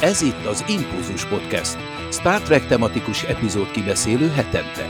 Ez 0.00 0.22
itt 0.22 0.44
az 0.44 0.64
Impulzus 0.68 1.24
Podcast, 1.24 1.76
Star 2.10 2.40
Trek 2.40 2.66
tematikus 2.66 3.22
epizód 3.22 3.70
kibeszélő 3.70 4.28
hetente. 4.28 4.86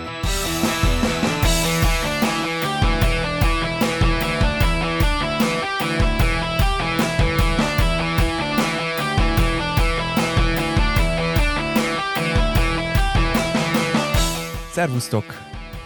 Szervusztok! 14.73 15.25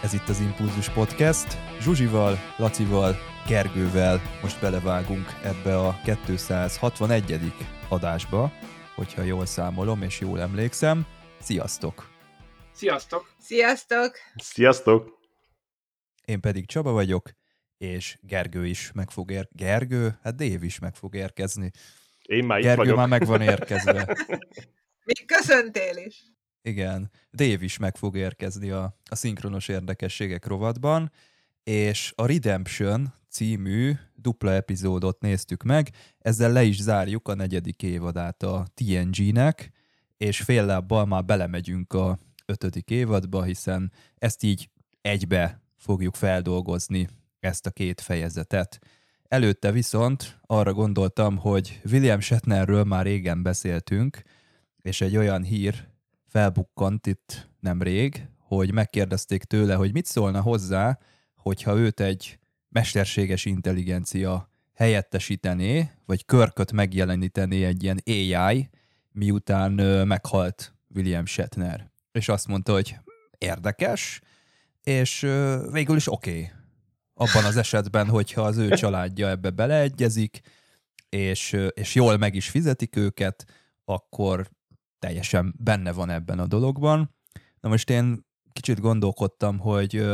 Ez 0.03 0.13
itt 0.13 0.29
az 0.29 0.39
Impulzus 0.39 0.89
Podcast. 0.89 1.57
Zsuzsival, 1.81 2.37
Lacival, 2.57 3.15
Gergővel 3.47 4.21
most 4.41 4.59
belevágunk 4.59 5.33
ebbe 5.43 5.79
a 5.79 5.99
261. 6.25 7.53
adásba, 7.89 8.51
hogyha 8.95 9.21
jól 9.21 9.45
számolom 9.45 10.01
és 10.01 10.19
jól 10.19 10.41
emlékszem. 10.41 11.05
Sziasztok! 11.39 12.09
Sziasztok! 12.71 13.35
Sziasztok! 13.39 14.17
Sziasztok! 14.35 15.19
Én 16.25 16.39
pedig 16.39 16.67
Csaba 16.67 16.91
vagyok, 16.91 17.29
és 17.77 18.17
Gergő 18.21 18.65
is 18.65 18.91
meg 18.91 19.09
fog 19.09 19.31
ér... 19.31 19.47
Gergő? 19.51 20.19
Hát 20.23 20.35
Dév 20.35 20.63
is 20.63 20.79
meg 20.79 20.95
fog 20.95 21.15
érkezni. 21.15 21.71
Én 22.21 22.45
már 22.45 22.57
itt 22.57 22.63
Gergő 22.63 22.81
vagyok. 22.81 22.95
már 22.97 23.07
meg 23.07 23.25
van 23.25 23.41
érkezve. 23.41 24.17
Még 25.05 25.25
köszöntél 25.25 25.97
is. 25.97 26.23
Igen, 26.61 27.11
Dév 27.29 27.61
is 27.61 27.77
meg 27.77 27.95
fog 27.97 28.15
érkezni 28.15 28.69
a, 28.69 28.99
a 29.09 29.15
szinkronos 29.15 29.67
érdekességek 29.67 30.45
rovatban, 30.45 31.11
és 31.63 32.13
a 32.15 32.25
Redemption 32.25 33.13
című 33.29 33.93
dupla 34.25 34.51
epizódot 34.51 35.21
néztük 35.21 35.63
meg, 35.63 35.89
ezzel 36.19 36.51
le 36.51 36.63
is 36.63 36.81
zárjuk 36.81 37.27
a 37.27 37.35
negyedik 37.35 37.83
évadát 37.83 38.43
a 38.43 38.65
TNG-nek, 38.73 39.71
és 40.17 40.41
fél 40.41 40.65
lábbal 40.65 41.05
már 41.05 41.25
belemegyünk 41.25 41.93
a 41.93 42.19
ötödik 42.45 42.89
évadba, 42.89 43.43
hiszen 43.43 43.91
ezt 44.15 44.43
így 44.43 44.69
egybe 45.01 45.61
fogjuk 45.75 46.15
feldolgozni, 46.15 47.09
ezt 47.39 47.65
a 47.65 47.69
két 47.69 48.01
fejezetet. 48.01 48.79
Előtte 49.27 49.71
viszont 49.71 50.39
arra 50.41 50.73
gondoltam, 50.73 51.37
hogy 51.37 51.81
William 51.91 52.19
Shatnerről 52.19 52.83
már 52.83 53.05
régen 53.05 53.43
beszéltünk, 53.43 54.21
és 54.81 55.01
egy 55.01 55.17
olyan 55.17 55.43
hír 55.43 55.87
felbukkant 56.27 57.07
itt 57.07 57.49
nemrég, 57.59 58.27
hogy 58.37 58.73
megkérdezték 58.73 59.43
tőle, 59.43 59.75
hogy 59.75 59.93
mit 59.93 60.05
szólna 60.05 60.41
hozzá, 60.41 60.99
hogyha 61.35 61.77
őt 61.77 61.99
egy 61.99 62.39
mesterséges 62.75 63.45
intelligencia 63.45 64.49
helyettesítené, 64.73 65.89
vagy 66.05 66.25
körköt 66.25 66.71
megjelenítené 66.71 67.65
egy 67.65 67.83
ilyen 67.83 68.01
AI, 68.05 68.69
miután 69.11 69.71
meghalt 70.07 70.75
William 70.95 71.25
Shatner. 71.25 71.91
És 72.11 72.29
azt 72.29 72.47
mondta, 72.47 72.73
hogy 72.73 72.95
érdekes, 73.37 74.21
és 74.83 75.19
végül 75.71 75.95
is 75.95 76.11
oké. 76.11 76.29
Okay. 76.29 76.51
Abban 77.13 77.45
az 77.45 77.57
esetben, 77.57 78.07
hogyha 78.07 78.41
az 78.41 78.57
ő 78.57 78.69
családja 78.69 79.29
ebbe 79.29 79.49
beleegyezik, 79.49 80.41
és, 81.09 81.57
és 81.73 81.95
jól 81.95 82.17
meg 82.17 82.35
is 82.35 82.49
fizetik 82.49 82.95
őket, 82.95 83.45
akkor 83.85 84.49
teljesen 84.99 85.55
benne 85.57 85.91
van 85.91 86.09
ebben 86.09 86.39
a 86.39 86.47
dologban. 86.47 87.15
Na 87.59 87.69
most 87.69 87.89
én 87.89 88.25
kicsit 88.53 88.79
gondolkodtam, 88.79 89.59
hogy 89.59 90.05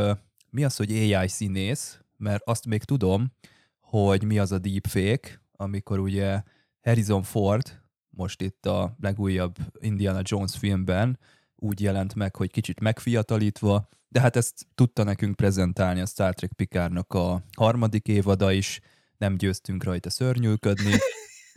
mi 0.50 0.64
az, 0.64 0.76
hogy 0.76 0.92
AI 0.92 1.28
színész, 1.28 2.01
mert 2.22 2.42
azt 2.44 2.66
még 2.66 2.84
tudom, 2.84 3.32
hogy 3.80 4.24
mi 4.24 4.38
az 4.38 4.52
a 4.52 4.58
deepfake, 4.58 5.40
amikor 5.52 5.98
ugye 5.98 6.42
Harrison 6.82 7.22
Ford 7.22 7.80
most 8.10 8.42
itt 8.42 8.66
a 8.66 8.96
legújabb 9.00 9.56
Indiana 9.80 10.20
Jones 10.22 10.56
filmben 10.58 11.18
úgy 11.56 11.80
jelent 11.80 12.14
meg, 12.14 12.36
hogy 12.36 12.50
kicsit 12.50 12.80
megfiatalítva, 12.80 13.88
de 14.08 14.20
hát 14.20 14.36
ezt 14.36 14.66
tudta 14.74 15.02
nekünk 15.02 15.36
prezentálni 15.36 16.00
a 16.00 16.06
Star 16.06 16.34
Trek 16.34 16.52
Picardnak 16.52 17.14
a 17.14 17.42
harmadik 17.56 18.08
évada 18.08 18.52
is, 18.52 18.80
nem 19.16 19.36
győztünk 19.36 19.84
rajta 19.84 20.10
szörnyűködni, 20.10 20.92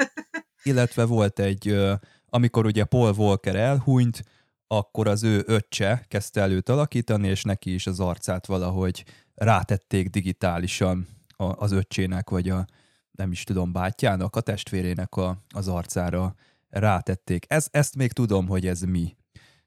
illetve 0.63 1.05
volt 1.05 1.39
egy, 1.39 1.75
amikor 2.25 2.65
ugye 2.65 2.83
Paul 2.83 3.13
Walker 3.17 3.55
elhunyt, 3.55 4.23
akkor 4.67 5.07
az 5.07 5.23
ő 5.23 5.43
öccse 5.45 6.05
kezdte 6.07 6.41
előtt 6.41 6.69
alakítani, 6.69 7.27
és 7.27 7.43
neki 7.43 7.73
is 7.73 7.87
az 7.87 7.99
arcát 7.99 8.45
valahogy 8.45 9.05
rátették 9.35 10.09
digitálisan 10.09 11.07
az 11.37 11.71
öccsének, 11.71 12.29
vagy 12.29 12.49
a 12.49 12.65
nem 13.11 13.31
is 13.31 13.43
tudom, 13.43 13.71
bátyjának, 13.71 14.35
a 14.35 14.41
testvérének 14.41 15.15
a, 15.15 15.43
az 15.49 15.67
arcára 15.67 16.35
rátették. 16.69 17.45
Ez, 17.47 17.67
ezt 17.71 17.95
még 17.95 18.11
tudom, 18.11 18.47
hogy 18.47 18.67
ez 18.67 18.81
mi. 18.81 19.15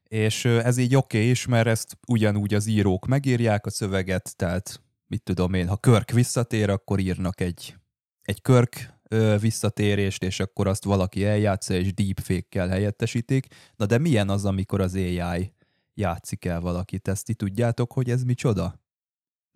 És 0.02 0.44
ez 0.44 0.76
így 0.76 0.96
oké 0.96 1.16
okay 1.18 1.30
is, 1.30 1.46
mert 1.46 1.66
ezt 1.66 1.98
ugyanúgy 2.06 2.54
az 2.54 2.66
írók 2.66 3.06
megírják 3.06 3.66
a 3.66 3.70
szöveget, 3.70 4.36
tehát 4.36 4.82
mit 5.06 5.22
tudom 5.22 5.54
én, 5.54 5.68
ha 5.68 5.76
Körk 5.76 6.10
visszatér, 6.10 6.70
akkor 6.70 6.98
írnak 6.98 7.40
egy, 7.40 7.76
egy 8.22 8.42
Körk 8.42 8.96
visszatérést, 9.40 10.22
és 10.22 10.40
akkor 10.40 10.66
azt 10.66 10.84
valaki 10.84 11.24
eljátsza, 11.24 11.74
és 11.74 11.94
deepfake-kel 11.94 12.68
helyettesítik. 12.68 13.46
Na 13.76 13.86
de 13.86 13.98
milyen 13.98 14.28
az, 14.28 14.44
amikor 14.44 14.80
az 14.80 14.94
AI 14.94 15.52
játszik 15.94 16.44
el 16.44 16.60
valakit? 16.60 17.08
Ezt 17.08 17.24
ti 17.24 17.34
tudjátok, 17.34 17.92
hogy 17.92 18.10
ez 18.10 18.22
micsoda? 18.22 18.80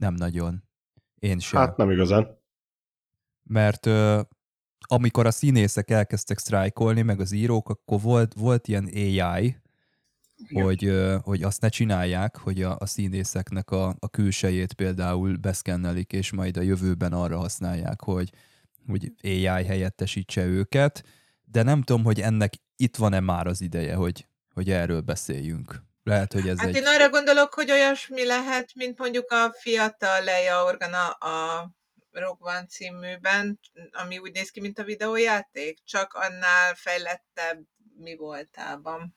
Nem 0.03 0.15
nagyon. 0.15 0.63
Én 1.19 1.39
sem. 1.39 1.61
Hát 1.61 1.77
nem 1.77 1.91
igazán. 1.91 2.39
Mert 3.43 3.87
ö, 3.87 4.21
amikor 4.79 5.27
a 5.27 5.31
színészek 5.31 5.91
elkezdtek 5.91 6.39
sztrájkolni, 6.39 7.03
meg 7.03 7.21
az 7.21 7.33
írók, 7.33 7.69
akkor 7.69 8.01
volt, 8.01 8.35
volt 8.35 8.69
ilyen 8.69 8.85
AI, 8.85 9.57
hogy, 10.53 10.85
ö, 10.85 11.17
hogy 11.23 11.43
azt 11.43 11.61
ne 11.61 11.69
csinálják, 11.69 12.37
hogy 12.37 12.63
a, 12.63 12.77
a 12.79 12.87
színészeknek 12.87 13.71
a, 13.71 13.97
a 13.99 14.09
külsejét 14.09 14.73
például 14.73 15.37
beszkennelik, 15.37 16.13
és 16.13 16.33
majd 16.33 16.57
a 16.57 16.63
jövőben 16.63 17.13
arra 17.13 17.39
használják, 17.39 18.03
hogy, 18.03 18.33
hogy 18.87 19.13
AI 19.23 19.65
helyettesítse 19.65 20.45
őket, 20.45 21.05
de 21.45 21.63
nem 21.63 21.83
tudom, 21.83 22.05
hogy 22.05 22.21
ennek 22.21 22.53
itt 22.77 22.97
van-e 22.97 23.21
már 23.21 23.47
az 23.47 23.61
ideje, 23.61 23.95
hogy, 23.95 24.27
hogy 24.55 24.71
erről 24.71 25.01
beszéljünk. 25.01 25.83
Lehet, 26.03 26.33
hogy 26.33 26.49
ez 26.49 26.59
Hát 26.59 26.69
egy... 26.69 26.77
én 26.77 26.87
arra 26.87 27.09
gondolok, 27.09 27.55
hogy 27.55 27.71
olyasmi 27.71 28.27
lehet, 28.27 28.71
mint 28.75 28.99
mondjuk 28.99 29.31
a 29.31 29.53
fiatal 29.61 30.25
Leia 30.25 30.65
Organa 30.65 31.09
a 31.11 31.71
Rogue 32.11 32.53
One 32.53 32.67
címűben, 32.67 33.61
ami 33.91 34.19
úgy 34.19 34.33
néz 34.33 34.51
ki, 34.51 34.61
mint 34.61 34.79
a 34.79 34.85
videójáték, 34.85 35.79
csak 35.85 36.13
annál 36.15 36.75
fejlettebb 36.75 37.59
mi 37.97 38.17
voltában. 38.17 39.17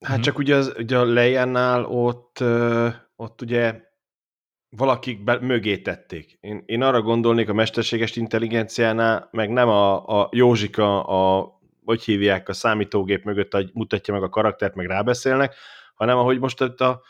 Hát 0.00 0.14
Mhm. 0.16 0.24
csak 0.24 0.38
ugye, 0.38 0.54
az, 0.54 0.72
ugye 0.76 0.98
a 0.98 1.04
Leia-nál 1.04 1.84
ott, 1.84 2.38
ott 3.16 3.42
ugye 3.42 3.80
valakik 4.68 5.24
be, 5.24 5.38
mögé 5.40 5.78
tették. 5.78 6.36
Én, 6.40 6.62
én 6.66 6.82
arra 6.82 7.02
gondolnék 7.02 7.48
a 7.48 7.52
mesterséges 7.52 8.16
intelligenciánál, 8.16 9.28
meg 9.32 9.50
nem 9.50 9.68
a, 9.68 10.06
a 10.20 10.28
Józsika, 10.32 11.04
a, 11.04 11.50
hogy 11.84 12.04
hívják, 12.04 12.48
a 12.48 12.52
számítógép 12.52 13.24
mögött 13.24 13.52
hogy 13.52 13.70
mutatja 13.74 14.14
meg 14.14 14.22
a 14.22 14.28
karaktert, 14.28 14.74
meg 14.74 14.86
rábeszélnek, 14.86 15.54
hanem 15.96 16.16
ahogy 16.16 16.38
most 16.38 16.60
itt 16.60 16.80
a 16.80 17.02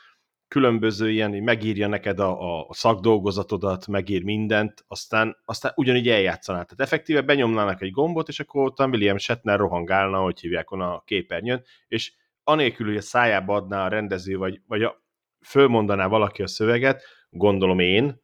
különböző 0.48 1.10
ilyen, 1.10 1.30
megírja 1.30 1.88
neked 1.88 2.18
a, 2.20 2.60
a 2.68 2.74
szakdolgozatodat, 2.74 3.86
megír 3.86 4.22
mindent, 4.22 4.84
aztán, 4.88 5.36
aztán 5.44 5.72
ugyanígy 5.74 6.08
eljátszaná. 6.08 6.62
Tehát 6.62 6.80
effektíve 6.80 7.20
benyomnának 7.20 7.82
egy 7.82 7.90
gombot, 7.90 8.28
és 8.28 8.40
akkor 8.40 8.64
ott 8.64 8.80
William 8.80 9.18
Shatner 9.18 9.58
rohangálna, 9.58 10.18
hogy 10.18 10.40
hívják 10.40 10.70
on 10.70 10.80
a 10.80 11.02
képernyőn, 11.04 11.64
és 11.88 12.12
anélkül, 12.44 12.86
hogy 12.86 12.96
a 12.96 13.00
szájába 13.00 13.54
adná 13.54 13.84
a 13.84 13.88
rendező, 13.88 14.36
vagy, 14.36 14.60
vagy 14.66 14.82
a, 14.82 15.04
fölmondaná 15.46 16.06
valaki 16.06 16.42
a 16.42 16.46
szöveget, 16.46 17.02
gondolom 17.30 17.78
én, 17.78 18.22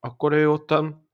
akkor 0.00 0.32
ő 0.32 0.50
ottan 0.50 1.10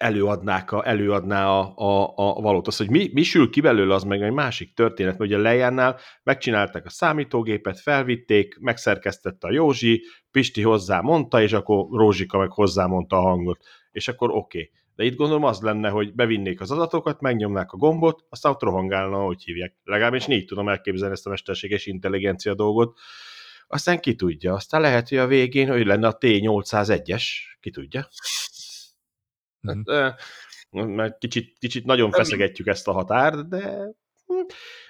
előadnák 0.00 0.72
a, 0.72 0.88
előadná 0.88 1.48
a, 1.48 1.72
a, 1.76 2.12
a 2.16 2.40
valót. 2.40 2.66
Az, 2.66 2.76
hogy 2.76 2.90
mi, 2.90 3.10
mi 3.12 3.22
sül 3.22 3.50
ki 3.50 3.60
belőle, 3.60 3.94
az 3.94 4.02
meg 4.02 4.22
egy 4.22 4.32
másik 4.32 4.74
történet, 4.74 5.18
mert 5.18 5.30
ugye 5.30 5.38
a 5.38 5.42
Lejánál 5.42 5.98
megcsinálták 6.22 6.86
a 6.86 6.90
számítógépet, 6.90 7.80
felvitték, 7.80 8.58
megszerkesztette 8.60 9.46
a 9.46 9.52
Józsi, 9.52 10.02
Pisti 10.30 10.62
hozzá 10.62 11.00
mondta, 11.00 11.42
és 11.42 11.52
akkor 11.52 11.86
Rózsika 11.90 12.38
meg 12.38 12.50
hozzá 12.50 12.86
mondta 12.86 13.16
a 13.16 13.20
hangot. 13.20 13.64
És 13.92 14.08
akkor 14.08 14.30
oké. 14.30 14.36
Okay. 14.38 14.70
De 14.94 15.04
itt 15.04 15.16
gondolom 15.16 15.44
az 15.44 15.60
lenne, 15.60 15.88
hogy 15.88 16.14
bevinnék 16.14 16.60
az 16.60 16.70
adatokat, 16.70 17.20
megnyomnák 17.20 17.72
a 17.72 17.76
gombot, 17.76 18.24
aztán 18.28 18.52
ott 18.52 18.62
rohangálna, 18.62 19.16
hogy 19.16 19.42
hívják. 19.42 19.74
Legalábbis 19.84 20.28
így 20.28 20.44
tudom 20.44 20.68
elképzelni 20.68 21.14
ezt 21.14 21.26
a 21.26 21.30
mesterséges 21.30 21.86
intelligencia 21.86 22.54
dolgot. 22.54 22.98
Aztán 23.66 24.00
ki 24.00 24.14
tudja. 24.14 24.54
Aztán 24.54 24.80
lehet, 24.80 25.08
hogy 25.08 25.18
a 25.18 25.26
végén, 25.26 25.68
hogy 25.68 25.86
lenne 25.86 26.06
a 26.06 26.18
T801-es, 26.18 27.24
ki 27.60 27.70
tudja. 27.70 28.08
Eh, 29.84 30.14
mert 30.70 31.18
kicsit, 31.18 31.58
kicsit 31.58 31.84
nagyon 31.84 32.10
feszegetjük 32.10 32.66
ezt 32.66 32.88
a 32.88 32.92
határt, 32.92 33.48
de 33.48 33.88
hm, 34.26 34.34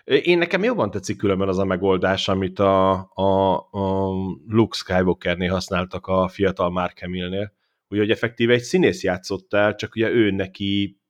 én 0.04 0.38
nekem 0.38 0.64
jobban 0.64 0.90
tetszik 0.90 1.16
különben 1.16 1.48
az 1.48 1.58
a 1.58 1.64
megoldás, 1.64 2.28
amit 2.28 2.58
a, 2.58 2.90
a, 3.14 3.56
a 3.56 4.10
Luke 4.46 4.76
Skywalkernél 4.76 5.50
használtak 5.52 6.06
a 6.06 6.28
fiatal 6.28 6.70
Mark 6.70 6.98
Hamillnél, 6.98 7.52
ugye, 7.88 8.00
hogy 8.00 8.10
effektíve 8.10 8.52
egy 8.52 8.62
színész 8.62 9.02
játszott 9.02 9.54
el, 9.54 9.74
csak 9.74 9.94
ugye 9.94 10.10
ő 10.10 10.30
neki 10.30 11.00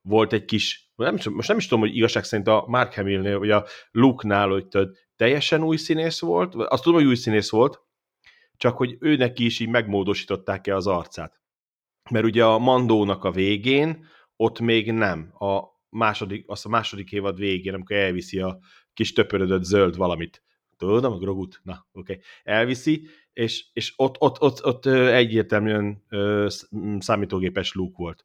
volt 0.00 0.32
egy 0.32 0.44
kis, 0.44 0.92
nem, 0.96 1.16
most 1.30 1.48
nem 1.48 1.56
is 1.56 1.66
tudom, 1.66 1.80
hogy 1.80 1.96
igazság 1.96 2.24
szerint 2.24 2.48
a 2.48 2.64
Mark 2.66 2.94
Hamillnél, 2.94 3.38
vagy 3.38 3.50
a 3.50 3.64
Luke-nál, 3.90 4.48
hogy 4.48 4.66
tudod, 4.66 4.96
teljesen 5.16 5.62
új 5.62 5.76
színész 5.76 6.20
volt, 6.20 6.54
azt 6.54 6.82
tudom, 6.82 6.98
hogy 6.98 7.08
új 7.08 7.14
színész 7.14 7.50
volt, 7.50 7.82
csak 8.56 8.76
hogy 8.76 8.96
őnek 9.00 9.38
is 9.38 9.60
így 9.60 9.68
megmódosították-e 9.68 10.74
az 10.74 10.86
arcát. 10.86 11.42
Mert 12.10 12.24
ugye 12.24 12.44
a 12.44 12.58
Mandónak 12.58 13.24
a 13.24 13.30
végén, 13.30 14.06
ott 14.36 14.60
még 14.60 14.92
nem. 14.92 15.34
A 15.38 15.62
második, 15.88 16.44
azt 16.48 16.66
a 16.66 16.68
második 16.68 17.12
évad 17.12 17.38
végén, 17.38 17.74
amikor 17.74 17.96
elviszi 17.96 18.38
a 18.38 18.58
kis 18.94 19.12
töpörödött 19.12 19.64
zöld 19.64 19.96
valamit. 19.96 20.42
Tudom, 20.76 21.12
a 21.12 21.18
grogut? 21.18 21.60
Na, 21.62 21.86
oké. 21.92 22.12
Okay. 22.12 22.24
Elviszi, 22.42 23.08
és, 23.32 23.66
és 23.72 23.92
ott, 23.96 24.20
ott, 24.20 24.40
ott, 24.40 24.64
ott 24.64 24.86
egyértelműen 24.86 26.02
számítógépes 26.98 27.74
Luke 27.74 27.94
volt. 27.96 28.24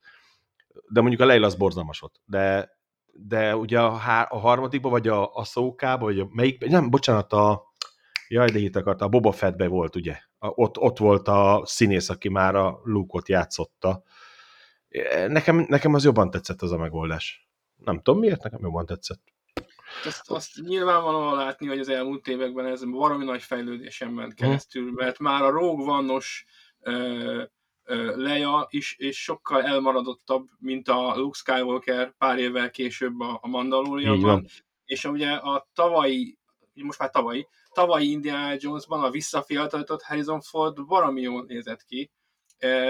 De 0.88 1.02
mondjuk 1.02 1.22
a 1.22 1.26
Leila 1.26 1.46
az 1.46 1.56
borzalmas 1.56 2.00
volt. 2.00 2.22
De, 2.26 2.78
de 3.14 3.56
ugye 3.56 3.82
a, 3.82 3.92
há, 3.92 4.24
a 4.24 4.38
harmadikban, 4.38 4.92
vagy 4.92 5.08
a, 5.08 5.34
a 5.34 5.44
szókába, 5.44 6.06
vagy 6.06 6.20
a 6.20 6.28
melyik, 6.32 6.66
nem, 6.66 6.90
bocsánat, 6.90 7.34
a, 7.34 7.69
jaj, 8.30 8.50
de 8.50 8.80
akart, 8.80 9.02
a 9.02 9.08
Boba 9.08 9.32
Fettbe 9.32 9.68
volt, 9.68 9.96
ugye? 9.96 10.18
A, 10.38 10.48
ott, 10.48 10.78
ott 10.78 10.98
volt 10.98 11.28
a 11.28 11.62
színész, 11.66 12.10
aki 12.10 12.30
már 12.30 12.56
a 12.56 12.80
Luke-ot 12.84 13.28
játszotta. 13.28 14.04
Nekem, 15.28 15.66
nekem 15.68 15.94
az 15.94 16.04
jobban 16.04 16.30
tetszett 16.30 16.62
az 16.62 16.72
a 16.72 16.78
megoldás. 16.78 17.50
Nem 17.76 18.02
tudom 18.02 18.20
miért, 18.20 18.44
nekem 18.44 18.60
jobban 18.62 18.86
tetszett. 18.86 19.22
Azt, 20.06 20.32
azt 20.32 20.50
nyilvánvalóan 20.62 21.36
látni, 21.36 21.68
hogy 21.68 21.80
az 21.80 21.90
elmúlt 21.90 22.28
években 22.28 22.66
ez 22.66 22.86
valami 22.86 23.26
nagy 23.26 23.42
fejlődésen 23.42 24.12
ment 24.12 24.34
hm. 24.34 24.44
keresztül, 24.46 24.92
mert 24.92 25.20
már 25.20 25.44
a 25.44 25.50
Rogue 25.50 25.94
One-os 25.94 26.46
Leia 28.16 28.68
is 28.70 28.96
és 28.98 29.24
sokkal 29.24 29.64
elmaradottabb, 29.64 30.48
mint 30.60 30.88
a 30.88 31.14
Luke 31.16 31.38
Skywalker 31.38 32.14
pár 32.18 32.38
évvel 32.38 32.70
később 32.70 33.20
a, 33.20 33.40
a 33.42 33.48
Mandalorianban. 33.48 34.46
És 34.86 35.06
ugye 35.06 35.32
a 35.32 35.70
tavalyi, 35.74 36.39
most 36.84 37.00
már 37.00 37.10
tavalyi, 37.10 37.48
tavalyi 37.74 38.12
Indiana 38.12 38.56
Jonesban 38.58 39.04
a 39.04 39.10
visszafiatalított 39.10 40.04
Harrison 40.04 40.42
Ford 40.42 40.78
valami 40.88 41.22
jól 41.22 41.44
nézett 41.48 41.84
ki, 41.84 42.12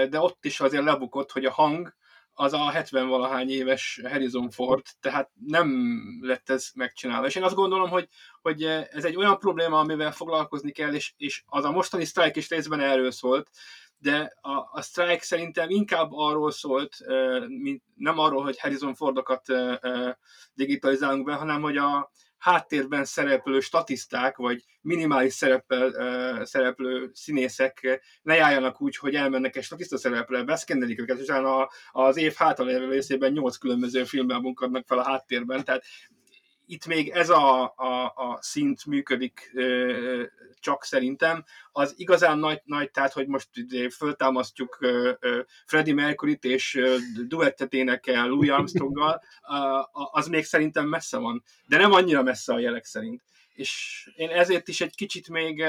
de 0.08 0.20
ott 0.20 0.44
is 0.44 0.60
azért 0.60 0.84
lebukott, 0.84 1.32
hogy 1.32 1.44
a 1.44 1.52
hang 1.52 1.94
az 2.32 2.52
a 2.52 2.72
70-valahány 2.74 3.48
éves 3.48 4.00
Harrison 4.08 4.50
Ford, 4.50 4.82
tehát 5.00 5.30
nem 5.46 5.98
lett 6.20 6.50
ez 6.50 6.70
megcsinálva. 6.74 7.26
És 7.26 7.34
én 7.34 7.42
azt 7.42 7.54
gondolom, 7.54 7.88
hogy, 7.88 8.08
hogy 8.42 8.62
ez 8.64 9.04
egy 9.04 9.16
olyan 9.16 9.38
probléma, 9.38 9.78
amivel 9.78 10.12
foglalkozni 10.12 10.70
kell, 10.70 10.94
és, 10.94 11.12
és 11.16 11.42
az 11.46 11.64
a 11.64 11.70
mostani 11.70 12.04
sztrájk 12.04 12.36
is 12.36 12.48
részben 12.48 12.80
erről 12.80 13.10
szólt, 13.10 13.50
de 13.98 14.36
a, 14.40 14.68
a 14.72 14.82
sztrájk 14.82 15.22
szerintem 15.22 15.70
inkább 15.70 16.12
arról 16.12 16.50
szólt, 16.50 16.96
mint, 17.46 17.82
nem 17.94 18.18
arról, 18.18 18.42
hogy 18.42 18.60
Harrison 18.60 18.94
Fordokat 18.94 19.46
digitalizálunk 20.54 21.24
be, 21.24 21.34
hanem 21.34 21.62
hogy 21.62 21.76
a, 21.76 22.10
háttérben 22.40 23.04
szereplő 23.04 23.60
statiszták, 23.60 24.36
vagy 24.36 24.64
minimális 24.80 25.32
szerepel, 25.32 26.44
szereplő 26.44 27.10
színészek 27.12 28.00
ne 28.22 28.34
járjanak 28.34 28.80
úgy, 28.80 28.96
hogy 28.96 29.14
elmennek 29.14 29.56
egy 29.56 29.64
statiszta 29.64 29.98
szerepre, 29.98 30.42
beszkennelik 30.42 31.00
őket, 31.00 31.18
és 31.18 31.22
utána 31.22 31.68
az 31.90 32.16
év 32.16 32.34
hátralévő 32.34 32.90
részében 32.90 33.32
nyolc 33.32 33.56
különböző 33.56 34.04
filmben 34.04 34.40
munkadnak 34.40 34.86
fel 34.86 34.98
a 34.98 35.04
háttérben, 35.04 35.64
tehát 35.64 35.84
itt 36.70 36.86
még 36.86 37.08
ez 37.08 37.28
a, 37.28 37.62
a, 37.76 38.04
a 38.04 38.38
szint 38.40 38.86
működik 38.86 39.50
ö, 39.54 40.22
csak 40.60 40.84
szerintem. 40.84 41.44
Az 41.72 41.94
igazán 41.96 42.38
nagy, 42.38 42.60
nagy 42.64 42.90
tehát, 42.90 43.12
hogy 43.12 43.26
most 43.26 43.48
föltámasztjuk 43.96 44.76
ö, 44.80 45.12
ö, 45.20 45.40
Freddie 45.66 45.94
Mercury-t 45.94 46.44
és 46.44 46.74
ö, 46.74 46.96
duettet 47.26 47.72
énekel 47.72 48.28
Louis 48.28 48.50
Armstronggal, 48.50 49.22
az 50.10 50.28
még 50.28 50.44
szerintem 50.44 50.88
messze 50.88 51.18
van. 51.18 51.42
De 51.66 51.76
nem 51.76 51.92
annyira 51.92 52.22
messze 52.22 52.52
a 52.52 52.58
jelek 52.58 52.84
szerint. 52.84 53.22
És 53.54 54.02
én 54.16 54.28
ezért 54.28 54.68
is 54.68 54.80
egy 54.80 54.94
kicsit 54.94 55.28
még 55.28 55.64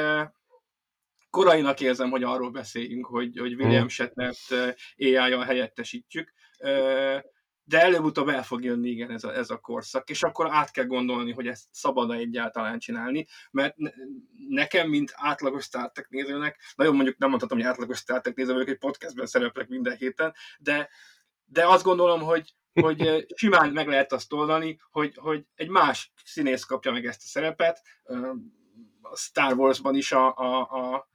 korainak 1.29 1.81
érzem, 1.81 2.09
hogy 2.09 2.23
arról 2.23 2.51
beszéljünk, 2.51 3.05
hogy, 3.05 3.37
hogy 3.37 3.53
William 3.53 3.87
Shatnert 3.87 4.51
AI-jal 4.97 5.43
helyettesítjük 5.43 6.33
de 7.63 7.81
előbb-utóbb 7.81 8.27
el 8.27 8.43
fog 8.43 8.63
jönni 8.63 8.89
igen 8.89 9.11
ez 9.11 9.23
a, 9.23 9.35
ez 9.35 9.49
a 9.49 9.57
korszak, 9.57 10.09
és 10.09 10.23
akkor 10.23 10.47
át 10.51 10.71
kell 10.71 10.85
gondolni, 10.85 11.31
hogy 11.31 11.47
ezt 11.47 11.65
szabad-e 11.71 12.13
egyáltalán 12.13 12.79
csinálni, 12.79 13.27
mert 13.51 13.75
nekem, 14.49 14.89
mint 14.89 15.11
átlagos 15.15 15.63
Star 15.63 15.91
Trek 15.91 16.09
nézőnek, 16.09 16.59
nagyon 16.75 16.95
mondjuk 16.95 17.17
nem 17.17 17.29
mondhatom, 17.29 17.57
hogy 17.57 17.67
átlagos 17.67 17.97
Star 17.97 18.21
Trek 18.21 18.35
néző 18.35 18.53
vagyok, 18.53 18.67
egy 18.67 18.77
podcastben 18.77 19.25
szereplek 19.25 19.67
minden 19.67 19.95
héten, 19.95 20.33
de, 20.59 20.89
de 21.45 21.67
azt 21.67 21.83
gondolom, 21.83 22.21
hogy, 22.21 22.55
hogy 22.81 23.25
simán 23.35 23.71
meg 23.71 23.87
lehet 23.87 24.11
azt 24.11 24.33
oldani, 24.33 24.79
hogy, 24.91 25.13
hogy 25.15 25.45
egy 25.55 25.69
más 25.69 26.11
színész 26.23 26.63
kapja 26.63 26.91
meg 26.91 27.05
ezt 27.05 27.21
a 27.23 27.27
szerepet, 27.27 27.81
a 29.01 29.17
Star 29.17 29.53
Warsban 29.53 29.95
is 29.95 30.11
a, 30.11 30.35
a, 30.35 30.59
a 30.59 31.09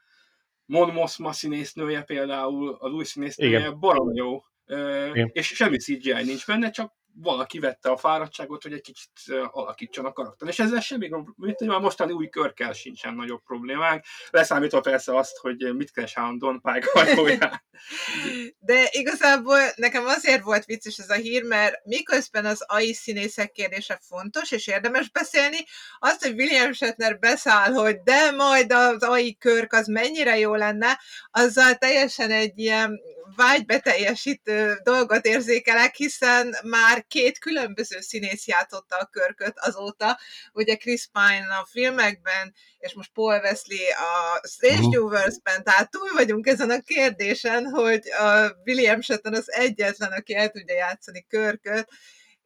Mon 0.64 0.92
Mothma 0.92 1.32
színésznője 1.32 2.02
például, 2.02 2.76
az 2.81 2.92
új 2.92 3.04
színésznője 3.04 3.70
barom 3.70 4.14
jó, 4.14 4.42
igen. 4.66 5.30
és 5.32 5.46
semmi 5.46 5.78
CGI 5.78 6.22
nincs 6.22 6.46
benne, 6.46 6.70
csak 6.70 6.92
valaki 7.22 7.58
vette 7.58 7.90
a 7.90 7.96
fáradtságot, 7.96 8.62
hogy 8.62 8.72
egy 8.72 8.80
kicsit 8.80 9.10
alakítson 9.50 10.04
a 10.04 10.12
karakter. 10.12 10.48
És 10.48 10.58
ezzel 10.58 10.80
semmi, 10.80 11.08
mint 11.36 11.58
hogy 11.58 11.68
már 11.68 11.80
mostani 11.80 12.12
új 12.12 12.28
körkel 12.28 12.72
sincsen 12.72 13.14
nagyobb 13.14 13.42
problémánk, 13.42 14.04
leszámítva 14.30 14.80
persze 14.80 15.16
azt, 15.16 15.36
hogy 15.36 15.74
mit 15.74 15.90
keres 15.90 16.14
Houndon 16.14 16.60
pályhajóján. 16.60 17.64
De 18.58 18.88
igazából 18.90 19.58
nekem 19.74 20.06
azért 20.06 20.42
volt 20.42 20.64
vicces 20.64 20.98
ez 20.98 21.10
a 21.10 21.14
hír, 21.14 21.42
mert 21.42 21.84
miközben 21.84 22.44
az 22.44 22.62
AI 22.66 22.92
színészek 22.92 23.52
kérdése 23.52 24.00
fontos, 24.08 24.50
és 24.50 24.66
érdemes 24.66 25.10
beszélni, 25.10 25.58
azt, 25.98 26.24
hogy 26.24 26.34
William 26.34 26.72
Shatner 26.72 27.18
beszáll, 27.18 27.72
hogy 27.72 28.00
de 28.02 28.30
majd 28.30 28.72
az 28.72 29.02
AI 29.02 29.36
körk 29.36 29.72
az 29.72 29.86
mennyire 29.86 30.38
jó 30.38 30.54
lenne, 30.54 31.00
azzal 31.30 31.74
teljesen 31.74 32.30
egy 32.30 32.58
ilyen 32.58 33.00
vágybeteljesítő 33.37 34.81
dolgot 34.83 35.27
érzékelek, 35.27 35.94
hiszen 35.94 36.56
már 36.62 37.05
két 37.06 37.38
különböző 37.38 38.00
színész 38.00 38.47
játszotta 38.47 38.97
a 38.97 39.09
körköt 39.12 39.59
azóta, 39.59 40.19
ugye 40.53 40.77
Chris 40.77 41.09
Pine 41.12 41.56
a 41.61 41.67
filmekben, 41.71 42.55
és 42.79 42.94
most 42.94 43.11
Paul 43.12 43.41
Wesley 43.41 43.79
a 43.91 44.47
Strange 44.49 44.99
Universe-ben, 44.99 45.65
tehát 45.65 45.91
túl 45.91 46.12
vagyunk 46.12 46.47
ezen 46.47 46.71
a 46.71 46.81
kérdésen, 46.81 47.65
hogy 47.65 48.11
a 48.11 48.56
William 48.65 49.00
Shatner 49.00 49.33
az 49.33 49.53
egyetlen, 49.53 50.12
aki 50.12 50.35
el 50.35 50.49
tudja 50.49 50.75
játszani 50.75 51.26
körköt, 51.28 51.88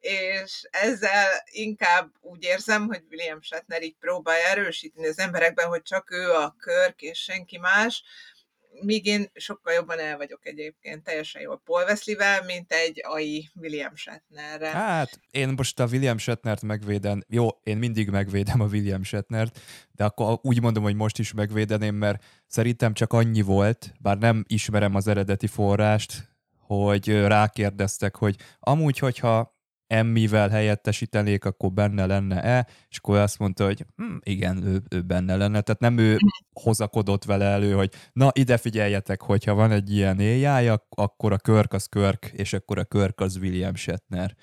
és 0.01 0.67
ezzel 0.71 1.43
inkább 1.45 2.11
úgy 2.21 2.43
érzem, 2.43 2.87
hogy 2.87 3.01
William 3.09 3.41
Shatner 3.41 3.83
így 3.83 3.95
próbálja 3.99 4.47
erősíteni 4.47 5.07
az 5.07 5.19
emberekben, 5.19 5.67
hogy 5.67 5.81
csak 5.81 6.11
ő 6.11 6.31
a 6.31 6.55
körk 6.59 7.01
és 7.01 7.19
senki 7.19 7.57
más, 7.57 8.03
míg 8.81 9.05
én 9.05 9.31
sokkal 9.33 9.73
jobban 9.73 9.99
el 9.99 10.17
vagyok 10.17 10.45
egyébként 10.45 11.03
teljesen 11.03 11.41
jól 11.41 11.61
Paul 11.65 11.83
Wesley-vel, 11.83 12.43
mint 12.43 12.71
egy 12.71 13.01
AI 13.03 13.49
William 13.55 13.95
Shatnerre. 13.95 14.67
Hát, 14.67 15.19
én 15.31 15.53
most 15.57 15.79
a 15.79 15.85
William 15.85 16.17
Shatnert 16.17 16.61
megvéden, 16.61 17.25
jó, 17.27 17.47
én 17.63 17.77
mindig 17.77 18.09
megvédem 18.09 18.61
a 18.61 18.65
William 18.65 19.03
Shatnert, 19.03 19.59
de 19.91 20.03
akkor 20.03 20.39
úgy 20.41 20.61
mondom, 20.61 20.83
hogy 20.83 20.95
most 20.95 21.19
is 21.19 21.33
megvédeném, 21.33 21.95
mert 21.95 22.23
szerintem 22.47 22.93
csak 22.93 23.13
annyi 23.13 23.41
volt, 23.41 23.93
bár 23.99 24.17
nem 24.17 24.43
ismerem 24.47 24.95
az 24.95 25.07
eredeti 25.07 25.47
forrást, 25.47 26.29
hogy 26.59 27.07
rákérdeztek, 27.07 28.15
hogy 28.15 28.35
amúgy, 28.59 28.99
hogyha 28.99 29.59
emmivel 29.91 30.49
helyettesítenék, 30.49 31.45
akkor 31.45 31.71
benne 31.71 32.05
lenne-e, 32.05 32.67
és 32.89 32.97
akkor 32.97 33.17
azt 33.17 33.39
mondta, 33.39 33.65
hogy 33.65 33.85
hm, 33.95 34.15
igen, 34.19 34.63
ő, 34.65 34.81
ő 34.89 35.01
benne 35.01 35.35
lenne, 35.35 35.61
tehát 35.61 35.81
nem 35.81 35.97
ő 35.97 36.17
hozakodott 36.53 37.23
vele 37.23 37.45
elő, 37.45 37.73
hogy 37.73 37.89
na 38.13 38.29
ide 38.33 38.57
figyeljetek, 38.57 39.21
hogyha 39.21 39.53
van 39.53 39.71
egy 39.71 39.93
ilyen 39.93 40.19
éjjája, 40.19 40.87
akkor 40.89 41.31
a 41.31 41.37
Körk 41.37 41.73
az 41.73 41.85
Körk, 41.85 42.25
és 42.33 42.53
akkor 42.53 42.77
a 42.77 42.83
Körk 42.83 43.19
az 43.19 43.37
William 43.37 43.75
Shatner. 43.75 44.35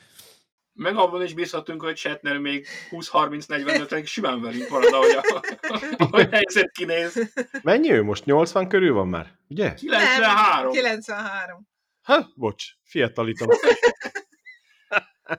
Meg 0.72 0.96
abban 0.96 1.22
is 1.22 1.34
bízhatunk, 1.34 1.82
hogy 1.82 1.96
Shatner 1.96 2.38
még 2.38 2.66
20-30-45-ig 2.90 4.06
simán 4.06 4.40
velünk 4.40 4.68
marad, 4.68 4.92
ahogy 4.92 5.10
a, 5.10 5.40
a 6.16 6.28
helyzet 6.30 6.70
kinéz. 6.70 7.32
Mennyi 7.62 7.92
ő 7.92 8.02
most? 8.02 8.24
80 8.24 8.68
körül 8.68 8.94
van 8.94 9.08
már, 9.08 9.38
ugye? 9.48 9.74
93. 9.74 10.62
Nem, 10.62 10.70
93. 10.70 11.68
Ha, 12.02 12.32
bocs, 12.34 12.64
fiatalítom. 12.84 13.48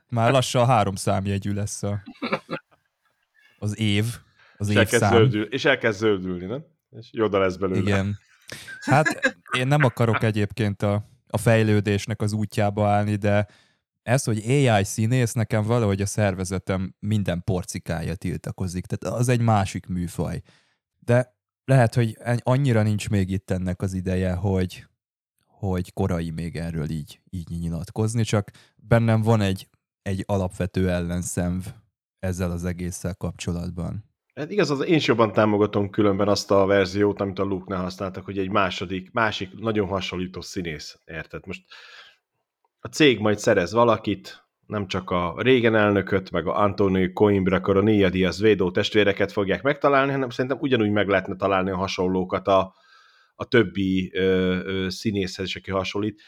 Már 0.09 0.31
lassan 0.31 0.65
három 0.65 0.95
számjegyű 0.95 1.53
lesz 1.53 1.83
a, 1.83 2.03
az 3.59 3.79
év, 3.79 4.05
az 4.57 4.69
és 4.69 4.75
évszám. 4.75 5.11
Zöldül, 5.11 5.43
és 5.43 5.65
elkezd 5.65 5.99
zöldülni, 5.99 6.45
nem? 6.45 6.65
És 6.89 7.07
Joda 7.11 7.39
lesz 7.39 7.55
belőle. 7.55 7.79
Igen. 7.79 8.17
Hát 8.79 9.37
én 9.57 9.67
nem 9.67 9.83
akarok 9.83 10.23
egyébként 10.23 10.81
a, 10.81 11.09
a 11.27 11.37
fejlődésnek 11.37 12.21
az 12.21 12.33
útjába 12.33 12.87
állni, 12.87 13.15
de 13.15 13.47
ez, 14.03 14.23
hogy 14.23 14.49
AI 14.49 14.83
színész, 14.83 15.33
nekem 15.33 15.63
valahogy 15.63 16.01
a 16.01 16.05
szervezetem 16.05 16.95
minden 16.99 17.43
porcikája 17.43 18.15
tiltakozik. 18.15 18.85
Tehát 18.85 19.19
az 19.19 19.27
egy 19.27 19.41
másik 19.41 19.85
műfaj. 19.85 20.41
De 20.99 21.37
lehet, 21.65 21.95
hogy 21.95 22.17
annyira 22.43 22.83
nincs 22.83 23.09
még 23.09 23.29
itt 23.29 23.51
ennek 23.51 23.81
az 23.81 23.93
ideje, 23.93 24.33
hogy, 24.33 24.87
hogy 25.45 25.93
korai 25.93 26.29
még 26.29 26.55
erről 26.55 26.89
így, 26.89 27.21
így 27.29 27.49
nyilatkozni, 27.49 28.23
csak 28.23 28.51
bennem 28.75 29.21
van 29.21 29.41
egy 29.41 29.67
egy 30.01 30.23
alapvető 30.25 30.89
ellenszenv 30.89 31.65
ezzel 32.19 32.51
az 32.51 32.65
egésszel 32.65 33.15
kapcsolatban. 33.15 34.03
Hát 34.33 34.51
igaz, 34.51 34.71
az 34.71 34.85
én 34.85 34.95
is 34.95 35.07
jobban 35.07 35.33
támogatom 35.33 35.89
különben 35.89 36.27
azt 36.27 36.51
a 36.51 36.65
verziót, 36.65 37.21
amit 37.21 37.39
a 37.39 37.43
Luke-nál 37.43 37.81
használtak, 37.81 38.25
hogy 38.25 38.37
egy 38.37 38.49
második, 38.49 39.11
másik 39.11 39.59
nagyon 39.59 39.87
hasonlító 39.87 40.41
színész, 40.41 40.99
érted? 41.05 41.45
Most 41.45 41.63
a 42.79 42.87
cég 42.87 43.19
majd 43.19 43.39
szerez 43.39 43.71
valakit, 43.71 44.47
nem 44.65 44.87
csak 44.87 45.09
a 45.09 45.35
régen 45.37 45.75
elnököt, 45.75 46.31
meg 46.31 46.47
a 46.47 46.55
Antonio 46.55 47.13
Coimbra, 47.13 47.57
a 47.57 47.81
Nia 47.81 48.09
Diaz 48.09 48.39
Védó 48.39 48.71
testvéreket 48.71 49.31
fogják 49.31 49.61
megtalálni, 49.61 50.11
hanem 50.11 50.29
szerintem 50.29 50.59
ugyanúgy 50.61 50.91
meg 50.91 51.07
lehetne 51.07 51.35
találni 51.35 51.69
a 51.69 51.77
hasonlókat 51.77 52.47
a, 52.47 52.73
a 53.35 53.45
többi 53.45 54.11
ö, 54.13 54.21
ö, 54.63 54.89
színészhez 54.89 55.45
is, 55.45 55.55
aki 55.55 55.71
hasonlít. 55.71 56.21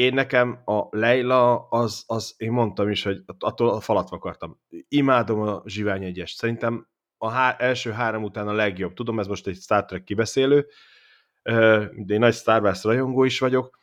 Én 0.00 0.14
nekem 0.14 0.62
a 0.64 0.86
Leila, 0.90 1.68
az, 1.68 2.04
az 2.06 2.34
én 2.36 2.52
mondtam 2.52 2.90
is, 2.90 3.02
hogy 3.02 3.22
attól 3.38 3.68
a 3.68 3.80
falat 3.80 4.10
akartam. 4.10 4.60
Imádom 4.88 5.40
a 5.40 5.62
Zsivány 5.66 6.04
egyest. 6.04 6.36
Szerintem 6.36 6.88
a 7.18 7.28
há- 7.28 7.60
első 7.60 7.90
három 7.90 8.22
után 8.22 8.48
a 8.48 8.52
legjobb. 8.52 8.94
Tudom, 8.94 9.18
ez 9.18 9.26
most 9.26 9.46
egy 9.46 9.56
Star 9.56 9.84
Trek 9.84 10.04
kibeszélő, 10.04 10.66
de 11.42 12.14
én 12.14 12.18
nagy 12.18 12.34
Star 12.34 12.62
Wars 12.62 12.84
rajongó 12.84 13.24
is 13.24 13.38
vagyok, 13.38 13.78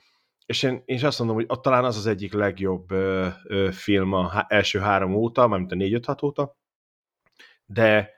és 0.45 0.63
én, 0.63 0.81
én 0.85 0.95
is 0.95 1.03
azt 1.03 1.19
mondom, 1.19 1.35
hogy 1.35 1.45
ott 1.47 1.61
talán 1.61 1.83
az 1.83 1.97
az 1.97 2.05
egyik 2.05 2.33
legjobb 2.33 2.91
ö, 2.91 3.27
ö, 3.43 3.69
film 3.71 4.13
a 4.13 4.27
há- 4.27 4.51
első 4.51 4.79
három 4.79 5.13
óta, 5.15 5.47
mármint 5.47 5.71
a 5.71 5.75
négy 5.75 5.93
5 5.93 6.05
6 6.05 6.23
óta, 6.23 6.57
de 7.65 8.09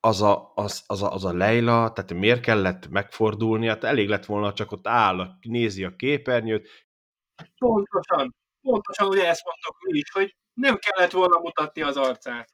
az 0.00 0.22
a, 0.22 0.52
az, 0.54 0.82
az, 0.86 1.02
a, 1.02 1.12
az 1.12 1.24
a 1.24 1.32
Leila, 1.32 1.92
tehát 1.92 2.12
miért 2.12 2.40
kellett 2.40 2.88
megfordulni, 2.88 3.66
hát 3.66 3.84
elég 3.84 4.08
lett 4.08 4.24
volna, 4.24 4.52
csak 4.52 4.72
ott 4.72 4.86
áll, 4.86 5.28
nézi 5.40 5.84
a 5.84 5.96
képernyőt. 5.96 6.85
Pontosan, 7.58 8.34
pontosan 8.60 9.08
ugye 9.08 9.26
ezt 9.28 9.44
mondtok 9.44 9.76
mi 9.80 9.98
is, 9.98 10.10
hogy 10.10 10.36
nem 10.52 10.76
kellett 10.76 11.10
volna 11.10 11.38
mutatni 11.38 11.82
az 11.82 11.96
arcát. 11.96 12.52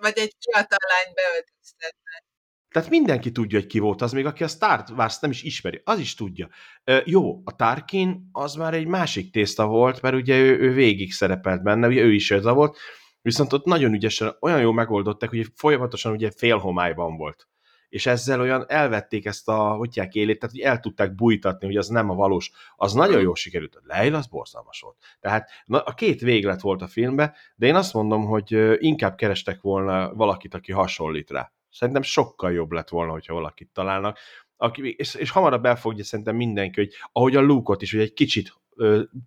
Vagy 0.00 0.18
egy 0.18 0.34
fiatal 0.40 0.78
lány 0.88 1.14
beöltöztetni. 1.14 2.32
Tehát 2.68 2.90
mindenki 2.90 3.32
tudja, 3.32 3.58
hogy 3.58 3.68
ki 3.68 3.78
volt 3.78 4.02
az, 4.02 4.12
még 4.12 4.26
aki 4.26 4.44
a 4.44 4.48
Star 4.48 4.84
Wars 4.96 5.18
nem 5.18 5.30
is 5.30 5.42
ismeri, 5.42 5.80
az 5.84 5.98
is 5.98 6.14
tudja. 6.14 6.48
Ö, 6.84 7.00
jó, 7.04 7.42
a 7.44 7.56
Tarkin 7.56 8.28
az 8.32 8.54
már 8.54 8.74
egy 8.74 8.86
másik 8.86 9.32
tészta 9.32 9.66
volt, 9.66 10.00
mert 10.00 10.14
ugye 10.14 10.38
ő, 10.38 10.58
ő 10.58 10.72
végig 10.72 11.12
szerepelt 11.12 11.62
benne, 11.62 11.86
ugye 11.86 12.02
ő 12.02 12.12
is 12.12 12.30
ez 12.30 12.44
volt, 12.44 12.78
viszont 13.22 13.52
ott 13.52 13.64
nagyon 13.64 13.92
ügyesen, 13.92 14.36
olyan 14.40 14.60
jól 14.60 14.72
megoldották, 14.74 15.28
hogy 15.28 15.46
folyamatosan 15.54 16.12
ugye 16.12 16.30
félhomályban 16.30 17.16
volt. 17.16 17.48
És 17.94 18.06
ezzel 18.06 18.40
olyan 18.40 18.64
elvették 18.68 19.24
ezt 19.24 19.48
a, 19.48 19.56
hogy 19.56 20.08
élét, 20.12 20.38
tehát 20.38 20.54
hogy 20.54 20.64
el 20.64 20.80
tudták 20.80 21.14
bújtatni, 21.14 21.66
hogy 21.66 21.76
az 21.76 21.88
nem 21.88 22.10
a 22.10 22.14
valós. 22.14 22.50
Az 22.76 22.92
nagyon 22.92 23.20
jól 23.20 23.34
sikerült. 23.34 23.80
Leila 23.84 24.18
az 24.18 24.26
borzalmas 24.26 24.80
volt. 24.80 24.96
Tehát 25.20 25.50
na, 25.64 25.80
a 25.80 25.94
két 25.94 26.20
véglet 26.20 26.60
volt 26.60 26.82
a 26.82 26.86
filmben, 26.86 27.32
de 27.56 27.66
én 27.66 27.74
azt 27.74 27.92
mondom, 27.92 28.24
hogy 28.24 28.76
inkább 28.78 29.14
kerestek 29.14 29.60
volna 29.60 30.14
valakit, 30.14 30.54
aki 30.54 30.72
hasonlít 30.72 31.30
rá. 31.30 31.52
Szerintem 31.70 32.02
sokkal 32.02 32.52
jobb 32.52 32.70
lett 32.70 32.88
volna, 32.88 33.12
hogyha 33.12 33.34
valakit 33.34 33.70
találnak. 33.72 34.18
Aki, 34.56 34.94
és, 34.96 35.14
és 35.14 35.30
hamarabb 35.30 35.64
elfogja 35.64 36.04
szerintem 36.04 36.36
mindenki, 36.36 36.80
hogy 36.80 36.92
ahogy 37.12 37.36
a 37.36 37.40
luke 37.40 37.76
is, 37.78 37.92
hogy 37.92 38.00
egy 38.00 38.12
kicsit, 38.12 38.52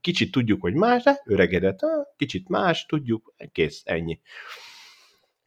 kicsit 0.01 0.31
tudjuk, 0.31 0.61
hogy 0.61 0.73
más, 0.73 1.03
de 1.03 1.21
öregedett, 1.25 1.79
kicsit 2.17 2.49
más, 2.49 2.85
tudjuk, 2.85 3.33
kész, 3.51 3.81
ennyi. 3.85 4.19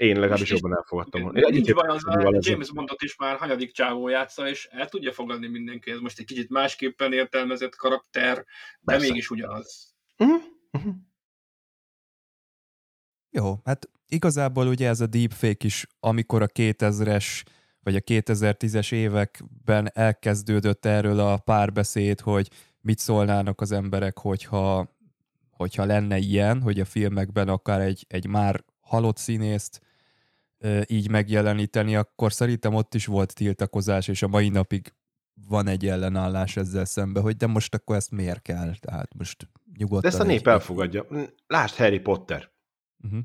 Én 0.00 0.20
legalábbis 0.20 0.50
jobban 0.50 0.76
elfogadtam. 0.76 1.36
Én 1.36 1.46
nincs 1.50 1.72
baj, 1.74 1.88
az 1.88 2.06
a 2.06 2.38
James 2.38 2.72
Bondot 2.72 3.02
is 3.02 3.16
már 3.16 3.36
hanyadik 3.36 3.72
csávó 3.72 4.08
játsza, 4.08 4.48
és 4.48 4.68
el 4.70 4.88
tudja 4.88 5.12
fogadni 5.12 5.48
mindenki. 5.48 5.90
Ez 5.90 5.98
most 5.98 6.18
egy 6.18 6.24
kicsit 6.24 6.50
másképpen 6.50 7.12
értelmezett 7.12 7.76
karakter, 7.76 8.36
de 8.36 8.44
Persze. 8.84 9.06
mégis 9.06 9.30
ugyanaz. 9.30 9.94
Uh-huh. 10.18 10.42
Uh-huh. 10.70 10.94
Jó, 13.30 13.60
hát 13.64 13.90
igazából 14.08 14.66
ugye 14.66 14.88
ez 14.88 15.00
a 15.00 15.06
deepfake 15.06 15.66
is, 15.66 15.86
amikor 15.98 16.42
a 16.42 16.48
2000-es 16.48 17.42
vagy 17.80 17.96
a 17.96 18.00
2010-es 18.00 18.92
években 18.92 19.90
elkezdődött 19.94 20.84
erről 20.84 21.18
a 21.18 21.36
párbeszéd, 21.36 22.20
hogy 22.20 22.48
mit 22.80 22.98
szólnának 22.98 23.60
az 23.60 23.72
emberek, 23.72 24.18
hogyha, 24.18 24.96
hogyha 25.50 25.84
lenne 25.84 26.18
ilyen, 26.18 26.62
hogy 26.62 26.80
a 26.80 26.84
filmekben 26.84 27.48
akár 27.48 27.80
egy, 27.80 28.04
egy 28.08 28.26
már 28.26 28.64
halott 28.80 29.16
színészt 29.16 29.88
így 30.86 31.10
megjeleníteni, 31.10 31.96
akkor 31.96 32.32
szerintem 32.32 32.74
ott 32.74 32.94
is 32.94 33.06
volt 33.06 33.34
tiltakozás, 33.34 34.08
és 34.08 34.22
a 34.22 34.28
mai 34.28 34.48
napig 34.48 34.94
van 35.48 35.66
egy 35.66 35.86
ellenállás 35.86 36.56
ezzel 36.56 36.84
szemben, 36.84 37.22
hogy 37.22 37.36
de 37.36 37.46
most 37.46 37.74
akkor 37.74 37.96
ezt 37.96 38.10
miért 38.10 38.42
kell? 38.42 38.74
Tehát 38.80 39.14
most 39.14 39.48
nyugodtan... 39.76 40.00
De 40.00 40.16
ezt 40.16 40.20
a 40.20 40.30
nép 40.30 40.46
elfogadja. 40.46 41.06
Lásd 41.46 41.76
Harry 41.76 41.98
Potter. 41.98 42.50
Uh-huh. 43.04 43.20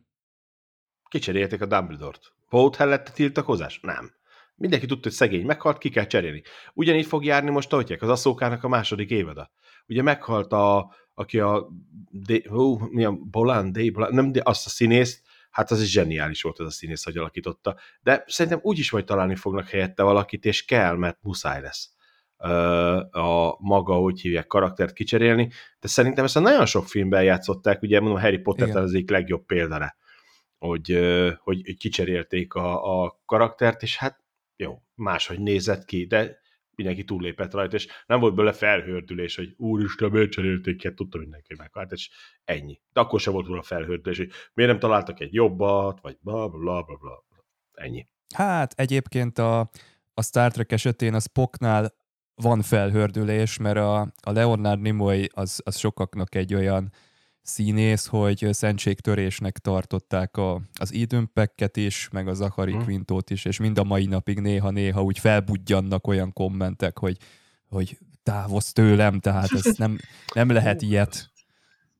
Kicserélték 1.09 1.61
a 1.61 1.65
Dumbledore-t. 1.65 2.33
Volt 2.49 2.77
lett 2.77 3.07
a 3.07 3.11
tiltakozás? 3.11 3.79
Nem. 3.81 4.13
Mindenki 4.55 4.85
tudta, 4.85 5.03
hogy 5.03 5.17
szegény 5.17 5.45
meghalt, 5.45 5.77
ki 5.77 5.89
kell 5.89 6.05
cserélni. 6.05 6.43
Ugyanígy 6.73 7.05
fog 7.05 7.25
járni 7.25 7.49
most, 7.49 7.73
ahogy 7.73 7.97
az 7.99 8.09
Aszókának 8.09 8.63
a 8.63 8.67
második 8.67 9.09
évada. 9.09 9.51
Ugye 9.87 10.01
meghalt 10.01 10.51
a, 10.53 10.95
aki 11.13 11.39
a, 11.39 11.67
de, 12.09 12.41
ó, 12.51 12.77
mi 12.77 13.03
a 13.03 13.11
Bolan, 13.11 13.71
de, 13.71 13.91
Bolan, 13.91 14.13
nem, 14.13 14.31
de 14.31 14.41
azt 14.43 14.65
a 14.65 14.69
színészt, 14.69 15.24
hát 15.55 15.71
az 15.71 15.81
is 15.81 15.91
zseniális 15.91 16.41
volt 16.41 16.59
az 16.59 16.65
a 16.65 16.71
színész, 16.71 17.03
hogy 17.03 17.17
alakította. 17.17 17.77
De 18.01 18.23
szerintem 18.27 18.59
úgy 18.61 18.79
is 18.79 18.91
majd 18.91 19.05
találni 19.05 19.35
fognak 19.35 19.69
helyette 19.69 20.03
valakit, 20.03 20.45
és 20.45 20.65
kell, 20.65 20.95
mert 20.95 21.17
muszáj 21.21 21.61
lesz. 21.61 21.89
A 23.11 23.55
maga, 23.59 23.93
hogy 23.93 24.21
hívják, 24.21 24.47
karaktert 24.47 24.93
kicserélni, 24.93 25.51
de 25.79 25.87
szerintem 25.87 26.23
ezt 26.23 26.35
a 26.35 26.39
nagyon 26.39 26.65
sok 26.65 26.87
filmben 26.87 27.23
játszották, 27.23 27.81
ugye 27.81 27.99
mondom, 27.99 28.19
Harry 28.19 28.37
Potter 28.37 28.75
az 28.75 28.93
egyik 28.93 29.09
legjobb 29.09 29.45
példára 29.45 29.95
hogy, 30.57 30.99
hogy 31.39 31.77
kicserélték 31.77 32.53
a, 32.53 33.03
a 33.03 33.21
karaktert, 33.25 33.83
és 33.83 33.97
hát 33.97 34.23
jó, 34.55 34.81
máshogy 34.95 35.39
nézett 35.39 35.85
ki, 35.85 36.05
de 36.05 36.39
mindenki 36.75 37.03
túllépett 37.03 37.53
rajta, 37.53 37.75
és 37.75 37.87
nem 38.05 38.19
volt 38.19 38.35
bele 38.35 38.51
felhördülés, 38.51 39.35
hogy 39.35 39.53
úristen, 39.57 40.09
miért 40.09 40.31
cserélték 40.31 40.77
ki, 40.77 40.87
hát 40.87 40.95
tudta 40.95 41.17
mindenki 41.17 41.55
meghalt, 41.57 41.91
és 41.91 42.09
ennyi. 42.43 42.81
De 42.93 42.99
akkor 42.99 43.19
sem 43.19 43.33
volt 43.33 43.47
róla 43.47 43.61
felhördülés, 43.61 44.17
hogy 44.17 44.31
miért 44.53 44.71
nem 44.71 44.79
találtak 44.79 45.19
egy 45.19 45.33
jobbat, 45.33 46.01
vagy 46.01 46.17
bla 46.21 46.47
bla 46.47 46.81
bla, 46.81 46.97
bla. 46.97 47.23
ennyi. 47.73 48.07
Hát 48.35 48.73
egyébként 48.73 49.37
a, 49.37 49.59
a 50.13 50.23
Star 50.23 50.51
Trek 50.51 50.71
esetén 50.71 51.13
a 51.13 51.19
Spocknál 51.19 51.93
van 52.35 52.61
felhördülés, 52.61 53.57
mert 53.57 53.77
a, 53.77 54.01
a 54.01 54.31
Leonard 54.31 54.81
Nimoy 54.81 55.27
az, 55.33 55.61
az 55.65 55.77
sokaknak 55.77 56.35
egy 56.35 56.53
olyan 56.53 56.91
színész, 57.45 58.05
hogy 58.05 58.47
szentségtörésnek 58.51 59.57
tartották 59.57 60.37
a, 60.37 60.61
az 60.79 60.93
Eden 60.93 61.29
Pecket 61.33 61.77
is, 61.77 62.09
meg 62.11 62.27
a 62.27 62.33
Zachary 62.33 62.71
hmm. 62.71 62.83
Quintót 62.83 63.29
is, 63.29 63.45
és 63.45 63.59
mind 63.59 63.77
a 63.77 63.83
mai 63.83 64.05
napig 64.05 64.39
néha-néha 64.39 65.03
úgy 65.03 65.19
felbudjannak 65.19 66.07
olyan 66.07 66.33
kommentek, 66.33 66.97
hogy, 66.97 67.17
hogy 67.69 67.97
távozz 68.23 68.71
tőlem, 68.71 69.19
tehát 69.19 69.51
ez 69.51 69.75
nem, 69.77 69.97
nem 70.33 70.51
lehet 70.51 70.81
ilyet 70.81 71.31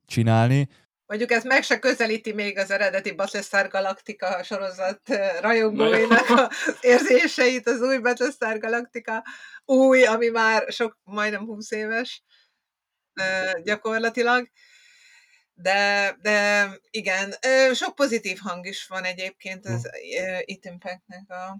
csinálni. 0.06 0.68
Mondjuk 1.06 1.30
ez 1.30 1.44
meg 1.44 1.62
se 1.62 1.78
közelíti 1.78 2.32
még 2.32 2.58
az 2.58 2.70
eredeti 2.70 3.12
Battlestar 3.12 3.68
Galactica 3.68 4.42
sorozat 4.42 5.00
rajongóinak 5.40 6.28
az 6.28 6.76
érzéseit, 6.80 7.68
az 7.68 7.80
új 7.80 7.98
Battlestar 7.98 8.58
Galactica 8.58 9.24
új, 9.64 10.04
ami 10.04 10.28
már 10.28 10.64
sok, 10.68 10.98
majdnem 11.04 11.44
20 11.44 11.70
éves 11.70 12.22
gyakorlatilag 13.62 14.50
de, 15.58 16.16
de 16.22 16.68
igen, 16.90 17.34
sok 17.74 17.94
pozitív 17.94 18.38
hang 18.42 18.66
is 18.66 18.86
van 18.86 19.04
egyébként 19.04 19.66
az 19.66 19.90
Ethan 20.44 20.80
a, 21.28 21.58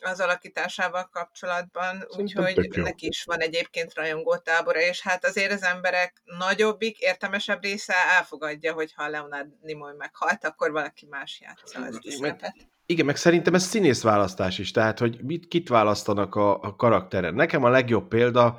az 0.00 0.20
alakításával 0.20 1.08
kapcsolatban, 1.12 2.06
úgyhogy 2.16 2.70
neki 2.74 3.06
is 3.06 3.24
van 3.24 3.40
egyébként 3.40 3.94
rajongótábora, 3.94 4.80
és 4.80 5.00
hát 5.00 5.24
azért 5.24 5.52
az 5.52 5.62
emberek 5.62 6.22
nagyobbik, 6.24 6.98
értelmesebb 6.98 7.62
része 7.62 7.94
elfogadja, 8.18 8.72
hogy 8.72 8.92
ha 8.92 9.08
Leonard 9.08 9.48
Nimoy 9.62 9.94
meghalt, 9.98 10.44
akkor 10.44 10.70
valaki 10.70 11.06
más 11.06 11.40
játsza 11.40 11.86
ezt 11.86 11.98
a 12.04 12.10
szerepet. 12.10 12.54
Igen, 12.86 13.06
meg 13.06 13.16
szerintem 13.16 13.54
ez 13.54 13.64
színészválasztás 13.64 14.58
is, 14.58 14.70
tehát 14.70 14.98
hogy 14.98 15.22
mit, 15.22 15.48
kit 15.48 15.68
választanak 15.68 16.34
a, 16.34 16.60
a 16.60 16.76
karakteren. 16.76 17.34
Nekem 17.34 17.64
a 17.64 17.68
legjobb 17.68 18.08
példa, 18.08 18.58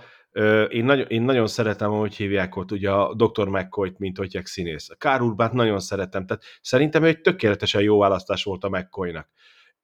én, 0.70 0.86
nagyon, 0.86 1.08
én 1.08 1.22
nagyon 1.22 1.48
szeretem, 1.48 1.92
hogy 1.92 2.16
hívják 2.16 2.56
ott 2.56 2.72
ugye 2.72 2.92
a 2.92 3.14
Dr. 3.14 3.48
McCoy-t, 3.48 4.00
mint 4.00 4.18
hogy 4.18 4.40
színész. 4.44 4.90
A 4.90 4.96
Kár 4.96 5.22
Urbát 5.22 5.54
nagyon 5.54 5.80
szeretem, 5.80 6.26
tehát 6.26 6.44
szerintem 6.62 7.04
ő 7.04 7.08
egy 7.08 7.22
tökéletesen 7.22 7.82
jó 7.82 8.00
választás 8.00 8.44
volt 8.44 8.64
a 8.64 8.70
McCoy-nak. 8.70 9.30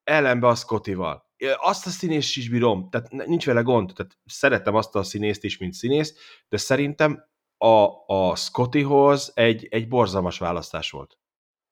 Ellenbe 0.03 0.47
a 0.47 0.55
Scottival. 0.55 1.29
Azt 1.55 1.85
a 1.85 1.89
színészt 1.89 2.37
is 2.37 2.49
bírom, 2.49 2.89
tehát 2.89 3.11
nincs 3.11 3.45
vele 3.45 3.61
gond, 3.61 3.91
tehát 3.95 4.17
szeretem 4.25 4.75
azt 4.75 4.95
a 4.95 5.03
színészt 5.03 5.43
is, 5.43 5.57
mint 5.57 5.73
színész, 5.73 6.15
de 6.49 6.57
szerintem 6.57 7.23
a, 7.57 7.87
a 8.05 8.35
Scottyhoz 8.35 9.31
egy, 9.35 9.67
egy 9.69 9.87
borzalmas 9.87 10.37
választás 10.37 10.91
volt. 10.91 11.17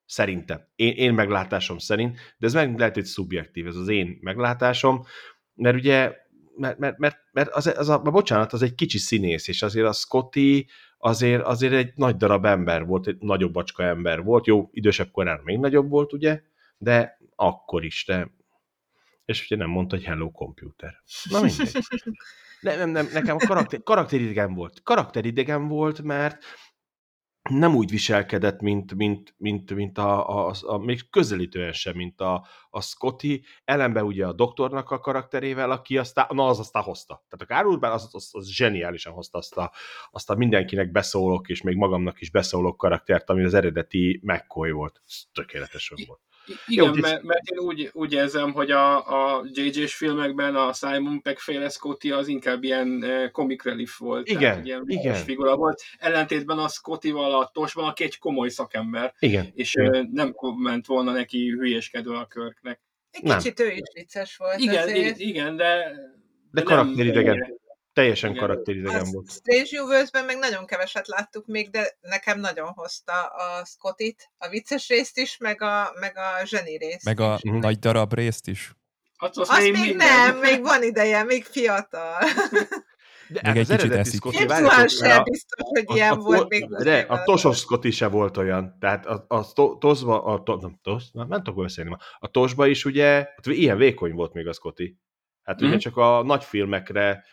Szerintem. 0.06 0.68
Én, 0.74 0.92
én 0.92 1.14
meglátásom 1.14 1.78
szerint, 1.78 2.18
de 2.38 2.46
ez 2.46 2.54
meg 2.54 2.78
lehet, 2.78 2.94
hogy 2.94 3.04
szubjektív, 3.04 3.66
ez 3.66 3.76
az 3.76 3.88
én 3.88 4.18
meglátásom, 4.20 5.04
mert 5.54 5.76
ugye 5.76 6.12
mert, 6.56 6.78
mert, 6.78 6.98
mert, 6.98 7.16
mert 7.32 7.48
az, 7.48 7.66
az 7.66 7.88
a, 7.88 7.98
bocsánat, 7.98 8.52
az 8.52 8.62
egy 8.62 8.74
kicsi 8.74 8.98
színész, 8.98 9.48
és 9.48 9.62
azért 9.62 9.86
a 9.86 9.92
Scotty 9.92 10.66
azért, 10.98 11.42
azért 11.42 11.72
egy 11.72 11.92
nagy 11.94 12.16
darab 12.16 12.44
ember 12.44 12.84
volt, 12.84 13.06
egy 13.06 13.16
nagyobb 13.20 13.52
bacska 13.52 13.82
ember 13.82 14.22
volt, 14.22 14.46
jó, 14.46 14.68
idősebb 14.72 15.10
korán 15.10 15.40
még 15.44 15.58
nagyobb 15.58 15.88
volt, 15.90 16.12
ugye, 16.12 16.42
de 16.78 17.18
akkor 17.36 17.84
is, 17.84 18.04
de 18.06 18.30
és 19.24 19.44
ugye 19.44 19.56
nem 19.56 19.70
mondta, 19.70 19.96
hogy 19.96 20.04
hello 20.04 20.30
computer. 20.30 21.02
Na 21.30 21.40
mindegy. 21.40 21.72
Nem, 22.60 22.78
nem, 22.78 22.90
nem, 22.90 23.08
nekem 23.12 23.36
a 23.40 23.46
karakter, 23.46 23.82
karakteridegen 23.82 24.54
volt. 24.54 24.82
Karakteridegen 24.82 25.68
volt, 25.68 26.02
mert 26.02 26.44
nem 27.50 27.74
úgy 27.74 27.90
viselkedett, 27.90 28.60
mint, 28.60 28.94
mint, 28.94 29.34
mint, 29.38 29.74
mint 29.74 29.98
a, 29.98 30.28
a, 30.28 30.48
a, 30.48 30.54
a, 30.60 30.78
még 30.78 31.10
közelítően 31.10 31.72
sem, 31.72 31.96
mint 31.96 32.20
a, 32.20 32.46
a 32.70 32.80
Scotty, 32.80 33.44
ellenben 33.64 34.04
ugye 34.04 34.26
a 34.26 34.32
doktornak 34.32 34.90
a 34.90 35.00
karakterével, 35.00 35.70
aki 35.70 35.98
aztán, 35.98 36.26
na 36.30 36.46
az 36.46 36.58
aztán 36.58 36.82
hozta. 36.82 37.24
Tehát 37.28 37.50
a 37.50 37.54
Kárulban 37.54 37.92
az, 37.92 38.08
az, 38.12 38.30
az 38.32 38.48
zseniálisan 38.48 39.12
hozta 39.12 39.38
azt 39.38 39.56
a, 39.56 39.72
azt 40.10 40.30
a 40.30 40.34
mindenkinek 40.34 40.90
beszólok, 40.90 41.48
és 41.48 41.62
még 41.62 41.76
magamnak 41.76 42.20
is 42.20 42.30
beszólok 42.30 42.76
karaktert, 42.76 43.30
ami 43.30 43.44
az 43.44 43.54
eredeti 43.54 44.20
McCoy 44.22 44.70
volt. 44.70 45.02
Ez 45.06 45.22
tökéletesen 45.32 45.98
volt. 46.06 46.20
Igen, 46.66 46.84
Jó, 46.84 46.94
mert, 46.94 47.22
mert 47.22 47.50
én 47.50 47.58
úgy, 47.58 47.90
úgy 47.92 48.12
érzem, 48.12 48.52
hogy 48.52 48.70
a, 48.70 48.96
a 49.36 49.44
JJ-s 49.52 49.94
filmekben 49.94 50.56
a 50.56 50.72
Simon 50.72 51.22
Peck 51.22 51.38
féle 51.38 51.68
Scotty 51.68 52.10
az 52.10 52.28
inkább 52.28 52.62
ilyen 52.62 53.04
eh, 53.04 53.30
comic 53.30 53.64
relief 53.64 53.98
volt. 53.98 54.28
Igen, 54.28 54.40
tehát, 54.40 54.64
ilyen 54.64 54.84
igen. 54.86 55.14
figura 55.14 55.56
volt. 55.56 55.82
Ellentétben 55.98 56.58
a 56.58 56.68
Scotty-val 56.68 57.40
a 57.40 57.50
Tosban, 57.52 57.84
aki 57.88 58.04
egy 58.04 58.18
komoly 58.18 58.48
szakember. 58.48 59.14
Igen. 59.18 59.50
És 59.54 59.74
igen. 59.74 60.10
nem 60.12 60.34
ment 60.56 60.86
volna 60.86 61.12
neki 61.12 61.48
hülyéskedő 61.48 62.10
a 62.10 62.26
körknek. 62.26 62.80
Egy 63.10 63.34
kicsit 63.34 63.58
nem. 63.58 63.66
ő 63.66 63.70
is 63.70 63.88
vicces 63.94 64.36
volt 64.36 64.58
Igen, 64.58 64.82
azért. 64.82 65.18
igen, 65.18 65.56
de... 65.56 65.74
De, 66.50 66.60
de 66.60 66.62
karakteridegen. 66.62 67.59
Teljesen 68.00 68.34
karakteridegen 68.34 69.10
volt. 69.12 69.30
Strange 69.30 69.82
Universe-ben 69.82 70.24
meg 70.24 70.38
nagyon 70.38 70.66
keveset 70.66 71.06
láttuk 71.06 71.46
még, 71.46 71.70
de 71.70 71.98
nekem 72.00 72.40
nagyon 72.40 72.68
hozta 72.68 73.22
a 73.22 73.64
Scottit, 73.64 74.30
a 74.38 74.48
vicces 74.48 74.88
részt 74.88 75.18
is, 75.18 75.36
meg 75.36 75.62
a, 75.62 75.92
meg 76.00 76.16
a 76.16 76.44
zseni 76.44 76.76
részt 76.76 77.04
Meg 77.04 77.20
a 77.20 77.38
is. 77.42 77.50
nagy 77.60 77.78
darab 77.78 78.14
részt 78.14 78.48
is. 78.48 78.72
Hát 79.18 79.36
azt, 79.36 79.50
azt 79.50 79.60
még, 79.60 79.72
még 79.72 79.96
nem, 79.96 80.38
még 80.38 80.62
van 80.62 80.82
ideje, 80.82 81.22
még 81.24 81.44
fiatal. 81.44 82.18
De 83.28 83.40
még 83.52 83.56
egy 83.56 83.68
kicsit 83.68 83.92
eszik. 83.92 84.20
Scotty, 84.20 84.46
várjátok, 84.46 84.88
sem 84.88 85.22
biztos, 85.22 85.68
hogy 85.68 85.84
a, 85.86 85.94
ilyen 85.94 86.12
a, 86.12 86.16
volt 86.16 86.48
még. 86.48 86.68
De 86.68 86.98
a 87.08 87.22
Tosos 87.22 87.58
Scotty 87.58 87.90
se 87.90 88.06
volt 88.06 88.36
olyan. 88.36 88.76
Tehát 88.78 89.06
a, 89.06 89.24
a, 89.28 89.36
a 89.36 89.78
Tosba, 89.78 90.24
a, 90.24 90.42
to, 90.42 90.56
nem, 90.56 90.78
tos, 90.82 91.10
nem, 91.12 91.28
nem 91.28 91.42
tudok 91.42 91.62
beszélni 91.62 91.90
ma. 91.90 91.96
A 92.18 92.28
Tosba 92.28 92.66
is 92.66 92.84
ugye, 92.84 93.12
hát 93.12 93.46
ilyen 93.46 93.76
vékony 93.76 94.12
volt 94.12 94.32
még 94.32 94.46
a 94.46 94.52
Scotty. 94.52 94.98
Hát 95.42 95.62
mm. 95.62 95.64
ugye 95.64 95.74
mhm. 95.74 95.82
csak 95.82 95.96
a 95.96 96.22
nagy 96.22 96.44
filmekre 96.44 97.24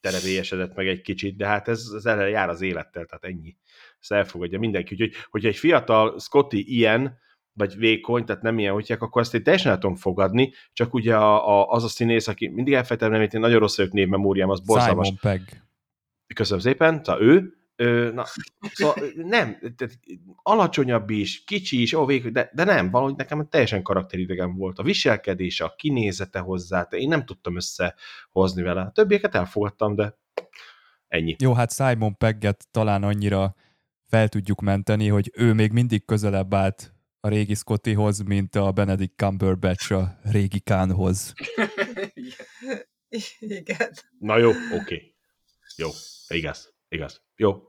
terevélyesedett 0.00 0.74
meg 0.74 0.86
egy 0.86 1.00
kicsit, 1.00 1.36
de 1.36 1.46
hát 1.46 1.68
ez, 1.68 1.82
ez 1.96 2.04
erre 2.04 2.28
jár 2.28 2.48
az 2.48 2.60
élettel, 2.60 3.04
tehát 3.04 3.24
ennyi. 3.24 3.56
Ezt 4.00 4.12
elfogadja 4.12 4.58
mindenki. 4.58 4.94
Úgyhogy, 4.94 5.12
hogyha 5.30 5.48
egy 5.48 5.56
fiatal 5.56 6.18
Scotty 6.18 6.64
ilyen, 6.66 7.18
vagy 7.52 7.76
vékony, 7.76 8.24
tehát 8.24 8.42
nem 8.42 8.58
ilyen 8.58 8.72
hogy 8.72 8.92
akkor 8.92 9.20
azt 9.20 9.34
én 9.34 9.42
teljesen 9.42 9.72
el 9.72 9.78
tudom 9.78 9.96
fogadni, 9.96 10.52
csak 10.72 10.94
ugye 10.94 11.16
a, 11.16 11.60
a, 11.60 11.68
az 11.68 11.84
a 11.84 11.88
színész, 11.88 12.28
aki 12.28 12.48
mindig 12.48 12.74
elfejtem, 12.74 13.10
nem, 13.10 13.20
én 13.20 13.28
nagyon 13.32 13.58
rossz 13.58 13.76
vagyok 13.76 13.92
névmemóriám, 13.92 14.50
az 14.50 14.60
borzalmas. 14.60 15.06
Simon 15.06 15.20
Pegg. 15.20 15.46
Köszönöm 16.34 16.62
szépen, 16.62 17.04
szóval 17.04 17.22
ő, 17.22 17.57
Ö, 17.80 18.10
na, 18.12 18.24
szóval 18.72 18.94
nem, 19.16 19.58
tehát 19.76 19.98
alacsonyabb 20.42 21.10
is, 21.10 21.44
kicsi 21.44 21.82
is, 21.82 21.92
ó, 21.92 22.04
végül, 22.04 22.30
de, 22.30 22.50
de 22.52 22.64
nem, 22.64 22.90
valahogy 22.90 23.16
nekem 23.16 23.48
teljesen 23.48 23.82
karakteridegen 23.82 24.56
volt. 24.56 24.78
A 24.78 24.82
viselkedése, 24.82 25.64
a 25.64 25.74
kinézete 25.76 26.38
hozzá, 26.38 26.86
de 26.90 26.96
én 26.96 27.08
nem 27.08 27.24
tudtam 27.24 27.56
összehozni 27.56 28.62
vele. 28.62 28.80
A 28.80 28.90
többieket 28.90 29.34
elfogadtam, 29.34 29.94
de 29.94 30.18
ennyi. 31.08 31.36
Jó, 31.38 31.52
hát 31.52 31.72
Simon 31.72 32.16
Pegget 32.16 32.66
talán 32.70 33.02
annyira 33.02 33.54
fel 34.06 34.28
tudjuk 34.28 34.60
menteni, 34.60 35.08
hogy 35.08 35.32
ő 35.34 35.52
még 35.52 35.72
mindig 35.72 36.04
közelebb 36.04 36.54
állt 36.54 36.94
a 37.20 37.28
régi 37.28 37.54
Scottyhoz, 37.54 38.22
mint 38.22 38.54
a 38.54 38.72
Benedict 38.72 39.16
Cumberbatch 39.16 39.92
a 39.92 40.18
régi 40.22 40.58
Kánhoz. 40.58 41.34
Igen. 43.38 43.90
Na 44.18 44.36
jó, 44.36 44.48
oké. 44.48 44.74
Okay. 44.74 45.14
Jó, 45.76 45.88
igaz, 46.28 46.74
igaz. 46.88 47.27
Jó, 47.40 47.66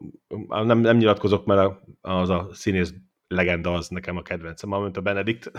nem, 0.47 0.79
nem 0.79 0.97
nyilatkozok, 0.97 1.45
mert 1.45 1.79
az 2.01 2.29
a 2.29 2.49
színész 2.51 2.93
legenda 3.27 3.73
az 3.73 3.88
nekem 3.88 4.17
a 4.17 4.21
kedvencem, 4.21 4.69
mint 4.69 4.97
a 4.97 5.01
Benedikt. 5.01 5.51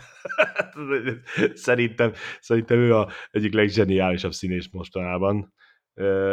szerintem, 1.54 2.12
szerintem 2.40 2.78
ő 2.78 2.94
a 2.94 3.08
egyik 3.30 3.52
legzseniálisabb 3.52 4.32
színész 4.32 4.68
mostanában. 4.72 5.52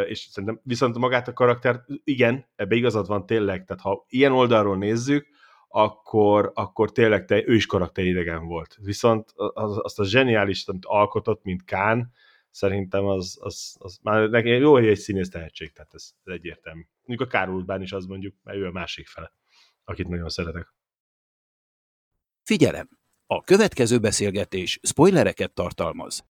És 0.06 0.18
szerintem 0.18 0.60
viszont 0.62 0.98
magát 0.98 1.28
a 1.28 1.32
karakter, 1.32 1.80
igen, 2.04 2.46
ebbe 2.56 2.74
igazad 2.74 3.06
van 3.06 3.26
tényleg, 3.26 3.64
tehát 3.64 3.82
ha 3.82 4.04
ilyen 4.08 4.32
oldalról 4.32 4.76
nézzük, 4.76 5.26
akkor, 5.68 6.50
akkor 6.54 6.92
tényleg 6.92 7.24
te, 7.24 7.42
ő 7.46 7.54
is 7.54 7.66
karakteridegen 7.66 8.46
volt. 8.46 8.76
Viszont 8.82 9.32
az, 9.34 9.78
azt 9.82 9.98
a 9.98 10.04
zseniális, 10.04 10.66
amit 10.66 10.84
alkotott, 10.84 11.42
mint 11.42 11.64
Kán, 11.64 12.12
szerintem 12.50 13.06
az, 13.06 13.38
az, 13.40 13.76
az 13.78 13.98
már 14.02 14.28
nekem 14.28 14.52
jó, 14.52 14.72
hogy 14.72 14.86
egy 14.86 14.98
színész 14.98 15.30
tehetség, 15.30 15.72
tehát 15.72 15.94
ez, 15.94 16.10
ez 16.24 16.32
egyértelmű. 16.32 16.82
Mondjuk 17.08 17.28
a 17.28 17.32
Kárulbán 17.38 17.82
is 17.82 17.92
az 17.92 18.04
mondjuk, 18.04 18.34
mert 18.42 18.58
ő 18.58 18.66
a 18.66 18.70
másik 18.70 19.06
fele, 19.06 19.32
akit 19.84 20.08
nagyon 20.08 20.28
szeretek. 20.28 20.74
Figyelem! 22.42 22.88
A 23.26 23.42
következő 23.42 23.98
beszélgetés 23.98 24.78
spoilereket 24.82 25.52
tartalmaz. 25.54 26.24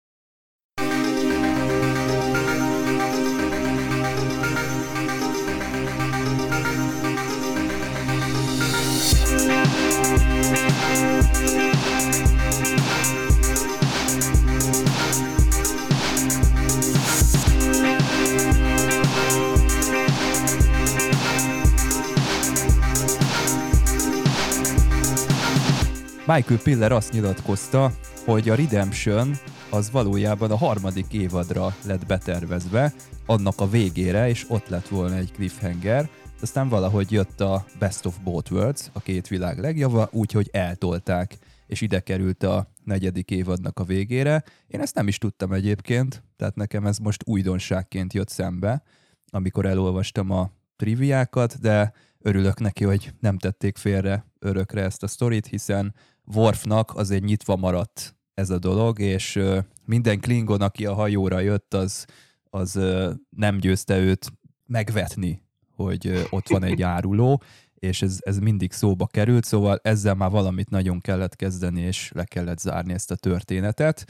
Michael 26.27 26.61
Piller 26.63 26.93
azt 26.93 27.13
nyilatkozta, 27.13 27.93
hogy 28.25 28.49
a 28.49 28.55
Redemption 28.55 29.35
az 29.71 29.91
valójában 29.91 30.51
a 30.51 30.57
harmadik 30.57 31.13
évadra 31.13 31.75
lett 31.87 32.07
betervezve, 32.07 32.93
annak 33.27 33.61
a 33.61 33.69
végére, 33.69 34.29
és 34.29 34.45
ott 34.49 34.69
lett 34.69 34.89
volna 34.89 35.17
egy 35.17 35.33
cliffhanger, 35.33 36.09
aztán 36.41 36.69
valahogy 36.69 37.13
jött 37.13 37.41
a 37.41 37.65
Best 37.79 38.07
of 38.07 38.19
Both 38.19 38.53
Worlds, 38.53 38.91
a 38.93 39.01
két 39.01 39.29
világ 39.29 39.59
legjava, 39.59 40.09
úgyhogy 40.13 40.49
eltolták, 40.53 41.39
és 41.67 41.81
ide 41.81 42.01
került 42.01 42.43
a 42.43 42.73
negyedik 42.85 43.31
évadnak 43.31 43.79
a 43.79 43.85
végére. 43.85 44.45
Én 44.67 44.81
ezt 44.81 44.95
nem 44.95 45.09
is 45.09 45.19
tudtam 45.19 45.53
egyébként, 45.53 46.23
tehát 46.37 46.55
nekem 46.55 46.87
ez 46.87 46.99
most 46.99 47.23
újdonságként 47.27 48.13
jött 48.13 48.29
szembe, 48.29 48.83
amikor 49.31 49.67
elolvastam 49.67 50.31
a 50.31 50.51
triviákat, 50.77 51.61
de 51.61 51.93
örülök 52.19 52.61
neki, 52.61 52.85
hogy 52.85 53.13
nem 53.21 53.39
tették 53.39 53.77
félre 53.77 54.27
örökre 54.39 54.83
ezt 54.83 55.03
a 55.03 55.07
sztorit, 55.07 55.47
hiszen 55.47 55.95
Worfnak 56.25 56.95
azért 56.95 57.25
nyitva 57.25 57.57
maradt 57.57 58.17
ez 58.35 58.51
a 58.51 58.59
dolog, 58.59 58.99
és 58.99 59.41
minden 59.85 60.21
Klingon, 60.21 60.61
aki 60.61 60.87
a 60.87 60.95
hajóra 60.95 61.41
jött, 61.41 61.75
az, 61.75 62.07
az 62.51 62.81
nem 63.29 63.59
győzte 63.59 63.99
őt 63.99 64.33
megvetni, 64.67 65.43
hogy 65.77 66.27
ott 66.31 66.49
van 66.49 66.63
egy 66.63 66.83
áruló, 66.83 67.43
és 67.75 68.03
ez, 68.03 68.19
ez 68.21 68.39
mindig 68.39 68.73
szóba 68.73 69.07
került, 69.07 69.45
szóval 69.45 69.81
ezzel 69.83 70.15
már 70.15 70.31
valamit 70.31 70.71
nagyon 70.71 71.01
kellett 71.01 71.37
kezdeni, 71.37 71.81
és 71.81 72.11
le 72.15 72.25
kellett 72.25 72.59
zárni 72.59 72.93
ezt 72.93 73.11
a 73.11 73.17
történetet. 73.17 74.07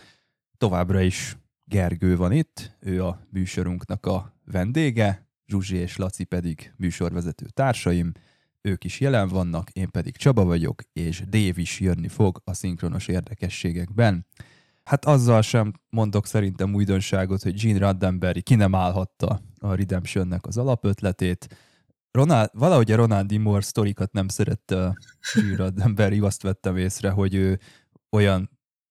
Továbbra 0.58 1.00
is 1.00 1.36
Gergő 1.64 2.16
van 2.16 2.32
itt, 2.32 2.76
ő 2.80 3.04
a 3.04 3.26
műsorunknak 3.30 4.06
a 4.06 4.34
vendége, 4.44 5.28
Zsuzsi 5.46 5.76
és 5.76 5.96
Laci 5.96 6.24
pedig 6.24 6.72
műsorvezető 6.76 7.46
társaim 7.46 8.12
ők 8.68 8.84
is 8.84 9.00
jelen 9.00 9.28
vannak, 9.28 9.70
én 9.70 9.90
pedig 9.90 10.16
Csaba 10.16 10.44
vagyok, 10.44 10.82
és 10.92 11.22
Dév 11.28 11.58
is 11.58 11.80
jönni 11.80 12.08
fog 12.08 12.40
a 12.44 12.54
szinkronos 12.54 13.08
érdekességekben. 13.08 14.26
Hát 14.84 15.04
azzal 15.04 15.42
sem 15.42 15.72
mondok 15.90 16.26
szerintem 16.26 16.74
újdonságot, 16.74 17.42
hogy 17.42 17.60
Gene 17.60 17.78
Roddenberry 17.78 18.42
ki 18.42 18.54
nem 18.54 18.74
állhatta 18.74 19.40
a 19.58 19.74
Redemptionnek 19.74 20.46
az 20.46 20.56
alapötletét. 20.56 21.56
Ronald, 22.10 22.50
valahogy 22.52 22.92
a 22.92 22.96
Ronald 22.96 23.26
D. 23.26 23.38
Moore 23.38 23.60
sztorikat 23.60 24.12
nem 24.12 24.28
szerette 24.28 24.96
Gene 25.34 25.56
Roddenberry, 25.56 26.18
azt 26.18 26.42
vettem 26.42 26.76
észre, 26.76 27.10
hogy 27.10 27.34
ő 27.34 27.60
olyan 28.10 28.50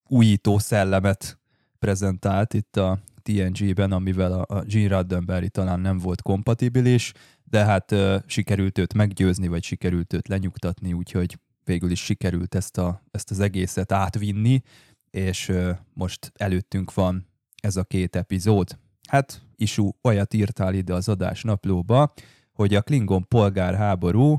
újító 0.09 0.57
szellemet 0.57 1.39
prezentált 1.79 2.53
itt 2.53 2.77
a 2.77 2.99
TNG-ben, 3.21 3.91
amivel 3.91 4.33
a 4.41 4.63
Gene 4.63 4.87
Roddenberry 4.87 5.49
talán 5.49 5.79
nem 5.79 5.97
volt 5.97 6.21
kompatibilis, 6.21 7.11
de 7.53 7.65
hát 7.65 7.91
uh, 7.91 8.15
sikerült 8.25 8.77
őt 8.77 8.93
meggyőzni, 8.93 9.47
vagy 9.47 9.63
sikerült 9.63 10.13
őt 10.13 10.27
lenyugtatni, 10.27 10.93
úgyhogy 10.93 11.39
végül 11.63 11.91
is 11.91 12.03
sikerült 12.03 12.55
ezt, 12.55 12.77
a, 12.77 13.01
ezt 13.11 13.31
az 13.31 13.39
egészet 13.39 13.91
átvinni, 13.91 14.61
és 15.09 15.49
uh, 15.49 15.69
most 15.93 16.31
előttünk 16.35 16.93
van 16.93 17.27
ez 17.61 17.75
a 17.75 17.83
két 17.83 18.15
epizód. 18.15 18.77
Hát 19.07 19.41
isú 19.55 19.95
olyat 20.01 20.33
írtál 20.33 20.73
ide 20.73 20.93
az 20.93 21.09
adás 21.09 21.43
naplóba, 21.43 22.13
hogy 22.53 22.75
a 22.75 22.81
Klingon 22.81 23.27
polgárháború 23.27 24.37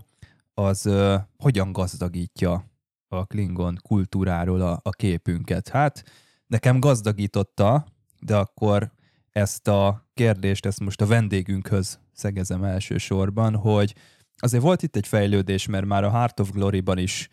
az 0.55 0.87
uh, 0.87 1.15
hogyan 1.37 1.73
gazdagítja 1.73 2.65
a 3.09 3.25
Klingon 3.25 3.79
kultúráról 3.83 4.61
a, 4.61 4.81
a 4.83 4.91
képünket. 4.91 5.69
Hát 5.69 6.05
nekem 6.47 6.81
gazdagította, 6.81 7.87
de 8.21 8.37
akkor 8.37 8.93
ezt 9.35 9.69
a 9.69 10.09
kérdést, 10.15 10.67
ezt 10.67 10.81
most 10.81 11.01
a 11.01 11.07
vendégünkhöz 11.07 11.99
szegezem 12.13 12.65
elsősorban, 12.65 13.57
hogy 13.57 13.95
azért 14.37 14.63
volt 14.63 14.83
itt 14.83 14.97
egy 14.97 15.07
fejlődés, 15.07 15.67
mert 15.67 15.87
már 15.87 16.05
a 16.05 16.11
Heart 16.11 16.41
of 16.41 16.51
Glory-ban 16.51 16.99
is 16.99 17.29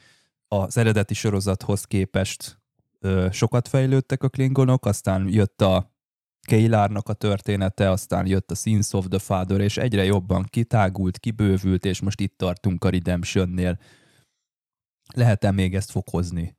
az 0.48 0.78
eredeti 0.78 1.14
sorozathoz 1.14 1.84
képest 1.84 2.62
ö, 3.00 3.28
sokat 3.32 3.68
fejlődtek 3.68 4.24
a 4.24 4.30
klingonok, 4.30 4.86
aztán 4.86 5.28
jött 5.30 5.62
a 5.62 5.92
Keilárnak 6.48 7.10
a 7.10 7.14
története, 7.14 7.90
aztán 7.90 8.28
jött 8.28 8.52
a 8.52 8.56
Sins 8.56 8.94
of 8.94 9.08
the 9.08 9.20
Father, 9.20 9.60
és 9.60 9.78
egyre 9.78 10.04
jobban 10.04 10.46
kitágult, 10.50 11.20
kibővült, 11.20 11.86
és 11.86 12.02
most 12.02 12.20
itt 12.20 12.38
tartunk 12.38 12.84
a 12.84 12.90
Redemption-nél. 12.90 13.80
Lehet-e 15.14 15.52
még 15.52 15.76
ezt 15.76 15.92
fokozni? 15.92 16.58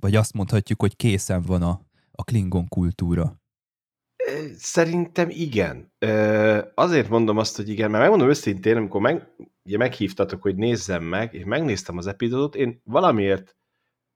Vagy 0.00 0.14
azt 0.14 0.32
mondhatjuk, 0.32 0.80
hogy 0.80 0.96
készen 0.96 1.42
van 1.42 1.62
a, 1.62 1.80
a 2.10 2.24
Klingon 2.24 2.68
kultúra? 2.68 3.40
Szerintem 4.56 5.28
igen. 5.30 5.92
Azért 6.74 7.08
mondom 7.08 7.36
azt, 7.38 7.56
hogy 7.56 7.68
igen, 7.68 7.90
mert 7.90 8.02
megmondom 8.02 8.28
őszintén, 8.28 8.76
amikor 8.76 9.00
meg, 9.00 9.28
ugye 9.64 9.76
meghívtatok, 9.76 10.42
hogy 10.42 10.56
nézzem 10.56 11.02
meg, 11.02 11.34
és 11.34 11.44
megnéztem 11.44 11.96
az 11.96 12.06
epizódot, 12.06 12.54
én 12.54 12.80
valamiért 12.84 13.56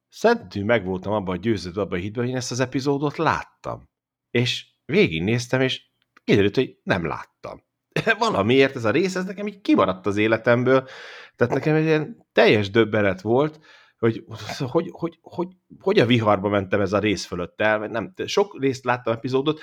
szentű 0.09 0.65
meg 0.65 0.85
voltam 0.85 1.13
abban 1.13 1.37
a 1.37 1.41
győződve, 1.41 1.81
abban 1.81 1.99
a 1.99 2.03
hitben, 2.03 2.23
hogy 2.23 2.33
én 2.33 2.39
ezt 2.39 2.51
az 2.51 2.61
epizódot 2.61 3.17
láttam. 3.17 3.89
És 4.31 4.67
végignéztem, 4.85 5.61
és 5.61 5.83
kiderült, 6.25 6.55
hogy 6.55 6.79
nem 6.83 7.07
láttam. 7.07 7.63
Valamiért 8.19 8.77
ez 8.77 8.85
a 8.85 8.91
rész, 8.91 9.15
ez 9.15 9.25
nekem 9.25 9.47
így 9.47 9.61
kimaradt 9.61 10.07
az 10.07 10.17
életemből, 10.17 10.89
tehát 11.37 11.55
nekem 11.55 11.75
egy 11.75 11.85
ilyen 11.85 12.27
teljes 12.33 12.71
döbbenet 12.71 13.21
volt, 13.21 13.61
hogy 14.01 14.25
hogy, 14.71 14.89
hogy, 14.93 15.19
hogy, 15.23 15.49
hogy 15.81 15.99
a 15.99 16.07
viharba 16.07 16.49
mentem 16.49 16.81
ez 16.81 16.93
a 16.93 16.99
rész 16.99 17.25
fölött 17.25 17.61
el, 17.61 17.79
nem, 17.79 18.13
sok 18.25 18.61
részt 18.61 18.85
láttam 18.85 19.13
epizódot, 19.13 19.61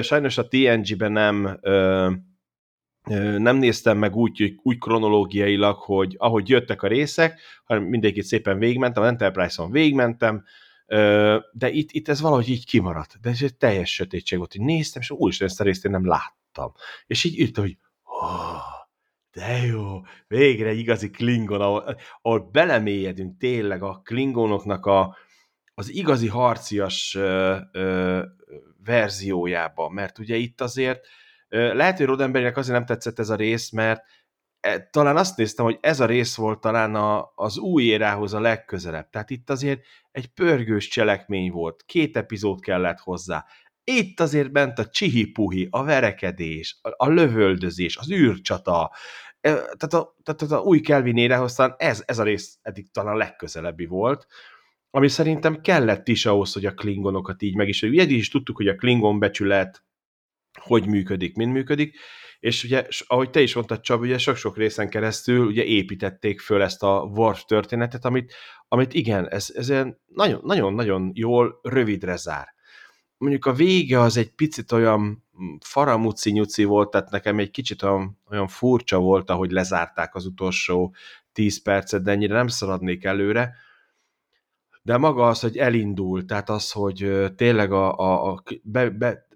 sajnos 0.00 0.38
a 0.38 0.48
TNG-ben 0.48 1.12
nem 1.12 1.60
nem 3.38 3.56
néztem 3.56 3.98
meg 3.98 4.16
úgy, 4.16 4.54
úgy 4.62 4.78
kronológiailag, 4.78 5.76
hogy 5.76 6.14
ahogy 6.18 6.48
jöttek 6.48 6.82
a 6.82 6.86
részek, 6.86 7.40
hanem 7.64 7.82
mindegyikét 7.82 8.24
szépen 8.24 8.58
végigmentem, 8.58 9.02
a 9.02 9.06
Enterprise-on 9.06 9.70
végigmentem, 9.70 10.44
de 11.52 11.70
itt, 11.70 11.90
itt 11.90 12.08
ez 12.08 12.20
valahogy 12.20 12.48
így 12.48 12.66
kimaradt. 12.66 13.18
De 13.20 13.30
ez 13.30 13.42
egy 13.42 13.56
teljes 13.56 13.94
sötétség 13.94 14.38
volt, 14.38 14.52
hogy 14.52 14.64
néztem, 14.64 15.02
és 15.02 15.10
úristen, 15.10 15.46
ezt 15.46 15.60
a 15.60 15.64
részt 15.64 15.84
én 15.84 15.90
nem 15.90 16.06
láttam. 16.06 16.72
És 17.06 17.24
így 17.24 17.38
írtam, 17.38 17.64
hogy 17.64 17.76
oh, 18.04 18.73
de 19.34 19.66
jó, 19.66 20.00
végre 20.26 20.68
egy 20.68 20.78
igazi 20.78 21.10
Klingon, 21.10 21.60
ahol, 21.60 21.96
ahol 22.22 22.48
belemélyedünk 22.52 23.38
tényleg 23.38 23.82
a 23.82 24.00
Klingonoknak 24.04 24.86
a, 24.86 25.16
az 25.74 25.92
igazi 25.92 26.28
harcias 26.28 27.14
ö, 27.14 27.56
ö, 27.72 28.22
verziójába, 28.84 29.88
mert 29.88 30.18
ugye 30.18 30.36
itt 30.36 30.60
azért 30.60 31.06
ö, 31.48 31.74
lehet, 31.74 31.96
hogy 31.96 32.06
Roddenberrynek 32.06 32.56
azért 32.56 32.76
nem 32.76 32.86
tetszett 32.86 33.18
ez 33.18 33.30
a 33.30 33.34
rész, 33.34 33.70
mert 33.70 34.02
e, 34.60 34.88
talán 34.90 35.16
azt 35.16 35.36
néztem, 35.36 35.64
hogy 35.64 35.78
ez 35.80 36.00
a 36.00 36.06
rész 36.06 36.36
volt 36.36 36.60
talán 36.60 36.94
a, 36.94 37.32
az 37.34 37.58
új 37.58 37.84
érához 37.84 38.34
a 38.34 38.40
legközelebb. 38.40 39.10
Tehát 39.10 39.30
itt 39.30 39.50
azért 39.50 39.80
egy 40.10 40.26
pörgős 40.26 40.88
cselekmény 40.88 41.50
volt, 41.50 41.82
két 41.86 42.16
epizód 42.16 42.60
kellett 42.60 42.98
hozzá. 42.98 43.44
Itt 43.84 44.20
azért 44.20 44.52
bent 44.52 44.78
a 44.78 44.86
csihipuhi, 44.86 45.68
a 45.70 45.84
verekedés, 45.84 46.78
a, 46.82 46.88
a 46.96 47.08
lövöldözés, 47.08 47.96
az 47.96 48.10
űrcsata, 48.10 48.90
tehát 49.40 49.92
a, 49.92 50.16
tehát 50.22 50.42
a 50.42 50.60
új 50.60 50.80
Kelvin 50.80 51.16
érehoztán 51.16 51.74
ez, 51.78 52.02
ez 52.06 52.18
a 52.18 52.22
rész 52.22 52.58
eddig 52.62 52.90
talán 52.90 53.16
legközelebbi 53.16 53.86
volt, 53.86 54.26
ami 54.90 55.08
szerintem 55.08 55.60
kellett 55.60 56.08
is 56.08 56.26
ahhoz, 56.26 56.52
hogy 56.52 56.66
a 56.66 56.74
klingonokat 56.74 57.42
így 57.42 57.54
meg 57.54 57.68
is, 57.68 57.82
ugye 57.82 58.02
is 58.02 58.28
tudtuk, 58.28 58.56
hogy 58.56 58.68
a 58.68 58.74
klingon 58.74 59.18
becsület 59.18 59.84
hogy 60.60 60.86
működik, 60.86 61.36
mind 61.36 61.52
működik, 61.52 61.98
és 62.40 62.64
ugye, 62.64 62.86
ahogy 63.06 63.30
te 63.30 63.40
is 63.40 63.54
mondtad, 63.54 63.80
Csab, 63.80 64.00
ugye 64.00 64.18
sok-sok 64.18 64.56
részen 64.56 64.88
keresztül 64.88 65.46
ugye 65.46 65.64
építették 65.64 66.40
föl 66.40 66.62
ezt 66.62 66.82
a 66.82 67.10
Worf 67.14 67.44
történetet, 67.44 68.04
amit, 68.04 68.34
amit 68.68 68.94
igen, 68.94 69.28
ez, 69.28 69.52
ez 69.54 69.72
nagyon-nagyon 70.40 71.10
jól 71.14 71.60
rövidre 71.62 72.16
zár. 72.16 72.53
Mondjuk 73.18 73.46
a 73.46 73.52
vége 73.52 74.00
az 74.00 74.16
egy 74.16 74.30
picit 74.30 74.72
olyan 74.72 75.24
faramuci 75.60 76.30
nyuci 76.30 76.64
volt, 76.64 76.90
tehát 76.90 77.10
nekem 77.10 77.38
egy 77.38 77.50
kicsit 77.50 77.82
olyan, 77.82 78.20
olyan 78.30 78.48
furcsa 78.48 78.98
volt, 78.98 79.30
ahogy 79.30 79.50
lezárták 79.50 80.14
az 80.14 80.26
utolsó 80.26 80.94
10 81.32 81.62
percet, 81.62 82.02
de 82.02 82.10
ennyire 82.10 82.34
nem 82.34 82.48
szaladnék 82.48 83.04
előre. 83.04 83.54
De 84.82 84.96
maga 84.96 85.26
az, 85.28 85.40
hogy 85.40 85.56
elindul, 85.56 86.24
tehát 86.24 86.48
az, 86.50 86.70
hogy 86.70 87.30
tényleg 87.36 87.72
a, 87.72 87.98
a, 87.98 88.32
a 88.32 88.42
be, 88.62 88.90
be, 88.90 89.26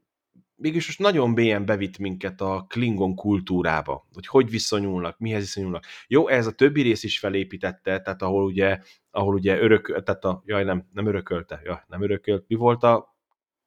mégis 0.58 0.86
most 0.86 0.98
nagyon 0.98 1.30
mélyen 1.30 1.64
bevitt 1.64 1.98
minket 1.98 2.40
a 2.40 2.66
Klingon 2.68 3.14
kultúrába, 3.14 4.06
hogy 4.12 4.26
hogy 4.26 4.50
viszonyulnak, 4.50 5.18
mihez 5.18 5.40
viszonyulnak. 5.40 5.84
Jó, 6.06 6.28
ez 6.28 6.46
a 6.46 6.52
többi 6.52 6.82
rész 6.82 7.02
is 7.02 7.18
felépítette, 7.18 8.00
tehát 8.00 8.22
ahol 8.22 8.44
ugye, 8.44 8.80
ahol 9.10 9.34
ugye 9.34 9.58
örök, 9.60 10.02
tehát 10.04 10.24
a, 10.24 10.42
jaj, 10.44 10.64
nem, 10.64 10.88
nem 10.92 11.06
örökölte, 11.06 11.60
jaj, 11.64 11.80
nem 11.86 12.02
örökölt, 12.02 12.44
mi 12.48 12.54
volt 12.54 12.82
a 12.82 13.17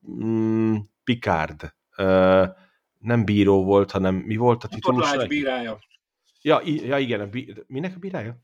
mm, 0.09 0.75
Picard, 1.03 1.73
nem 2.97 3.25
bíró 3.25 3.63
volt, 3.63 3.91
hanem 3.91 4.15
mi 4.15 4.35
volt 4.35 4.63
a 4.63 4.67
titulus? 4.67 5.27
bírája. 5.27 5.79
Ja, 6.41 6.61
ja 6.63 6.97
igen, 6.97 7.19
a 7.19 7.27
bí... 7.27 7.53
minek 7.67 7.95
a 7.95 7.99
bírája? 7.99 8.41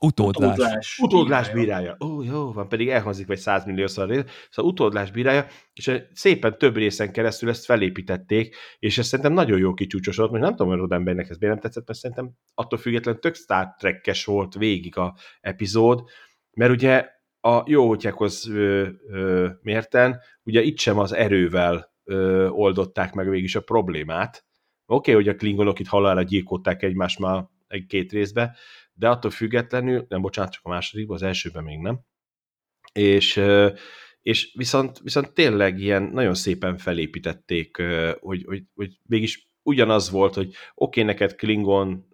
Utódlás. 0.00 0.52
Utódlás, 0.52 0.98
utódlás 0.98 1.50
bírája. 1.50 1.96
Ó, 2.00 2.22
jó, 2.22 2.52
van, 2.52 2.68
pedig 2.68 2.88
elhangzik 2.88 3.26
vagy 3.26 3.38
százmilliószor 3.38 4.08
rész. 4.08 4.24
Szóval 4.50 4.70
utódlás 4.70 5.10
bírája, 5.10 5.46
és 5.72 6.02
szépen 6.12 6.58
több 6.58 6.76
részen 6.76 7.12
keresztül 7.12 7.48
ezt 7.48 7.64
felépítették, 7.64 8.56
és 8.78 8.98
ez 8.98 9.06
szerintem 9.06 9.34
nagyon 9.34 9.58
jó 9.58 9.74
kicsúcsosodott, 9.74 10.30
most 10.30 10.42
nem 10.42 10.50
tudom, 10.50 10.68
hogy 10.68 10.78
Roddenberrynek 10.78 11.30
ez 11.30 11.36
nem 11.36 11.58
tetszett, 11.58 11.86
mert 11.86 11.98
szerintem 11.98 12.30
attól 12.54 12.78
függetlenül 12.78 13.20
tök 13.20 13.34
Star 13.34 13.74
Trek-es 13.78 14.24
volt 14.24 14.54
végig 14.54 14.96
a 14.96 15.16
epizód, 15.40 16.02
mert 16.52 16.72
ugye 16.72 17.08
a 17.46 17.62
jó 17.66 17.86
hotyákhoz 17.86 18.50
mérten, 19.62 20.20
ugye 20.42 20.62
itt 20.62 20.78
sem 20.78 20.98
az 20.98 21.12
erővel 21.12 21.92
ö, 22.04 22.48
oldották 22.48 23.12
meg 23.12 23.28
végig 23.28 23.56
a 23.56 23.60
problémát. 23.60 24.44
Oké, 24.86 25.10
okay, 25.10 25.24
hogy 25.24 25.34
a 25.34 25.36
klingonok 25.36 25.78
itt 25.78 25.86
halálra 25.86 26.22
gyilkolták 26.22 26.82
egymást 26.82 27.18
már 27.18 27.44
egy-két 27.66 28.12
részbe, 28.12 28.56
de 28.92 29.08
attól 29.08 29.30
függetlenül, 29.30 30.06
nem 30.08 30.20
bocsánat, 30.20 30.52
csak 30.52 30.64
a 30.64 30.68
másodikban, 30.68 31.16
az 31.16 31.22
elsőben 31.22 31.64
még 31.64 31.78
nem. 31.78 32.00
És, 32.92 33.40
és 34.20 34.52
viszont, 34.56 34.98
viszont 34.98 35.32
tényleg 35.32 35.78
ilyen 35.78 36.02
nagyon 36.02 36.34
szépen 36.34 36.76
felépítették, 36.76 37.82
hogy, 38.20 38.44
hogy, 38.44 38.62
hogy 38.74 38.98
mégis 39.02 39.48
ugyanaz 39.62 40.10
volt, 40.10 40.34
hogy 40.34 40.46
oké, 40.46 40.56
okay, 40.74 41.02
neked 41.02 41.34
Klingon 41.34 42.06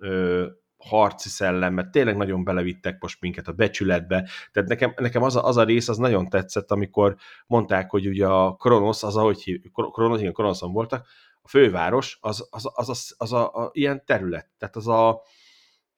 harci 0.80 1.44
mert 1.48 1.90
tényleg 1.90 2.16
nagyon 2.16 2.44
belevittek 2.44 3.00
most 3.00 3.20
minket 3.20 3.48
a 3.48 3.52
becsületbe. 3.52 4.28
Tehát 4.52 4.68
nekem, 4.68 4.92
nekem 4.96 5.22
az, 5.22 5.36
a, 5.36 5.44
az 5.44 5.56
a 5.56 5.64
rész 5.64 5.88
az 5.88 5.96
nagyon 5.96 6.28
tetszett, 6.28 6.70
amikor 6.70 7.16
mondták, 7.46 7.90
hogy 7.90 8.06
ugye 8.06 8.26
a 8.26 8.54
Kronosz, 8.54 9.02
az 9.02 9.16
ahogy 9.16 9.60
Kronosz, 9.92 10.20
igen, 10.20 10.32
Kronoszon 10.32 10.72
voltak, 10.72 11.06
a 11.42 11.48
főváros, 11.48 12.18
az, 12.20 12.48
az, 12.50 12.70
az, 12.74 12.88
az, 12.88 13.14
az 13.18 13.32
a, 13.32 13.54
a, 13.54 13.70
ilyen 13.72 14.04
terület. 14.04 14.48
Tehát 14.58 14.76
az 14.76 14.88
a 14.88 15.22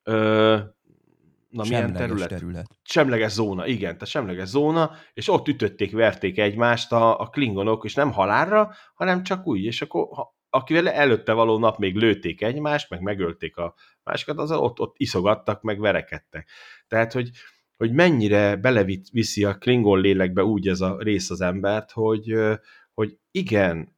ö, 0.03 0.59
na 1.49 1.63
milyen 1.69 1.93
terület? 1.93 2.29
terület? 2.29 2.67
Semleges 2.83 3.33
zóna, 3.33 3.67
igen, 3.67 3.93
tehát 3.93 4.07
semleges 4.07 4.49
zóna, 4.49 4.91
és 5.15 5.29
ott 5.29 5.49
ütötték, 5.49 5.93
verték 5.93 6.39
egymást 6.39 6.93
a, 6.93 7.21
a 7.21 7.27
klingonok, 7.27 7.85
és 7.85 7.95
nem 7.95 8.13
halálra, 8.13 8.75
hanem 8.95 9.23
csak 9.23 9.47
úgy, 9.47 9.65
és 9.65 9.83
akkor 9.83 10.09
ha, 10.11 10.37
akivel 10.55 10.89
előtte 10.89 11.33
való 11.33 11.59
nap 11.59 11.79
még 11.79 11.97
lőtték 11.97 12.43
egymást, 12.43 12.91
meg 12.91 13.01
megölték 13.01 13.57
a 13.57 13.75
másikat, 14.05 14.39
az 14.39 14.51
ott, 14.51 14.81
ott 14.81 14.95
iszogattak, 14.97 15.63
meg 15.63 15.81
verekedtek. 15.81 16.49
Tehát, 16.89 17.13
hogy, 17.13 17.31
hogy 17.77 17.93
mennyire 17.93 18.57
beleviszi 18.57 19.45
a 19.45 19.59
Klingon 19.59 20.01
lélekbe 20.01 20.45
úgy 20.45 20.69
ez 20.69 20.81
a 20.81 20.97
rész 20.99 21.31
az 21.31 21.41
embert, 21.41 21.91
hogy, 21.91 22.35
hogy 22.95 23.19
igen, 23.31 23.95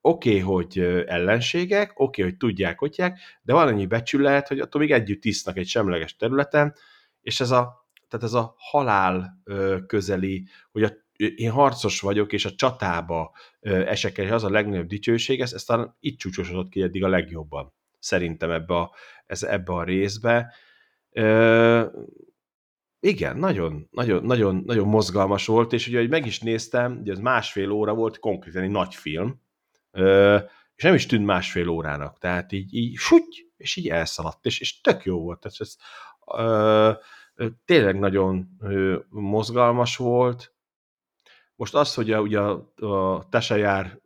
oké, 0.00 0.28
okay, 0.30 0.38
hogy 0.38 0.78
ellenségek, 1.06 1.90
oké, 1.90 2.02
okay, 2.20 2.24
hogy 2.24 2.36
tudják, 2.36 2.78
hogyják, 2.78 3.18
de 3.42 3.52
van 3.52 3.66
annyi 3.66 3.86
becsület, 3.86 4.48
hogy 4.48 4.60
attól 4.60 4.80
még 4.80 4.92
együtt 4.92 5.24
isznak 5.24 5.56
egy 5.56 5.66
semleges 5.66 6.16
területen, 6.16 6.74
és 7.20 7.40
ez 7.40 7.50
a, 7.50 7.86
tehát 8.08 8.26
ez 8.26 8.32
a 8.32 8.54
halál 8.56 9.42
közeli, 9.86 10.48
hogy 10.72 10.82
a 10.82 10.92
én 11.20 11.50
harcos 11.50 12.00
vagyok, 12.00 12.32
és 12.32 12.44
a 12.44 12.54
csatába 12.54 13.32
esek 13.60 14.18
el, 14.18 14.24
és 14.24 14.30
az 14.30 14.44
a 14.44 14.50
legnagyobb 14.50 14.86
dicsőség, 14.86 15.40
ez, 15.40 15.52
ez 15.52 15.64
talán 15.64 15.96
itt 16.00 16.18
csúcsosodott 16.18 16.68
ki 16.68 16.82
eddig 16.82 17.04
a 17.04 17.08
legjobban, 17.08 17.72
szerintem 17.98 18.50
ebbe 18.50 18.74
a, 18.74 18.94
ez, 19.26 19.42
ebbe 19.42 19.72
a 19.72 19.84
részbe. 19.84 20.54
Ö, 21.10 21.86
igen, 23.00 23.36
nagyon, 23.36 23.88
nagyon, 23.90 24.24
nagyon, 24.24 24.62
nagyon 24.66 24.88
mozgalmas 24.88 25.46
volt, 25.46 25.72
és 25.72 25.86
ugye, 25.86 25.98
hogy 25.98 26.08
meg 26.08 26.26
is 26.26 26.40
néztem, 26.40 26.98
ugye 27.00 27.12
ez 27.12 27.18
másfél 27.18 27.70
óra 27.70 27.94
volt, 27.94 28.18
konkrétan 28.18 28.62
egy 28.62 28.70
nagy 28.70 28.94
film, 28.94 29.40
és 30.74 30.82
nem 30.82 30.94
is 30.94 31.06
tűnt 31.06 31.26
másfél 31.26 31.68
órának, 31.68 32.18
tehát 32.18 32.52
így, 32.52 32.74
így 32.74 32.96
suty, 32.96 33.52
és 33.56 33.76
így 33.76 33.88
elszaladt, 33.88 34.46
és, 34.46 34.60
és 34.60 34.80
tök 34.80 35.04
jó 35.04 35.20
volt. 35.20 35.40
Tehát 35.40 35.60
ez, 35.60 35.76
ö, 36.36 36.92
tényleg 37.64 37.98
nagyon 37.98 38.48
ö, 38.60 38.98
mozgalmas 39.08 39.96
volt. 39.96 40.54
Most 41.60 41.74
az, 41.74 41.94
hogy 41.94 42.10
a, 42.10 42.20
ugye 42.20 42.38
a, 42.38 42.72
a 42.76 43.28
Tesejár 43.28 44.00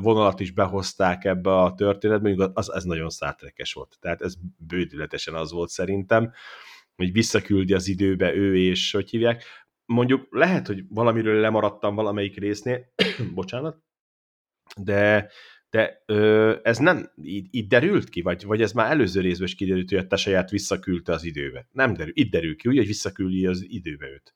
vonalat 0.00 0.40
is 0.40 0.50
behozták 0.50 1.24
ebbe 1.24 1.56
a 1.60 1.74
történetbe, 1.74 2.50
az, 2.54 2.72
ez 2.72 2.84
nagyon 2.84 3.10
szátrekes 3.10 3.72
volt. 3.72 3.96
Tehát 4.00 4.22
ez 4.22 4.34
bődületesen 4.58 5.34
az 5.34 5.52
volt 5.52 5.68
szerintem, 5.68 6.32
hogy 6.96 7.12
visszaküldi 7.12 7.72
az 7.72 7.88
időbe 7.88 8.34
ő 8.34 8.56
és 8.56 8.92
hogy 8.92 9.10
hívják. 9.10 9.44
Mondjuk 9.84 10.26
lehet, 10.30 10.66
hogy 10.66 10.84
valamiről 10.88 11.40
lemaradtam 11.40 11.94
valamelyik 11.94 12.38
résznél, 12.38 12.92
bocsánat, 13.34 13.82
de 14.76 15.30
de 15.70 16.02
ö, 16.06 16.56
ez 16.62 16.78
nem 16.78 17.12
így, 17.22 17.46
így 17.50 17.66
derült 17.66 18.08
ki, 18.08 18.22
vagy, 18.22 18.44
vagy 18.44 18.62
ez 18.62 18.72
már 18.72 18.90
előző 18.90 19.20
részben 19.20 19.46
is 19.46 19.54
kiderült, 19.54 19.88
hogy 19.88 19.98
a 19.98 20.06
tesaját 20.06 20.50
visszaküldte 20.50 21.12
az 21.12 21.24
időbe. 21.24 21.68
Nem 21.72 21.92
derül, 21.92 22.12
itt 22.14 22.30
derül 22.30 22.56
ki, 22.56 22.68
úgy, 22.68 22.76
hogy 22.76 22.86
visszaküldi 22.86 23.46
az 23.46 23.64
időbe 23.68 24.06
őt. 24.06 24.34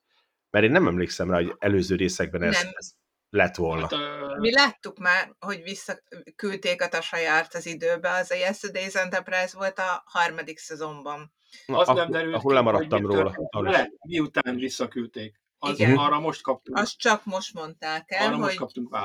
Mert 0.55 0.67
én 0.67 0.73
nem 0.73 0.87
emlékszem 0.87 1.29
rá, 1.29 1.35
hogy 1.35 1.55
előző 1.59 1.95
részekben 1.95 2.41
ez, 2.41 2.63
nem. 2.63 2.71
ez 2.75 2.91
lett 3.29 3.55
volna. 3.55 3.81
Hát, 3.81 3.91
uh... 3.91 4.39
Mi 4.39 4.53
láttuk 4.53 4.99
már, 4.99 5.35
hogy 5.39 5.63
visszaküldték 5.63 6.81
a 6.81 6.87
tasajárt 6.87 7.53
az 7.53 7.65
időbe, 7.65 8.09
az 8.11 8.31
a 8.31 8.35
Yesterday's 8.35 8.95
Enterprise 8.95 9.57
volt 9.57 9.79
a 9.79 10.03
harmadik 10.05 10.57
szezonban. 10.57 11.33
Na, 11.65 11.77
az 11.77 11.87
nem 11.87 12.11
derült 12.11 12.35
ahol 12.35 12.53
lemaradtam 12.53 13.05
róla. 13.05 13.35
Le, 13.51 13.89
miután 14.07 14.55
visszaküldték. 14.55 15.39
Az, 15.57 15.79
Igen. 15.79 15.97
Arra 15.97 16.19
most 16.19 16.41
kaptunk. 16.41 16.77
Azt 16.77 16.97
csak 16.97 17.25
most 17.25 17.53
mondták 17.53 18.03
el, 18.11 18.33
arra 18.33 18.43
hogy 18.43 18.57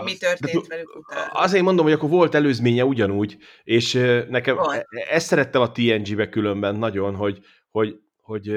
mi 0.05 0.17
történt 0.17 0.63
De, 0.63 0.75
velük 0.75 0.97
utána. 0.97 1.33
Azért 1.33 1.65
mondom, 1.65 1.85
hogy 1.85 1.95
akkor 1.95 2.09
volt 2.09 2.35
előzménye 2.35 2.85
ugyanúgy, 2.85 3.37
és 3.63 3.93
nekem 4.29 4.57
volt. 4.57 4.77
E, 4.77 4.87
e, 4.91 5.15
ezt 5.15 5.27
szerettem 5.27 5.61
a 5.61 5.73
TNG-be 5.73 6.29
különben 6.29 6.75
nagyon, 6.77 7.15
hogy, 7.15 7.45
hogy, 7.71 8.01
hogy 8.17 8.49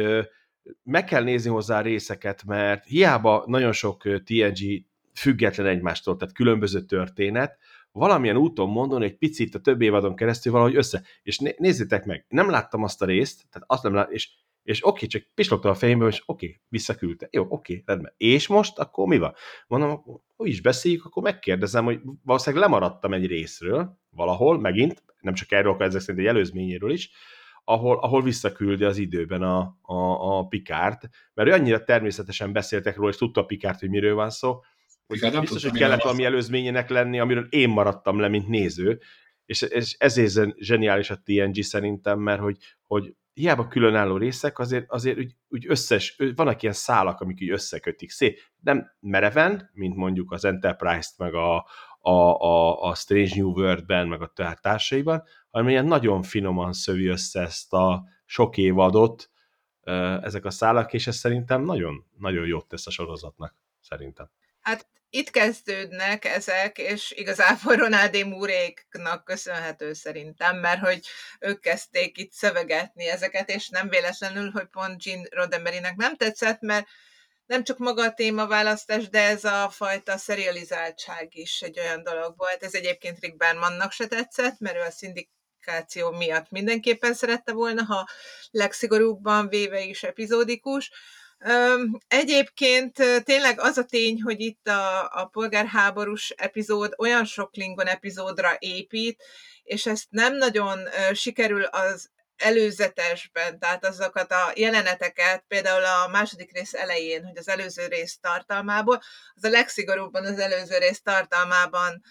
meg 0.84 1.04
kell 1.04 1.24
nézni 1.24 1.50
hozzá 1.50 1.82
részeket, 1.82 2.44
mert 2.46 2.86
hiába 2.86 3.44
nagyon 3.48 3.72
sok 3.72 4.24
TNG 4.24 4.86
független 5.14 5.68
egymástól, 5.68 6.16
tehát 6.16 6.34
különböző 6.34 6.82
történet, 6.82 7.58
valamilyen 7.92 8.38
úton 8.38 8.70
mondon 8.70 9.02
egy 9.02 9.18
picit 9.18 9.56
a 9.56 9.60
több 9.60 9.82
évadon 9.82 10.16
keresztül 10.16 10.52
valahogy 10.52 10.76
össze. 10.76 11.04
És 11.24 11.38
nézzétek 11.58 12.06
meg, 12.06 12.26
nem 12.28 12.50
láttam 12.50 12.84
azt 12.84 13.02
a 13.02 13.06
részt, 13.06 13.46
tehát 13.52 13.68
azt 13.70 13.84
nem 13.84 13.94
láttam, 13.94 14.14
és 14.14 14.30
és 14.64 14.88
oké, 14.88 15.06
csak 15.06 15.24
pislogtam 15.34 15.72
a 15.72 15.76
fejemből, 15.76 16.08
és 16.08 16.24
oké, 16.26 16.62
visszaküldte. 16.68 17.28
Jó, 17.32 17.46
oké, 17.50 17.84
rendben. 17.86 18.14
És 18.18 18.48
most 18.48 18.80
akkor 18.80 19.08
mi 19.08 19.18
van? 19.18 19.34
Mondom, 19.68 20.04
hogy 20.36 20.48
is 20.48 20.62
beszéljük, 20.62 21.06
akkor 21.06 21.24
megkérdezem, 21.24 21.86
hogy 21.86 22.00
valószínűleg 22.24 22.66
lemaradtam 22.66 23.14
egy 23.14 23.26
részről, 23.26 24.00
valahol, 24.10 24.60
megint, 24.60 25.04
nem 25.20 25.34
csak 25.34 25.52
erről, 25.52 25.72
akkor 25.72 25.86
ezek 25.86 26.02
szerint 26.02 26.20
egy 26.20 26.30
előzményéről 26.30 26.92
is, 26.92 27.12
ahol, 27.64 27.98
ahol 27.98 28.24
visszaküldi 28.24 28.84
az 28.84 28.98
időben 28.98 29.42
a, 29.42 29.78
a, 29.82 30.38
a 30.38 30.48
Pikárt, 30.48 31.10
mert 31.34 31.50
ő 31.50 31.52
annyira 31.52 31.84
természetesen 31.84 32.52
beszéltek 32.52 32.96
róla, 32.96 33.10
és 33.10 33.18
tudta 33.18 33.42
a 33.42 33.46
Pikárt, 33.46 33.80
hogy 33.80 33.90
miről 33.90 34.16
van 34.16 34.30
szó, 34.30 34.62
hogy 35.08 35.20
Pikár 35.20 35.40
biztos, 35.40 35.64
hogy 35.64 35.80
kellett 35.80 36.02
valami 36.02 36.24
előzményének 36.24 36.90
lenni, 36.90 37.20
amiről 37.20 37.48
én 37.50 37.70
maradtam 37.70 38.20
le, 38.20 38.28
mint 38.28 38.48
néző, 38.48 39.00
és, 39.46 39.62
és 39.62 39.96
ezért 40.00 40.58
zseniális 40.58 41.10
a 41.10 41.22
TNG 41.24 41.64
szerintem, 41.64 42.20
mert 42.20 42.42
hogy, 42.42 42.58
hogy 42.82 43.16
hiába 43.34 43.68
különálló 43.68 44.18
részek, 44.18 44.60
azért, 44.60 44.86
azért 44.92 45.18
úgy, 45.18 45.36
úgy 45.48 45.66
összes, 45.70 46.16
vannak 46.36 46.62
ilyen 46.62 46.74
szálak, 46.74 47.20
amik 47.20 47.42
úgy 47.42 47.50
összekötik 47.50 48.10
szép. 48.10 48.40
Nem 48.60 48.92
mereven, 49.00 49.70
mint 49.74 49.96
mondjuk 49.96 50.32
az 50.32 50.46
Enterprise-t, 50.46 51.18
meg 51.18 51.34
a, 51.34 51.68
a, 52.06 52.12
a, 52.12 52.82
a 52.82 52.96
Strange 52.96 53.36
New 53.36 53.52
World-ben, 53.52 54.08
meg 54.08 54.22
a 54.22 54.34
társaiban, 54.62 55.24
hanem 55.52 55.70
ilyen 55.70 55.86
nagyon 55.86 56.24
finoman 56.24 56.74
szövi 56.74 57.08
össze 57.08 57.42
ezt 57.42 57.74
a 57.74 58.04
sok 58.26 58.58
évadot, 58.58 59.30
ezek 60.22 60.46
a 60.46 60.52
szálak, 60.52 60.94
és 60.94 61.08
ez 61.08 61.16
szerintem 61.16 61.64
nagyon, 61.64 62.06
nagyon 62.18 62.46
jót 62.46 62.68
tesz 62.68 62.88
a 62.88 62.92
sorozatnak, 62.92 63.56
szerintem. 63.82 64.30
Hát 64.62 64.88
itt 65.10 65.30
kezdődnek 65.30 66.26
ezek, 66.26 66.78
és 66.78 67.12
igazából 67.12 67.76
Ronaldé 67.86 68.24
Múréknak 68.24 69.24
köszönhető 69.24 69.94
szerintem, 69.94 70.58
mert 70.58 70.80
hogy 70.80 71.08
ők 71.40 71.60
kezdték 71.60 72.18
itt 72.18 72.32
szövegetni 72.32 73.10
ezeket, 73.10 73.50
és 73.50 73.70
nem 73.70 73.90
véletlenül, 73.90 74.52
hogy 74.52 74.66
pont 74.66 75.06
Jean 75.06 75.28
Roddenberrynek 75.32 75.96
nem 75.96 76.16
tetszett, 76.16 76.62
mert 76.62 76.88
nem 77.46 77.64
csak 77.64 77.78
maga 77.78 78.04
a 78.04 78.14
témaválasztás, 78.14 79.10
de 79.10 79.22
ez 79.22 79.44
a 79.44 79.70
fajta 79.70 80.18
serializáltság 80.18 81.36
is 81.36 81.62
egy 81.62 81.80
olyan 81.80 82.04
dolog 82.04 82.34
volt. 82.38 82.64
Ez 82.64 82.74
egyébként 82.74 83.20
Rick 83.20 83.38
Bermannak 83.38 83.92
se 83.92 84.08
tetszett, 84.08 84.60
mert 84.60 84.76
ő 84.76 84.80
a 84.80 84.92
szindikáció 84.92 86.12
miatt 86.12 86.50
mindenképpen 86.50 87.14
szerette 87.14 87.52
volna, 87.52 87.84
ha 87.84 88.08
legszigorúbban 88.52 89.48
véve 89.48 89.82
is 89.82 90.04
epizódikus, 90.04 90.92
Egyébként 92.08 93.24
tényleg 93.24 93.60
az 93.60 93.78
a 93.78 93.84
tény, 93.84 94.22
hogy 94.22 94.40
itt 94.40 94.68
a, 94.68 95.04
a 95.22 95.26
polgárháborús 95.26 96.30
epizód 96.30 96.94
olyan 96.98 97.26
sok 97.26 97.52
Klingon 97.52 97.88
epizódra 97.88 98.56
épít, 98.60 99.24
és 99.64 99.86
ezt 99.86 100.06
nem 100.10 100.36
nagyon 100.36 100.80
sikerül 101.14 101.64
az 101.64 102.10
előzetesben, 102.38 103.60
tehát 103.60 103.86
azokat 103.86 104.32
a 104.32 104.52
jeleneteket, 104.56 105.44
például 105.48 105.84
a 105.84 106.08
második 106.08 106.52
rész 106.54 106.74
elején, 106.74 107.26
hogy 107.26 107.38
az 107.38 107.50
előző 107.50 107.88
rész 107.88 108.18
tartalmából, 108.22 109.02
az 109.36 109.44
a 109.44 109.50
legszigorúbban 109.50 110.26
az 110.26 110.40
előző 110.40 110.78
rész 110.78 111.02
tartalmában 111.02 112.02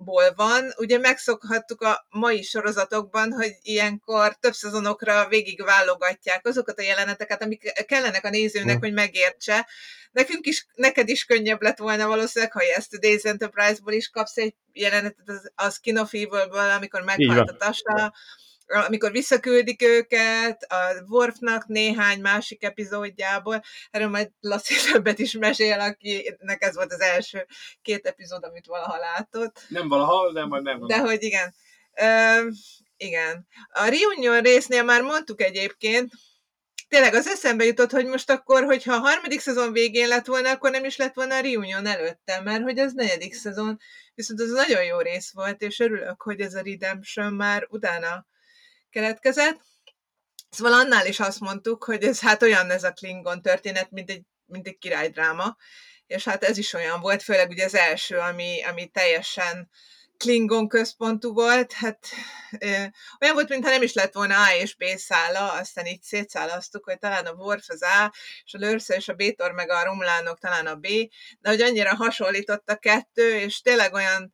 ból 0.00 0.32
van. 0.34 0.72
Ugye 0.76 0.98
megszokhattuk 0.98 1.82
a 1.82 2.06
mai 2.08 2.42
sorozatokban, 2.42 3.32
hogy 3.32 3.56
ilyenkor 3.62 4.36
több 4.40 4.52
szezonokra 4.52 5.28
végig 5.28 5.62
válogatják 5.64 6.46
azokat 6.46 6.78
a 6.78 6.82
jeleneteket, 6.82 7.42
amik 7.42 7.84
kellenek 7.86 8.24
a 8.24 8.30
nézőnek, 8.30 8.76
mm. 8.76 8.80
hogy 8.80 8.92
megértse. 8.92 9.66
Nekünk 10.10 10.46
is, 10.46 10.66
neked 10.74 11.08
is 11.08 11.24
könnyebb 11.24 11.62
lett 11.62 11.78
volna 11.78 12.06
valószínűleg, 12.06 12.52
ha 12.52 12.60
ezt 12.76 12.94
a 12.94 12.98
Days 12.98 13.22
Enterprise-ból 13.22 13.92
is 13.92 14.08
kapsz 14.08 14.36
egy 14.36 14.54
jelenetet 14.72 15.28
az, 15.28 15.52
az 15.54 15.74
Skin 15.74 15.98
of 15.98 16.12
Evil-ből, 16.12 16.70
amikor 16.70 17.02
meghalt 17.02 17.50
a 17.50 17.56
Tasa, 17.56 18.14
amikor 18.68 19.10
visszaküldik 19.10 19.82
őket, 19.82 20.62
a 20.62 21.04
Worfnak 21.08 21.66
néhány 21.66 22.20
másik 22.20 22.64
epizódjából, 22.64 23.62
erről 23.90 24.08
majd 24.08 24.30
Laci 24.40 24.74
többet 24.92 25.18
is 25.18 25.32
mesél, 25.32 25.80
akinek 25.80 26.62
ez 26.62 26.74
volt 26.74 26.92
az 26.92 27.00
első 27.00 27.46
két 27.82 28.06
epizód, 28.06 28.44
amit 28.44 28.66
valaha 28.66 28.96
látott. 28.96 29.60
Nem 29.68 29.88
valaha, 29.88 30.32
de 30.32 30.44
majd 30.44 30.62
nem. 30.62 30.86
De 30.86 30.98
hogy 30.98 31.22
igen. 31.22 31.54
Ö, 31.92 32.48
igen. 32.96 33.46
A 33.72 33.84
Reunion 33.84 34.40
résznél 34.40 34.82
már 34.82 35.02
mondtuk 35.02 35.40
egyébként, 35.40 36.12
tényleg 36.88 37.14
az 37.14 37.26
eszembe 37.26 37.64
jutott, 37.64 37.90
hogy 37.90 38.06
most 38.06 38.30
akkor, 38.30 38.64
hogyha 38.64 38.94
a 38.94 38.98
harmadik 38.98 39.40
szezon 39.40 39.72
végén 39.72 40.08
lett 40.08 40.26
volna, 40.26 40.50
akkor 40.50 40.70
nem 40.70 40.84
is 40.84 40.96
lett 40.96 41.14
volna 41.14 41.34
a 41.34 41.40
Reunion 41.40 41.86
előtte, 41.86 42.40
mert 42.40 42.62
hogy 42.62 42.78
az 42.78 42.92
negyedik 42.92 43.34
szezon, 43.34 43.78
viszont 44.14 44.40
az 44.40 44.50
nagyon 44.50 44.84
jó 44.84 44.98
rész 44.98 45.32
volt, 45.32 45.62
és 45.62 45.78
örülök, 45.78 46.22
hogy 46.22 46.40
ez 46.40 46.54
a 46.54 46.62
Redemption 46.62 47.32
már 47.32 47.66
utána 47.70 48.26
keletkezett. 48.90 49.60
Szóval 50.50 50.72
annál 50.72 51.06
is 51.06 51.20
azt 51.20 51.40
mondtuk, 51.40 51.84
hogy 51.84 52.02
ez 52.02 52.20
hát 52.20 52.42
olyan 52.42 52.70
ez 52.70 52.84
a 52.84 52.92
Klingon 52.92 53.42
történet, 53.42 53.90
mint 53.90 54.10
egy, 54.10 54.22
mint 54.46 54.66
egy 54.66 54.78
királydráma, 54.78 55.56
és 56.06 56.24
hát 56.24 56.44
ez 56.44 56.58
is 56.58 56.72
olyan 56.72 57.00
volt, 57.00 57.22
főleg 57.22 57.50
ugye 57.50 57.64
az 57.64 57.74
első, 57.74 58.18
ami, 58.18 58.64
ami 58.64 58.86
teljesen 58.86 59.70
Klingon 60.18 60.68
központú 60.68 61.32
volt, 61.32 61.72
hát 61.72 61.98
ö, 62.58 62.66
olyan 63.20 63.34
volt, 63.34 63.48
mintha 63.48 63.70
nem 63.70 63.82
is 63.82 63.92
lett 63.92 64.12
volna 64.12 64.44
A 64.44 64.54
és 64.54 64.74
B 64.74 64.84
szála, 64.96 65.52
aztán 65.52 65.86
így 65.86 66.02
szétszálasztuk, 66.02 66.84
hogy 66.84 66.98
talán 66.98 67.26
a 67.26 67.32
Worf 67.32 67.68
az 67.68 67.82
A, 67.82 68.12
és 68.44 68.54
a 68.54 68.58
Lörsze 68.58 68.94
és 68.96 69.08
a 69.08 69.14
Bétor 69.14 69.52
meg 69.52 69.70
a 69.70 69.84
Romlánok 69.84 70.38
talán 70.38 70.66
a 70.66 70.74
B, 70.74 70.86
de 71.40 71.48
hogy 71.48 71.60
annyira 71.60 71.94
hasonlított 71.94 72.70
a 72.70 72.76
kettő, 72.76 73.36
és 73.36 73.60
tényleg 73.60 73.92
olyan 73.92 74.32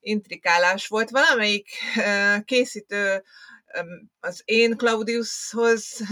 intrikálás 0.00 0.86
volt. 0.86 1.10
Valamelyik 1.10 1.68
ö, 1.96 2.34
készítő 2.44 3.24
az 4.20 4.42
én 4.44 4.76
Claudiushoz 4.76 6.02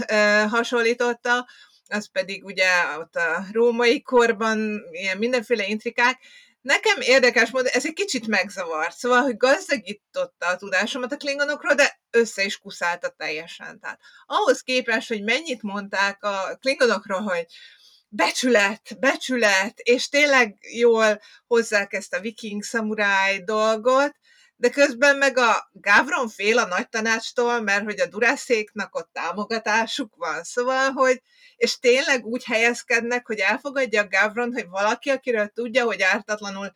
hasonlította, 0.49 1.47
az 1.87 2.11
pedig 2.11 2.45
ugye 2.45 2.69
ott 2.97 3.15
a 3.15 3.45
római 3.51 4.01
korban 4.01 4.81
ilyen 4.91 5.17
mindenféle 5.17 5.67
intrikák, 5.67 6.19
Nekem 6.65 7.01
érdekes 7.01 7.51
módon, 7.51 7.71
ez 7.71 7.85
egy 7.85 7.93
kicsit 7.93 8.27
megzavart, 8.27 8.97
szóval, 8.97 9.21
hogy 9.21 9.37
gazdagította 9.37 10.47
a 10.47 10.55
tudásomat 10.55 11.11
a 11.11 11.17
klingonokról, 11.17 11.73
de 11.73 11.99
össze 12.09 12.43
is 12.43 12.57
kuszálta 12.57 13.09
teljesen. 13.09 13.79
Tehát 13.79 13.99
ahhoz 14.25 14.61
képest, 14.61 15.07
hogy 15.07 15.23
mennyit 15.23 15.61
mondták 15.61 16.23
a 16.23 16.57
klingonokról, 16.59 17.21
hogy 17.21 17.45
becsület, 18.07 18.99
becsület, 18.99 19.79
és 19.79 20.09
tényleg 20.09 20.57
jól 20.73 21.21
hozzák 21.47 21.93
ezt 21.93 22.13
a 22.13 22.19
viking 22.19 22.63
szamuráj 22.63 23.39
dolgot, 23.39 24.15
de 24.57 24.69
közben 24.69 25.17
meg 25.17 25.37
a 25.37 25.69
Gavron 25.71 26.29
fél 26.29 26.57
a 26.57 26.65
nagy 26.65 26.89
tanácstól, 26.89 27.61
mert 27.61 27.83
hogy 27.83 27.99
a 27.99 28.05
Durászéknak 28.05 28.95
ott 28.95 29.09
támogatásuk 29.13 30.15
van, 30.15 30.43
szóval, 30.43 30.91
hogy 30.91 31.21
és 31.55 31.79
tényleg 31.79 32.25
úgy 32.25 32.43
helyezkednek, 32.43 33.27
hogy 33.27 33.39
elfogadja 33.39 34.01
a 34.01 34.07
Gavron, 34.07 34.53
hogy 34.53 34.67
valaki, 34.67 35.09
akiről 35.09 35.47
tudja, 35.47 35.83
hogy 35.85 36.01
ártatlanul 36.01 36.73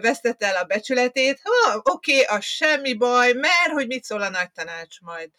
vesztette 0.00 0.46
el 0.46 0.56
a 0.56 0.64
becsületét, 0.64 1.40
oké, 1.82 2.22
okay, 2.22 2.36
az 2.36 2.44
semmi 2.44 2.94
baj, 2.94 3.32
mert 3.32 3.72
hogy 3.72 3.86
mit 3.86 4.04
szól 4.04 4.22
a 4.22 4.28
nagy 4.28 4.52
tanács 4.52 5.00
majd 5.00 5.30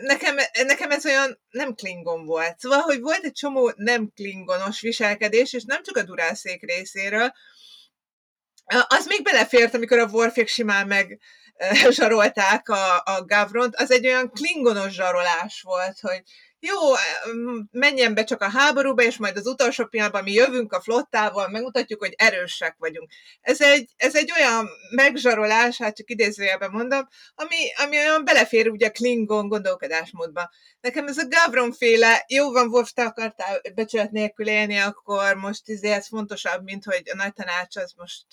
nekem, 0.00 0.36
nekem 0.52 0.90
ez 0.90 1.06
olyan 1.06 1.40
nem 1.50 1.74
klingon 1.74 2.26
volt. 2.26 2.58
Szóval, 2.58 2.80
hogy 2.80 3.00
volt 3.00 3.24
egy 3.24 3.32
csomó 3.32 3.72
nem 3.76 4.12
klingonos 4.14 4.80
viselkedés, 4.80 5.52
és 5.52 5.62
nem 5.64 5.82
csak 5.82 5.96
a 5.96 6.02
durászék 6.02 6.62
részéről, 6.62 7.32
az 8.88 9.06
még 9.06 9.22
belefért, 9.22 9.74
amikor 9.74 9.98
a 9.98 10.08
Warfék 10.12 10.48
simán 10.48 10.86
meg 10.86 11.18
zsarolták 11.90 12.68
a, 12.68 12.96
a 12.96 13.24
Gavront, 13.24 13.76
az 13.76 13.90
egy 13.90 14.06
olyan 14.06 14.30
klingonos 14.30 14.92
zsarolás 14.92 15.62
volt, 15.62 16.00
hogy 16.00 16.22
jó, 16.62 16.76
menjen 17.70 18.14
be 18.14 18.24
csak 18.24 18.40
a 18.40 18.50
háborúba, 18.50 19.02
és 19.02 19.16
majd 19.16 19.36
az 19.36 19.46
utolsó 19.46 19.86
pillanatban 19.86 20.22
mi 20.22 20.32
jövünk 20.32 20.72
a 20.72 20.80
flottával, 20.80 21.48
megmutatjuk, 21.48 22.00
hogy 22.00 22.14
erősek 22.16 22.74
vagyunk. 22.78 23.10
Ez 23.40 23.60
egy, 23.60 23.90
ez 23.96 24.16
egy 24.16 24.32
olyan 24.36 24.68
megzsarolás, 24.90 25.78
hát 25.78 25.96
csak 25.96 26.10
idézőjelben 26.10 26.70
mondom, 26.70 27.08
ami, 27.34 27.56
ami 27.84 27.96
olyan 27.96 28.24
belefér 28.24 28.68
ugye 28.68 28.86
a 28.86 28.90
Klingon 28.90 29.48
gondolkodásmódba. 29.48 30.50
Nekem 30.80 31.06
ez 31.06 31.18
a 31.18 31.28
Gavron 31.28 31.72
féle, 31.72 32.24
jó 32.28 32.52
van, 32.52 32.68
Wolf, 32.68 32.90
te 32.90 33.04
akartál 33.04 33.60
becsület 33.74 34.10
nélkül 34.10 34.48
élni, 34.48 34.76
akkor 34.76 35.34
most 35.34 35.68
izé 35.68 35.90
ez 35.90 36.06
fontosabb, 36.06 36.62
mint 36.64 36.84
hogy 36.84 37.02
a 37.12 37.16
nagy 37.16 37.32
tanács 37.32 37.76
az 37.76 37.92
most 37.96 38.26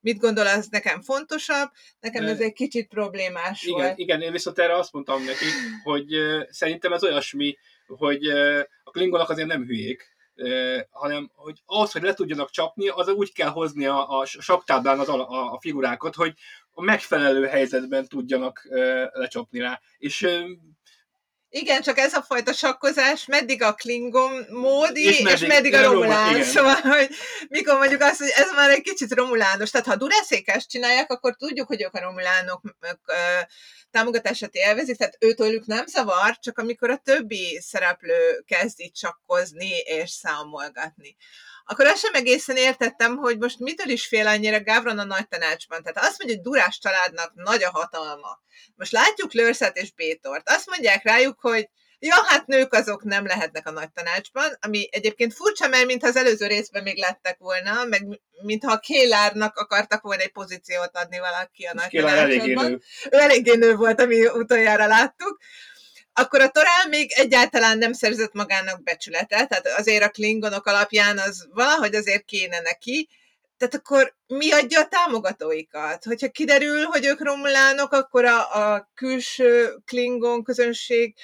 mit 0.00 0.18
gondol, 0.18 0.46
az 0.46 0.68
nekem 0.70 1.00
fontosabb, 1.00 1.70
nekem 2.00 2.24
ez 2.26 2.40
egy 2.40 2.52
kicsit 2.52 2.88
problémás 2.88 3.62
igen, 3.62 3.80
volt. 3.80 3.98
Igen, 3.98 4.20
én 4.20 4.32
viszont 4.32 4.58
erre 4.58 4.76
azt 4.76 4.92
mondtam 4.92 5.24
neki, 5.24 5.44
hogy 5.82 6.06
szerintem 6.48 6.92
ez 6.92 7.04
olyasmi, 7.04 7.56
hogy 7.86 8.26
a 8.82 8.90
klingonok 8.90 9.28
azért 9.28 9.48
nem 9.48 9.64
hülyék, 9.64 10.16
hanem 10.90 11.30
hogy 11.34 11.62
ahhoz, 11.64 11.92
hogy 11.92 12.02
le 12.02 12.14
tudjanak 12.14 12.50
csapni, 12.50 12.88
az 12.88 13.08
úgy 13.08 13.32
kell 13.32 13.48
hozni 13.48 13.86
a, 13.86 14.18
a 14.18 14.24
saktáblán 14.26 14.98
az 14.98 15.08
a, 15.08 15.52
a, 15.52 15.58
figurákat, 15.60 16.14
hogy 16.14 16.34
a 16.72 16.82
megfelelő 16.82 17.46
helyzetben 17.46 18.06
tudjanak 18.06 18.66
lecsapni 19.12 19.58
rá. 19.58 19.80
És 19.98 20.28
igen, 21.50 21.82
csak 21.82 21.98
ez 21.98 22.14
a 22.14 22.22
fajta 22.22 22.52
sakkozás, 22.52 23.26
meddig 23.26 23.62
a 23.62 23.74
Klingon 23.74 24.46
módi, 24.50 25.02
és 25.02 25.18
meddig, 25.18 25.42
és 25.42 25.48
meddig 25.48 25.74
a 25.74 25.82
Romulán. 25.82 26.44
Szóval, 26.44 26.80
hogy 26.80 27.08
mikor 27.48 27.78
mondjuk 27.78 28.00
azt, 28.00 28.18
hogy 28.18 28.32
ez 28.34 28.52
már 28.54 28.70
egy 28.70 28.82
kicsit 28.82 29.14
romulános. 29.14 29.70
Tehát 29.70 29.86
ha 29.86 29.96
durászékest 29.96 30.68
csinálják, 30.68 31.10
akkor 31.10 31.36
tudjuk, 31.36 31.66
hogy 31.66 31.82
ők 31.82 31.94
a 31.94 32.00
romulánok 32.00 32.60
támogatását 33.90 34.54
élvezik, 34.54 34.96
tehát 34.96 35.16
őtőlük 35.20 35.66
nem 35.66 35.86
zavar, 35.86 36.38
csak 36.38 36.58
amikor 36.58 36.90
a 36.90 37.00
többi 37.04 37.60
szereplő 37.60 38.44
kezd 38.46 38.80
itt 38.80 38.96
sakkozni 38.96 39.76
és 39.76 40.10
számolgatni 40.10 41.16
akkor 41.70 41.86
azt 41.86 42.00
sem 42.00 42.14
egészen 42.14 42.56
értettem, 42.56 43.16
hogy 43.16 43.38
most 43.38 43.58
mitől 43.58 43.88
is 43.88 44.06
fél 44.06 44.26
annyira 44.26 44.62
Gavron 44.62 44.98
a 44.98 45.04
nagy 45.04 45.28
tanácsban. 45.28 45.82
Tehát 45.82 46.08
azt 46.08 46.18
mondja, 46.18 46.36
hogy 46.36 46.44
Durás 46.44 46.78
családnak 46.78 47.32
nagy 47.34 47.62
a 47.62 47.70
hatalma. 47.70 48.40
Most 48.76 48.92
látjuk 48.92 49.32
Lörszet 49.32 49.76
és 49.76 49.92
Bétort. 49.92 50.48
Azt 50.48 50.66
mondják 50.66 51.04
rájuk, 51.04 51.40
hogy 51.40 51.68
Ja, 52.00 52.14
hát 52.26 52.46
nők 52.46 52.72
azok 52.72 53.04
nem 53.04 53.26
lehetnek 53.26 53.66
a 53.66 53.70
nagy 53.70 53.92
tanácsban, 53.92 54.56
ami 54.60 54.88
egyébként 54.90 55.34
furcsa, 55.34 55.68
mert 55.68 55.86
mintha 55.86 56.08
az 56.08 56.16
előző 56.16 56.46
részben 56.46 56.82
még 56.82 56.96
lettek 56.96 57.38
volna, 57.38 57.84
meg 57.84 58.20
mintha 58.42 58.72
a 58.72 58.78
Kélárnak 58.78 59.56
akartak 59.56 60.02
volna 60.02 60.22
egy 60.22 60.32
pozíciót 60.32 60.96
adni 60.96 61.18
valaki 61.18 61.64
a 61.64 61.74
nagy 61.74 61.90
tanácsban. 61.90 62.18
Eléggé 62.18 62.52
nő. 62.52 62.80
Ő 63.10 63.18
eléggé 63.18 63.54
nő 63.54 63.74
volt, 63.74 64.00
ami 64.00 64.26
utoljára 64.26 64.86
láttuk 64.86 65.38
akkor 66.18 66.40
a 66.40 66.48
Torál 66.48 66.88
még 66.88 67.12
egyáltalán 67.14 67.78
nem 67.78 67.92
szerzett 67.92 68.32
magának 68.32 68.82
becsületet, 68.82 69.48
tehát 69.48 69.78
azért 69.78 70.02
a 70.02 70.10
klingonok 70.10 70.66
alapján 70.66 71.18
az 71.18 71.48
valahogy 71.52 71.94
azért 71.94 72.24
kéne 72.24 72.60
neki, 72.60 73.08
tehát 73.58 73.74
akkor 73.74 74.14
mi 74.26 74.52
adja 74.52 74.80
a 74.80 74.88
támogatóikat? 74.88 76.04
Hogyha 76.04 76.28
kiderül, 76.28 76.84
hogy 76.84 77.04
ők 77.04 77.24
romulánok, 77.24 77.92
akkor 77.92 78.24
a, 78.24 78.72
a 78.74 78.90
külső 78.94 79.76
klingon 79.84 80.42
közönség, 80.42 81.14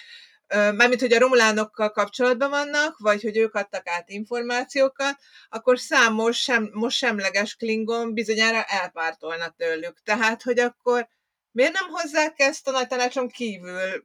mármint, 0.48 1.00
hogy 1.00 1.12
a 1.12 1.18
romulánokkal 1.18 1.90
kapcsolatban 1.90 2.50
vannak, 2.50 2.98
vagy 2.98 3.22
hogy 3.22 3.36
ők 3.36 3.54
adtak 3.54 3.88
át 3.88 4.08
információkat, 4.08 5.16
akkor 5.48 5.78
számos 5.78 6.38
sem, 6.38 6.70
most 6.72 6.96
semleges 6.96 7.54
klingon 7.54 8.14
bizonyára 8.14 8.62
elpártolnak 8.62 9.54
tőlük. 9.56 10.02
Tehát, 10.02 10.42
hogy 10.42 10.58
akkor 10.58 11.08
miért 11.54 11.72
nem 11.72 11.88
hozzák 11.88 12.34
ezt 12.36 12.68
a 12.68 12.70
nagy 12.70 12.86
tanácson 12.86 13.28
kívül 13.28 14.02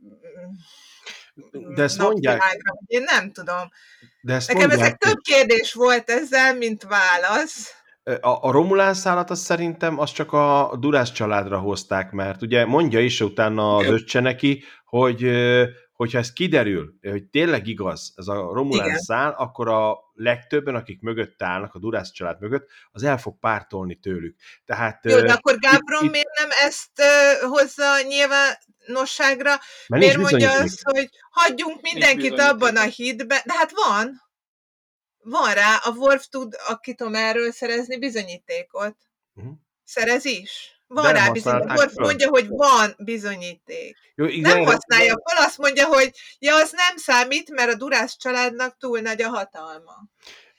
de 1.75 1.83
ezt 1.83 1.97
mondják. 1.97 2.57
Én 2.85 3.03
nem 3.03 3.31
tudom. 3.31 3.69
De 4.21 4.33
ezt 4.33 4.47
Nekem 4.47 4.67
mondják, 4.67 4.88
ezek 4.88 4.97
több 4.97 5.19
kérdés 5.21 5.73
volt 5.73 6.09
ezzel, 6.09 6.55
mint 6.55 6.83
válasz. 6.83 7.73
A, 8.03 8.47
a 8.47 8.51
Romulán 8.51 8.93
szállat 8.93 9.29
az 9.29 9.39
szerintem 9.39 9.99
az 9.99 10.12
csak 10.12 10.33
a 10.33 10.75
Durász 10.79 11.12
családra 11.12 11.59
hozták, 11.59 12.12
mert 12.12 12.41
ugye 12.41 12.65
mondja 12.65 12.99
is 12.99 13.21
utána 13.21 13.75
az 13.75 13.85
öccse 13.85 14.19
neki, 14.19 14.63
hogy 14.85 15.23
hogyha 15.99 16.17
ez 16.17 16.33
kiderül, 16.33 16.93
hogy 17.01 17.23
tényleg 17.23 17.67
igaz 17.67 18.13
ez 18.15 18.27
a 18.27 18.33
Romulán 18.33 18.85
Igen. 18.85 18.99
szál, 18.99 19.31
akkor 19.38 19.69
a 19.69 19.97
legtöbben, 20.13 20.75
akik 20.75 21.01
mögött 21.01 21.43
állnak, 21.43 21.73
a 21.73 21.79
Durász 21.79 22.12
család 22.12 22.39
mögött, 22.39 22.69
az 22.91 23.03
el 23.03 23.17
fog 23.17 23.39
pártolni 23.39 23.95
tőlük. 23.95 24.35
Tehát, 24.65 25.05
Jó, 25.05 25.21
de 25.21 25.31
akkor 25.31 25.57
Gábron 25.59 26.03
itt, 26.03 26.12
miért 26.12 26.28
nem 26.39 26.49
ezt 26.65 26.91
uh, 26.97 27.49
hozza 27.49 28.02
nyilvánosságra? 28.02 29.60
Mert 29.88 30.04
miért 30.04 30.17
mondja 30.17 30.52
azt, 30.52 30.82
hogy 30.84 31.10
hagyjunk 31.32 31.82
mindenkit 31.82 32.39
abban 32.39 32.78
a 32.78 32.84
hídben? 32.84 33.41
De 33.45 33.54
hát 33.54 33.71
van. 33.71 34.28
Van 35.23 35.54
rá, 35.54 35.75
a 35.75 35.89
Wolf 35.89 36.28
tud, 36.28 36.56
aki 36.67 36.93
tudom 36.95 37.15
erről 37.15 37.52
szerezni 37.52 37.99
bizonyítékot. 37.99 38.95
Uh-huh. 39.36 39.54
Szerez 39.84 40.25
is. 40.25 40.80
Van 40.88 41.13
rá 41.13 41.30
bizonyíték. 41.30 41.93
mondja, 41.93 42.30
hogy 42.30 42.47
van 42.47 42.95
bizonyíték. 42.97 43.97
Jó, 44.15 44.25
igen, 44.25 44.58
nem 44.58 44.65
használja 44.65 45.21
fel, 45.25 45.45
azt 45.45 45.58
mondja, 45.58 45.88
hogy 45.88 46.12
ja, 46.39 46.56
az 46.56 46.71
nem 46.71 46.97
számít, 46.97 47.49
mert 47.49 47.71
a 47.71 47.75
Durász 47.75 48.17
családnak 48.17 48.78
túl 48.78 48.99
nagy 48.99 49.21
a 49.21 49.30
hatalma. 49.30 49.93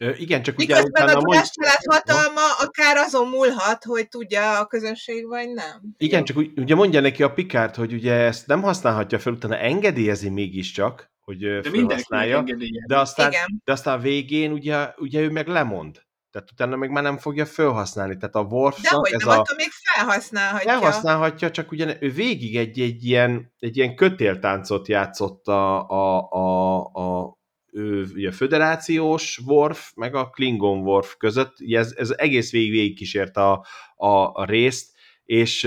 Igen, 0.01 0.43
csak 0.43 0.59
ugye 0.59 0.75
Miközben 0.75 1.09
a 1.09 1.21
mond... 1.21 1.45
hatalma 1.91 2.41
akár 2.61 2.97
azon 2.97 3.29
múlhat, 3.29 3.85
hogy 3.85 4.09
tudja 4.09 4.59
a 4.59 4.67
közönség, 4.67 5.27
vagy 5.27 5.49
nem. 5.49 5.81
Igen, 5.97 6.25
csak 6.25 6.37
ugye 6.57 6.75
mondja 6.75 7.01
neki 7.01 7.23
a 7.23 7.33
Pikárt, 7.33 7.77
hogy 7.77 7.93
ugye 7.93 8.13
ezt 8.13 8.47
nem 8.47 8.63
használhatja 8.63 9.19
fel, 9.19 9.33
utána 9.33 9.57
engedélyezi 9.57 10.29
mégiscsak, 10.29 11.11
hogy 11.21 11.39
de 11.39 11.71
felhasználja, 11.71 12.45
de 12.87 12.99
aztán, 12.99 13.31
Igen. 13.31 13.63
de 13.65 13.73
aztán 13.73 14.01
végén 14.01 14.53
ugye, 14.53 14.93
ugye 14.97 15.21
ő 15.21 15.31
meg 15.31 15.47
lemond. 15.47 16.03
Tehát 16.31 16.51
utána 16.53 16.77
még 16.77 16.91
már 16.91 17.03
nem 17.03 17.19
fogja 17.19 17.47
felhasználni. 17.47 18.17
Tehát 18.17 18.35
a 18.35 18.41
Worf 18.41 18.81
De 18.81 18.89
hogy 18.91 19.13
ez 19.13 19.21
nem, 19.21 19.29
a... 19.29 19.33
attól 19.33 19.57
még 19.57 19.71
felhasználhatja. 19.71 20.71
Felhasználhatja, 20.71 21.51
csak 21.51 21.71
ugye 21.71 21.97
ő 22.01 22.11
végig 22.11 22.57
egy, 22.57 22.81
egy, 22.81 23.05
ilyen, 23.05 23.53
egy 23.59 23.77
ilyen 23.77 23.95
kötéltáncot 23.95 24.89
játszott 24.89 25.47
a, 25.47 25.89
a, 25.89 26.31
a, 26.31 26.77
a 26.79 27.39
ő, 27.73 28.05
ugye, 28.15 28.31
föderációs 28.31 29.39
Worf, 29.47 29.93
meg 29.95 30.15
a 30.15 30.31
Klingon 30.31 30.79
Worf 30.79 31.17
között. 31.17 31.57
Ez, 31.69 31.95
ez 31.97 32.11
egész 32.11 32.53
végig, 32.53 32.71
végig 32.71 32.97
kísért 32.97 33.37
a, 33.37 33.65
a, 33.97 34.09
a 34.33 34.45
részt, 34.45 34.93
és 35.25 35.63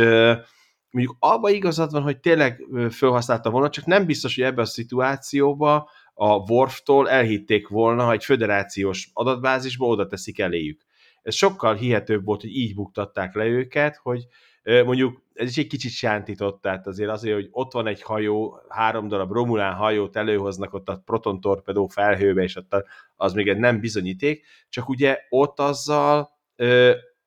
mondjuk 0.89 1.15
abban 1.19 1.53
igazad 1.53 1.91
van, 1.91 2.01
hogy 2.01 2.19
tényleg 2.19 2.63
felhasználta 2.89 3.49
volna, 3.49 3.69
csak 3.69 3.85
nem 3.85 4.05
biztos, 4.05 4.35
hogy 4.35 4.43
ebbe 4.43 4.61
a 4.61 4.65
szituációba 4.65 5.89
a 6.13 6.51
Worftól 6.51 7.09
elhitték 7.09 7.67
volna, 7.67 8.05
hogy 8.05 8.15
egy 8.15 8.25
föderációs 8.25 9.09
adatbázisba 9.13 9.85
oda 9.85 10.07
teszik 10.07 10.39
eléjük. 10.39 10.81
Ez 11.21 11.35
sokkal 11.35 11.75
hihetőbb 11.75 12.25
volt, 12.25 12.41
hogy 12.41 12.55
így 12.55 12.75
buktatták 12.75 13.35
le 13.35 13.45
őket, 13.45 13.99
hogy 14.01 14.27
mondjuk 14.63 15.21
ez 15.33 15.49
is 15.49 15.57
egy 15.57 15.67
kicsit 15.67 15.91
sántított, 15.91 16.61
tehát 16.61 16.87
azért 16.87 17.09
azért, 17.09 17.35
hogy 17.35 17.47
ott 17.51 17.71
van 17.71 17.87
egy 17.87 18.01
hajó, 18.01 18.59
három 18.69 19.07
darab 19.07 19.31
Romulán 19.31 19.73
hajót 19.73 20.15
előhoznak 20.15 20.73
ott 20.73 20.89
a 20.89 21.01
proton 21.05 21.41
torpedó 21.41 21.87
felhőbe, 21.87 22.43
és 22.43 22.55
ott 22.55 22.85
az 23.15 23.33
még 23.33 23.47
egy 23.47 23.57
nem 23.57 23.79
bizonyíték, 23.79 24.45
csak 24.69 24.89
ugye 24.89 25.17
ott 25.29 25.59
azzal 25.59 26.31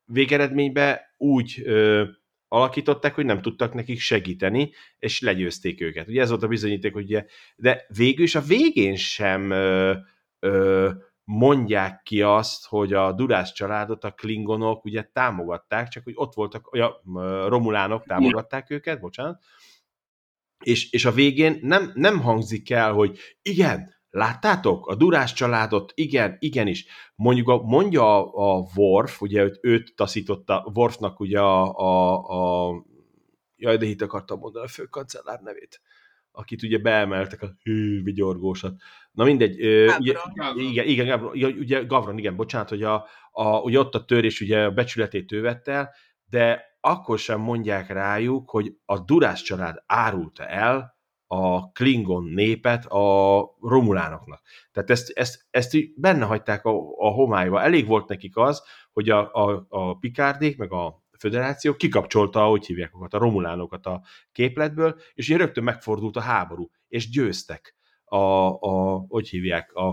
végeredményben 0.04 0.98
úgy 1.16 1.64
alakították, 2.48 3.14
hogy 3.14 3.24
nem 3.24 3.42
tudtak 3.42 3.74
nekik 3.74 4.00
segíteni, 4.00 4.70
és 4.98 5.20
legyőzték 5.20 5.80
őket. 5.80 6.08
Ugye 6.08 6.20
ez 6.20 6.28
volt 6.28 6.42
a 6.42 6.48
bizonyíték, 6.48 6.92
hogy 6.92 7.04
ugye, 7.04 7.24
de 7.56 7.86
végül 7.96 8.24
is 8.24 8.34
a 8.34 8.40
végén 8.40 8.96
sem 8.96 9.50
ö, 9.50 9.92
ö, 10.40 10.90
mondják 11.26 12.02
ki 12.02 12.22
azt, 12.22 12.66
hogy 12.66 12.92
a 12.92 13.12
Durász 13.12 13.52
családot 13.52 14.04
a 14.04 14.10
klingonok 14.10 14.84
ugye 14.84 15.02
támogatták, 15.02 15.88
csak 15.88 16.04
hogy 16.04 16.12
ott 16.16 16.34
voltak, 16.34 16.66
a 16.66 17.02
romulánok 17.48 18.04
támogatták 18.06 18.70
őket, 18.70 19.00
bocsánat, 19.00 19.42
és, 20.64 20.90
és 20.90 21.04
a 21.04 21.12
végén 21.12 21.58
nem, 21.62 21.90
nem 21.94 22.20
hangzik 22.20 22.70
el, 22.70 22.92
hogy 22.92 23.18
igen, 23.42 23.94
láttátok? 24.10 24.86
A 24.86 24.94
Durás 24.94 25.32
családot, 25.32 25.92
igen, 25.94 26.36
igenis. 26.38 26.86
Mondjuk 27.14 27.48
a, 27.48 27.62
mondja 27.62 28.02
a, 28.02 28.58
a 28.58 28.66
Worf, 28.74 29.20
ugye 29.20 29.42
őt, 29.42 29.58
őt 29.62 29.92
taszította, 29.96 30.70
Worfnak 30.74 31.20
ugye 31.20 31.40
a, 31.40 31.74
a, 31.74 32.16
a 32.68 32.74
jaj, 33.56 33.76
de 33.76 33.86
itt 33.86 34.02
akartam 34.02 34.38
mondani 34.38 34.64
a 34.64 34.68
főkancellár 34.68 35.40
nevét, 35.40 35.80
akit 36.30 36.62
ugye 36.62 36.78
beemeltek 36.78 37.42
a 37.42 37.56
hű, 37.62 38.02
vigyorgósat. 38.02 38.74
Na 39.16 39.24
mindegy, 39.24 39.54
ugye, 39.98 40.14
igen, 40.54 40.86
igen, 40.86 41.06
Gavron, 41.06 41.32
ugye 41.58 41.82
Gavron, 41.82 42.18
igen, 42.18 42.36
bocsánat, 42.36 42.68
hogy 42.68 42.82
a, 42.82 43.06
a, 43.30 43.60
ugye 43.60 43.78
ott 43.78 43.94
a 43.94 44.04
törés 44.04 44.40
ugye 44.40 44.64
a 44.64 44.70
becsületét 44.70 45.32
ő 45.32 45.40
vett 45.40 45.68
el, 45.68 45.94
de 46.30 46.64
akkor 46.80 47.18
sem 47.18 47.40
mondják 47.40 47.88
rájuk, 47.88 48.50
hogy 48.50 48.72
a 48.84 48.98
Durás 48.98 49.42
család 49.42 49.82
árulta 49.86 50.46
el 50.46 50.96
a 51.26 51.72
Klingon 51.72 52.24
népet 52.24 52.86
a 52.86 53.40
romulánoknak. 53.60 54.42
Tehát 54.72 54.90
ezt, 54.90 55.10
ezt, 55.10 55.46
ezt 55.50 55.74
így 55.74 55.92
benne 55.96 56.24
hagyták 56.24 56.64
a, 56.64 56.70
a 56.96 57.08
homályba. 57.08 57.62
Elég 57.62 57.86
volt 57.86 58.08
nekik 58.08 58.36
az, 58.36 58.62
hogy 58.92 59.10
a, 59.10 59.32
a, 59.32 59.66
a 59.68 59.98
Pikárdék, 59.98 60.56
meg 60.56 60.72
a 60.72 61.04
föderáció 61.18 61.74
kikapcsolta, 61.74 62.44
ahogy 62.44 62.66
hívják 62.66 62.92
a 62.94 63.18
romulánokat 63.18 63.86
a 63.86 64.02
képletből, 64.32 65.00
és 65.14 65.28
így 65.28 65.36
rögtön 65.36 65.64
megfordult 65.64 66.16
a 66.16 66.20
háború, 66.20 66.70
és 66.88 67.10
győztek 67.10 67.76
a, 68.06 68.46
a 68.50 69.04
hogy 69.08 69.28
hívják, 69.28 69.72
a, 69.72 69.88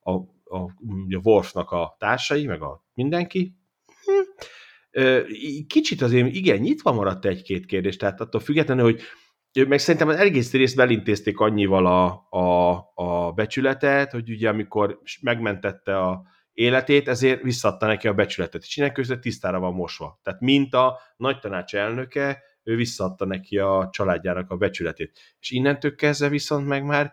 a, 0.00 0.12
a, 0.44 0.58
a 0.58 1.20
Worfnak 1.22 1.70
a 1.70 1.96
társai, 1.98 2.46
meg 2.46 2.62
a 2.62 2.84
mindenki. 2.94 3.56
Hm. 4.04 5.02
Kicsit 5.66 6.02
azért 6.02 6.34
igen, 6.34 6.58
nyitva 6.58 6.92
maradt 6.92 7.24
egy-két 7.24 7.66
kérdés, 7.66 7.96
tehát 7.96 8.20
attól 8.20 8.40
függetlenül, 8.40 8.84
hogy 8.84 9.02
meg 9.68 9.78
szerintem 9.78 10.08
az 10.08 10.16
egész 10.16 10.52
részt 10.52 10.78
elintézték 10.78 11.38
annyival 11.38 11.86
a, 11.86 12.26
a, 12.38 12.76
a 12.94 13.32
becsületet, 13.32 14.12
hogy 14.12 14.30
ugye 14.30 14.48
amikor 14.48 15.00
megmentette 15.20 15.98
a 15.98 16.22
életét, 16.52 17.08
ezért 17.08 17.42
visszadta 17.42 17.86
neki 17.86 18.08
a 18.08 18.14
becsületet. 18.14 18.62
És 18.62 18.76
innen 18.76 18.92
között 18.92 19.20
tisztára 19.20 19.58
van 19.58 19.74
mosva. 19.74 20.20
Tehát 20.22 20.40
mint 20.40 20.74
a 20.74 20.98
nagy 21.16 21.38
tanács 21.38 21.74
elnöke, 21.74 22.42
ő 22.62 22.76
visszadta 22.76 23.24
neki 23.24 23.58
a 23.58 23.88
családjának 23.92 24.50
a 24.50 24.56
becsületét. 24.56 25.18
És 25.40 25.50
innentől 25.50 25.94
kezdve 25.94 26.28
viszont 26.28 26.66
meg 26.66 26.84
már 26.84 27.12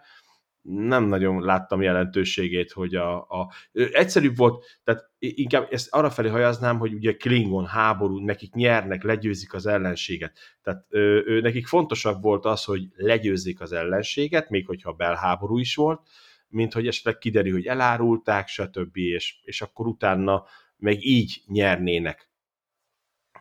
nem 0.64 1.03
nagyon 1.03 1.41
láttam 1.41 1.82
jelentőségét, 1.82 2.72
hogy 2.72 2.95
a, 2.95 3.16
a 3.18 3.51
egyszerűbb 3.72 4.38
volt, 4.38 4.66
tehát 4.84 5.11
inkább 5.20 5.68
ezt 5.72 5.93
arra 5.93 6.09
felé 6.09 6.30
hajaznám, 6.30 6.78
hogy 6.78 6.93
ugye 6.93 7.14
Klingon 7.16 7.66
háború, 7.66 8.20
nekik 8.20 8.53
nyernek, 8.53 9.03
legyőzik 9.03 9.53
az 9.53 9.66
ellenséget. 9.66 10.39
Tehát 10.61 10.86
ő, 10.89 11.24
ő, 11.26 11.41
nekik 11.41 11.68
fontosabb 11.68 12.22
volt 12.22 12.45
az, 12.45 12.64
hogy 12.64 12.88
legyőzzék 12.95 13.61
az 13.61 13.72
ellenséget, 13.72 14.49
még 14.49 14.66
hogyha 14.66 14.91
belháború 14.91 15.57
is 15.57 15.76
volt, 15.76 16.01
mint 16.47 16.74
hogy 16.74 16.88
esetleg 16.88 17.18
kiderül, 17.18 17.53
hogy 17.53 17.66
elárulták, 17.66 18.47
stb., 18.47 18.97
és, 18.97 19.39
és 19.43 19.61
akkor 19.61 19.88
utána 19.88 20.43
meg 20.78 21.05
így 21.05 21.41
nyernének. 21.45 22.32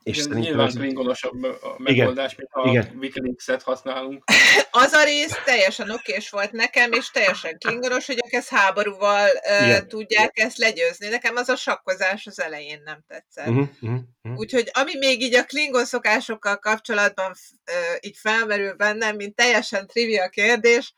És 0.03 0.19
ez 0.19 0.27
nyilván 0.27 0.67
az... 0.67 0.75
klingonosabb 0.75 1.43
a 1.43 1.75
megoldás, 1.79 2.33
igen, 2.33 2.37
mint 2.37 2.51
ha 2.51 2.71
igen. 2.71 2.99
Wikileaks-et 3.01 3.63
használunk. 3.63 4.25
Az 4.71 4.93
a 4.93 5.05
rész 5.05 5.35
teljesen 5.45 5.91
okés 5.91 6.31
volt 6.31 6.53
nekem, 6.53 6.93
és 6.93 7.11
teljesen 7.11 7.59
klingonos, 7.59 8.07
hogy 8.07 8.21
ők 8.25 8.33
ezt 8.33 8.49
háborúval 8.49 9.29
uh, 9.29 9.87
tudják 9.87 10.31
igen. 10.35 10.47
ezt 10.47 10.59
legyőzni. 10.59 11.09
Nekem 11.09 11.37
az 11.37 11.49
a 11.49 11.57
sakkozás 11.57 12.27
az 12.27 12.41
elején 12.41 12.81
nem 12.85 13.05
tetszett. 13.09 13.49
Uh-huh, 13.49 13.69
uh-huh. 13.81 14.39
Úgyhogy 14.39 14.71
ami 14.73 14.97
még 14.99 15.23
így 15.23 15.35
a 15.35 15.45
klingon 15.45 15.85
szokásokkal 15.85 16.59
kapcsolatban 16.59 17.31
uh, 17.31 17.97
így 18.01 18.17
felmerül 18.17 18.75
bennem, 18.75 19.17
mint 19.17 19.35
teljesen 19.35 19.87
trivia 19.87 20.29
kérdés, 20.29 20.95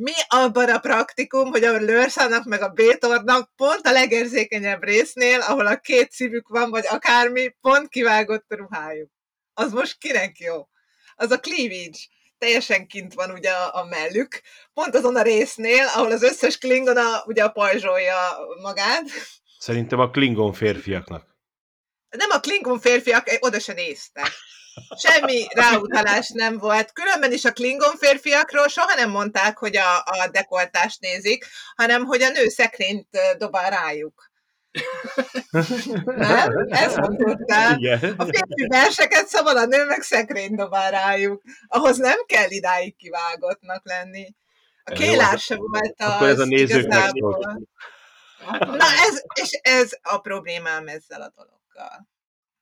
mi 0.00 0.12
abban 0.28 0.70
a 0.70 0.78
praktikum, 0.78 1.50
hogy 1.50 1.64
a 1.64 1.72
Lőrszának 1.72 2.44
meg 2.44 2.62
a 2.62 2.68
Bétornak 2.68 3.50
pont 3.56 3.86
a 3.86 3.92
legérzékenyebb 3.92 4.84
résznél, 4.84 5.40
ahol 5.40 5.66
a 5.66 5.76
két 5.76 6.10
szívük 6.10 6.48
van, 6.48 6.70
vagy 6.70 6.86
akármi, 6.88 7.54
pont 7.60 7.88
kivágott 7.88 8.44
a 8.48 8.56
ruhájuk. 8.56 9.10
Az 9.54 9.72
most 9.72 9.98
kinek 9.98 10.38
jó? 10.38 10.68
Az 11.14 11.30
a 11.30 11.40
cleavage 11.40 11.98
teljesen 12.38 12.86
kint 12.86 13.14
van 13.14 13.30
ugye 13.30 13.50
a, 13.50 13.74
a 13.74 13.84
mellük, 13.84 14.42
pont 14.72 14.94
azon 14.94 15.16
a 15.16 15.22
résznél, 15.22 15.86
ahol 15.86 16.10
az 16.10 16.22
összes 16.22 16.58
Klingon 16.58 16.96
a, 16.96 17.22
ugye 17.26 17.44
a 17.44 17.50
pajzsolja 17.50 18.16
magát. 18.62 19.10
Szerintem 19.58 19.98
a 20.00 20.10
Klingon 20.10 20.52
férfiaknak. 20.52 21.36
Nem 22.08 22.30
a 22.30 22.40
Klingon 22.40 22.80
férfiak, 22.80 23.36
oda 23.40 23.58
se 23.58 23.72
néztek. 23.72 24.30
Semmi 24.96 25.46
ráutalás 25.50 26.28
nem 26.28 26.58
volt. 26.58 26.92
Különben 26.92 27.32
is 27.32 27.44
a 27.44 27.52
Klingon 27.52 27.96
férfiakról 27.96 28.68
soha 28.68 28.94
nem 28.94 29.10
mondták, 29.10 29.58
hogy 29.58 29.76
a, 29.76 29.96
a 29.96 30.28
dekoltást 30.32 31.00
nézik, 31.00 31.46
hanem 31.76 32.04
hogy 32.04 32.22
a 32.22 32.30
nő 32.30 32.48
szekrényt 32.48 33.08
dobál 33.38 33.70
rájuk. 33.70 34.30
nem? 36.04 36.66
Ezt 36.68 36.96
mondtál. 36.96 37.78
A 38.16 38.24
férfi 38.24 38.66
verseket 38.68 39.26
szabad, 39.26 39.56
a 39.56 39.64
nő 39.64 39.84
meg 39.84 40.02
szekrényt 40.02 40.56
dobál 40.56 40.90
rájuk. 40.90 41.42
Ahhoz 41.66 41.96
nem 41.96 42.24
kell 42.26 42.50
idáig 42.50 42.96
kivágottnak 42.96 43.86
lenni. 43.86 44.34
A 44.84 44.92
kélár 44.92 45.38
se 45.38 45.56
volt 45.56 45.94
az 45.96 46.06
Akkor 46.06 46.28
ez 46.28 46.38
a 46.38 46.44
nézőknek 46.44 47.12
Na 48.60 48.84
ez, 49.08 49.22
és 49.42 49.50
ez 49.62 49.90
a 50.02 50.18
problémám 50.18 50.88
ezzel 50.88 51.22
a 51.22 51.32
dologgal. 51.36 52.08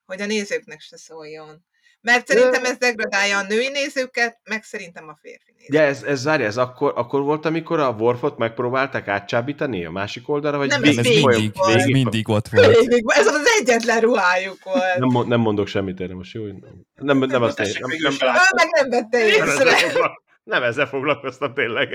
Hogy 0.06 0.20
a 0.20 0.26
nézőknek 0.26 0.80
se 0.80 0.96
szóljon. 0.96 1.66
Mert 2.00 2.26
szerintem 2.26 2.64
ez 2.64 2.76
degradálja 2.76 3.38
a 3.38 3.42
női 3.42 3.68
nézőket, 3.68 4.38
meg 4.44 4.62
szerintem 4.62 5.08
a 5.08 5.16
férfi 5.20 5.52
nézőket. 5.56 5.80
De 5.80 5.82
ez, 5.82 6.02
ez 6.02 6.24
várj, 6.24 6.44
ez 6.44 6.56
akkor, 6.56 6.92
akkor 6.96 7.20
volt, 7.20 7.44
amikor 7.44 7.80
a 7.80 7.90
Worfot 7.90 8.38
megpróbálták 8.38 9.08
átcsábítani 9.08 9.84
a 9.84 9.90
másik 9.90 10.28
oldalra? 10.28 10.58
Vagy 10.58 10.68
nem, 10.68 10.80
végig, 10.80 10.98
ez 10.98 11.04
végig, 11.04 11.26
végig, 11.26 11.50
volt. 11.54 11.74
végig, 11.74 11.92
mindig 11.92 12.28
ott 12.28 12.48
volt. 12.48 12.76
Végig, 12.76 13.04
ez 13.06 13.26
az 13.26 13.46
egyetlen 13.60 14.00
ruhájuk 14.00 14.64
volt. 14.64 14.98
Nem, 14.98 15.28
nem 15.28 15.40
mondok 15.40 15.66
semmit 15.66 16.00
erre 16.00 16.14
most, 16.14 16.34
jó? 16.34 16.44
Nem, 16.44 16.58
nem, 16.94 17.18
nem, 17.18 17.42
azt 17.42 17.58
nem, 17.58 17.68
nem, 17.80 17.90
nem, 17.98 18.14
nem, 18.20 18.34
meg 18.54 18.68
nem 18.70 18.88
vette 18.90 19.26
észre. 19.26 20.18
Nem 20.44 20.62
ezzel 20.62 20.86
foglalkoztam 20.86 21.54
tényleg. 21.54 21.88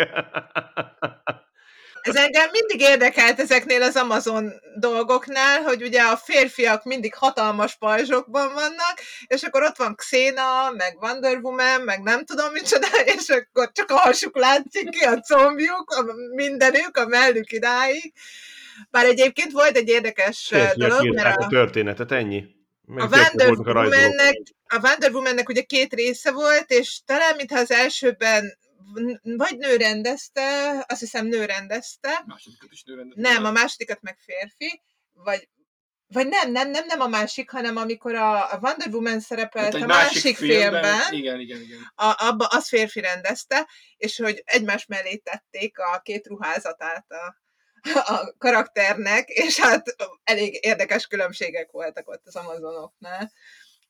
Ez 2.03 2.15
engem 2.15 2.49
mindig 2.51 2.79
érdekelt 2.79 3.39
ezeknél 3.39 3.81
az 3.81 3.95
Amazon 3.95 4.53
dolgoknál, 4.79 5.61
hogy 5.61 5.81
ugye 5.83 6.01
a 6.01 6.17
férfiak 6.17 6.83
mindig 6.83 7.13
hatalmas 7.15 7.75
pajzsokban 7.75 8.53
vannak, 8.53 8.99
és 9.27 9.43
akkor 9.43 9.63
ott 9.63 9.77
van 9.77 9.95
Xena, 9.95 10.71
meg 10.77 10.97
Wonder 11.01 11.37
Woman, 11.37 11.81
meg 11.81 12.01
nem 12.01 12.25
tudom 12.25 12.51
micsoda, 12.51 12.87
és 13.17 13.29
akkor 13.29 13.71
csak 13.71 13.89
a 13.91 13.97
hasuk 13.97 14.37
látszik 14.37 14.89
ki, 14.89 15.05
a 15.05 15.19
combjuk, 15.19 15.89
a 15.89 16.05
mindenük, 16.35 16.97
a 16.97 17.07
mellük 17.07 17.51
idáig. 17.51 18.13
Bár 18.91 19.05
egyébként 19.05 19.51
volt 19.51 19.77
egy 19.77 19.89
érdekes 19.89 20.47
Férfiak 20.47 20.75
dolog, 20.75 21.13
mert 21.15 21.37
a, 21.37 21.45
a 21.45 21.47
történetet, 21.47 22.11
ennyi. 22.11 22.45
a 22.87 23.07
Wonder, 23.07 23.49
Woman-nek, 23.49 24.41
a 24.67 24.79
Wonder 24.81 25.11
Woman-nek 25.11 25.49
ugye 25.49 25.61
két 25.61 25.93
része 25.93 26.31
volt, 26.31 26.71
és 26.71 26.99
talán 27.05 27.35
mintha 27.35 27.59
az 27.59 27.71
elsőben 27.71 28.57
vagy 29.23 29.57
nő 29.57 29.75
rendezte, 29.75 30.71
azt 30.87 30.99
hiszem 30.99 31.25
nő 31.25 31.45
rendezte. 31.45 32.23
Másodikat 32.25 32.71
is 32.71 32.83
nő 32.83 32.95
rendezte. 32.95 33.21
Nem, 33.21 33.45
a 33.45 33.51
másodikat 33.51 34.01
meg 34.01 34.17
férfi, 34.19 34.81
vagy 35.13 35.49
vagy 36.07 36.27
nem, 36.27 36.51
nem, 36.51 36.69
nem, 36.69 36.85
nem 36.85 36.99
a 36.99 37.07
másik, 37.07 37.49
hanem 37.49 37.77
amikor 37.77 38.15
a, 38.15 38.51
a 38.51 38.59
Wonder 38.61 38.87
Woman 38.91 39.19
szerepelt 39.19 39.73
hát 39.73 39.83
a 39.83 39.85
másik, 39.85 40.13
másik 40.13 40.37
filmben, 40.37 40.83
filmben 40.83 41.13
igen, 41.13 41.39
igen, 41.39 41.61
igen. 41.61 41.91
A, 41.95 42.25
abba 42.27 42.45
az 42.45 42.67
férfi 42.67 42.99
rendezte, 42.99 43.67
és 43.97 44.17
hogy 44.17 44.41
egymás 44.45 44.85
mellé 44.85 45.15
tették 45.15 45.79
a 45.79 45.99
két 45.99 46.27
ruházatát 46.27 47.05
a, 47.11 47.35
a 48.13 48.35
karakternek, 48.37 49.29
és 49.29 49.59
hát 49.59 49.95
elég 50.23 50.59
érdekes 50.61 51.07
különbségek 51.07 51.71
voltak 51.71 52.09
ott 52.09 52.21
az 52.25 52.35
Amazonoknál 52.35 53.31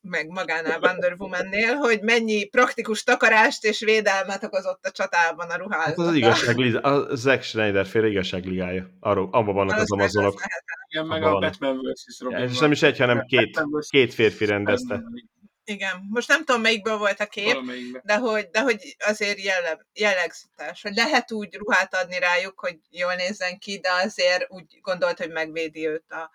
meg 0.04 0.28
magánál 0.28 0.80
Wonder 0.82 1.16
Woman-nél, 1.18 1.76
hogy 1.76 2.02
mennyi 2.02 2.46
praktikus 2.46 3.04
takarást 3.04 3.64
és 3.64 3.80
védelmet 3.80 4.44
okozott 4.44 4.86
a 4.86 4.92
csatában 4.92 5.50
a 5.50 5.58
ruházat. 5.58 5.86
Hát 5.86 5.98
az, 5.98 6.08
az 6.08 6.14
igazság, 6.14 6.86
a 6.86 7.16
Zack 7.16 7.44
Schneider 7.44 7.86
féle 7.86 8.08
igazságligája. 8.08 8.90
Arról, 9.00 9.30
abban 9.32 9.54
vannak 9.54 9.76
az, 9.76 9.82
az 9.82 9.92
amazonok. 9.92 10.42
Igen, 10.88 11.06
meg 11.06 11.24
a 11.24 11.32
vannak. 11.32 11.42
Batman 11.42 11.78
vs. 11.78 12.20
Robin. 12.20 12.38
Ja, 12.38 12.44
és 12.44 12.60
nem 12.60 12.72
is 12.72 12.82
egy, 12.82 12.98
hanem 12.98 13.26
két, 13.26 13.64
két 13.90 14.14
férfi 14.14 14.46
rendezte. 14.46 15.04
Igen, 15.66 16.08
most 16.10 16.28
nem 16.28 16.44
tudom, 16.44 16.62
melyikből 16.62 16.98
volt 16.98 17.20
a 17.20 17.26
kép, 17.26 17.58
de 18.04 18.18
hogy, 18.18 18.50
de 18.52 18.62
hogy 18.62 18.96
azért 19.08 19.44
jelle, 19.44 19.86
jellegzetes, 19.94 20.82
hogy 20.82 20.94
lehet 20.94 21.32
úgy 21.32 21.56
ruhát 21.56 21.96
adni 21.96 22.20
rájuk, 22.20 22.60
hogy 22.60 22.78
jól 22.90 23.16
nézzen 23.16 23.58
ki, 23.58 23.80
de 23.80 23.90
azért 24.04 24.46
úgy 24.50 24.80
gondolt, 24.82 25.18
hogy 25.18 25.32
megvédi 25.32 25.88
őt 25.88 26.12
a, 26.12 26.32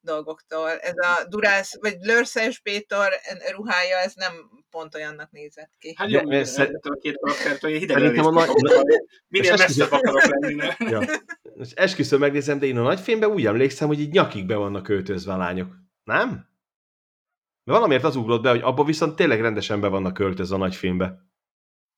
dolgoktól. 0.00 0.70
Ez 0.70 0.94
a 0.96 1.28
Durász, 1.28 1.80
vagy 1.80 1.96
Lörszes 2.00 2.60
Péter 2.60 3.12
ruhája, 3.50 3.96
ez 3.96 4.12
nem 4.14 4.32
pont 4.70 4.94
olyannak 4.94 5.30
nézett 5.30 5.70
ki. 5.78 5.94
Hát 5.96 6.10
jó, 6.10 6.22
mert 6.22 6.58
a 6.82 6.98
két 7.00 7.18
karaktertől 7.20 7.70
hideg 7.70 8.18
a 8.18 8.30
nagy... 8.30 8.48
Minél 9.28 9.56
messzebb 9.56 9.92
akarok 9.92 10.24
lenni, 10.24 10.54
ne? 10.54 10.74
ja. 10.78 11.00
És 11.54 11.70
esküszöm 11.72 12.18
megnézem, 12.18 12.58
de 12.58 12.66
én 12.66 12.76
a 12.76 12.82
nagyfilmben 12.82 13.30
úgy 13.30 13.46
emlékszem, 13.46 13.88
hogy 13.88 14.00
így 14.00 14.12
nyakig 14.12 14.46
be 14.46 14.54
vannak 14.54 14.82
költözve 14.82 15.32
a 15.32 15.36
lányok. 15.36 15.74
Nem? 16.04 16.48
De 17.64 17.72
valamiért 17.72 18.04
az 18.04 18.16
ugrott 18.16 18.42
be, 18.42 18.50
hogy 18.50 18.60
abban 18.62 18.86
viszont 18.86 19.16
tényleg 19.16 19.40
rendesen 19.40 19.80
be 19.80 19.88
vannak 19.88 20.14
költözve 20.14 20.54
a 20.54 20.58
nagyfilmbe. 20.58 21.28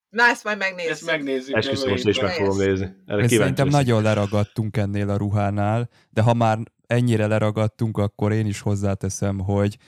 Na, 0.08 0.22
ezt 0.22 0.44
majd 0.44 0.58
megnézzük. 0.58 0.90
Ezt 0.90 1.06
megnézzük. 1.06 1.56
Esküszöm, 1.56 1.90
most 1.90 2.06
is 2.06 2.20
meg 2.20 2.32
fogom 2.32 2.56
nézni. 2.56 2.84
Erre 2.84 3.22
Én 3.22 3.28
kíváncsi 3.28 3.34
szerintem 3.34 3.68
nagyon 3.68 4.02
leragadtunk 4.02 4.76
ennél 4.76 5.10
a 5.10 5.16
ruhánál, 5.16 5.88
de 6.10 6.22
ha 6.22 6.34
már 6.34 6.58
ennyire 6.92 7.26
leragadtunk, 7.26 7.98
akkor 7.98 8.32
én 8.32 8.46
is 8.46 8.60
hozzáteszem, 8.60 9.38
hogy 9.38 9.78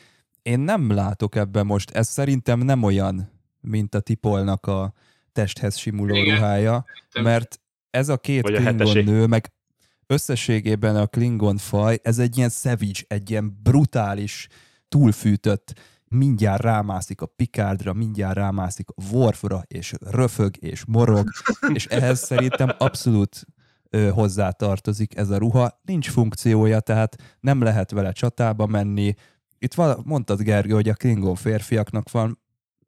én 0.42 0.60
nem 0.60 0.90
látok 0.90 1.34
ebben 1.34 1.66
most, 1.66 1.90
ez 1.90 2.08
szerintem 2.08 2.60
nem 2.60 2.82
olyan, 2.82 3.30
mint 3.60 3.94
a 3.94 4.00
Tipolnak 4.00 4.66
a 4.66 4.92
testhez 5.32 5.76
simuló 5.76 6.14
Igen. 6.14 6.34
ruhája, 6.34 6.84
mert 7.22 7.60
ez 7.90 8.08
a 8.08 8.16
két 8.16 8.42
Vagy 8.42 8.54
a 8.54 8.56
Klingon 8.56 8.86
hetesé. 8.86 9.02
nő, 9.02 9.26
meg 9.26 9.52
összességében 10.06 10.96
a 10.96 11.06
Klingon 11.06 11.56
faj, 11.56 11.98
ez 12.02 12.18
egy 12.18 12.36
ilyen 12.36 12.48
savage, 12.48 13.00
egy 13.06 13.30
ilyen 13.30 13.58
brutális, 13.62 14.48
túlfűtött, 14.88 15.72
mindjárt 16.04 16.62
rámászik 16.62 17.20
a 17.20 17.26
Picardra, 17.26 17.92
mindjárt 17.92 18.36
rámászik 18.36 18.88
a 18.88 19.02
Worfra, 19.12 19.62
és 19.66 19.94
röfög, 20.00 20.54
és 20.62 20.84
morog, 20.84 21.28
és 21.74 21.86
ehhez 21.86 22.18
szerintem 22.18 22.74
abszolút 22.78 23.46
ö, 23.94 24.08
hozzátartozik 24.08 25.16
ez 25.16 25.30
a 25.30 25.38
ruha. 25.38 25.80
Nincs 25.82 26.10
funkciója, 26.10 26.80
tehát 26.80 27.16
nem 27.40 27.62
lehet 27.62 27.90
vele 27.90 28.12
csatába 28.12 28.66
menni. 28.66 29.14
Itt 29.58 29.74
vala, 29.74 30.02
mondtad, 30.04 30.40
Gergő, 30.40 30.74
hogy 30.74 30.88
a 30.88 30.94
Klingon 30.94 31.34
férfiaknak 31.34 32.10
van. 32.10 32.38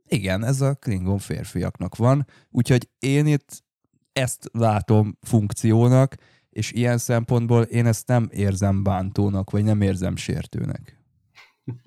Igen, 0.09 0.45
ez 0.45 0.61
a 0.61 0.75
Klingon 0.75 1.19
férfiaknak 1.19 1.97
van, 1.97 2.27
úgyhogy 2.51 2.89
én 2.99 3.27
itt 3.27 3.65
ezt 4.13 4.49
látom 4.53 5.19
funkciónak, 5.21 6.15
és 6.51 6.73
ilyen 6.73 6.99
szempontból 6.99 7.63
én 7.63 7.87
ezt 7.87 8.07
nem 8.07 8.29
érzem 8.33 8.83
bántónak, 8.83 9.51
vagy 9.51 9.65
nem 9.65 9.81
érzem 9.81 10.17
sértőnek. 10.17 10.99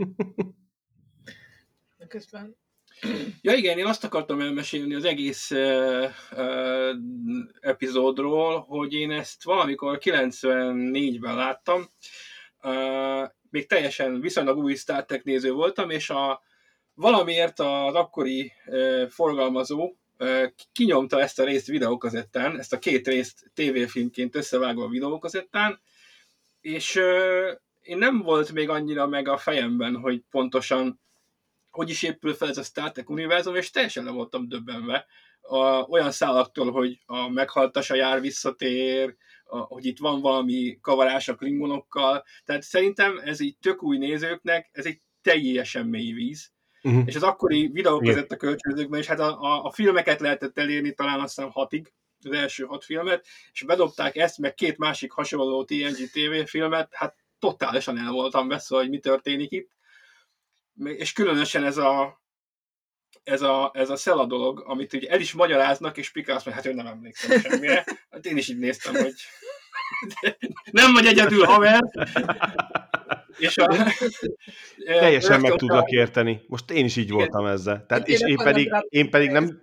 Közben. 2.07 2.55
Ja 3.41 3.53
igen, 3.53 3.77
én 3.77 3.85
azt 3.85 4.03
akartam 4.03 4.39
elmesélni 4.39 4.93
az 4.95 5.03
egész 5.03 5.51
uh, 5.51 6.05
uh, 6.31 6.95
epizódról, 7.59 8.59
hogy 8.59 8.93
én 8.93 9.11
ezt 9.11 9.43
valamikor 9.43 9.97
94-ben 10.01 11.35
láttam. 11.35 11.89
Uh, 12.63 13.29
még 13.49 13.67
teljesen 13.67 14.21
viszonylag 14.21 14.57
új 14.57 14.75
Star 14.75 15.05
Trek 15.05 15.23
néző 15.23 15.51
voltam, 15.51 15.89
és 15.89 16.09
a, 16.09 16.41
valamiért 16.93 17.59
az 17.59 17.93
akkori 17.93 18.51
uh, 18.65 19.07
forgalmazó 19.07 19.95
uh, 20.19 20.45
kinyomta 20.71 21.21
ezt 21.21 21.39
a 21.39 21.43
részt 21.43 21.67
videókazettán, 21.67 22.59
ezt 22.59 22.73
a 22.73 22.79
két 22.79 23.07
részt 23.07 23.51
tévéfilmként 23.53 24.35
összevágva 24.35 24.83
a 24.83 24.89
videókazettán, 24.89 25.79
és 26.61 26.95
uh, 26.95 27.51
én 27.81 27.97
nem 27.97 28.21
volt 28.21 28.51
még 28.51 28.69
annyira 28.69 29.07
meg 29.07 29.27
a 29.27 29.37
fejemben, 29.37 29.95
hogy 29.95 30.23
pontosan 30.29 30.99
hogy 31.79 31.89
is 31.89 32.03
épül 32.03 32.33
fel 32.33 32.49
ez 32.49 32.57
a 32.57 32.63
Star 32.63 32.91
Trek 32.91 33.09
univerzum, 33.09 33.55
és 33.55 33.69
teljesen 33.69 34.03
le 34.03 34.11
voltam 34.11 34.47
döbbenve. 34.47 35.05
A, 35.41 35.81
olyan 35.81 36.11
szálaktól, 36.11 36.71
hogy 36.71 36.99
a 37.05 37.29
meghaltas 37.29 37.89
a 37.89 37.95
jár 37.95 38.21
visszatér, 38.21 39.15
a, 39.43 39.57
hogy 39.57 39.85
itt 39.85 39.99
van 39.99 40.21
valami 40.21 40.77
kavarás 40.81 41.27
a 41.27 41.35
klingonokkal, 41.35 42.23
tehát 42.45 42.61
szerintem 42.61 43.21
ez 43.23 43.39
így 43.39 43.57
tök 43.57 43.83
új 43.83 43.97
nézőknek, 43.97 44.69
ez 44.71 44.85
egy 44.85 45.01
teljesen 45.21 45.85
mély 45.85 46.11
víz. 46.11 46.51
Uh-huh. 46.83 47.03
És 47.05 47.15
az 47.15 47.23
akkori 47.23 47.67
videókazetta 47.67 48.35
kölcsönzőkben 48.35 48.99
is, 48.99 49.07
hát 49.07 49.19
a, 49.19 49.41
a, 49.41 49.63
a 49.63 49.71
filmeket 49.71 50.19
lehetett 50.19 50.57
elérni 50.57 50.93
talán 50.93 51.19
azt 51.19 51.35
hiszem 51.35 51.51
hatig, 51.51 51.93
az 52.23 52.31
első 52.31 52.63
hat 52.63 52.83
filmet, 52.83 53.25
és 53.51 53.63
bedobták 53.63 54.15
ezt, 54.15 54.37
meg 54.37 54.53
két 54.53 54.77
másik 54.77 55.11
hasonló 55.11 55.63
TNG 55.63 56.09
TV 56.11 56.45
filmet, 56.45 56.89
hát 56.91 57.15
totálisan 57.39 57.97
el 57.97 58.11
voltam 58.11 58.47
veszve, 58.47 58.77
hogy 58.77 58.89
mi 58.89 58.99
történik 58.99 59.51
itt 59.51 59.77
és 60.83 61.13
különösen 61.13 61.63
ez 61.63 61.77
a 61.77 62.21
ez 63.23 63.41
a, 63.41 63.71
ez 63.73 63.89
a 63.89 63.95
Szela 63.95 64.25
dolog, 64.25 64.63
amit 64.65 64.93
ugye 64.93 65.09
el 65.09 65.19
is 65.19 65.33
magyaráznak, 65.33 65.97
és 65.97 66.11
Pika 66.11 66.35
azt 66.35 66.45
mondja, 66.45 66.63
hát 66.63 66.73
ő 66.73 66.75
nem 66.75 66.87
emlékszem 66.87 67.39
semmire. 67.39 67.85
Hát 68.09 68.25
én 68.25 68.37
is 68.37 68.49
így 68.49 68.57
néztem, 68.57 68.93
hogy 68.93 69.13
nem 70.71 70.93
vagy 70.93 71.05
egyedül, 71.05 71.45
haver. 71.45 71.81
És 73.37 73.57
a, 73.57 73.75
Teljesen 74.85 75.41
meg 75.41 75.55
tudlak 75.55 75.89
érteni. 75.89 76.41
Most 76.47 76.71
én 76.71 76.85
is 76.85 76.95
így 76.95 77.11
voltam 77.11 77.45
ezzel. 77.45 77.85
Tehát, 77.85 78.07
Én 78.07 78.15
és 78.15 78.21
én 78.21 78.37
pedig, 78.37 78.71
én 78.89 79.09
pedig 79.09 79.29
nem 79.29 79.61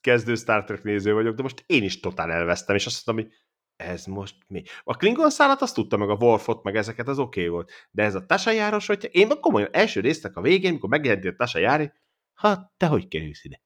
kezdő 0.00 0.34
Star 0.34 0.64
Trek 0.64 0.82
néző 0.82 1.12
vagyok, 1.12 1.34
de 1.34 1.42
most 1.42 1.64
én 1.66 1.82
is 1.82 2.00
totál 2.00 2.32
elvesztem, 2.32 2.76
és 2.76 2.86
azt 2.86 3.06
mondtam, 3.06 3.26
hogy 3.26 3.45
ez 3.76 4.04
most 4.04 4.34
mi? 4.46 4.62
A 4.84 4.96
Klingon 4.96 5.30
szállat 5.30 5.62
azt 5.62 5.74
tudta, 5.74 5.96
meg 5.96 6.10
a 6.10 6.16
Worfot, 6.20 6.62
meg 6.62 6.76
ezeket, 6.76 7.08
az 7.08 7.18
oké 7.18 7.40
okay 7.40 7.52
volt. 7.52 7.72
De 7.90 8.02
ez 8.02 8.14
a 8.14 8.26
Tasa 8.26 8.50
járos, 8.50 8.86
hogy 8.86 9.08
én 9.12 9.40
komolyan 9.40 9.68
első 9.72 10.00
résznek 10.00 10.36
a 10.36 10.40
végén, 10.40 10.72
mikor 10.72 10.88
megjelent 10.88 11.24
a 11.24 11.34
Tasa 11.36 11.58
jári, 11.58 11.92
hát 12.34 12.70
te 12.76 12.86
hogy 12.86 13.08
kerülsz 13.08 13.44
ide? 13.44 13.60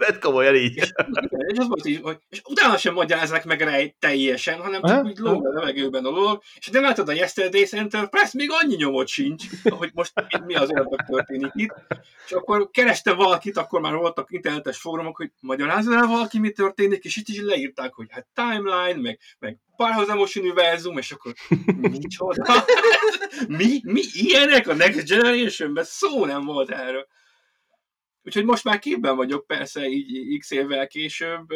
De 0.00 0.18
komolyan 0.18 0.54
így. 0.54 0.76
Igen, 0.76 1.46
és, 1.48 1.58
az 1.58 1.66
volt 1.66 1.86
így, 1.86 2.00
hogy, 2.02 2.18
és 2.28 2.42
utána 2.48 2.76
sem 2.76 2.94
magyarázzák 2.94 3.44
meg 3.44 3.60
rá 3.60 3.78
teljesen, 3.98 4.60
hanem 4.60 4.82
csak 4.82 5.04
úgy 5.04 5.18
lóg 5.18 5.46
a 5.46 5.52
levegőben 5.52 6.04
a 6.04 6.10
dolog, 6.10 6.42
és 6.58 6.66
de 6.66 6.80
látod 6.80 7.08
a 7.08 7.12
Yesterday's 7.12 7.72
Enterprise, 7.72 8.30
még 8.32 8.48
annyi 8.62 8.74
nyomot 8.76 9.08
sincs, 9.08 9.44
hogy 9.78 9.90
most 9.94 10.12
mi- 10.14 10.44
mi 10.46 10.54
az 10.54 10.70
ördög 10.70 11.00
történik 11.08 11.50
itt. 11.54 11.74
És 12.26 12.32
akkor 12.32 12.70
kerestem 12.70 13.16
valakit, 13.16 13.56
akkor 13.56 13.80
már 13.80 13.94
voltak 13.94 14.30
internetes 14.30 14.78
fórumok, 14.78 15.16
hogy 15.16 15.30
magyarázza 15.40 15.94
el 15.94 16.06
valaki, 16.06 16.38
mi 16.38 16.50
történik, 16.50 17.04
és 17.04 17.16
itt 17.16 17.28
is 17.28 17.40
leírták, 17.40 17.94
hogy 17.94 18.06
hát 18.10 18.26
timeline, 18.34 19.00
meg, 19.00 19.18
meg 19.38 19.58
párhuzamos 19.76 20.36
univerzum, 20.36 20.98
és 20.98 21.10
akkor 21.10 21.32
micsoda? 21.80 22.64
mi, 23.58 23.80
mi 23.82 24.00
ilyenek 24.12 24.68
a 24.68 24.74
Next 24.74 25.08
Generation-ben? 25.08 25.84
Szó 25.84 26.24
nem 26.24 26.44
volt 26.44 26.70
erről. 26.70 27.06
Úgyhogy 28.30 28.44
most 28.44 28.64
már 28.64 28.78
képben 28.78 29.16
vagyok 29.16 29.46
persze 29.46 29.86
így 29.88 30.38
x 30.38 30.50
évvel 30.50 30.86
később, 30.86 31.48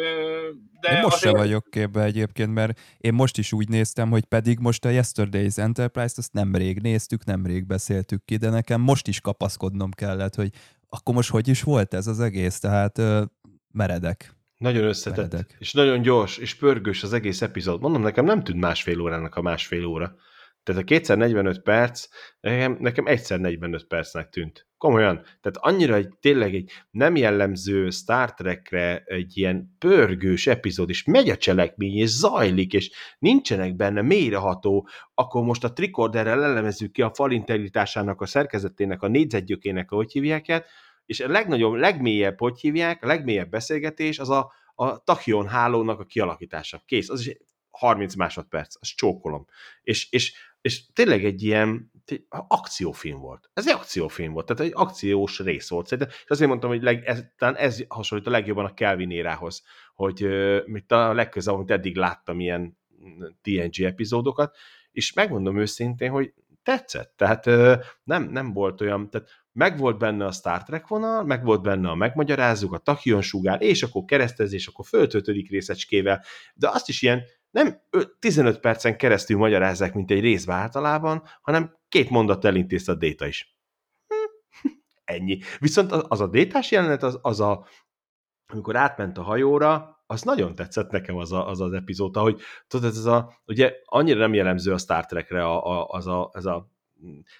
de 0.81 0.91
Én 0.91 1.01
most 1.01 1.15
azért... 1.15 1.35
se 1.35 1.41
vagyok 1.41 1.69
képbe 1.69 2.03
egyébként, 2.03 2.53
mert 2.53 2.79
én 2.97 3.13
most 3.13 3.37
is 3.37 3.53
úgy 3.53 3.69
néztem, 3.69 4.09
hogy 4.09 4.25
pedig 4.25 4.59
most 4.59 4.85
a 4.85 4.89
Yesterday's 4.89 5.57
Enterprise-t 5.57 6.17
azt 6.17 6.33
nemrég 6.33 6.81
néztük, 6.81 7.25
nemrég 7.25 7.65
beszéltük 7.65 8.25
ki, 8.25 8.35
de 8.35 8.49
nekem 8.49 8.81
most 8.81 9.07
is 9.07 9.21
kapaszkodnom 9.21 9.91
kellett, 9.91 10.35
hogy 10.35 10.49
akkor 10.89 11.15
most 11.15 11.29
hogy 11.29 11.47
is 11.47 11.61
volt 11.63 11.93
ez 11.93 12.07
az 12.07 12.19
egész, 12.19 12.59
tehát 12.59 12.97
ö, 12.97 13.23
meredek. 13.71 14.35
Nagyon 14.57 14.83
összetett, 14.83 15.31
Meredek. 15.31 15.55
és 15.59 15.73
nagyon 15.73 16.01
gyors, 16.01 16.37
és 16.37 16.55
pörgős 16.55 17.03
az 17.03 17.13
egész 17.13 17.41
epizód. 17.41 17.81
Mondom, 17.81 18.01
nekem 18.01 18.25
nem 18.25 18.43
tűnt 18.43 18.59
másfél 18.59 18.99
órának 18.99 19.35
a 19.35 19.41
másfél 19.41 19.85
óra. 19.85 20.15
Tehát 20.65 20.81
a 20.81 20.85
kétszer 20.85 21.17
45 21.17 21.61
perc, 21.61 22.07
nekem, 22.39 22.77
nekem 22.79 23.07
egyszer 23.07 23.39
45 23.39 23.87
percnek 23.87 24.29
tűnt. 24.29 24.67
Komolyan. 24.77 25.15
Tehát 25.15 25.57
annyira 25.57 25.95
egy, 25.95 26.09
tényleg 26.19 26.55
egy 26.55 26.71
nem 26.91 27.15
jellemző 27.15 27.89
Star 27.89 28.33
Trekre 28.33 29.03
egy 29.05 29.37
ilyen 29.37 29.75
pörgős 29.79 30.47
epizód, 30.47 30.89
és 30.89 31.03
megy 31.03 31.29
a 31.29 31.37
cselekmény, 31.37 31.97
és 31.97 32.09
zajlik, 32.09 32.73
és 32.73 32.91
nincsenek 33.19 33.75
benne 33.75 34.01
mélyreható, 34.01 34.87
akkor 35.13 35.43
most 35.43 35.63
a 35.63 35.73
tricorderrel 35.73 36.43
elemezzük 36.43 36.91
ki 36.91 37.01
a 37.01 37.13
fal 37.13 37.31
integritásának, 37.31 38.21
a 38.21 38.25
szerkezetének, 38.25 39.01
a 39.01 39.07
négyzetgyökének, 39.07 39.91
ahogy 39.91 40.11
hívják 40.11 40.47
el, 40.47 40.65
és 41.05 41.19
a 41.19 41.27
legnagyobb, 41.27 41.73
legmélyebb, 41.73 42.39
hogy 42.39 42.59
hívják, 42.59 43.03
a 43.03 43.07
legmélyebb 43.07 43.49
beszélgetés 43.49 44.19
az 44.19 44.29
a, 44.29 44.51
a 44.75 45.03
tachyon 45.03 45.47
hálónak 45.47 45.99
a 45.99 46.05
kialakítása. 46.05 46.81
Kész, 46.85 47.09
az 47.09 47.19
is 47.19 47.37
30 47.69 48.15
másodperc, 48.15 48.75
azt 48.79 48.95
csókolom. 48.95 49.45
És, 49.81 50.11
és, 50.11 50.53
és 50.65 50.85
tényleg 50.93 51.25
egy 51.25 51.43
ilyen 51.43 51.91
té- 52.05 52.25
akciófilm 52.29 53.19
volt. 53.19 53.49
Ez 53.53 53.67
egy 53.67 53.73
akciófilm 53.73 54.33
volt, 54.33 54.45
tehát 54.45 54.63
egy 54.63 54.71
akciós 54.75 55.39
rész 55.39 55.69
volt. 55.69 55.87
Szerintem, 55.87 56.15
és 56.23 56.29
azért 56.29 56.49
mondtam, 56.49 56.69
hogy 56.69 56.81
leg, 56.81 57.03
ez, 57.03 57.23
talán 57.37 57.55
ez 57.55 57.83
hasonlít 57.87 58.27
a 58.27 58.29
legjobban 58.29 58.65
a 58.65 58.73
Kelvin 58.73 59.11
érához, 59.11 59.63
hogy 59.95 60.27
mit 60.65 60.91
a 60.91 61.13
legközelebb, 61.13 61.59
amit 61.59 61.71
eddig 61.71 61.95
láttam 61.95 62.39
ilyen 62.39 62.77
TNG 63.41 63.81
epizódokat, 63.81 64.55
és 64.91 65.13
megmondom 65.13 65.57
őszintén, 65.57 66.11
hogy 66.11 66.33
tetszett. 66.63 67.13
Tehát 67.17 67.45
uh, 67.45 67.75
nem, 68.03 68.23
nem 68.23 68.53
volt 68.53 68.81
olyan, 68.81 69.09
tehát 69.09 69.29
meg 69.51 69.77
volt 69.77 69.97
benne 69.97 70.25
a 70.25 70.31
Star 70.31 70.63
Trek 70.63 70.87
vonal, 70.87 71.23
meg 71.23 71.43
volt 71.43 71.61
benne 71.61 71.89
a 71.89 71.95
megmagyarázzuk, 71.95 72.73
a 72.73 72.77
tachyon 72.77 73.21
sugár, 73.21 73.61
és 73.61 73.83
akkor 73.83 74.03
keresztezés, 74.05 74.67
akkor 74.67 74.85
föltöltődik 74.85 75.49
részecskével, 75.49 76.23
de 76.53 76.69
azt 76.69 76.89
is 76.89 77.01
ilyen 77.01 77.23
nem 77.55 77.81
ö- 77.89 78.15
15 78.19 78.59
percen 78.59 78.97
keresztül 78.97 79.37
magyarázzák, 79.37 79.93
mint 79.93 80.11
egy 80.11 80.19
részbe 80.19 80.53
általában, 80.53 81.23
hanem 81.41 81.77
két 81.89 82.09
mondat 82.09 82.45
elintézte 82.45 82.91
a 82.91 82.95
déta 82.95 83.25
is. 83.27 83.57
Hm, 84.07 84.69
Ennyi. 85.03 85.39
Viszont 85.59 85.91
az, 85.91 86.21
a 86.21 86.27
détás 86.27 86.71
jelenet, 86.71 87.03
az, 87.03 87.19
az 87.21 87.39
a, 87.39 87.65
amikor 88.47 88.75
átment 88.75 89.17
a 89.17 89.23
hajóra, 89.23 90.03
az 90.05 90.21
nagyon 90.21 90.55
tetszett 90.55 90.89
nekem 90.89 91.17
az 91.17 91.31
a, 91.31 91.47
az, 91.47 91.61
az 91.61 91.73
epizód, 91.73 92.15
hogy 92.15 92.41
tudod, 92.67 92.89
ez 92.89 93.05
a, 93.05 93.41
ugye 93.45 93.73
annyira 93.85 94.19
nem 94.19 94.33
jellemző 94.33 94.73
a 94.73 94.77
Star 94.77 95.05
Trekre 95.05 95.45
a, 95.45 95.65
a, 95.65 95.87
az 95.87 96.07
a, 96.07 96.29
ez 96.33 96.45
a, 96.45 96.71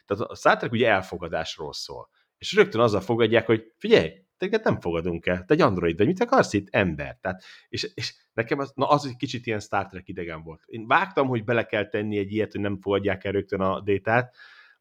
tehát 0.05 0.23
a 0.23 0.35
Star 0.35 0.57
Trek 0.57 0.71
ugye 0.71 0.89
elfogadásról 0.89 1.73
szól. 1.73 2.09
És 2.37 2.53
rögtön 2.53 2.81
azzal 2.81 3.01
fogadják, 3.01 3.45
hogy 3.45 3.73
figyelj, 3.77 4.24
téged 4.37 4.63
nem 4.63 4.79
fogadunk 4.79 5.25
el, 5.25 5.45
te 5.45 5.53
egy 5.53 5.61
android 5.61 5.97
vagy, 5.97 6.05
mit 6.07 6.21
akarsz 6.21 6.53
itt? 6.53 6.67
Ember. 6.69 7.17
Tehát, 7.21 7.43
és, 7.69 7.91
és 7.93 8.13
nekem 8.33 8.59
az, 8.59 8.71
na 8.75 8.87
az 8.87 9.05
egy 9.05 9.15
kicsit 9.15 9.45
ilyen 9.45 9.59
Star 9.59 9.87
Trek 9.87 10.07
idegen 10.07 10.43
volt. 10.43 10.63
Én 10.65 10.87
vágtam, 10.87 11.27
hogy 11.27 11.43
bele 11.43 11.65
kell 11.65 11.87
tenni 11.87 12.17
egy 12.17 12.31
ilyet, 12.31 12.51
hogy 12.51 12.61
nem 12.61 12.81
fogadják 12.81 13.23
el 13.23 13.31
rögtön 13.31 13.61
a 13.61 13.81
détát, 13.81 14.35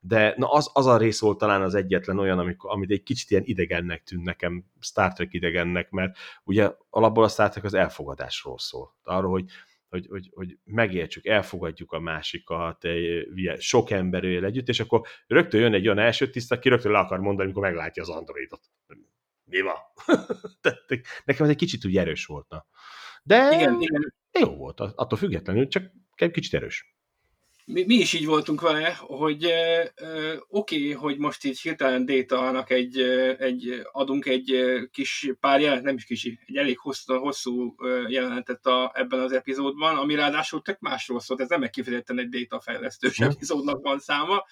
de 0.07 0.34
na 0.36 0.50
az, 0.50 0.70
az 0.72 0.86
a 0.86 0.96
rész 0.96 1.20
volt 1.20 1.38
talán 1.38 1.62
az 1.62 1.74
egyetlen 1.74 2.18
olyan, 2.18 2.38
amikor, 2.38 2.70
amit 2.70 2.90
egy 2.90 3.02
kicsit 3.02 3.30
ilyen 3.30 3.42
idegennek 3.44 4.02
tűnt 4.02 4.24
nekem, 4.24 4.64
Star 4.80 5.12
Trek 5.12 5.32
idegennek, 5.32 5.90
mert 5.90 6.16
ugye 6.44 6.70
alapból 6.90 7.24
a 7.24 7.28
Star 7.28 7.48
Trek 7.48 7.64
az 7.64 7.74
elfogadásról 7.74 8.59
szól. 8.59 8.94
Arról, 9.02 9.30
hogy, 9.30 9.50
hogy, 9.88 10.07
hogy, 10.11 10.30
hogy 10.34 10.59
megértsük, 10.64 11.26
elfogadjuk 11.26 11.92
a 11.92 12.00
másikat, 12.00 12.86
sok 13.59 13.90
ember 13.90 14.24
él 14.24 14.44
együtt, 14.44 14.68
és 14.68 14.80
akkor 14.80 15.07
rögtön 15.26 15.61
jön 15.61 15.74
egy 15.74 15.86
olyan 15.86 15.98
első 15.98 16.30
tiszt, 16.30 16.52
aki 16.52 16.68
rögtön 16.68 16.92
le 16.92 16.98
akar 16.98 17.18
mondani, 17.18 17.44
amikor 17.44 17.62
meglátja 17.62 18.02
az 18.02 18.09
androidot. 18.09 18.61
Mi 19.45 19.61
van? 19.61 19.76
Nekem 21.24 21.45
ez 21.45 21.49
egy 21.49 21.57
kicsit 21.57 21.84
úgy 21.84 21.97
erős 21.97 22.26
volt. 22.26 22.49
Na. 22.49 22.66
De 23.22 23.55
igen, 23.55 23.80
igen. 23.80 24.14
jó 24.32 24.57
volt, 24.57 24.80
attól 24.80 25.18
függetlenül, 25.18 25.68
csak 25.68 25.92
kicsit 26.14 26.55
erős 26.55 26.95
mi, 27.66 27.84
mi 27.84 27.95
is 27.95 28.12
így 28.12 28.26
voltunk 28.26 28.61
vele, 28.61 28.95
hogy 29.01 29.45
uh, 29.45 30.34
oké, 30.49 30.76
okay, 30.76 30.92
hogy 30.92 31.18
most 31.18 31.45
így 31.45 31.61
hirtelen 31.61 32.07
data 32.07 32.64
egy, 32.66 33.01
egy, 33.38 33.82
adunk 33.92 34.26
egy 34.26 34.55
kis 34.92 35.30
pár 35.40 35.61
jelenet, 35.61 35.84
nem 35.84 35.95
is 35.95 36.05
kicsi, 36.05 36.38
egy 36.47 36.57
elég 36.57 36.78
hosszú, 36.78 37.14
hosszú 37.14 37.74
jelenetet 38.09 38.66
a, 38.66 38.92
ebben 38.95 39.20
az 39.20 39.32
epizódban, 39.32 39.97
ami 39.97 40.14
ráadásul 40.14 40.62
tök 40.62 40.80
másról 40.80 41.20
szólt, 41.20 41.40
ez 41.40 41.49
nem 41.49 41.62
egy 41.62 41.70
kifejezetten 41.70 42.18
egy 42.18 42.28
data 42.28 42.61
fejlesztős 42.61 43.18
epizódnak 43.18 43.82
van 43.82 43.99
száma, 43.99 44.45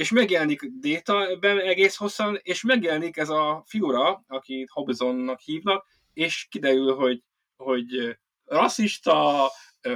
és 0.00 0.10
megjelenik 0.10 0.60
ebben 1.04 1.60
egész 1.60 1.96
hosszan, 1.96 2.38
és 2.42 2.62
megjelenik 2.62 3.16
ez 3.16 3.28
a 3.28 3.62
figura, 3.66 4.24
akit 4.26 4.70
Hobsonnak 4.70 5.40
hívnak, 5.40 5.86
és 6.12 6.46
kiderül, 6.50 6.94
hogy, 6.94 7.22
hogy 7.56 8.18
rasszista, 8.44 9.50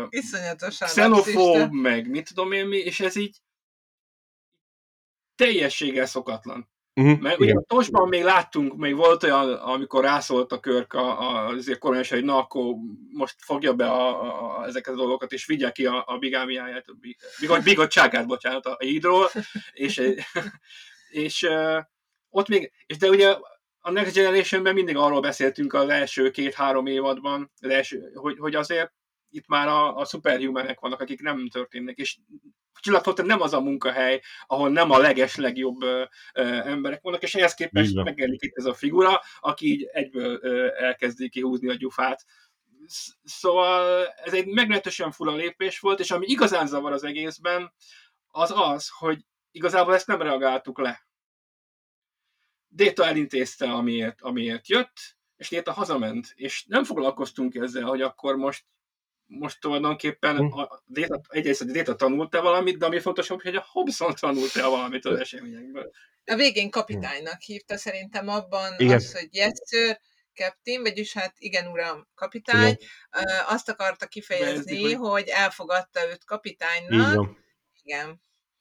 Iszonyatosan 0.08 0.88
xenofób, 0.88 1.70
meg 1.70 2.10
mit 2.10 2.28
tudom 2.28 2.52
én 2.52 2.66
mi, 2.66 2.76
és 2.76 3.00
ez 3.00 3.16
így 3.16 3.36
teljességgel 5.34 6.06
szokatlan. 6.06 6.68
Uh-huh. 6.96 7.20
Mert 7.20 7.40
ugye 7.40 7.54
Tosban 7.66 8.08
még 8.08 8.22
láttunk, 8.22 8.76
még 8.76 8.96
volt 8.96 9.22
olyan, 9.22 9.52
amikor 9.52 10.04
rászólt 10.04 10.52
a 10.52 10.60
körk 10.60 10.92
a, 10.92 11.20
a, 11.20 11.46
azért 11.46 11.78
koronás, 11.78 12.10
hogy 12.10 12.24
na, 12.24 12.36
akkor 12.36 12.74
most 13.10 13.34
fogja 13.38 13.74
be 13.74 13.86
a, 13.86 14.22
a, 14.22 14.58
a, 14.60 14.66
ezeket 14.66 14.94
a 14.94 14.96
dolgokat, 14.96 15.32
és 15.32 15.46
vigye 15.46 15.70
ki 15.70 15.86
a, 15.86 16.04
a 16.06 16.18
bigámiáját, 16.18 16.84
a 17.48 17.58
bigottságát, 17.64 18.26
bocsánat, 18.26 18.66
a 18.66 18.76
hídról, 18.78 19.30
és, 19.72 20.02
és 21.24 21.42
uh, 21.42 21.82
ott 22.30 22.48
még, 22.48 22.72
és 22.86 22.96
de 22.96 23.08
ugye 23.08 23.36
a 23.80 23.90
Next 23.90 24.14
Generation-ben 24.14 24.74
mindig 24.74 24.96
arról 24.96 25.20
beszéltünk 25.20 25.72
az 25.72 25.88
első 25.88 26.30
két-három 26.30 26.86
évadban, 26.86 27.50
az 27.60 27.70
első, 27.70 28.10
hogy, 28.14 28.38
hogy 28.38 28.54
azért 28.54 28.92
itt 29.30 29.46
már 29.46 29.68
a, 29.68 29.96
a 29.96 30.04
superhumanek 30.04 30.80
vannak, 30.80 31.00
akik 31.00 31.20
nem 31.20 31.48
történnek, 31.48 31.98
és 31.98 32.18
Csillagtottem 32.80 33.26
nem 33.26 33.40
az 33.40 33.52
a 33.52 33.60
munkahely, 33.60 34.20
ahol 34.46 34.70
nem 34.70 34.90
a 34.90 34.98
leges 34.98 35.36
legjobb 35.36 35.82
ö, 35.82 36.04
ö, 36.34 36.42
emberek 36.42 37.02
vannak, 37.02 37.22
és 37.22 37.34
ehhez 37.34 37.54
képest 37.54 37.94
megjelenik 37.94 38.42
itt 38.42 38.56
ez 38.56 38.64
a 38.64 38.74
figura, 38.74 39.20
aki 39.40 39.66
így 39.66 39.88
egyből 39.92 40.38
ö, 40.42 40.68
elkezdi 40.76 41.28
kihúzni 41.28 41.68
a 41.68 41.74
gyufát. 41.74 42.24
Szóval 43.24 44.06
ez 44.06 44.32
egy 44.34 44.46
meglehetősen 44.46 45.10
fura 45.10 45.34
lépés 45.34 45.78
volt, 45.78 46.00
és 46.00 46.10
ami 46.10 46.26
igazán 46.26 46.66
zavar 46.66 46.92
az 46.92 47.04
egészben, 47.04 47.72
az 48.26 48.52
az, 48.56 48.88
hogy 48.98 49.24
igazából 49.50 49.94
ezt 49.94 50.06
nem 50.06 50.22
reagáltuk 50.22 50.78
le. 50.78 51.06
Déta 52.68 53.06
elintézte, 53.06 53.72
amiért, 53.72 54.20
amiért 54.20 54.68
jött, 54.68 55.16
és 55.36 55.48
Déta 55.48 55.72
hazament, 55.72 56.32
és 56.34 56.64
nem 56.68 56.84
foglalkoztunk 56.84 57.54
ezzel, 57.54 57.84
hogy 57.84 58.02
akkor 58.02 58.36
most 58.36 58.64
most 59.26 59.60
tulajdonképpen 59.60 60.36
hm. 60.36 60.58
a 60.58 60.82
Déta, 60.86 61.20
egyrészt 61.28 61.60
a 61.60 61.64
Déta 61.64 61.94
tanult-e 61.94 62.40
valamit, 62.40 62.78
de 62.78 62.86
ami 62.86 63.00
fontosabb, 63.00 63.42
hogy 63.42 63.56
a 63.56 63.66
Hobson 63.72 64.14
tanult-e 64.20 64.66
valamit 64.66 65.04
az 65.04 65.18
eseményekből. 65.18 65.90
A 66.26 66.34
végén 66.34 66.70
kapitánynak 66.70 67.40
hívta 67.40 67.76
szerintem 67.76 68.28
abban 68.28 68.74
Igen. 68.76 68.96
az, 68.96 69.12
hogy 69.12 69.28
yes 69.30 69.52
sir, 69.66 70.00
captain, 70.34 70.82
vagyis 70.82 71.12
hát 71.12 71.34
igen 71.38 71.66
uram, 71.66 72.08
kapitány, 72.14 72.76
igen. 73.10 73.44
azt 73.46 73.68
akarta 73.68 74.06
kifejezni, 74.06 74.82
Bezik, 74.82 74.98
hogy... 74.98 75.10
hogy 75.10 75.28
elfogadta 75.28 76.08
őt 76.08 76.24
kapitánynak. 76.24 77.12
Igen. 77.12 77.36
Igen. 77.82 78.20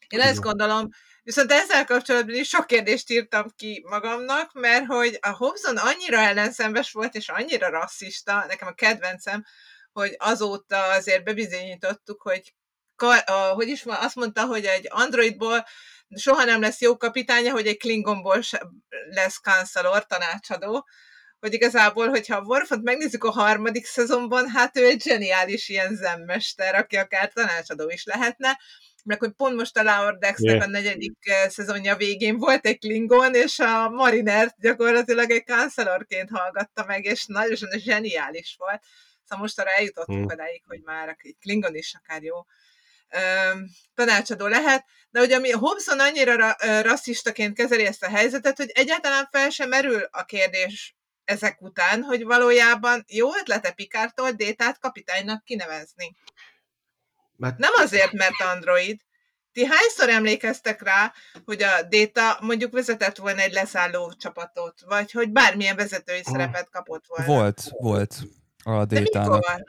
Én 0.10 0.20
ezt 0.20 0.42
gondolom, 0.42 0.90
viszont 1.24 1.52
ezzel 1.52 1.86
kapcsolatban 1.86 2.36
is 2.36 2.48
sok 2.48 2.68
kérdést 2.68 3.10
írtam 3.10 3.52
ki 3.56 3.86
magamnak, 3.90 4.54
mert 4.54 4.86
hogy 4.86 5.18
a 5.22 5.30
Hobson 5.30 5.78
annyira 5.78 6.18
ellenszembes 6.18 6.92
volt, 6.92 7.16
és 7.16 7.30
annyira 7.30 7.70
rasszista, 7.70 8.46
nekem 8.48 8.68
a 8.68 8.74
kedvencem, 8.74 9.44
hogy 9.94 10.16
azóta 10.18 10.84
azért 10.84 11.24
bebizonyítottuk, 11.24 12.22
hogy 12.22 12.54
a, 13.26 13.32
hogy 13.32 13.68
is 13.68 13.84
van, 13.84 13.98
azt 14.00 14.16
mondta, 14.16 14.46
hogy 14.46 14.66
egy 14.66 14.88
androidból 14.90 15.66
soha 16.16 16.44
nem 16.44 16.62
lesz 16.62 16.82
jó 16.82 16.98
kapitánya, 16.98 17.52
hogy 17.52 17.68
egy 17.68 17.78
klingonból 17.78 18.42
lesz 19.10 19.38
kancelor, 19.38 20.06
tanácsadó, 20.06 20.88
hogy 21.40 21.54
igazából, 21.54 22.08
hogyha 22.10 22.36
a 22.36 22.42
Worfot 22.42 22.82
megnézzük 22.82 23.24
a 23.24 23.32
harmadik 23.32 23.86
szezonban, 23.86 24.50
hát 24.50 24.78
ő 24.78 24.86
egy 24.86 25.02
zseniális 25.02 25.70
ilyen 25.70 25.96
zemmester, 25.96 26.76
aki 26.76 26.96
akár 26.96 27.32
tanácsadó 27.34 27.90
is 27.90 28.04
lehetne, 28.04 28.60
meg 29.04 29.20
hogy 29.20 29.32
pont 29.32 29.56
most 29.56 29.78
a 29.78 29.84
Lower 29.84 30.18
Decks-nek 30.18 30.56
yeah. 30.56 30.68
a 30.68 30.70
negyedik 30.70 31.18
eh, 31.20 31.50
szezonja 31.50 31.96
végén 31.96 32.38
volt 32.38 32.66
egy 32.66 32.80
Klingon, 32.80 33.36
és 33.36 33.60
a 33.60 33.90
Marinert 33.90 34.56
gyakorlatilag 34.60 35.32
egy 35.32 35.44
kancelorként 35.44 36.30
hallgatta 36.30 36.86
meg, 36.86 37.06
és 37.06 37.26
nagyon 37.26 37.70
zseniális 37.78 38.56
volt. 38.58 38.82
Szóval 39.34 39.48
most 39.48 39.60
arra 39.60 39.70
eljutottunk 39.70 40.32
hmm. 40.32 40.40
odáig, 40.40 40.64
hogy 40.68 40.82
már 40.84 41.18
egy 41.18 41.36
Klingon 41.40 41.76
is 41.76 41.94
akár 41.94 42.24
jó 42.24 42.36
tanácsadó 43.94 44.48
lehet, 44.48 44.86
de 45.10 45.20
hogy 45.20 45.32
ami 45.32 45.52
Hobson 45.52 46.00
annyira 46.00 46.36
ra- 46.36 46.82
rasszistaként 46.82 47.56
kezeli 47.56 47.86
ezt 47.86 48.04
a 48.04 48.10
helyzetet, 48.10 48.58
hogy 48.58 48.70
egyáltalán 48.74 49.28
fel 49.32 49.50
sem 49.50 49.70
merül 49.70 50.08
a 50.12 50.24
kérdés 50.24 50.96
ezek 51.24 51.62
után, 51.62 52.02
hogy 52.02 52.24
valójában 52.24 53.04
jó 53.08 53.36
ötlete 53.36 53.72
Pikártól 53.72 54.32
Détát 54.32 54.80
kapitánynak 54.80 55.44
kinevezni. 55.44 56.16
Mert... 57.36 57.58
Nem 57.58 57.72
azért, 57.76 58.12
mert 58.12 58.42
android. 58.42 59.02
Ti 59.52 59.66
hányszor 59.66 60.10
emlékeztek 60.10 60.82
rá, 60.82 61.14
hogy 61.46 61.64
a 61.64 61.82
Déta 61.82 62.38
mondjuk 62.42 62.74
vezetett 62.74 63.18
volna 63.18 63.42
egy 63.42 63.54
leszálló 63.54 64.14
csapatot, 64.14 64.82
vagy 64.86 65.12
hogy 65.12 65.32
bármilyen 65.32 65.76
vezetői 65.76 66.22
ah. 66.24 66.32
szerepet 66.32 66.70
kapott 66.70 67.06
volna? 67.08 67.26
Volt, 67.26 67.62
volt 67.80 68.16
a 68.64 68.86
Détának 68.86 69.64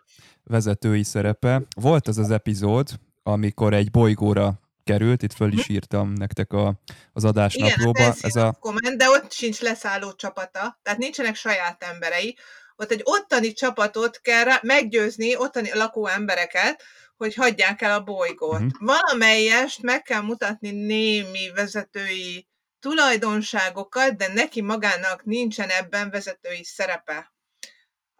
vezetői 0.45 1.03
szerepe. 1.03 1.63
Volt 1.81 2.09
az 2.09 2.19
az 2.19 2.31
epizód, 2.31 2.89
amikor 3.23 3.75
egy 3.75 3.91
bolygóra 3.91 4.61
került, 4.85 5.23
itt 5.23 5.33
föl 5.33 5.53
is 5.53 5.65
mhm. 5.65 5.73
írtam 5.73 6.13
nektek 6.13 6.53
a, 6.53 6.75
az 7.13 7.25
adásnaplóba. 7.25 8.01
Igen, 8.01 8.15
ez 8.21 8.37
a... 8.37 8.57
Comment, 8.61 8.97
de 8.97 9.09
ott 9.09 9.33
sincs 9.33 9.61
leszálló 9.61 10.13
csapata, 10.13 10.79
tehát 10.83 10.99
nincsenek 10.99 11.35
saját 11.35 11.83
emberei. 11.83 12.37
Ott 12.77 12.91
egy 12.91 13.01
ottani 13.05 13.53
csapatot 13.53 14.21
kell 14.21 14.45
rá, 14.45 14.59
meggyőzni, 14.63 15.37
ottani 15.37 15.71
lakó 15.75 16.07
embereket, 16.07 16.83
hogy 17.17 17.35
hagyják 17.35 17.83
el 17.83 17.95
a 17.95 18.03
bolygót. 18.03 18.61
Uh-huh. 18.61 18.71
Valamelyest 18.79 19.83
meg 19.83 20.03
kell 20.03 20.21
mutatni 20.21 20.71
némi 20.71 21.51
vezetői 21.55 22.49
tulajdonságokat, 22.81 24.17
de 24.17 24.33
neki 24.33 24.61
magának 24.61 25.25
nincsen 25.25 25.69
ebben 25.69 26.11
vezetői 26.11 26.65
szerepe. 26.65 27.34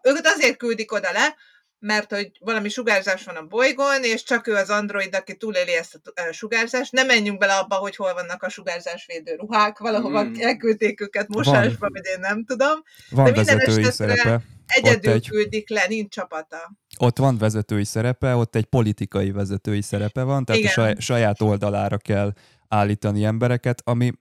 Őket 0.05 0.25
azért 0.25 0.57
küldik 0.57 0.91
oda 0.91 1.11
le, 1.11 1.35
mert 1.79 2.13
hogy 2.13 2.31
valami 2.39 2.69
sugárzás 2.69 3.23
van 3.23 3.35
a 3.35 3.45
bolygón, 3.45 4.03
és 4.03 4.23
csak 4.23 4.47
ő 4.47 4.53
az 4.53 4.69
android, 4.69 5.15
aki 5.15 5.35
túléli 5.35 5.75
ezt 5.75 6.01
a 6.29 6.31
sugárzást. 6.31 6.91
Nem 6.91 7.05
menjünk 7.05 7.39
bele 7.39 7.53
abba, 7.53 7.75
hogy 7.75 7.95
hol 7.95 8.13
vannak 8.13 8.43
a 8.43 8.49
sugárzásvédő 8.49 9.35
ruhák, 9.35 9.77
valahova 9.77 10.23
mm. 10.23 10.33
elküldték 10.39 11.01
őket 11.01 11.27
mosásba, 11.27 11.89
vagy 11.89 12.05
én 12.13 12.19
nem 12.19 12.45
tudom. 12.45 12.83
Van 13.09 13.25
De 13.25 13.31
vezetői 13.31 13.83
szerepe. 13.83 14.41
Egyedül 14.67 15.11
egy... 15.11 15.29
küldik 15.29 15.69
le, 15.69 15.85
nincs 15.87 16.13
csapata. 16.13 16.77
Ott 16.99 17.17
van 17.17 17.37
vezetői 17.37 17.83
szerepe, 17.83 18.35
ott 18.35 18.55
egy 18.55 18.65
politikai 18.65 19.31
vezetői 19.31 19.81
szerepe 19.81 20.23
van, 20.23 20.45
tehát 20.45 20.61
Igen. 20.61 20.95
a 20.97 21.01
saját 21.01 21.41
oldalára 21.41 21.97
kell 21.97 22.33
állítani 22.67 23.23
embereket, 23.23 23.81
ami 23.83 24.13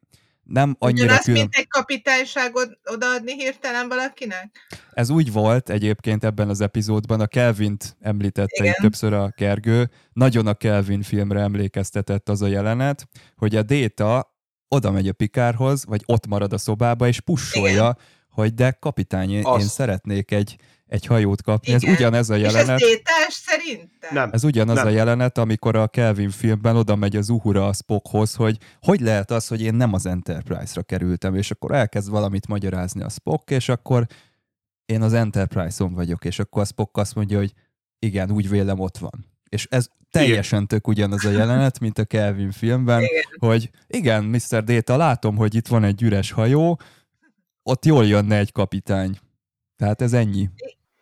nem 0.45 0.77
annyira 0.79 1.05
Ugyanaz, 1.05 1.25
külön... 1.25 1.41
mint 1.41 1.55
egy 1.55 1.69
kapitányságot 1.69 2.79
odaadni 2.85 3.33
hirtelen 3.33 3.89
valakinek? 3.89 4.51
Ez 4.93 5.11
úgy 5.11 5.33
volt 5.33 5.71
egyébként 5.71 6.25
ebben 6.25 6.49
az 6.49 6.61
epizódban, 6.61 7.21
a 7.21 7.27
Kelvint 7.27 7.97
említette 8.01 8.65
itt 8.65 8.75
többször 8.75 9.13
a 9.13 9.31
Kergő, 9.37 9.91
nagyon 10.13 10.47
a 10.47 10.55
Kelvin 10.55 11.03
filmre 11.03 11.41
emlékeztetett 11.41 12.29
az 12.29 12.43
a 12.43 12.47
jelenet, 12.47 13.09
hogy 13.37 13.57
a 13.57 13.63
Déta 13.63 14.35
oda 14.69 14.91
megy 14.91 15.09
a 15.09 15.13
Pikárhoz, 15.13 15.85
vagy 15.87 16.03
ott 16.07 16.27
marad 16.27 16.53
a 16.53 16.59
szobába, 16.59 17.07
és 17.07 17.21
pussolja, 17.21 17.73
Igen. 17.73 17.99
hogy 18.29 18.55
de 18.55 18.71
kapitány, 18.71 19.31
én, 19.31 19.45
én 19.59 19.67
szeretnék 19.67 20.31
egy 20.31 20.57
egy 20.87 21.07
hajót 21.07 21.43
kapni. 21.43 21.73
Igen. 21.73 21.81
Ez 21.85 21.97
ugyanez 21.97 22.31
a 22.31 22.35
jelenet. 22.35 22.81
És 22.81 22.87
ez 22.87 22.97
tétás 22.97 23.33
szerintem? 23.33 24.11
Nem. 24.11 24.31
Ez 24.33 24.45
ugyanaz 24.45 24.77
nem. 24.77 24.87
a 24.87 24.91
jelenet, 24.91 25.39
amikor 25.39 25.77
a 25.77 25.89
Kelvin 25.89 26.31
filmben 26.31 26.77
oda 26.77 26.97
megy 26.97 27.17
az 27.17 27.29
Uhura 27.29 27.67
a 27.67 27.73
Spockhoz, 27.73 28.35
hogy 28.35 28.59
hogy 28.81 29.01
lehet 29.01 29.31
az, 29.31 29.47
hogy 29.47 29.63
én 29.63 29.75
nem 29.75 29.93
az 29.93 30.07
Enterprise-ra 30.07 30.83
kerültem, 30.83 31.35
és 31.35 31.51
akkor 31.51 31.75
elkezd 31.75 32.11
valamit 32.11 32.47
magyarázni 32.47 33.03
a 33.03 33.09
Spock, 33.09 33.51
és 33.51 33.69
akkor 33.69 34.07
én 34.87 35.03
az 35.03 35.13
Enterprise-on 35.13 35.95
vagyok, 35.95 36.25
és 36.25 36.39
akkor 36.39 36.63
a 36.63 36.65
Spock 36.65 36.97
azt 36.97 37.15
mondja, 37.15 37.39
hogy 37.39 37.53
igen, 37.99 38.31
úgy 38.31 38.49
vélem 38.49 38.81
ott 38.81 38.99
van. 38.99 39.27
És 39.49 39.67
ez 39.71 39.89
teljesen 40.11 40.67
tök 40.67 40.89
ugyanaz 40.89 41.25
a 41.25 41.31
jelenet, 41.31 41.81
mint 41.81 41.99
a 41.99 42.05
Kelvin 42.05 42.51
filmben, 42.51 43.03
Igen. 43.03 43.23
hogy 43.39 43.71
igen, 43.87 44.25
Mr. 44.25 44.65
Data, 44.65 44.97
látom, 44.97 45.37
hogy 45.37 45.55
itt 45.55 45.67
van 45.67 45.85
egy 45.85 46.03
üres 46.03 46.31
hajó, 46.31 46.81
ott 47.63 47.85
jól 47.85 48.07
jönne 48.07 48.37
egy 48.37 48.53
kapitány. 48.53 49.19
Tehát 49.77 50.03
ez 50.03 50.13
ennyi. 50.13 50.49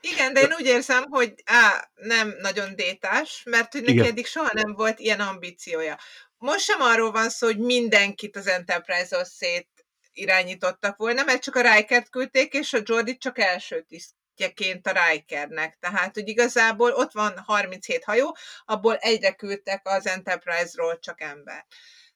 Igen, 0.01 0.33
de 0.33 0.41
én 0.41 0.53
úgy 0.59 0.66
érzem, 0.66 1.05
hogy 1.11 1.35
á, 1.45 1.91
nem 1.95 2.35
nagyon 2.41 2.75
détás, 2.75 3.43
mert 3.45 3.73
hogy 3.73 3.81
neki 3.81 3.93
Igen. 3.93 4.07
eddig 4.07 4.27
soha 4.27 4.51
nem 4.53 4.75
volt 4.75 4.99
ilyen 4.99 5.20
ambíciója. 5.20 5.99
Most 6.39 6.64
sem 6.64 6.81
arról 6.81 7.11
van 7.11 7.31
szó, 7.31 7.47
hogy 7.47 7.59
mindenkit 7.59 8.37
az 8.37 8.47
Enterprise-hoz 8.47 9.29
szét 9.29 9.68
irányítottak 10.12 10.97
volna, 10.97 11.25
mert 11.25 11.43
csak 11.43 11.57
a 11.57 11.75
Rikert 11.75 12.11
küldték, 12.11 12.53
és 12.53 12.73
a 12.73 12.81
Jordi 12.85 13.16
csak 13.16 13.39
első 13.39 13.83
tisztjeként 13.89 14.87
a 14.87 14.93
Rikernek. 15.11 15.77
Tehát, 15.81 16.14
hogy 16.14 16.29
igazából 16.29 16.93
ott 16.93 17.12
van 17.12 17.39
37 17.39 18.05
hajó, 18.05 18.37
abból 18.64 18.97
egyre 18.97 19.33
küldtek 19.33 19.81
az 19.89 20.07
Enterprise-ról 20.07 20.99
csak 20.99 21.20
ember. 21.20 21.66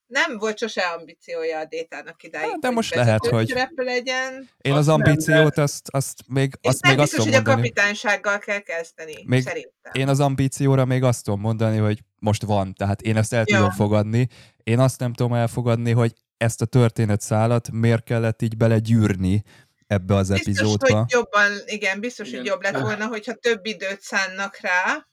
Nem 0.07 0.39
volt 0.39 0.59
sose 0.59 0.81
ambíciója 0.83 1.59
a 1.59 1.65
Détának 1.65 2.23
idáig. 2.23 2.49
Hát, 2.51 2.59
de 2.59 2.67
hogy 2.67 2.77
most 2.77 2.95
lehet, 2.95 3.27
hogy- 3.27 3.55
legyen. 3.75 4.49
Én 4.61 4.73
Azt 4.73 4.81
az 4.81 4.89
ambíciót, 4.89 5.59
azt, 5.59 5.89
azt 5.91 6.19
még, 6.27 6.53
És 6.61 6.69
azt 6.69 6.83
nem 6.83 6.91
még 6.93 7.01
azt 7.01 7.11
biztos, 7.11 7.27
tudom 7.29 7.43
hogy 7.43 7.51
a 7.51 7.55
mondani. 7.55 7.69
kapitánysággal 7.75 8.39
kell 8.39 8.59
kezdeni, 8.61 9.15
Még 9.25 9.43
szerintem. 9.43 9.93
Én 9.93 10.09
az 10.09 10.21
ambícióra 10.21 10.85
még 10.85 11.03
azt 11.03 11.25
tudom 11.25 11.41
mondani, 11.41 11.77
hogy 11.79 11.99
most 12.19 12.43
van, 12.43 12.75
tehát 12.75 13.03
én 13.03 13.17
ezt 13.17 13.33
el 13.33 13.45
Ja. 13.47 13.57
tudom 13.57 13.71
fogadni. 13.71 14.29
Én 14.63 14.79
azt 14.79 14.99
nem 14.99 15.13
tudom 15.13 15.35
elfogadni, 15.35 15.93
hogy 15.93 16.13
ezt 16.37 16.63
a 16.63 16.67
történetszálat 16.67 17.71
miért 17.71 18.05
kellett 18.05 18.43
így 18.43 18.57
belegyűrni 18.57 19.43
ebbe 19.87 20.15
az 20.15 20.29
Biztos, 20.29 20.47
epizódba. 20.47 20.97
hogy 20.99 21.11
jobban, 21.13 21.53
igen, 21.67 22.01
biztos, 22.01 22.27
Igen. 22.29 22.41
hogy 22.41 22.49
jobb 22.49 22.63
lett 22.63 22.79
volna, 22.79 23.07
hogyha 23.07 23.33
több 23.35 23.67
időt 23.67 24.01
szánnak 24.01 24.59
rá. 24.61 25.07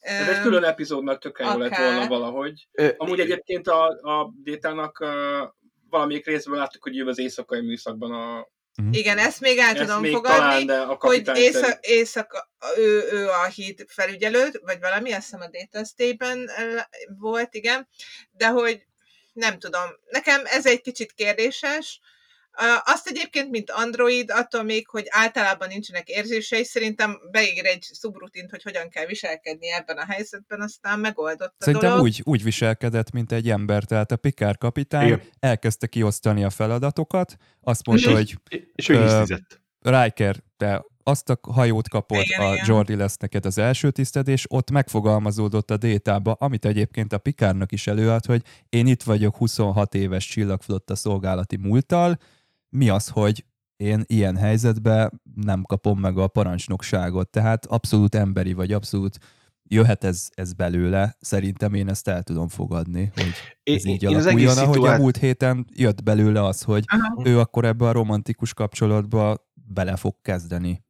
Ez 0.00 0.28
egy 0.28 0.40
külön 0.40 0.64
epizódnak 0.64 1.20
tökre 1.20 1.44
jó 1.44 1.58
lett 1.58 1.76
volna 1.76 2.06
valahogy. 2.06 2.68
Amúgy 2.96 3.20
egyébként 3.20 3.68
a, 3.68 3.86
a 3.88 4.32
Détának 4.42 5.04
valamelyik 5.90 6.26
részből 6.26 6.56
láttuk, 6.56 6.82
hogy 6.82 6.96
jön 6.96 7.08
az 7.08 7.18
éjszakai 7.18 7.60
műszakban 7.60 8.12
a... 8.12 8.48
Igen, 8.90 9.18
ezt 9.18 9.40
még 9.40 9.58
el 9.58 9.68
Ezt 9.68 9.80
tudom 9.80 10.00
még 10.00 10.12
fogadni, 10.12 10.38
talán, 10.38 10.66
de 10.66 10.80
a 10.80 10.96
hogy 11.00 11.30
éjszak, 11.34 11.86
éjszaka, 11.86 12.50
ő, 12.76 13.08
ő 13.12 13.28
a 13.28 13.44
híd 13.44 13.84
felügyelő, 13.88 14.50
vagy 14.62 14.80
valami, 14.80 15.12
azt 15.12 15.22
hiszem 15.22 15.40
a 15.40 15.50
Data 15.50 15.84
Stay-ben 15.84 16.50
volt, 17.18 17.54
igen, 17.54 17.88
de 18.30 18.48
hogy 18.48 18.86
nem 19.32 19.58
tudom, 19.58 19.82
nekem 20.10 20.42
ez 20.44 20.66
egy 20.66 20.80
kicsit 20.80 21.12
kérdéses, 21.12 22.00
Azt 22.84 23.06
egyébként, 23.06 23.50
mint 23.50 23.70
android, 23.70 24.30
attól 24.30 24.62
még, 24.62 24.88
hogy 24.88 25.04
általában 25.08 25.68
nincsenek 25.68 26.08
érzései, 26.08 26.64
szerintem 26.64 27.18
beír 27.30 27.64
egy 27.66 27.86
szubrutint, 27.92 28.50
hogy 28.50 28.62
hogyan 28.62 28.88
kell 28.88 29.06
viselkedni 29.06 29.72
ebben 29.72 29.96
a 29.96 30.04
helyzetben, 30.04 30.60
aztán 30.60 30.98
megoldott 30.98 31.54
a 31.58 31.64
Szerintem 31.64 31.88
dolog. 31.90 32.04
úgy, 32.04 32.20
úgy 32.24 32.42
viselkedett, 32.42 33.10
mint 33.10 33.32
egy 33.32 33.50
ember, 33.50 33.84
tehát 33.84 34.12
a 34.12 34.16
Picard 34.16 34.58
kapitány 34.58 35.06
Igen. 35.06 35.22
elkezdte 35.40 35.86
kiosztani 35.86 36.44
a 36.44 36.50
feladatokat, 36.50 37.36
azt 37.60 37.86
mondta, 37.86 38.08
Mhm. 38.08 38.16
hogy 38.16 38.36
És 38.74 38.88
ő 38.88 38.94
Ö. 38.94 39.24
Riker, 39.82 40.36
te 40.56 40.84
azt 41.02 41.30
a 41.30 41.38
hajót 41.52 41.88
kapod, 41.88 42.20
Igen, 42.22 42.40
a 42.40 42.52
igen. 42.52 42.64
Jordi 42.68 42.94
lesz 42.96 43.16
neked 43.16 43.46
az 43.46 43.58
első 43.58 43.90
tiszted, 43.90 44.28
és 44.28 44.44
ott 44.48 44.70
megfogalmazódott 44.70 45.70
a 45.70 45.76
détába, 45.76 46.32
amit 46.32 46.64
egyébként 46.64 47.12
a 47.12 47.18
Pikárnak 47.18 47.72
is 47.72 47.86
előad, 47.86 48.24
hogy 48.26 48.42
én 48.68 48.86
itt 48.86 49.02
vagyok 49.02 49.36
26 49.36 49.94
éves 49.94 50.26
csillagflotta 50.26 50.94
szolgálati 50.94 51.56
múlttal, 51.56 52.18
mi 52.70 52.88
az, 52.88 53.08
hogy 53.08 53.44
én 53.76 54.02
ilyen 54.06 54.36
helyzetben 54.36 55.20
nem 55.34 55.62
kapom 55.62 56.00
meg 56.00 56.18
a 56.18 56.28
parancsnokságot, 56.28 57.28
tehát 57.28 57.66
abszolút 57.66 58.14
emberi 58.14 58.52
vagy, 58.52 58.72
abszolút 58.72 59.18
jöhet 59.70 60.04
ez, 60.04 60.28
ez 60.34 60.52
belőle, 60.52 61.16
szerintem 61.20 61.74
én 61.74 61.88
ezt 61.88 62.08
el 62.08 62.22
tudom 62.22 62.48
fogadni, 62.48 63.10
hogy 63.14 63.32
ez 63.62 63.84
így 63.84 64.02
én 64.02 64.08
az 64.08 64.14
alakuljon, 64.14 64.48
egész 64.50 64.56
ahogy 64.56 64.76
a 64.76 64.80
szituá- 64.80 64.98
múlt 64.98 65.16
héten 65.16 65.66
jött 65.74 66.02
belőle 66.02 66.44
az, 66.44 66.62
hogy 66.62 66.84
Aha. 66.86 67.28
ő 67.28 67.38
akkor 67.38 67.64
ebbe 67.64 67.88
a 67.88 67.92
romantikus 67.92 68.54
kapcsolatba 68.54 69.50
bele 69.54 69.96
fog 69.96 70.14
kezdeni. 70.22 70.84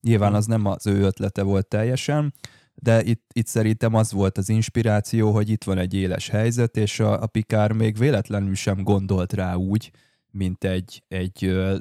Nyilván 0.00 0.34
az 0.34 0.46
nem 0.46 0.66
az 0.66 0.86
ő 0.86 1.02
ötlete 1.02 1.42
volt 1.42 1.66
teljesen, 1.66 2.34
de 2.74 3.02
itt, 3.02 3.30
itt 3.32 3.46
szerintem 3.46 3.94
az 3.94 4.12
volt 4.12 4.38
az 4.38 4.48
inspiráció, 4.48 5.32
hogy 5.32 5.48
itt 5.48 5.64
van 5.64 5.78
egy 5.78 5.94
éles 5.94 6.28
helyzet, 6.28 6.76
és 6.76 7.00
a, 7.00 7.22
a 7.22 7.26
Pikár 7.26 7.72
még 7.72 7.98
véletlenül 7.98 8.54
sem 8.54 8.82
gondolt 8.82 9.32
rá 9.32 9.54
úgy, 9.54 9.90
mint 10.32 10.64
egy, 10.64 11.02
egy, 11.08 11.44
ö, 11.44 11.76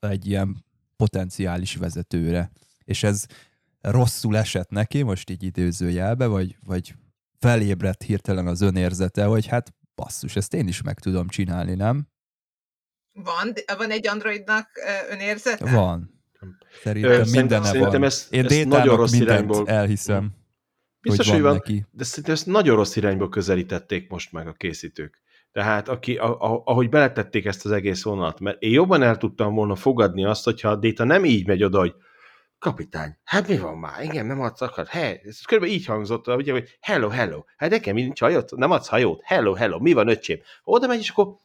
egy 0.00 0.26
ilyen 0.26 0.64
potenciális 0.96 1.76
vezetőre. 1.76 2.50
És 2.84 3.02
ez 3.02 3.26
rosszul 3.80 4.36
esett 4.36 4.70
neki, 4.70 5.02
most 5.02 5.30
így 5.30 5.42
időzőjelbe, 5.42 6.26
vagy, 6.26 6.56
vagy 6.64 6.94
felébredt 7.38 8.02
hirtelen 8.02 8.46
az 8.46 8.60
önérzete, 8.60 9.24
hogy 9.24 9.46
hát 9.46 9.74
basszus, 9.94 10.36
ezt 10.36 10.54
én 10.54 10.68
is 10.68 10.82
meg 10.82 10.98
tudom 11.00 11.28
csinálni, 11.28 11.74
nem? 11.74 12.08
Van, 13.12 13.52
van 13.76 13.90
egy 13.90 14.06
androidnak 14.08 14.68
ö, 14.86 15.12
önérzete? 15.12 15.70
Van. 15.70 16.22
Ö, 16.40 16.46
Szerintem 16.82 17.10
szerintem- 17.12 17.40
mindene 17.40 17.64
szerintem 17.64 17.90
van. 17.90 18.02
ezt- 18.02 18.32
Én 18.32 18.44
ezt 18.44 18.64
nagyon 18.64 18.96
rossz 18.96 19.12
irányból- 19.12 19.68
elhiszem, 19.68 20.32
Biztos, 21.00 21.26
hogy 21.26 21.34
hogy 21.34 21.44
van, 21.44 21.52
van, 21.52 21.60
neki. 21.66 21.86
de 21.90 22.04
szerintem 22.04 22.32
ezt 22.34 22.46
nagyon 22.46 22.76
rossz 22.76 22.96
irányba 22.96 23.28
közelítették 23.28 24.08
most 24.08 24.32
meg 24.32 24.46
a 24.46 24.52
készítők. 24.52 25.22
Tehát 25.54 25.88
aki, 25.88 26.16
a, 26.16 26.40
a, 26.40 26.62
ahogy 26.64 26.88
beletették 26.88 27.44
ezt 27.44 27.64
az 27.64 27.70
egész 27.70 28.02
vonalat, 28.02 28.40
mert 28.40 28.62
én 28.62 28.70
jobban 28.70 29.02
el 29.02 29.16
tudtam 29.16 29.54
volna 29.54 29.74
fogadni 29.74 30.24
azt, 30.24 30.44
hogyha 30.44 30.68
a 30.68 30.76
Data 30.76 31.04
nem 31.04 31.24
így 31.24 31.46
megy 31.46 31.64
oda, 31.64 31.78
hogy 31.78 31.94
kapitány, 32.58 33.16
hát 33.24 33.48
mi 33.48 33.58
van 33.58 33.78
már, 33.78 34.02
igen, 34.02 34.26
nem 34.26 34.40
adsz 34.40 34.60
akar, 34.60 34.86
he, 34.86 35.20
ez 35.24 35.40
körülbelül 35.40 35.76
így 35.76 35.86
hangzott, 35.86 36.28
ugye, 36.28 36.52
hogy 36.52 36.76
hello, 36.80 37.08
hello, 37.08 37.44
hát 37.56 37.70
nekem 37.70 37.94
nincs 37.94 38.20
hajót, 38.20 38.56
nem 38.56 38.70
adsz 38.70 38.88
hajót, 38.88 39.20
hello, 39.24 39.52
hello, 39.52 39.78
mi 39.78 39.92
van 39.92 40.08
öcsém? 40.08 40.38
Oda 40.64 40.86
megy, 40.86 40.98
és 40.98 41.10
akkor, 41.10 41.36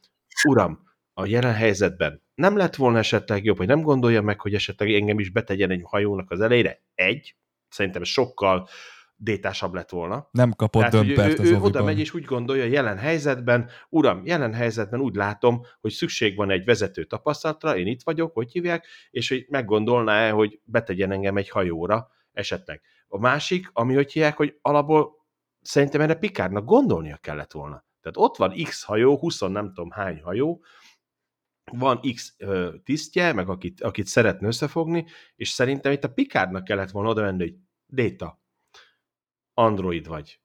uram, 0.48 0.80
a 1.14 1.26
jelen 1.26 1.54
helyzetben 1.54 2.22
nem 2.36 2.58
lett 2.58 2.76
volna 2.76 2.98
esetleg 2.98 3.44
jobb, 3.44 3.58
hogy 3.58 3.68
nem 3.68 3.82
gondolja 3.82 4.22
meg, 4.22 4.42
hogy 4.42 4.54
esetleg 4.54 4.94
engem 4.94 5.20
is 5.20 5.30
betegyen 5.30 5.72
egy 5.72 5.82
hajónak 5.84 6.32
az 6.32 6.42
elejére? 6.42 6.82
Egy, 6.96 7.36
szerintem 7.70 8.04
sokkal 8.04 8.68
détásabb 9.22 9.74
lett 9.74 9.90
volna. 9.90 10.28
Nem 10.32 10.52
kapott 10.52 10.82
Tehát, 10.82 11.06
dömpert 11.06 11.40
ő, 11.40 11.42
az 11.42 11.50
ő 11.50 11.58
oda 11.58 11.84
megy 11.84 12.00
és 12.00 12.14
úgy 12.14 12.24
gondolja 12.24 12.64
jelen 12.64 12.98
helyzetben, 12.98 13.70
uram, 13.90 14.22
jelen 14.26 14.54
helyzetben 14.54 15.00
úgy 15.00 15.16
látom, 15.16 15.62
hogy 15.82 15.92
szükség 15.92 16.36
van 16.36 16.50
egy 16.50 16.66
vezető 16.66 17.04
tapasztalatra, 17.04 17.78
én 17.78 17.88
itt 17.88 18.04
vagyok, 18.04 18.34
hogy 18.34 18.52
hívják, 18.52 18.88
és 19.12 19.30
hogy 19.30 19.46
meggondolná-e, 19.50 20.32
hogy 20.32 20.60
betegyen 20.64 21.12
engem 21.12 21.38
egy 21.38 21.50
hajóra 21.50 22.10
esetleg. 22.32 22.82
A 23.08 23.20
másik, 23.20 23.70
ami 23.74 23.94
hogy 23.94 24.12
hívják, 24.12 24.38
hogy 24.38 24.58
alapból 24.62 25.12
szerintem 25.62 26.02
erre 26.02 26.16
Pikárnak 26.16 26.66
gondolnia 26.66 27.18
kellett 27.18 27.52
volna. 27.52 27.86
Tehát 28.02 28.18
ott 28.18 28.38
van 28.38 28.64
X 28.64 28.84
hajó, 28.84 29.18
20 29.18 29.40
nem 29.40 29.68
tudom 29.74 29.90
hány 29.90 30.22
hajó, 30.22 30.64
van 31.72 32.00
X 32.14 32.34
ö, 32.38 32.70
tisztje, 32.84 33.34
meg 33.34 33.50
akit, 33.50 33.82
akit 33.82 34.06
szeretne 34.06 34.48
összefogni, 34.48 35.06
és 35.36 35.50
szerintem 35.50 35.92
itt 35.92 36.04
a 36.04 36.14
Pikárnak 36.14 36.64
kellett 36.64 36.92
volna 36.92 37.10
oda 37.10 37.22
menni, 37.22 37.42
hogy 37.42 37.56
Data, 37.88 38.42
android 39.60 40.08
vagy. 40.08 40.40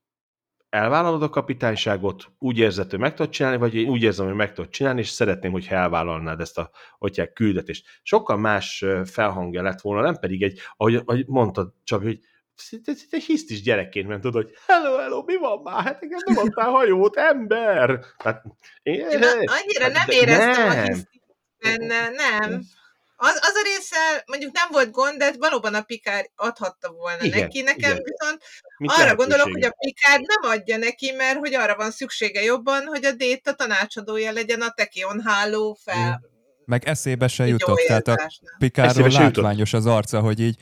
Elvállalod 0.68 1.22
a 1.22 1.28
kapitányságot, 1.28 2.24
úgy 2.38 2.58
érzed, 2.58 2.90
hogy 2.90 2.98
meg 2.98 3.14
tudod 3.14 3.32
csinálni, 3.32 3.58
vagy 3.58 3.74
én 3.74 3.88
úgy 3.88 4.02
érzem, 4.02 4.26
hogy 4.26 4.34
meg 4.34 4.52
tudod 4.52 4.70
csinálni, 4.70 5.00
és 5.00 5.08
szeretném, 5.08 5.52
hogy 5.52 5.66
elvállalnád 5.70 6.40
ezt 6.40 6.58
a 6.58 6.70
hogy 6.98 7.32
küldetést. 7.32 7.86
Sokkal 8.02 8.36
más 8.36 8.84
felhangja 9.04 9.62
lett 9.62 9.80
volna, 9.80 10.02
nem 10.02 10.16
pedig 10.16 10.42
egy, 10.42 10.60
ahogy, 10.76 10.94
ahogy 10.94 11.26
mondtad, 11.26 11.72
csak 11.84 12.02
hogy 12.02 12.18
szinte, 12.54 12.94
szinte 12.94 13.18
hisztis 13.26 13.62
gyerekként 13.62 14.08
ment 14.08 14.24
oda, 14.24 14.36
hogy 14.36 14.52
hello, 14.66 14.96
hello, 14.96 15.22
mi 15.22 15.36
van 15.36 15.60
már? 15.62 15.84
Hát 15.84 16.02
engem 16.02 16.18
nem 16.24 16.38
adtál 16.38 16.70
hajót, 16.70 17.16
ember! 17.16 18.00
Hát, 18.18 18.44
én, 18.82 18.94
Én 18.94 19.22
annyira 19.44 19.88
nem 19.88 20.06
de 20.06 20.14
éreztem 20.14 20.68
a 20.68 20.74
nem. 20.74 20.84
hiszt 20.84 21.08
benne, 21.58 22.10
nem. 22.10 22.62
Az, 23.16 23.38
az 23.40 23.54
a 23.54 23.62
része 23.62 24.22
mondjuk 24.26 24.52
nem 24.52 24.68
volt 24.70 24.90
gond, 24.90 25.18
de 25.18 25.32
valóban 25.38 25.74
a 25.74 25.82
Pikár 25.82 26.30
adhatta 26.36 26.90
volna 26.92 27.22
Igen, 27.22 27.40
neki. 27.40 27.60
Nekem 27.60 27.78
igen. 27.90 28.02
viszont 28.02 28.42
Mint 28.78 28.92
arra 28.92 29.14
gondolok, 29.14 29.50
hogy 29.52 29.64
a 29.64 29.74
Pikár 29.78 30.20
nem 30.20 30.50
adja 30.50 30.76
neki, 30.76 31.12
mert 31.12 31.38
hogy 31.38 31.54
arra 31.54 31.76
van 31.76 31.90
szüksége 31.90 32.42
jobban, 32.42 32.84
hogy 32.84 33.04
a 33.04 33.12
Déta 33.12 33.52
tanácsadója 33.52 34.32
legyen 34.32 34.60
a 34.60 34.70
Tekion 34.70 35.22
háló 35.22 35.78
fel. 35.84 36.22
Meg 36.64 36.84
eszébe 36.88 37.28
se 37.28 37.46
jutott, 37.46 37.78
tehát 37.86 38.08
a. 38.08 38.30
Pikárról 38.58 39.06
jutott. 39.06 39.20
látványos 39.20 39.72
az 39.72 39.86
arca, 39.86 40.20
hogy 40.20 40.40
így 40.40 40.56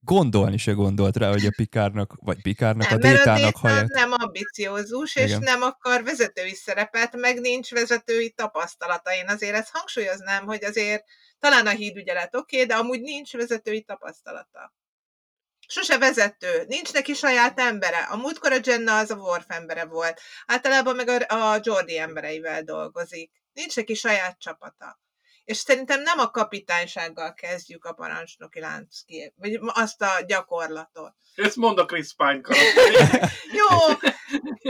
gondolni 0.00 0.56
se 0.56 0.72
gondolt 0.72 1.16
rá, 1.16 1.30
hogy 1.30 1.46
a 1.46 1.50
Pikárnak, 1.56 2.14
vagy 2.20 2.42
Pikárnak, 2.42 2.90
a 2.90 2.96
Nem, 2.96 3.12
a 3.12 3.16
Détának 3.16 3.56
haját. 3.56 3.88
nem 3.88 4.12
ambiciózus, 4.12 5.16
és 5.16 5.24
Igen. 5.24 5.40
nem 5.42 5.62
akar 5.62 6.04
vezetői 6.04 6.54
szerepet, 6.54 7.16
meg 7.16 7.40
nincs 7.40 7.70
vezetői 7.70 8.30
tapasztalata. 8.30 9.14
Én 9.14 9.28
azért 9.28 9.54
ezt 9.54 9.70
hangsúlyoznám, 9.72 10.44
hogy 10.44 10.64
azért 10.64 11.04
talán 11.48 11.66
a 11.66 11.70
hídügyelet 11.70 12.34
oké, 12.34 12.56
okay, 12.56 12.68
de 12.68 12.74
amúgy 12.74 13.00
nincs 13.00 13.32
vezetői 13.32 13.82
tapasztalata. 13.82 14.74
Sose 15.68 15.98
vezető, 15.98 16.64
nincs 16.66 16.92
neki 16.92 17.14
saját 17.14 17.60
embere. 17.60 17.98
A 17.98 18.16
múltkor 18.16 18.52
a 18.52 18.58
Jenna 18.62 18.98
az 18.98 19.10
a 19.10 19.16
Worf 19.16 19.44
embere 19.48 19.84
volt. 19.84 20.20
Általában 20.46 20.96
meg 20.96 21.08
a, 21.08 21.52
a 21.52 21.60
Jordi 21.62 21.98
embereivel 21.98 22.62
dolgozik. 22.62 23.30
Nincs 23.52 23.76
neki 23.76 23.94
saját 23.94 24.38
csapata. 24.38 25.00
És 25.46 25.56
szerintem 25.56 26.02
nem 26.02 26.18
a 26.18 26.30
kapitánysággal 26.30 27.34
kezdjük 27.34 27.84
a 27.84 27.92
parancsnoki 27.92 28.60
lánc 28.60 29.00
ki, 29.00 29.32
vagy 29.36 29.58
azt 29.62 30.02
a 30.02 30.24
gyakorlatot. 30.26 31.14
Ezt 31.34 31.56
mond 31.56 31.78
a 31.78 31.84
Chris 31.84 32.14
Pine. 32.14 32.40
Jó, 33.60 33.66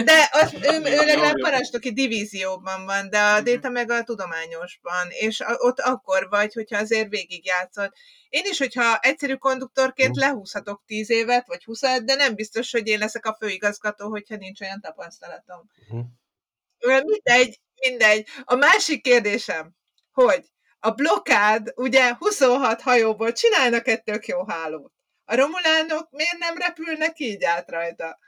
De 0.04 0.28
az, 0.30 0.54
ő, 0.54 0.76
ő 0.78 1.04
legalább 1.04 1.40
parancsnoki 1.40 1.92
divízióban 1.92 2.84
van, 2.84 3.10
de 3.10 3.20
a 3.20 3.40
Déta 3.40 3.68
meg 3.68 3.90
a 3.90 4.02
tudományosban, 4.02 5.06
és 5.10 5.42
ott 5.58 5.80
akkor 5.80 6.28
vagy, 6.28 6.52
hogyha 6.52 6.78
azért 6.78 7.08
végigjátszod. 7.08 7.92
Én 8.28 8.44
is, 8.44 8.58
hogyha 8.58 8.98
egyszerű 8.98 9.34
konduktorként 9.34 10.16
lehúzhatok 10.16 10.82
tíz 10.86 11.10
évet, 11.10 11.46
vagy 11.46 11.64
huszat, 11.64 12.04
de 12.04 12.14
nem 12.14 12.34
biztos, 12.34 12.70
hogy 12.70 12.86
én 12.86 12.98
leszek 12.98 13.26
a 13.26 13.36
főigazgató, 13.40 14.08
hogyha 14.08 14.36
nincs 14.36 14.60
olyan 14.60 14.80
tapasztalatom. 14.80 15.70
Uh-huh. 15.88 17.04
Mindegy, 17.04 17.60
mindegy. 17.80 18.28
A 18.44 18.54
másik 18.54 19.02
kérdésem, 19.02 19.74
hogy 20.12 20.44
a 20.86 20.90
blokád, 20.90 21.72
ugye 21.74 22.14
26 22.14 22.80
hajóból 22.80 23.32
csinálnak 23.32 23.88
egy 23.88 24.02
tök 24.02 24.26
jó 24.26 24.46
hálót. 24.46 24.92
A 25.24 25.34
romulánok 25.34 26.08
miért 26.10 26.38
nem 26.38 26.56
repülnek 26.56 27.18
így 27.18 27.44
át 27.44 27.70
rajta? 27.70 28.18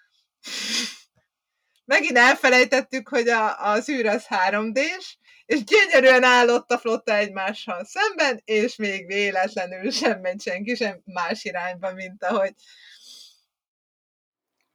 Megint 1.84 2.16
elfelejtettük, 2.16 3.08
hogy 3.08 3.28
a, 3.28 3.70
az 3.72 3.88
űr 3.88 4.06
az 4.06 4.26
3D-s, 4.28 5.16
és 5.46 5.64
gyönyörűen 5.64 6.22
állott 6.22 6.70
a 6.70 6.78
flotta 6.78 7.14
egymással 7.14 7.84
szemben, 7.84 8.40
és 8.44 8.76
még 8.76 9.06
véletlenül 9.06 9.90
sem 9.90 10.20
ment 10.20 10.42
senki 10.42 10.74
sem 10.74 11.00
más 11.04 11.44
irányba, 11.44 11.92
mint 11.92 12.24
ahogy 12.24 12.52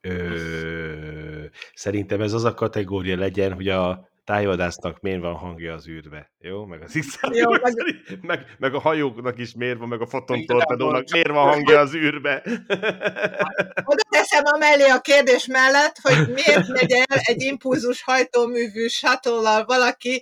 Ö, 0.02 1.46
szerintem 1.74 2.22
ez 2.22 2.34
az 2.34 2.44
a 2.44 2.54
kategória 2.54 3.18
legyen, 3.18 3.54
hogy 3.54 3.70
a 3.70 4.12
tájvadásznak 4.24 5.00
miért 5.00 5.22
van 5.22 5.36
hangja 5.36 5.74
az 5.74 5.88
űrbe, 5.88 6.32
jó? 6.40 6.66
Meg 6.66 6.82
az 6.82 6.96
jó, 7.32 7.52
meg... 7.52 7.74
meg, 8.22 8.56
meg 8.60 8.74
a 8.74 8.80
hajóknak 8.80 9.40
is 9.40 9.54
miért 9.54 9.78
van, 9.78 9.88
meg 9.88 10.02
a 10.02 10.08
fotontorpedónak 10.08 11.10
miért 11.12 11.28
van 11.28 11.48
hangja 11.48 11.80
az 11.80 11.94
űrbe. 11.96 12.44
Oda 13.86 14.04
teszem 14.10 14.44
a 14.46 14.58
mellé 14.58 14.90
a 14.90 15.00
kérdés 15.00 15.46
mellett, 15.46 15.98
hogy 16.02 16.28
miért 16.34 16.68
megy 16.68 16.92
el 16.92 17.20
egy 17.20 17.42
impulzus 17.42 18.04
hajtóművű 18.04 18.88
shuttle 18.88 19.64
valaki 19.66 20.22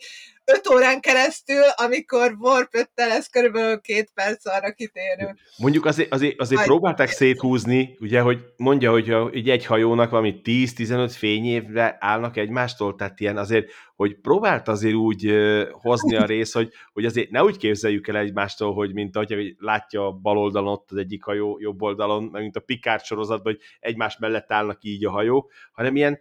5 0.55 0.67
órán 0.69 0.99
keresztül, 0.99 1.63
amikor 1.75 2.35
warp 2.39 2.69
5 2.71 2.89
lesz 2.95 3.27
körülbelül 3.27 3.81
két 3.81 4.11
perc 4.13 4.45
arra 4.45 4.71
kitérő. 4.73 5.35
Mondjuk 5.57 5.85
azért, 5.85 6.13
azért, 6.13 6.39
azért 6.39 6.63
próbálták 6.63 7.09
széthúzni, 7.09 7.97
ugye, 7.99 8.21
hogy 8.21 8.45
mondja, 8.57 8.91
hogy 8.91 9.35
így 9.35 9.49
egy 9.49 9.65
hajónak 9.65 10.09
valami 10.09 10.41
10-15 10.43 11.13
fényévre 11.17 11.97
állnak 11.99 12.37
egymástól, 12.37 12.95
tehát 12.95 13.19
ilyen 13.19 13.37
azért, 13.37 13.71
hogy 13.95 14.19
próbált 14.19 14.67
azért 14.67 14.95
úgy 14.95 15.33
hozni 15.71 16.15
a 16.15 16.25
rész, 16.25 16.53
hogy, 16.53 16.69
hogy 16.93 17.05
azért 17.05 17.29
ne 17.29 17.43
úgy 17.43 17.57
képzeljük 17.57 18.07
el 18.07 18.17
egymástól, 18.17 18.73
hogy 18.73 18.93
mint 18.93 19.15
ahogy 19.15 19.33
hogy 19.33 19.55
látja 19.57 20.05
a 20.05 20.11
bal 20.11 20.37
oldalon 20.37 20.71
ott 20.71 20.91
az 20.91 20.97
egyik 20.97 21.23
hajó, 21.23 21.57
jobb 21.59 21.81
oldalon, 21.81 22.23
meg 22.23 22.41
mint 22.41 22.55
a 22.55 22.59
Picard 22.59 23.03
sorozatban, 23.03 23.53
hogy 23.53 23.61
egymás 23.79 24.17
mellett 24.17 24.51
állnak 24.51 24.83
így 24.83 25.05
a 25.05 25.11
hajó, 25.11 25.49
hanem 25.71 25.95
ilyen 25.95 26.19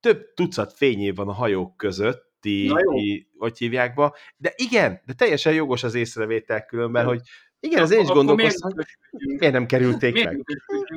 több 0.00 0.34
tucat 0.34 0.72
fényév 0.72 1.14
van 1.14 1.28
a 1.28 1.32
hajók 1.32 1.76
között, 1.76 2.25
ti, 2.46 2.72
ti 2.94 3.28
hogy 3.38 3.58
hívják 3.58 3.94
be. 3.94 4.12
De 4.36 4.52
igen, 4.56 5.02
de 5.06 5.12
teljesen 5.12 5.52
jogos 5.52 5.82
az 5.82 5.94
észrevétel 5.94 6.64
különben, 6.64 7.04
hogy 7.04 7.20
igen, 7.60 7.82
az 7.82 7.90
én 7.90 8.00
is 8.00 8.08
gondolkoztam, 8.08 8.72
miért, 8.74 9.38
miért 9.38 9.52
nem 9.52 9.66
kerülték 9.66 10.12
miért 10.12 10.32
meg. 10.32 10.44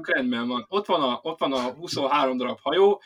Rendben 0.02 0.48
van. 0.48 0.66
Ott 0.70 0.86
van, 0.86 1.02
a, 1.02 1.20
ott 1.22 1.40
van 1.40 1.54
a 1.54 1.62
23 1.62 2.38
darab 2.38 2.60
hajó, 2.62 3.02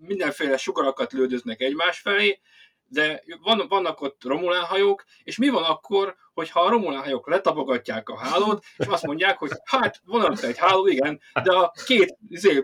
mindenféle 0.00 0.56
sugarakat 0.56 1.12
lődöznek 1.12 1.60
egymás 1.60 1.98
felé, 1.98 2.40
de 2.88 3.22
van, 3.42 3.66
vannak 3.68 4.00
ott 4.00 4.24
Romulán 4.24 4.62
hajók, 4.62 5.04
és 5.24 5.36
mi 5.36 5.48
van 5.48 5.64
akkor, 5.64 6.16
hogyha 6.34 6.60
a 6.60 6.70
Romulán 6.70 7.02
hajók 7.02 7.28
letapogatják 7.28 8.08
a 8.08 8.18
hálót, 8.18 8.64
és 8.76 8.86
azt 8.86 9.06
mondják, 9.06 9.38
hogy 9.38 9.50
hát 9.64 10.00
van 10.04 10.24
ott 10.24 10.40
egy 10.40 10.58
háló, 10.58 10.86
igen, 10.86 11.20
de 11.42 11.52
a 11.52 11.72
két, 11.86 12.16
izé, 12.28 12.62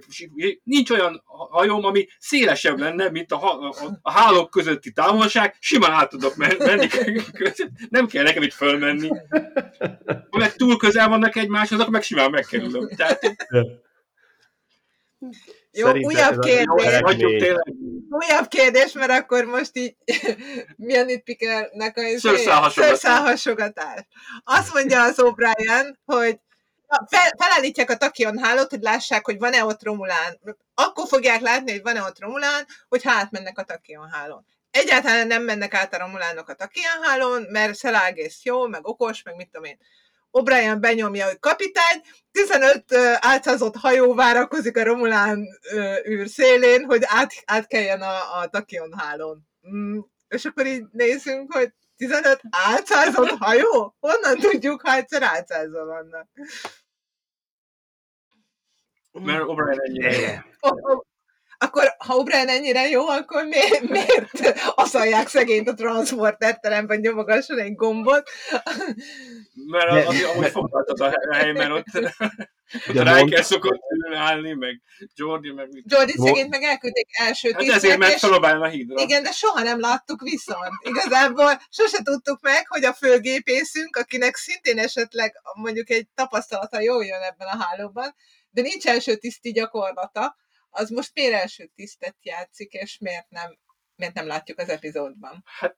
nincs 0.62 0.90
olyan 0.90 1.22
hajóm, 1.26 1.84
ami 1.84 2.06
szélesebb 2.18 2.78
lenne, 2.78 3.10
mint 3.10 3.32
a, 3.32 3.68
a, 3.68 3.74
a 4.02 4.10
hálók 4.10 4.50
közötti 4.50 4.92
távolság, 4.92 5.56
simán 5.60 5.92
át 5.92 6.08
tudok 6.08 6.36
menni, 6.36 6.56
nem 7.88 8.06
kell 8.06 8.22
nekem 8.22 8.42
itt 8.42 8.52
fölmenni. 8.52 9.08
Ha 10.30 10.38
meg 10.38 10.52
túl 10.56 10.76
közel 10.76 11.08
vannak 11.08 11.36
egymáshoz, 11.36 11.80
akkor 11.80 11.92
meg 11.92 12.02
simán 12.02 12.30
megkerülöm. 12.30 12.88
Tehát, 12.88 13.36
jó, 15.72 15.86
Szerintem 15.86 16.10
újabb 16.10 16.38
kérdés. 16.38 17.62
Újabb 18.12 18.48
kérdés, 18.48 18.92
mert 18.92 19.10
akkor 19.10 19.44
most 19.44 19.76
így 19.76 19.96
milyen 20.76 21.08
itt 21.08 21.22
Pikernek 21.22 21.96
a 21.96 22.18
szőrszálhasogatás. 22.70 24.06
Azt 24.44 24.72
mondja 24.74 25.02
az 25.02 25.14
O'Brien, 25.16 25.94
hogy 26.04 26.38
fel, 27.08 27.32
felállítják 27.38 27.90
a 27.90 27.96
takion 27.96 28.38
hálót, 28.38 28.70
hogy 28.70 28.82
lássák, 28.82 29.24
hogy 29.24 29.38
van-e 29.38 29.64
ott 29.64 29.82
Romulán. 29.82 30.40
Akkor 30.74 31.06
fogják 31.08 31.40
látni, 31.40 31.70
hogy 31.70 31.82
van-e 31.82 32.02
ott 32.02 32.20
Romulán, 32.20 32.66
hogy 32.88 33.02
hát 33.02 33.30
mennek 33.30 33.58
a 33.58 33.62
takion 33.62 34.10
hálón. 34.10 34.46
Egyáltalán 34.70 35.26
nem 35.26 35.42
mennek 35.42 35.74
át 35.74 35.94
a 35.94 35.98
Romulánok 35.98 36.48
a 36.48 36.54
takion 36.54 37.02
hálón, 37.02 37.46
mert 37.50 37.74
Szelágész 37.74 38.44
jó, 38.44 38.66
meg 38.66 38.86
okos, 38.86 39.22
meg 39.22 39.36
mit 39.36 39.50
tudom 39.50 39.64
én. 39.64 39.78
O'Brien 40.32 40.76
benyomja, 40.80 41.26
hogy 41.26 41.38
kapitány, 41.38 42.00
15 42.30 42.94
álcázott 43.18 43.76
hajó 43.76 44.14
várakozik 44.14 44.76
a 44.76 44.84
Romulán 44.84 45.46
űr 46.08 46.28
szélén, 46.28 46.84
hogy 46.84 47.02
át, 47.04 47.32
átkeljen 47.44 48.02
a, 48.02 48.40
a 48.40 48.46
Takion 48.46 48.92
hálón. 48.98 49.48
Mm, 49.68 49.98
és 50.28 50.44
akkor 50.44 50.66
így 50.66 50.84
nézzünk, 50.90 51.52
hogy 51.52 51.72
15 51.96 52.40
álcázott 52.50 53.28
hajó? 53.38 53.96
Honnan 54.00 54.38
tudjuk, 54.38 54.80
ha 54.80 54.94
egyszer 54.94 55.22
álcázva 55.22 55.84
vannak? 55.84 56.28
Mert 59.12 59.44
O'Brien 59.46 59.86
ennyire 59.86 60.44
akkor 61.62 61.94
ha 61.98 62.14
O'Brien 62.16 62.48
ennyire 62.48 62.88
jó, 62.88 63.08
akkor 63.08 63.44
miért, 63.44 63.88
miért 63.88 64.60
aszalják 64.74 65.28
szegényt 65.28 65.68
a 65.68 65.74
transporterteremben, 65.74 66.98
nyomogasson 66.98 67.58
egy 67.58 67.74
gombot? 67.74 68.30
Mert 69.70 69.90
az, 69.90 70.06
az, 70.06 70.22
amúgy 70.34 70.50
foglaltad 70.50 71.00
a 71.00 71.18
hely, 71.30 71.52
mert 71.52 71.70
ott, 71.70 71.86
ott 72.88 73.18
Riker 73.18 73.44
szokott 73.44 73.80
állni, 74.14 74.52
meg 74.52 74.80
Jordi, 75.14 75.52
meg... 75.52 75.68
Jordi 75.84 76.12
szegényt 76.12 76.48
meg 76.48 76.62
elküldték 76.62 77.06
első 77.12 77.50
hát 77.50 77.58
tíznek, 77.58 77.76
ezért 77.76 77.98
meg 77.98 78.10
felobálni 78.10 78.64
a 78.64 78.68
hídra. 78.68 79.02
Igen, 79.02 79.22
de 79.22 79.30
soha 79.30 79.62
nem 79.62 79.80
láttuk 79.80 80.22
viszont. 80.22 80.72
Igazából 80.82 81.60
sose 81.70 82.02
tudtuk 82.02 82.40
meg, 82.40 82.68
hogy 82.68 82.84
a 82.84 82.92
főgépészünk, 82.92 83.96
akinek 83.96 84.36
szintén 84.36 84.78
esetleg 84.78 85.32
mondjuk 85.54 85.90
egy 85.90 86.08
tapasztalata 86.14 86.80
jól 86.80 87.04
jön 87.04 87.22
ebben 87.22 87.48
a 87.48 87.64
hálóban, 87.64 88.14
de 88.50 88.62
nincs 88.62 88.86
első 88.86 89.16
tiszti 89.16 89.52
gyakorlata, 89.52 90.36
az 90.72 90.90
most 90.90 91.10
miért 91.14 91.32
első 91.32 91.70
tisztet 91.74 92.16
játszik, 92.20 92.72
és 92.72 92.98
miért 92.98 93.30
nem, 93.30 93.58
miért 93.94 94.14
nem 94.14 94.26
látjuk 94.26 94.58
az 94.58 94.68
epizódban? 94.68 95.42
Hát 95.44 95.76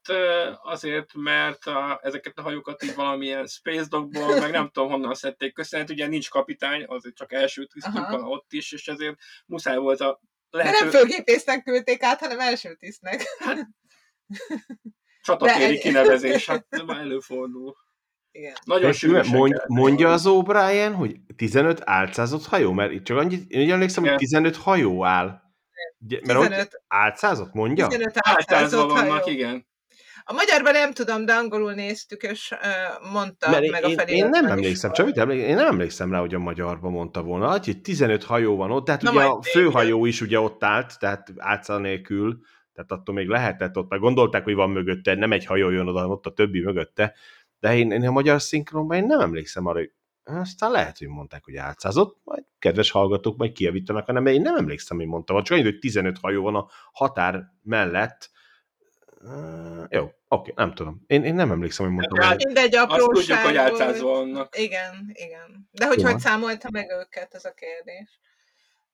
azért, 0.63 1.13
mert 1.13 1.65
a, 1.65 1.99
ezeket 2.03 2.37
a 2.37 2.41
hajókat 2.41 2.83
így 2.83 2.95
valamilyen 2.95 3.47
Space 3.47 3.87
Dogból, 3.89 4.39
meg 4.39 4.51
nem 4.51 4.69
tudom 4.69 4.89
honnan 4.89 5.13
szedték 5.13 5.53
köszönhet, 5.53 5.89
ugye 5.89 6.07
nincs 6.07 6.29
kapitány, 6.29 6.83
azért 6.87 7.15
csak 7.15 7.33
első 7.33 7.65
tisztünk 7.65 8.09
van 8.09 8.23
ott 8.23 8.51
is, 8.51 8.71
és 8.71 8.87
ezért 8.87 9.15
muszáj 9.45 9.77
volt 9.77 9.99
a 9.99 10.21
lehető... 10.49 10.77
De 10.77 10.83
nem 10.83 10.91
főgépésznek 10.91 11.63
küldték 11.63 12.03
át, 12.03 12.19
hanem 12.19 12.39
első 12.39 12.75
tisztnek. 12.75 13.23
Hát, 13.37 13.67
csatatéri 15.25 15.77
kinevezés, 15.77 16.45
hát 16.45 16.67
előfordul. 16.87 17.75
Igen. 18.35 18.53
Nagyon 18.65 18.93
mond, 19.31 19.63
mondja 19.67 20.11
az 20.11 20.23
O'Brien, 20.27 20.93
hogy 20.95 21.15
15 21.35 21.81
álcázott 21.83 22.45
hajó, 22.45 22.71
mert 22.71 22.91
itt 22.91 23.03
csak 23.03 23.17
annyit, 23.17 23.51
én 23.51 23.71
emlékszem, 23.71 24.03
hogy 24.03 24.15
15 24.15 24.55
hajó 24.55 25.05
áll. 25.05 25.41
Mert 26.25 26.39
15. 26.39 26.81
álcázott, 26.87 27.53
mondja? 27.53 27.87
15 27.87 28.13
álcázott 28.19 28.91
hajó. 28.91 29.07
vannak, 29.07 29.25
igen. 29.25 29.67
A 30.23 30.33
magyarban 30.33 30.73
nem 30.73 30.91
tudom, 30.91 31.25
de 31.25 31.33
angolul 31.33 31.73
néztük, 31.73 32.23
és 32.23 32.51
uh, 32.51 33.11
mondta 33.11 33.49
Mert 33.49 33.69
meg 33.71 33.89
én, 33.89 33.99
a 33.99 34.01
Én 34.01 34.29
nem 34.29 34.45
emlékszem, 34.45 34.91
csak 34.91 35.05
mit 35.05 35.17
emlékszem, 35.17 35.49
én 35.49 35.55
nem 35.55 35.67
emlékszem 35.67 36.11
rá, 36.11 36.19
hogy 36.19 36.33
a 36.33 36.39
magyarban 36.39 36.91
mondta 36.91 37.21
volna. 37.21 37.49
hogy 37.49 37.81
15 37.81 38.23
hajó 38.23 38.55
van 38.55 38.71
ott, 38.71 38.85
tehát 38.85 39.01
Na 39.01 39.11
ugye 39.11 39.23
a 39.23 39.41
főhajó 39.41 40.05
is 40.05 40.21
ugye 40.21 40.39
ott 40.39 40.63
állt, 40.63 40.99
tehát 40.99 41.31
álca 41.37 41.77
nélkül, 41.77 42.39
tehát 42.73 42.91
attól 42.91 43.15
még 43.15 43.27
lehetett 43.27 43.77
ott, 43.77 43.89
mert 43.89 44.01
gondolták, 44.01 44.43
hogy 44.43 44.53
van 44.53 44.69
mögötte, 44.69 45.15
nem 45.15 45.31
egy 45.31 45.45
hajó 45.45 45.69
jön 45.69 45.87
oda, 45.87 46.07
ott 46.07 46.25
a 46.25 46.33
többi 46.33 46.59
mögötte, 46.59 47.15
de 47.65 47.77
én, 47.77 47.91
én 47.91 48.07
a 48.07 48.11
magyar 48.11 48.41
szinkronban 48.41 48.97
én 48.97 49.05
nem 49.05 49.19
emlékszem 49.19 49.65
arra, 49.65 49.77
hogy 49.77 49.91
aztán 50.23 50.71
lehet, 50.71 50.97
hogy 50.97 51.07
mondták, 51.07 51.43
hogy 51.43 51.55
álcázott, 51.55 52.17
majd 52.23 52.43
kedves 52.59 52.91
hallgatók 52.91 53.37
majd 53.37 53.51
kijavítanak, 53.51 54.05
hanem 54.05 54.25
én 54.25 54.41
nem 54.41 54.55
emlékszem, 54.55 54.97
hogy 54.97 55.05
mondtam. 55.05 55.43
Csak 55.43 55.57
annyi, 55.57 55.65
hogy 55.65 55.79
15 55.79 56.17
hajó 56.21 56.43
van 56.43 56.55
a 56.55 56.67
határ 56.91 57.43
mellett. 57.61 58.29
Uh, 59.21 59.85
jó, 59.89 60.11
oké, 60.27 60.53
nem 60.55 60.73
tudom. 60.73 61.03
Én, 61.07 61.23
én 61.23 61.35
nem 61.35 61.51
emlékszem, 61.51 61.85
hogy 61.85 61.95
mondtam. 61.95 62.19
Hát, 62.19 62.43
mindegy 62.43 62.75
apróság. 62.75 63.09
Azt 63.09 63.19
tudjuk, 63.19 63.37
hogy 63.37 63.55
álcázva 63.55 64.09
vannak. 64.09 64.57
Igen, 64.57 65.11
igen. 65.13 65.69
De 65.71 65.87
hogy 65.87 65.99
Jó. 65.99 66.05
hogy 66.05 66.19
számolta 66.19 66.69
meg 66.71 66.89
őket, 66.89 67.33
ez 67.33 67.45
a 67.45 67.53
kérdés. 67.53 68.19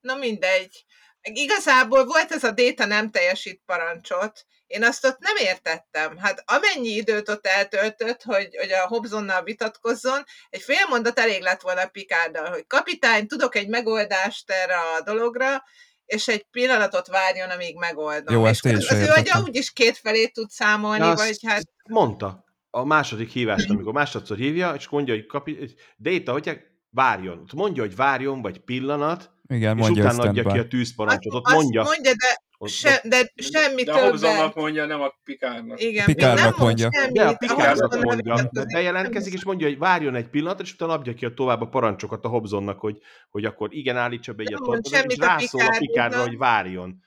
Na 0.02 0.16
mindegy. 0.16 0.86
Igazából 1.22 2.06
volt 2.06 2.32
ez 2.32 2.44
a 2.44 2.52
Déta 2.52 2.86
nem 2.86 3.10
teljesít 3.10 3.62
parancsot, 3.66 4.46
én 4.72 4.84
azt 4.84 5.06
ott 5.06 5.20
nem 5.20 5.36
értettem. 5.36 6.18
Hát 6.18 6.44
amennyi 6.46 6.90
időt 6.90 7.30
ott 7.30 7.48
eltöltött, 7.48 8.24
hogy, 8.24 8.56
hogy 8.58 8.72
a 8.72 8.88
Hobsonnal 8.88 9.44
vitatkozzon, 9.44 10.24
egy 10.50 10.62
fél 10.62 10.86
mondat 10.90 11.20
elég 11.20 11.42
lett 11.42 11.62
volna 11.62 11.86
Pikárdal, 11.86 12.50
hogy 12.50 12.68
kapitány, 12.68 13.28
tudok 13.28 13.56
egy 13.56 13.68
megoldást 13.68 14.52
erre 14.52 14.76
a 14.78 15.02
dologra, 15.02 15.64
és 16.06 16.28
egy 16.28 16.46
pillanatot 16.52 17.08
várjon, 17.08 17.50
amíg 17.50 17.78
megoldom. 17.78 18.36
Jó, 18.36 18.44
és 18.44 18.50
ezt 18.50 18.66
én 18.66 18.76
az 18.76 18.92
ő 18.92 19.10
agya 19.10 19.42
úgyis 19.42 19.72
két 19.72 19.98
felé 19.98 20.28
tud 20.28 20.50
számolni, 20.50 21.06
Ja, 21.06 21.14
vagy 21.14 21.40
hát 21.48 21.64
Mondta. 21.84 22.46
A 22.70 22.86
második 22.86 23.30
hívást, 23.30 23.70
amikor 23.70 23.94
másodszor 23.94 24.38
hívja, 24.38 24.74
és 24.74 24.90
mondja, 24.90 25.14
hogy 25.14 25.26
kapi... 25.26 25.76
Data, 25.98 26.32
hogy 26.32 26.60
várjon. 26.90 27.50
Mondja, 27.54 27.84
hogy 27.84 27.96
várjon, 27.96 28.42
vagy 28.42 28.60
pillanat, 28.60 29.32
Igen, 29.52 29.78
és 29.78 29.84
mondja, 29.84 30.04
hogy 30.04 30.14
utána 30.14 30.30
adja 30.30 30.52
ki 30.52 30.60
a 30.60 30.68
tűzparancsot. 30.68 31.34
Ott 31.34 31.46
azt 31.46 31.56
mondja. 31.56 31.84
mondja, 31.84 32.12
de, 32.12 32.68
se, 32.68 33.02
de 33.04 33.32
semmi 33.36 33.84
De 33.84 33.92
a 33.92 33.96
többet. 33.96 34.10
Hobsonnak 34.10 34.56
mondja, 34.56 34.86
nem 34.86 35.02
a 35.02 35.14
Pikárnak. 35.24 35.82
Igen, 35.82 36.06
Pikárnak 36.06 36.38
nem 36.38 36.46
mond 36.46 36.60
mondja. 36.60 36.90
Semmit, 36.92 37.14
De 37.14 37.28
a 37.28 37.36
Pikárnak 37.36 38.04
mondja, 38.04 38.50
de 38.52 38.66
bejelentkezik, 38.74 39.34
és 39.34 39.44
mondja, 39.44 39.68
hogy 39.68 39.78
várjon 39.78 40.16
egy 40.16 40.30
pillanat, 40.30 40.60
és 40.60 40.74
utána 40.74 40.94
adja 40.94 41.14
ki 41.14 41.26
a 41.26 41.34
tovább 41.34 41.62
a 41.62 41.68
parancsokat 41.68 42.26
a 42.26 42.28
Hobsonnak, 42.28 42.80
hogy, 42.80 42.98
hogy 43.30 43.46
akkor 43.46 43.74
igen, 43.74 43.98
állítsa 43.98 44.34
be 44.34 44.44
egy 44.44 44.54
a 44.54 44.58
torpedót, 44.58 45.12
és 45.12 45.18
rászól 45.18 45.62
a. 45.62 45.78
Pikárra, 45.78 46.22
hogy 46.22 46.38
várjon. 46.38 47.04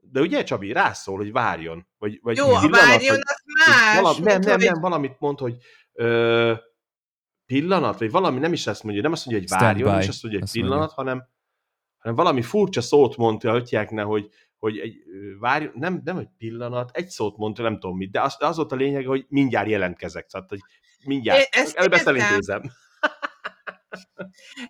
De 0.00 0.20
ugye, 0.20 0.42
Csabi, 0.42 0.72
rászól, 0.72 1.16
hogy 1.16 1.32
várjon. 1.32 1.88
Vagy, 1.98 2.18
vagy 2.22 2.36
Jó, 2.36 2.44
pillanat, 2.44 2.70
várjon, 2.70 3.14
az 3.14 3.42
hogy 3.44 3.74
más. 3.74 4.00
Valami, 4.00 4.20
nem, 4.20 4.40
nem, 4.40 4.58
nem, 4.58 4.80
valamit 4.80 5.16
mond, 5.18 5.38
hogy 5.38 5.54
ö, 5.92 6.52
pillanat, 7.46 7.98
vagy 7.98 8.10
valami, 8.10 8.38
nem 8.38 8.52
is 8.52 8.66
ezt 8.66 8.82
mondja, 8.82 9.02
nem 9.02 9.12
azt 9.12 9.26
mondja, 9.26 9.46
hogy 9.48 9.62
várjon, 9.62 10.00
is 10.00 10.08
azt 10.08 10.22
mondja, 10.22 10.40
hogy 10.40 10.50
pillanat, 10.50 10.92
hanem, 10.92 11.28
hanem 11.98 12.16
valami 12.16 12.42
furcsa 12.42 12.80
szót 12.80 13.16
mondta, 13.16 13.50
hogy 13.50 13.78
ne, 13.90 14.02
hogy, 14.02 14.28
hogy 14.58 14.78
egy, 14.78 14.96
ö, 15.06 15.38
várjon, 15.38 15.72
nem, 15.74 16.00
nem 16.04 16.18
egy 16.18 16.28
pillanat, 16.38 16.90
egy 16.92 17.08
szót 17.08 17.36
mondta, 17.36 17.62
nem 17.62 17.78
tudom 17.78 17.96
mit, 17.96 18.10
de 18.10 18.20
az, 18.20 18.36
az 18.38 18.56
volt 18.56 18.72
a 18.72 18.76
lényeg, 18.76 19.06
hogy 19.06 19.24
mindjárt 19.28 19.68
jelentkezek, 19.68 20.26
tehát, 20.26 20.48
hogy 20.48 20.60
mindjárt, 21.04 21.54
előbb 21.54 21.92
ezt 21.92 22.06
értem. 22.06 22.14
elintézem. 22.16 22.62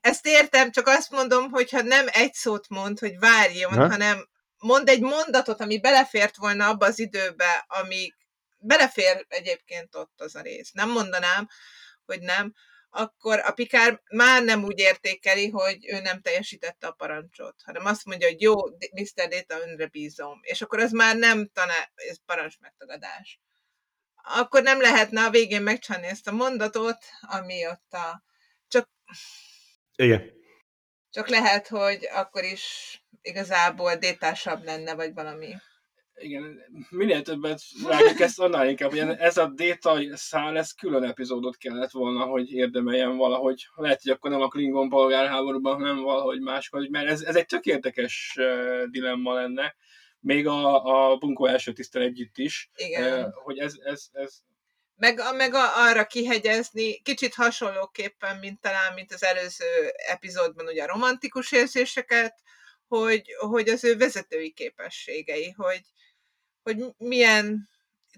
Ezt 0.00 0.26
értem, 0.26 0.70
csak 0.70 0.86
azt 0.86 1.10
mondom, 1.10 1.50
hogy 1.50 1.70
ha 1.70 1.82
nem 1.82 2.06
egy 2.12 2.32
szót 2.32 2.68
mond, 2.68 2.98
hogy 2.98 3.18
várjon, 3.18 3.72
Ha? 3.72 3.88
hanem 3.88 4.28
mond 4.58 4.88
egy 4.88 5.00
mondatot, 5.00 5.60
ami 5.60 5.80
belefért 5.80 6.36
volna 6.36 6.68
abba 6.68 6.86
az 6.86 6.98
időbe, 6.98 7.64
ami 7.66 8.12
belefér 8.58 9.24
egyébként 9.28 9.94
ott 9.94 10.20
az 10.20 10.34
a 10.34 10.40
rész. 10.40 10.72
Nem 10.72 10.90
mondanám, 10.90 11.48
hogy 12.04 12.20
nem, 12.20 12.54
akkor 12.96 13.38
a 13.38 13.52
Pikár 13.52 14.02
már 14.10 14.42
nem 14.42 14.64
úgy 14.64 14.78
értékeli, 14.78 15.48
hogy 15.48 15.86
ő 15.88 16.00
nem 16.00 16.20
teljesítette 16.20 16.86
a 16.86 16.92
parancsot, 16.92 17.54
hanem 17.64 17.84
azt 17.84 18.04
mondja, 18.04 18.28
hogy 18.28 18.40
jó, 18.40 18.54
Mr. 18.92 19.28
Data, 19.28 19.60
önre 19.68 19.86
bízom. 19.86 20.38
És 20.42 20.62
akkor 20.62 20.78
az 20.80 20.92
már 20.92 21.16
nem 21.16 21.48
taná, 21.52 21.90
ez 21.94 22.16
parancs 22.26 22.58
megtagadás. 22.58 23.40
Akkor 24.14 24.62
nem 24.62 24.80
lehetne 24.80 25.24
a 25.24 25.30
végén 25.30 25.62
megcsinálni 25.62 26.06
ezt 26.06 26.28
a 26.28 26.32
mondatot, 26.32 27.04
ami 27.20 27.66
ott 27.66 27.92
a... 27.92 28.22
Csak 28.68 28.88
Igen. 29.96 30.32
csak 31.10 31.28
lehet, 31.28 31.68
hogy 31.68 32.08
akkor 32.12 32.44
is 32.44 32.64
igazából 33.22 33.96
détásabb 33.96 34.64
lenne, 34.64 34.94
vagy 34.94 35.14
valami. 35.14 35.54
Igen, 36.18 36.58
minél 36.90 37.22
többet 37.22 37.60
vágjuk 37.82 38.20
ezt, 38.20 38.40
annál 38.40 38.68
inkább, 38.68 38.90
hogy 38.90 38.98
ez 38.98 39.36
a 39.36 39.46
déta 39.46 39.98
szál, 40.12 40.56
ez 40.56 40.72
külön 40.72 41.02
epizódot 41.02 41.56
kellett 41.56 41.90
volna, 41.90 42.24
hogy 42.24 42.52
érdemeljen 42.52 43.16
valahogy. 43.16 43.66
Lehet, 43.74 44.02
hogy 44.02 44.12
akkor 44.12 44.30
nem 44.30 44.40
a 44.40 44.48
Klingon 44.48 44.88
polgárháborúban, 44.88 45.74
hanem 45.80 46.02
valahogy 46.02 46.40
máskor, 46.40 46.88
mert 46.90 47.08
ez, 47.08 47.22
ez 47.22 47.36
egy 47.36 47.46
tök 47.46 47.64
érdekes 47.64 48.36
uh, 48.38 48.82
dilemma 48.90 49.32
lenne, 49.34 49.76
még 50.20 50.46
a, 50.46 50.84
a 50.84 51.16
bunkó 51.16 51.46
első 51.46 51.72
tisztel 51.72 52.02
együtt 52.02 52.38
is, 52.38 52.70
Igen. 52.76 53.24
uh, 53.24 53.32
hogy 53.32 53.58
ez, 53.58 53.74
ez, 53.84 54.06
ez 54.12 54.34
Meg, 54.96 55.20
meg 55.36 55.54
arra 55.54 56.06
kihegyezni, 56.06 57.00
kicsit 57.02 57.34
hasonlóképpen, 57.34 58.36
mint 58.36 58.60
talán, 58.60 58.94
mint 58.94 59.12
az 59.12 59.24
előző 59.24 59.92
epizódban, 60.08 60.66
ugye 60.66 60.82
a 60.82 60.92
romantikus 60.92 61.52
érzéseket, 61.52 62.34
hogy, 62.88 63.34
hogy 63.38 63.68
az 63.68 63.84
ő 63.84 63.96
vezetői 63.96 64.52
képességei, 64.52 65.50
hogy, 65.50 65.80
hogy 66.66 66.84
milyen, 66.98 67.68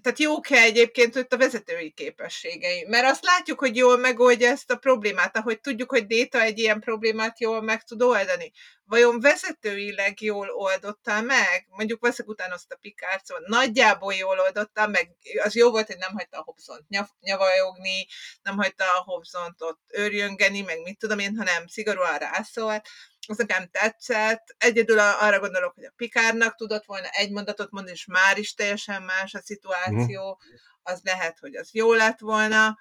tehát 0.01 0.19
jók-e 0.19 0.57
egyébként 0.57 1.15
ott 1.15 1.33
a 1.33 1.37
vezetői 1.37 1.91
képességei. 1.91 2.85
Mert 2.87 3.09
azt 3.09 3.23
látjuk, 3.23 3.59
hogy 3.59 3.75
jól 3.75 3.97
megoldja 3.97 4.49
ezt 4.49 4.71
a 4.71 4.75
problémát, 4.75 5.37
ahogy 5.37 5.59
tudjuk, 5.59 5.89
hogy 5.89 6.05
Déta 6.05 6.41
egy 6.41 6.59
ilyen 6.59 6.79
problémát 6.79 7.39
jól 7.39 7.61
meg 7.61 7.83
tud 7.83 8.01
oldani. 8.01 8.51
Vajon 8.83 9.19
vezetőileg 9.19 10.21
jól 10.21 10.49
oldotta 10.49 11.21
meg? 11.21 11.65
Mondjuk 11.67 12.01
veszek 12.01 12.27
utána 12.27 12.53
azt 12.53 12.71
a 12.71 12.77
Pikárt, 12.81 13.25
szóval 13.25 13.43
nagyjából 13.47 14.13
jól 14.13 14.39
oldotta 14.39 14.87
meg. 14.87 15.15
Az 15.43 15.55
jó 15.55 15.69
volt, 15.69 15.87
hogy 15.87 15.97
nem 15.97 16.13
hagyta 16.13 16.37
a 16.37 16.43
Hobsont 16.43 16.87
nyav- 16.87 17.15
nyavajogni, 17.19 18.07
nem 18.41 18.57
hagyta 18.57 18.83
a 18.83 19.03
Hobsont 19.03 19.61
ott 19.61 19.81
őrjöngeni, 19.93 20.61
meg 20.61 20.81
mit 20.81 20.99
tudom 20.99 21.19
én, 21.19 21.37
hanem 21.37 21.67
szigorúan 21.67 22.17
rászólt. 22.17 22.87
Az 23.27 23.37
nekem 23.37 23.67
tetszett. 23.71 24.55
Egyedül 24.57 24.99
arra 24.99 25.39
gondolok, 25.39 25.73
hogy 25.73 25.83
a 25.83 25.93
Pikárnak 25.95 26.55
tudott 26.55 26.85
volna 26.85 27.07
egy 27.07 27.31
mondatot 27.31 27.71
mondani, 27.71 27.95
és 27.95 28.05
már 28.05 28.37
is 28.37 28.53
teljesen 28.53 29.01
más 29.01 29.33
a 29.33 29.41
szituáció. 29.41 30.41
Az 30.83 30.99
lehet, 31.03 31.39
hogy 31.39 31.55
az 31.55 31.69
jó 31.71 31.93
lett 31.93 32.19
volna. 32.19 32.79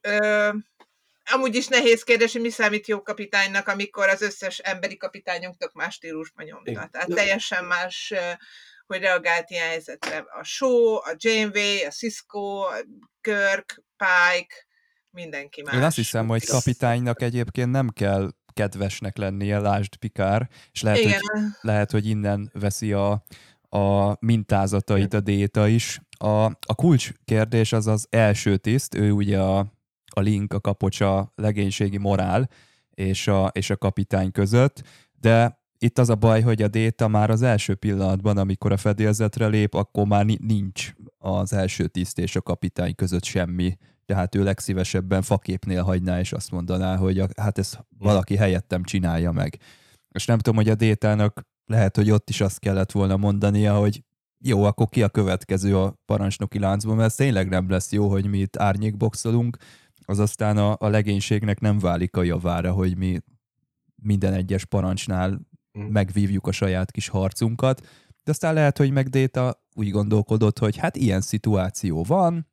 Ö, 0.00 0.52
amúgy 1.32 1.54
is 1.54 1.66
nehéz 1.66 2.02
kérdés, 2.02 2.32
hogy 2.32 2.40
mi 2.40 2.50
számít 2.50 2.88
jó 2.88 3.02
kapitánynak, 3.02 3.68
amikor 3.68 4.08
az 4.08 4.22
összes 4.22 4.58
emberi 4.58 4.96
kapitányunk 4.96 5.56
tök 5.56 5.72
más 5.72 5.94
stílusban 5.94 6.44
nyomta. 6.44 6.88
Tehát 6.92 7.08
teljesen 7.08 7.64
más, 7.64 8.12
hogy 8.86 9.00
reagált 9.00 9.50
ilyen 9.50 9.68
helyzetre. 9.68 10.16
A 10.16 10.42
Shaw, 10.42 10.94
a 10.94 11.14
Janeway, 11.16 11.84
a 11.86 11.90
Cisco, 11.90 12.60
a 12.60 12.74
Kirk, 13.20 13.82
Pike, 13.96 14.66
mindenki 15.10 15.62
más. 15.62 15.74
Én 15.74 15.82
azt 15.82 15.96
hiszem, 15.96 16.26
hogy 16.26 16.46
kapitánynak 16.46 17.22
egyébként 17.22 17.70
nem 17.70 17.88
kell 17.88 18.30
kedvesnek 18.54 19.16
lennie, 19.16 19.58
lásd 19.58 19.96
Pikár, 19.96 20.48
és 20.72 20.82
lehet, 20.82 20.98
Igen, 20.98 21.18
hogy, 21.32 21.42
lehet, 21.60 21.90
hogy 21.90 22.06
innen 22.06 22.50
veszi 22.52 22.92
a, 22.92 23.22
a 23.68 24.16
mintázatait 24.20 25.14
a 25.14 25.20
déta 25.20 25.68
is. 25.68 26.00
A, 26.18 26.44
a 26.44 26.74
kulcs 26.74 27.12
kérdés 27.24 27.72
az 27.72 27.86
az 27.86 28.06
első 28.10 28.56
tiszt, 28.56 28.94
ő 28.94 29.10
ugye 29.10 29.40
a, 29.40 29.58
a 30.14 30.20
link, 30.20 30.52
a 30.52 30.60
kapocs 30.60 31.00
a 31.00 31.32
legénységi 31.34 31.98
morál 31.98 32.48
és 32.90 33.28
a, 33.28 33.46
és 33.46 33.70
a 33.70 33.76
kapitány 33.76 34.30
között, 34.30 34.82
de 35.20 35.62
itt 35.78 35.98
az 35.98 36.08
a 36.08 36.14
baj, 36.14 36.40
hogy 36.40 36.62
a 36.62 36.68
déta 36.68 37.08
már 37.08 37.30
az 37.30 37.42
első 37.42 37.74
pillanatban, 37.74 38.38
amikor 38.38 38.72
a 38.72 38.76
fedélzetre 38.76 39.46
lép, 39.46 39.74
akkor 39.74 40.06
már 40.06 40.24
ni- 40.24 40.38
nincs 40.40 40.92
az 41.18 41.52
első 41.52 41.86
tiszt 41.86 42.18
és 42.18 42.36
a 42.36 42.42
kapitány 42.42 42.94
között 42.94 43.24
semmi 43.24 43.76
tehát 44.06 44.34
ő 44.34 44.42
legszívesebben 44.42 45.22
faképnél 45.22 45.82
hagyná, 45.82 46.20
és 46.20 46.32
azt 46.32 46.50
mondaná, 46.50 46.96
hogy 46.96 47.18
a, 47.18 47.28
hát 47.36 47.58
ezt 47.58 47.86
valaki 47.98 48.36
helyettem 48.36 48.82
csinálja 48.82 49.32
meg. 49.32 49.58
És 50.08 50.26
nem 50.26 50.38
tudom, 50.38 50.56
hogy 50.56 50.68
a 50.68 50.74
détának 50.74 51.40
lehet, 51.66 51.96
hogy 51.96 52.10
ott 52.10 52.30
is 52.30 52.40
azt 52.40 52.58
kellett 52.58 52.92
volna 52.92 53.16
mondania, 53.16 53.74
hogy 53.74 54.02
jó, 54.38 54.64
akkor 54.64 54.88
ki 54.88 55.02
a 55.02 55.08
következő 55.08 55.78
a 55.78 55.94
parancsnoki 56.04 56.58
láncban, 56.58 56.96
mert 56.96 57.16
tényleg 57.16 57.48
nem 57.48 57.70
lesz 57.70 57.92
jó, 57.92 58.08
hogy 58.08 58.26
mi 58.26 58.38
itt 58.38 58.56
árnyékboxolunk, 58.56 59.56
az 60.06 60.18
aztán 60.18 60.56
a, 60.56 60.76
a 60.78 60.88
legénységnek 60.88 61.60
nem 61.60 61.78
válik 61.78 62.16
a 62.16 62.22
javára, 62.22 62.72
hogy 62.72 62.96
mi 62.96 63.20
minden 63.96 64.32
egyes 64.32 64.64
parancsnál 64.64 65.40
Mm. 65.78 65.82
megvívjuk 65.82 66.46
a 66.46 66.52
saját 66.52 66.90
kis 66.90 67.08
harcunkat, 67.08 67.80
de 68.24 68.30
aztán 68.30 68.54
lehet, 68.54 68.78
hogy 68.78 68.90
meg 68.90 69.08
Déta 69.08 69.64
úgy 69.74 69.90
gondolkodott, 69.90 70.58
hogy 70.58 70.76
hát 70.76 70.96
ilyen 70.96 71.20
szituáció 71.20 72.02
van, 72.02 72.46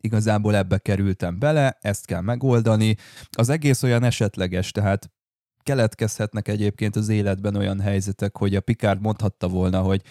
igazából 0.00 0.56
ebbe 0.56 0.78
kerültem 0.78 1.38
bele, 1.38 1.78
ezt 1.80 2.06
kell 2.06 2.20
megoldani. 2.20 2.96
Az 3.30 3.48
egész 3.48 3.82
olyan 3.82 4.02
esetleges, 4.02 4.70
tehát 4.70 5.10
keletkezhetnek 5.62 6.48
egyébként 6.48 6.96
az 6.96 7.08
életben 7.08 7.56
olyan 7.56 7.80
helyzetek, 7.80 8.36
hogy 8.36 8.54
a 8.56 8.60
Picard 8.60 9.00
mondhatta 9.00 9.48
volna, 9.48 9.80
hogy 9.80 10.02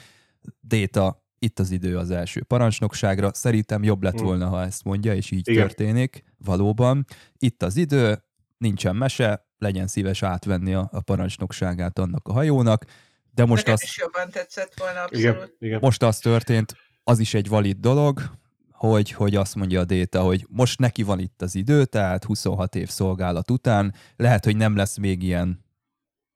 Déta, 0.60 1.24
itt 1.40 1.60
az 1.60 1.72
idő 1.72 1.98
az 1.98 2.12
első 2.12 2.44
parancsnokságra, 2.44 3.34
szerintem 3.34 3.84
jobb 3.84 4.04
lett 4.04 4.22
Mm. 4.22 4.26
volna, 4.26 4.48
ha 4.48 4.64
ezt 4.64 4.84
mondja, 4.84 5.16
és 5.16 5.32
így 5.32 5.48
Igen. 5.50 5.68
történik, 5.68 6.24
valóban. 6.38 7.06
Itt 7.38 7.64
az 7.64 7.76
idő, 7.76 8.24
nincsen 8.58 8.96
mese, 8.96 9.48
legyen 9.58 9.88
szíves 9.88 10.24
átvenni 10.24 10.74
a, 10.74 10.90
a 10.92 11.02
parancsnokságát 11.02 12.00
annak 12.00 12.28
a 12.28 12.34
hajónak, 12.34 12.86
de 13.34 13.46
most 13.46 13.62
nekem 13.62 13.74
azt 13.74 13.84
is 13.84 13.98
jobban 13.98 14.30
tetszett 14.30 14.74
volna 14.80 15.02
abszolút. 15.02 15.36
Igen, 15.36 15.50
igen. 15.60 15.80
most 15.82 16.04
az 16.04 16.20
történt, 16.20 16.76
az 17.04 17.20
is 17.20 17.34
egy 17.34 17.48
valid 17.48 17.78
dolog, 17.78 18.22
hogy, 18.80 19.12
hogy 19.12 19.36
azt 19.36 19.56
mondja 19.56 19.80
a 19.80 19.86
Déta, 19.86 20.22
hogy 20.22 20.46
most 20.50 20.80
neki 20.80 21.04
van 21.04 21.20
itt 21.20 21.42
az 21.42 21.56
idő, 21.56 21.86
tehát 21.86 22.24
26 22.24 22.76
év 22.76 22.90
szolgálat 22.90 23.52
után, 23.52 23.94
lehet, 24.16 24.46
hogy 24.46 24.56
nem 24.56 24.76
lesz 24.76 24.98
még 24.98 25.24
ilyen, 25.24 25.66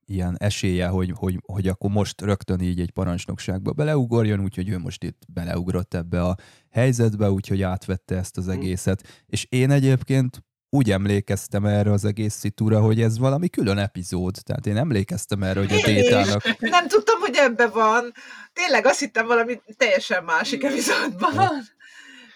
ilyen 0.06 0.36
esélye, 0.40 0.88
hogy, 0.88 1.14
hogy, 1.16 1.40
hogy 1.46 1.68
akkor 1.68 1.90
most 1.90 2.22
rögtön 2.22 2.62
így 2.62 2.80
egy 2.80 2.92
parancsnokságba 2.92 3.72
beleugorjon, 3.72 4.40
úgyhogy 4.40 4.70
ő 4.70 4.78
most 4.78 5.04
itt 5.04 5.22
beleugrott 5.34 5.94
ebbe 5.94 6.22
a 6.22 6.38
helyzetbe, 6.70 7.32
úgyhogy 7.32 7.62
átvette 7.62 8.16
ezt 8.16 8.38
az 8.38 8.48
egészet. 8.48 9.24
És 9.26 9.46
én 9.50 9.72
egyébként 9.72 10.44
úgy 10.70 10.92
emlékeztem 10.92 11.66
erre 11.66 11.92
az 11.92 12.06
egész 12.06 12.34
szitúra, 12.34 12.80
hogy 12.80 13.02
ez 13.02 13.18
valami 13.18 13.50
külön 13.50 13.78
epizód. 13.78 14.36
Tehát 14.44 14.66
én 14.66 14.78
emlékeztem 14.78 15.44
erre, 15.44 15.60
hogy 15.60 15.72
a 15.72 15.76
Én. 15.76 15.96
Détának 15.96 16.60
Nem 16.60 16.88
tudtam, 16.88 17.20
hogy 17.20 17.36
ebbe 17.36 17.68
van. 17.68 18.12
Tényleg 18.54 18.86
azt 18.86 19.00
hittem 19.00 19.28
valami 19.28 19.62
teljesen 19.78 20.24
másik 20.24 20.64
epizódban 20.64 21.36
van. 21.36 21.64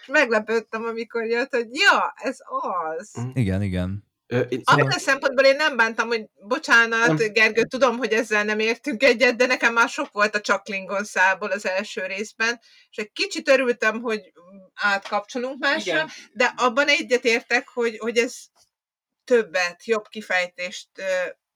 Meglepődtem, 0.08 0.84
amikor 0.84 1.24
jött, 1.24 1.54
hogy 1.54 1.66
ja, 1.70 2.14
ez 2.16 2.38
az. 2.46 3.10
Mm. 3.20 3.30
Igen, 3.34 3.62
igen. 3.62 4.06
Abban 4.64 4.90
a 4.90 4.98
szempontból 4.98 5.44
én 5.44 5.56
nem 5.56 5.76
bántam, 5.76 6.06
hogy 6.06 6.26
bocsánat, 6.34 7.18
nem. 7.18 7.32
Gergő, 7.32 7.62
tudom, 7.62 7.96
hogy 7.96 8.12
ezzel 8.12 8.44
nem 8.44 8.58
értünk 8.58 9.02
egyet, 9.02 9.36
de 9.36 9.46
nekem 9.46 9.72
már 9.72 9.88
sok 9.88 10.12
volt 10.12 10.34
a 10.34 10.40
csak 10.40 10.62
Klingon 10.62 11.04
szából 11.04 11.50
az 11.50 11.66
első 11.66 12.06
részben, 12.06 12.60
és 12.90 12.96
egy 12.96 13.12
kicsit 13.12 13.48
örültem, 13.48 14.00
hogy 14.00 14.32
átkapcsolunk 14.74 15.58
másra, 15.58 15.92
Igen. 15.92 16.08
de 16.32 16.54
abban 16.56 16.88
egyet 16.88 17.24
értek, 17.24 17.68
hogy, 17.68 17.98
hogy 17.98 18.18
ez 18.18 18.36
többet, 19.24 19.86
jobb 19.86 20.08
kifejtést 20.08 20.88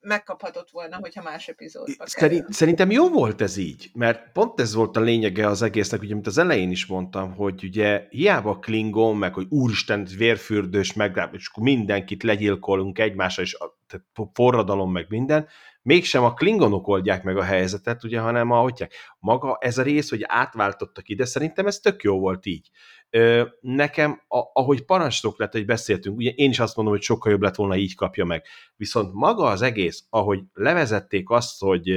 megkaphatott 0.02 0.70
volna, 0.70 0.96
hogyha 0.96 1.22
más 1.22 1.48
epizódba 1.48 2.06
Szerint, 2.06 2.52
Szerintem 2.52 2.90
jó 2.90 3.08
volt 3.08 3.40
ez 3.40 3.56
így, 3.56 3.90
mert 3.94 4.32
pont 4.32 4.60
ez 4.60 4.74
volt 4.74 4.96
a 4.96 5.00
lényege 5.00 5.46
az 5.46 5.62
egésznek, 5.62 6.00
ugye, 6.00 6.14
mint 6.14 6.26
az 6.26 6.38
elején 6.38 6.70
is 6.70 6.86
mondtam, 6.86 7.34
hogy 7.34 7.64
ugye 7.64 8.06
hiába 8.10 8.58
Klingon, 8.58 9.16
meg 9.16 9.34
hogy 9.34 9.46
úristen, 9.48 10.06
vérfürdős, 10.16 10.92
meg, 10.92 11.28
és 11.32 11.48
akkor 11.48 11.62
mindenkit 11.62 12.22
legyilkolunk 12.22 12.98
egymásra, 12.98 13.42
és 13.42 13.56
tehát 13.86 14.30
forradalom, 14.32 14.92
meg 14.92 15.06
minden, 15.08 15.48
mégsem 15.82 16.24
a 16.24 16.34
klingonok 16.34 16.88
oldják 16.88 17.22
meg 17.22 17.36
a 17.36 17.42
helyzetet, 17.42 18.04
ugye, 18.04 18.20
hanem 18.20 18.50
a, 18.50 18.60
hogy 18.60 18.88
maga 19.18 19.58
ez 19.60 19.78
a 19.78 19.82
rész, 19.82 20.10
hogy 20.10 20.24
átváltottak 20.26 21.08
ide, 21.08 21.24
szerintem 21.24 21.66
ez 21.66 21.78
tök 21.78 22.02
jó 22.02 22.18
volt 22.18 22.46
így. 22.46 22.70
Nekem, 23.60 24.22
ahogy 24.52 24.84
parancsnok 24.84 25.38
lett, 25.38 25.52
hogy 25.52 25.64
beszéltünk, 25.64 26.16
ugye 26.16 26.30
én 26.30 26.50
is 26.50 26.58
azt 26.58 26.76
mondom, 26.76 26.94
hogy 26.94 27.02
sokkal 27.02 27.32
jobb 27.32 27.42
lett 27.42 27.54
volna, 27.54 27.76
így 27.76 27.94
kapja 27.94 28.24
meg. 28.24 28.44
Viszont 28.76 29.12
maga 29.12 29.44
az 29.44 29.62
egész, 29.62 30.06
ahogy 30.10 30.40
levezették 30.52 31.30
azt, 31.30 31.60
hogy 31.60 31.88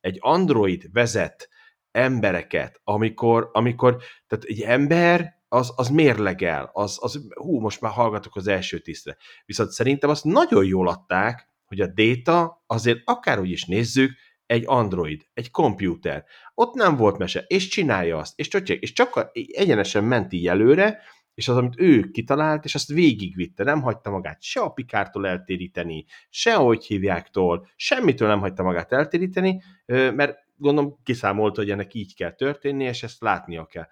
egy 0.00 0.16
android 0.20 0.88
vezet 0.92 1.48
embereket, 1.90 2.80
amikor, 2.84 3.50
amikor 3.52 4.02
tehát 4.26 4.44
egy 4.44 4.60
ember 4.60 5.42
az, 5.48 5.72
az 5.76 5.88
mérlegel, 5.88 6.70
az, 6.72 6.98
az, 7.00 7.28
hú, 7.34 7.60
most 7.60 7.80
már 7.80 7.92
hallgatok 7.92 8.36
az 8.36 8.46
első 8.46 8.78
tisztre. 8.78 9.16
Viszont 9.44 9.70
szerintem 9.70 10.10
azt 10.10 10.24
nagyon 10.24 10.64
jól 10.64 10.88
adták, 10.88 11.48
hogy 11.64 11.80
a 11.80 11.92
data 11.94 12.64
azért 12.66 13.00
akárhogy 13.04 13.50
is 13.50 13.64
nézzük, 13.64 14.12
egy 14.46 14.62
android, 14.66 15.26
egy 15.32 15.50
komputer. 15.50 16.24
Ott 16.54 16.74
nem 16.74 16.96
volt 16.96 17.18
mese, 17.18 17.44
és 17.46 17.68
csinálja 17.68 18.18
azt, 18.18 18.38
és, 18.38 18.48
csak, 18.48 18.68
és 18.68 18.92
csak 18.92 19.30
egyenesen 19.32 20.04
ment 20.04 20.32
így 20.32 20.46
előre, 20.46 20.98
és 21.34 21.48
az, 21.48 21.56
amit 21.56 21.80
ő 21.80 22.10
kitalált, 22.10 22.64
és 22.64 22.74
azt 22.74 22.88
végigvitte, 22.88 23.64
nem 23.64 23.82
hagyta 23.82 24.10
magát 24.10 24.42
se 24.42 24.60
a 24.60 24.68
pikártól 24.68 25.26
eltéríteni, 25.26 26.04
se 26.30 26.54
ahogy 26.54 26.84
hívjáktól, 26.84 27.68
semmitől 27.76 28.28
nem 28.28 28.40
hagyta 28.40 28.62
magát 28.62 28.92
eltéríteni, 28.92 29.62
mert 29.86 30.38
gondolom 30.56 30.98
kiszámolta, 31.02 31.60
hogy 31.60 31.70
ennek 31.70 31.94
így 31.94 32.14
kell 32.14 32.32
történni, 32.32 32.84
és 32.84 33.02
ezt 33.02 33.20
látnia 33.20 33.66
kell. 33.66 33.86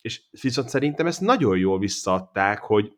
És 0.00 0.22
viszont 0.40 0.68
szerintem 0.68 1.06
ezt 1.06 1.20
nagyon 1.20 1.58
jól 1.58 1.78
visszaadták, 1.78 2.58
hogy 2.58 2.92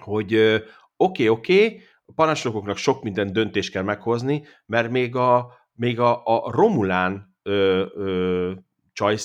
hogy 0.00 0.34
oké, 0.34 0.64
okay, 0.96 1.28
oké, 1.28 1.64
okay, 1.64 1.80
a 2.04 2.12
parancsnokoknak 2.14 2.76
sok 2.76 3.02
minden 3.02 3.32
döntést 3.32 3.70
kell 3.70 3.82
meghozni, 3.82 4.44
mert 4.66 4.90
még 4.90 5.16
a, 5.16 5.52
még 5.72 6.00
a, 6.00 6.22
a 6.24 6.50
Romulán 6.50 7.37
ö, 7.42 8.52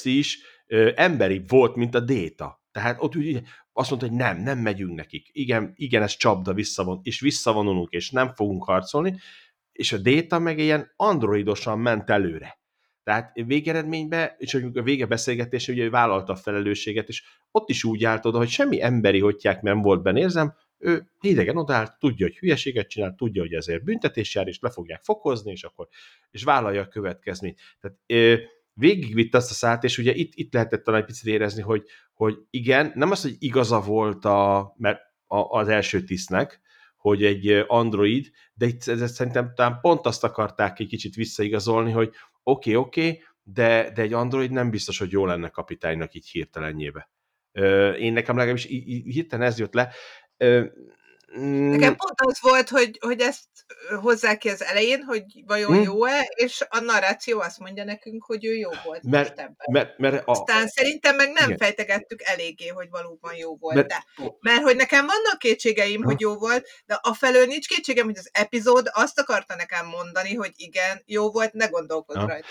is 0.03 0.39
ö, 0.67 0.91
emberi 0.95 1.43
volt, 1.47 1.75
mint 1.75 1.95
a 1.95 1.99
Déta. 1.99 2.61
Tehát 2.71 2.97
ott 2.99 3.15
úgy 3.15 3.41
azt 3.73 3.89
mondta, 3.89 4.07
hogy 4.07 4.17
nem, 4.17 4.37
nem 4.37 4.59
megyünk 4.59 4.95
nekik. 4.95 5.29
Igen, 5.31 5.73
igen 5.75 6.01
ez 6.01 6.15
csapda, 6.15 6.53
visszavon, 6.53 6.99
és 7.03 7.19
visszavonulunk, 7.19 7.91
és 7.91 8.11
nem 8.11 8.33
fogunk 8.33 8.63
harcolni, 8.63 9.19
és 9.71 9.91
a 9.91 9.97
Déta 9.97 10.39
meg 10.39 10.59
ilyen 10.59 10.93
androidosan 10.95 11.79
ment 11.79 12.09
előre. 12.09 12.61
Tehát 13.03 13.31
végeredményben, 13.45 14.31
és 14.37 14.53
a 14.53 14.81
vége 14.81 15.05
beszélgetése, 15.05 15.71
ugye 15.71 15.89
vállalta 15.89 16.33
a 16.33 16.35
felelősséget, 16.35 17.07
és 17.07 17.23
ott 17.51 17.69
is 17.69 17.83
úgy 17.83 18.03
állt 18.03 18.25
oda, 18.25 18.37
hogy 18.37 18.49
semmi 18.49 18.81
emberi 18.81 19.19
hotyák 19.19 19.61
nem 19.61 19.81
volt 19.81 20.01
benne, 20.01 20.19
érzem, 20.19 20.53
ő 20.83 21.07
hidegen 21.19 21.57
odállt, 21.57 21.99
tudja, 21.99 22.25
hogy 22.25 22.37
hülyeséget 22.37 22.89
csinál, 22.89 23.15
tudja, 23.15 23.41
hogy 23.41 23.53
ezért 23.53 23.83
büntetés 23.83 24.35
jár, 24.35 24.47
és 24.47 24.59
le 24.59 24.69
fogják 24.69 25.03
fokozni, 25.03 25.51
és 25.51 25.63
akkor 25.63 25.87
és 26.31 26.43
vállalja 26.43 26.81
a 26.81 26.87
következményt. 26.87 27.59
Tehát 27.79 27.97
végigvitt 28.73 29.35
azt 29.35 29.51
a 29.51 29.53
szállt, 29.53 29.83
és 29.83 29.97
ugye 29.97 30.13
itt, 30.13 30.31
itt 30.35 30.53
lehetett 30.53 30.83
talán 30.83 30.99
egy 30.99 31.05
picit 31.05 31.33
érezni, 31.33 31.61
hogy, 31.61 31.83
hogy 32.13 32.37
igen, 32.49 32.91
nem 32.95 33.11
az, 33.11 33.21
hogy 33.21 33.35
igaza 33.39 33.81
volt 33.81 34.25
a, 34.25 34.73
mert 34.77 34.99
a, 35.27 35.37
az 35.37 35.67
első 35.67 36.03
tisztnek, 36.03 36.61
hogy 36.97 37.23
egy 37.23 37.63
android, 37.67 38.29
de 38.53 38.65
itt 38.65 38.87
ez 38.87 39.11
szerintem 39.11 39.53
talán 39.55 39.79
pont 39.81 40.05
azt 40.05 40.23
akarták 40.23 40.79
egy 40.79 40.87
kicsit 40.87 41.15
visszaigazolni, 41.15 41.91
hogy 41.91 42.07
oké, 42.43 42.75
okay, 42.75 42.75
oké, 42.75 43.07
okay, 43.07 43.23
de, 43.43 43.91
de 43.93 44.01
egy 44.01 44.13
android 44.13 44.51
nem 44.51 44.69
biztos, 44.69 44.97
hogy 44.99 45.11
jó 45.11 45.25
lenne 45.25 45.49
kapitánynak 45.49 46.13
így 46.13 46.29
hirtelenjébe. 46.29 47.09
Én 47.99 48.13
nekem 48.13 48.35
legalábbis 48.35 48.65
hirtelen 49.03 49.47
ez 49.47 49.59
jött 49.59 49.73
le. 49.73 49.93
Nekem 51.35 51.91
mm. 51.91 51.95
pont 51.95 52.21
az 52.21 52.39
volt, 52.41 52.69
hogy, 52.69 52.97
hogy 53.01 53.19
ezt 53.19 53.45
hozzá 54.01 54.35
ki 54.35 54.49
az 54.49 54.63
elején, 54.63 55.03
hogy 55.03 55.23
vajon 55.45 55.73
hmm. 55.73 55.81
jó-e, 55.81 56.31
és 56.35 56.65
a 56.69 56.79
narráció 56.79 57.39
azt 57.39 57.59
mondja 57.59 57.83
nekünk, 57.83 58.23
hogy 58.23 58.45
ő 58.45 58.55
jó 58.55 58.69
volt 58.83 59.03
mert, 59.03 59.27
most 59.27 59.39
ebben. 59.39 59.67
Mert, 59.71 59.97
mert 59.97 60.27
a, 60.27 60.31
Aztán 60.31 60.67
szerintem 60.67 61.15
meg 61.15 61.31
nem 61.31 61.45
igen. 61.45 61.57
fejtegettük 61.57 62.21
eléggé, 62.23 62.67
hogy 62.67 62.87
valóban 62.89 63.35
jó 63.35 63.55
volt, 63.55 63.75
mert, 63.75 63.87
de. 63.87 64.03
Mert 64.39 64.61
hogy 64.61 64.75
nekem 64.75 65.05
vannak 65.05 65.39
kétségeim, 65.39 66.01
ha. 66.01 66.09
hogy 66.09 66.19
jó 66.19 66.35
volt, 66.35 66.67
de 66.85 66.99
afelől 67.01 67.45
nincs 67.45 67.67
kétségem, 67.67 68.05
hogy 68.05 68.17
az 68.17 68.29
epizód 68.31 68.89
azt 68.93 69.19
akarta 69.19 69.55
nekem 69.55 69.87
mondani, 69.87 70.33
hogy 70.33 70.51
igen, 70.55 71.01
jó 71.05 71.31
volt, 71.31 71.53
ne 71.53 71.67
gondolkodj 71.67 72.19
ha. 72.19 72.27
rajta. 72.27 72.47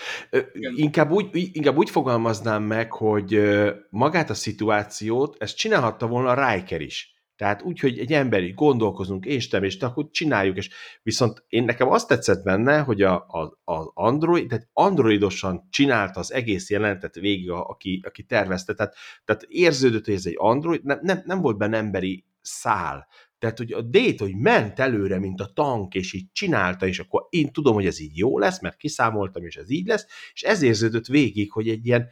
Inkább 0.75 1.11
úgy, 1.11 1.27
inkább 1.33 1.77
úgy 1.77 1.89
fogalmaznám 1.89 2.63
meg, 2.63 2.91
hogy 2.91 3.41
magát 3.89 4.29
a 4.29 4.33
szituációt, 4.33 5.35
ezt 5.39 5.55
csinálhatta 5.55 6.07
volna 6.07 6.29
a 6.29 6.53
Riker 6.53 6.81
is 6.81 7.12
tehát 7.35 7.61
úgy, 7.61 7.79
hogy 7.79 7.99
egy 7.99 8.13
emberi 8.13 8.51
gondolkozunk, 8.51 9.25
és 9.25 9.47
te, 9.47 9.57
és 9.57 9.77
te, 9.77 9.85
akkor 9.85 10.09
csináljuk, 10.11 10.57
és 10.57 10.69
viszont 11.03 11.43
én 11.47 11.63
nekem 11.63 11.89
azt 11.89 12.07
tetszett 12.07 12.43
benne, 12.43 12.79
hogy 12.79 13.01
a, 13.01 13.15
a, 13.15 13.59
az 13.63 13.91
Android, 13.93 14.47
tehát 14.47 14.67
androidosan 14.73 15.67
csinálta 15.69 16.19
az 16.19 16.33
egész 16.33 16.69
jelentet 16.69 17.15
végig, 17.15 17.49
a, 17.49 17.65
aki, 17.65 18.01
aki 18.07 18.23
tervezte, 18.23 18.73
tehát, 18.73 18.95
tehát 19.25 19.43
érződött, 19.47 20.05
hogy 20.05 20.13
ez 20.13 20.25
egy 20.25 20.35
Android, 20.37 20.83
nem, 20.83 20.99
nem, 21.01 21.21
nem 21.25 21.41
volt 21.41 21.57
benne 21.57 21.77
emberi 21.77 22.25
szál, 22.41 23.07
tehát, 23.43 23.57
hogy 23.57 23.73
a 23.73 23.81
date, 23.81 24.23
hogy 24.23 24.35
ment 24.35 24.79
előre, 24.79 25.19
mint 25.19 25.41
a 25.41 25.51
tank, 25.53 25.93
és 25.93 26.13
így 26.13 26.31
csinálta, 26.31 26.87
és 26.87 26.99
akkor 26.99 27.27
én 27.29 27.51
tudom, 27.51 27.73
hogy 27.73 27.85
ez 27.85 27.99
így 27.99 28.17
jó 28.17 28.39
lesz, 28.39 28.61
mert 28.61 28.77
kiszámoltam, 28.77 29.45
és 29.45 29.55
ez 29.55 29.69
így 29.69 29.87
lesz, 29.87 30.05
és 30.33 30.41
ez 30.41 30.61
érződött 30.61 31.05
végig, 31.05 31.51
hogy 31.51 31.69
egy 31.69 31.85
ilyen, 31.85 32.09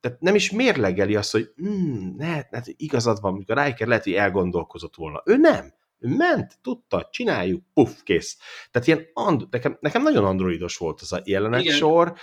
tehát 0.00 0.20
nem 0.20 0.34
is 0.34 0.50
mérlegeli 0.50 1.16
azt, 1.16 1.32
hogy 1.32 1.52
hmm, 1.56 2.14
lehet, 2.18 2.48
lehet, 2.50 2.66
igazad 2.76 3.20
van, 3.20 3.32
amikor 3.32 3.58
a 3.58 3.64
Riker 3.64 3.86
lehet, 3.86 4.04
hogy 4.04 4.12
elgondolkozott 4.12 4.94
volna. 4.96 5.22
Ő 5.24 5.36
nem. 5.36 5.72
Ő 5.98 6.08
ment, 6.16 6.58
tudta, 6.62 7.08
csináljuk, 7.10 7.62
puff, 7.74 8.02
kész. 8.02 8.38
Tehát 8.70 8.88
ilyen, 8.88 9.06
and- 9.12 9.46
nekem, 9.50 9.76
nekem 9.80 10.02
nagyon 10.02 10.24
androidos 10.24 10.76
volt 10.76 11.00
az 11.00 11.12
a 11.12 11.20
jelenet 11.24 11.60
Igen. 11.60 11.76
sor. 11.76 12.14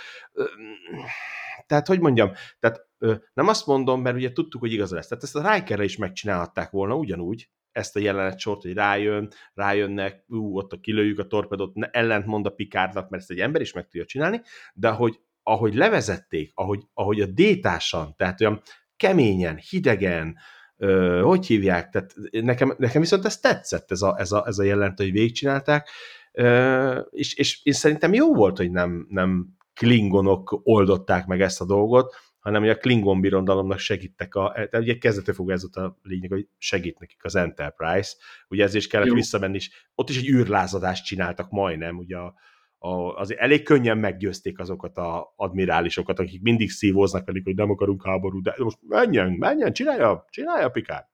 Tehát, 1.66 1.86
hogy 1.86 2.00
mondjam, 2.00 2.32
tehát 2.60 2.88
nem 3.34 3.48
azt 3.48 3.66
mondom, 3.66 4.02
mert 4.02 4.16
ugye 4.16 4.32
tudtuk, 4.32 4.60
hogy 4.60 4.72
igaz 4.72 4.90
lesz. 4.90 5.08
Tehát 5.08 5.24
ezt 5.24 5.36
a 5.36 5.52
Rikerre 5.52 5.84
is 5.84 5.96
megcsinálhatták 5.96 6.70
volna 6.70 6.94
ugyanúgy, 6.94 7.48
ezt 7.72 7.96
a 7.96 8.00
jelenet 8.00 8.38
sort, 8.38 8.62
hogy 8.62 8.72
rájön, 8.72 9.30
rájönnek, 9.54 10.24
ú, 10.28 10.56
ott 10.56 10.72
a 10.72 10.80
kilőjük 10.80 11.18
a 11.18 11.26
torpedot, 11.26 11.72
ellent 11.90 12.26
mond 12.26 12.46
a 12.46 12.50
Pikárnak, 12.50 13.08
mert 13.08 13.22
ezt 13.22 13.30
egy 13.30 13.40
ember 13.40 13.60
is 13.60 13.72
meg 13.72 13.84
tudja 13.88 14.04
csinálni, 14.04 14.42
de 14.74 14.88
hogy 14.88 15.20
ahogy 15.42 15.74
levezették, 15.74 16.52
ahogy, 16.54 16.80
ahogy 16.94 17.20
a 17.20 17.26
détásan, 17.26 18.14
tehát 18.16 18.40
olyan 18.40 18.62
keményen, 18.96 19.56
hidegen, 19.56 20.36
ö, 20.76 21.20
hogy 21.24 21.46
hívják, 21.46 21.88
tehát 21.90 22.14
nekem, 22.30 22.74
nekem 22.78 23.00
viszont 23.00 23.24
ez 23.24 23.38
tetszett, 23.38 23.90
ez 23.90 24.02
a, 24.02 24.16
ez 24.18 24.32
a, 24.32 24.44
ez 24.46 24.58
a 24.58 24.62
jelent, 24.62 24.98
hogy 24.98 25.12
végigcsinálták, 25.12 25.88
ö, 26.32 26.98
és, 27.10 27.34
és 27.34 27.60
én 27.62 27.72
szerintem 27.72 28.12
jó 28.12 28.34
volt, 28.34 28.56
hogy 28.56 28.70
nem, 28.70 29.06
nem 29.08 29.48
klingonok 29.74 30.60
oldották 30.62 31.26
meg 31.26 31.40
ezt 31.40 31.60
a 31.60 31.64
dolgot, 31.64 32.14
hanem 32.42 32.60
hogy 32.60 32.70
a 32.70 32.76
Klingon 32.76 33.20
birodalomnak 33.20 33.78
segítek 33.78 34.34
a, 34.34 34.52
tehát 34.54 34.74
ugye 34.74 34.98
kezdetől 34.98 35.34
fog 35.34 35.50
ez 35.50 35.64
a 35.72 35.98
lényeg, 36.02 36.30
hogy 36.30 36.46
segít 36.58 36.98
nekik 36.98 37.24
az 37.24 37.34
Enterprise, 37.34 38.12
ugye 38.48 38.64
ezért 38.64 38.84
is 38.84 38.90
kellett 38.90 39.06
Jó. 39.06 39.14
visszamenni, 39.14 39.56
és 39.56 39.70
ott 39.94 40.08
is 40.08 40.18
egy 40.18 40.28
űrlázadást 40.28 41.04
csináltak 41.04 41.50
majdnem, 41.50 41.96
ugye 41.96 42.16
a, 42.16 42.34
a, 42.82 43.14
azért 43.16 43.40
elég 43.40 43.62
könnyen 43.62 43.98
meggyőzték 43.98 44.58
azokat 44.58 44.96
a 44.96 45.32
admirálisokat, 45.36 46.18
akik 46.18 46.42
mindig 46.42 46.70
szívóznak 46.70 47.26
velük, 47.26 47.44
hogy 47.44 47.54
nem 47.54 47.70
akarunk 47.70 48.06
háború, 48.06 48.40
de 48.42 48.54
most 48.58 48.78
menjen, 48.80 49.32
menjen, 49.32 49.72
csinálja, 49.72 50.24
csinálja 50.30 50.68
Pikár. 50.68 51.08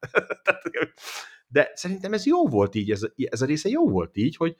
de 1.48 1.70
szerintem 1.74 2.12
ez 2.12 2.26
jó 2.26 2.48
volt 2.48 2.74
így, 2.74 2.90
ez, 2.90 3.00
ez 3.16 3.42
a 3.42 3.46
része 3.46 3.68
jó 3.68 3.88
volt 3.88 4.16
így, 4.16 4.36
hogy 4.36 4.56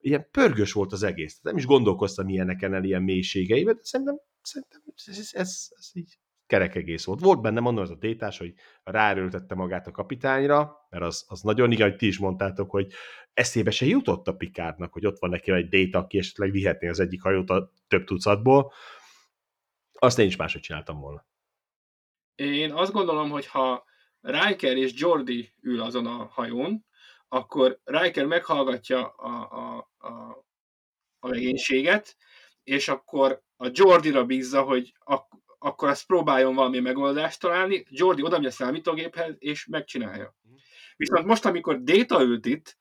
ilyen 0.00 0.28
pörgős 0.30 0.72
volt 0.72 0.92
az 0.92 1.02
egész. 1.02 1.40
Nem 1.42 1.56
is 1.56 1.66
gondolkoztam 1.66 2.28
ilyeneken 2.28 2.74
el, 2.74 2.84
ilyen 2.84 3.02
mélységeiben, 3.02 3.74
de 3.74 3.80
szerintem, 3.82 4.20
szerintem 4.42 4.80
ez, 4.96 5.18
ez, 5.18 5.30
ez, 5.32 5.68
ez 5.76 5.90
így 5.92 6.18
kerek 6.50 6.74
egész 6.74 7.04
volt. 7.04 7.20
Volt 7.20 7.40
benne, 7.40 7.60
mondom, 7.60 7.82
az 7.82 7.90
a 7.90 7.94
détás, 7.94 8.38
hogy 8.38 8.54
ráerőltette 8.84 9.54
magát 9.54 9.86
a 9.86 9.90
kapitányra, 9.90 10.86
mert 10.90 11.04
az, 11.04 11.24
az 11.28 11.40
nagyon 11.40 11.72
igaz, 11.72 11.88
hogy 11.88 11.96
ti 11.96 12.06
is 12.06 12.18
mondtátok, 12.18 12.70
hogy 12.70 12.92
eszébe 13.32 13.70
se 13.70 13.86
jutott 13.86 14.28
a 14.28 14.36
Pikárnak, 14.36 14.92
hogy 14.92 15.06
ott 15.06 15.18
van 15.18 15.30
neki 15.30 15.52
egy 15.52 15.68
déta, 15.68 15.98
aki 15.98 16.18
esetleg 16.18 16.50
vihetné 16.50 16.88
az 16.88 17.00
egyik 17.00 17.22
hajót 17.22 17.50
a 17.50 17.72
több 17.88 18.04
tucatból. 18.04 18.72
Azt 19.92 20.18
én 20.18 20.26
is 20.26 20.36
máshogy 20.36 20.60
csináltam 20.60 21.00
volna. 21.00 21.26
Én 22.34 22.72
azt 22.72 22.92
gondolom, 22.92 23.30
hogy 23.30 23.46
ha 23.46 23.84
Riker 24.20 24.76
és 24.76 24.92
Jordi 24.94 25.52
ül 25.62 25.80
azon 25.80 26.06
a 26.06 26.24
hajón, 26.24 26.84
akkor 27.28 27.80
Riker 27.84 28.26
meghallgatja 28.26 29.08
a, 29.08 29.48
a, 29.50 29.90
a, 29.98 30.44
a 31.18 31.28
legénységet, 31.28 32.16
és 32.62 32.88
akkor 32.88 33.42
a 33.56 33.68
Jordira 33.72 34.24
bízza, 34.24 34.62
hogy 34.62 34.92
ak- 34.98 35.39
akkor 35.62 35.88
azt 35.88 36.06
próbáljon 36.06 36.54
valami 36.54 36.80
megoldást 36.80 37.40
találni, 37.40 37.84
Jordi 37.88 38.22
oda 38.22 38.36
a 38.36 38.50
számítógéphez, 38.50 39.34
és 39.38 39.66
megcsinálja. 39.66 40.34
Viszont 40.96 41.26
most, 41.26 41.44
amikor 41.44 41.82
Data 41.82 42.22
ült 42.22 42.46
itt, 42.46 42.78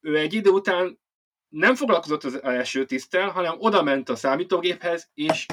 ő 0.00 0.16
egy 0.16 0.34
idő 0.34 0.50
után 0.50 1.00
nem 1.48 1.74
foglalkozott 1.74 2.24
az 2.24 2.42
első 2.42 2.84
tisztel, 2.84 3.28
hanem 3.28 3.54
oda 3.58 3.82
ment 3.82 4.08
a 4.08 4.16
számítógéphez, 4.16 5.10
és 5.14 5.46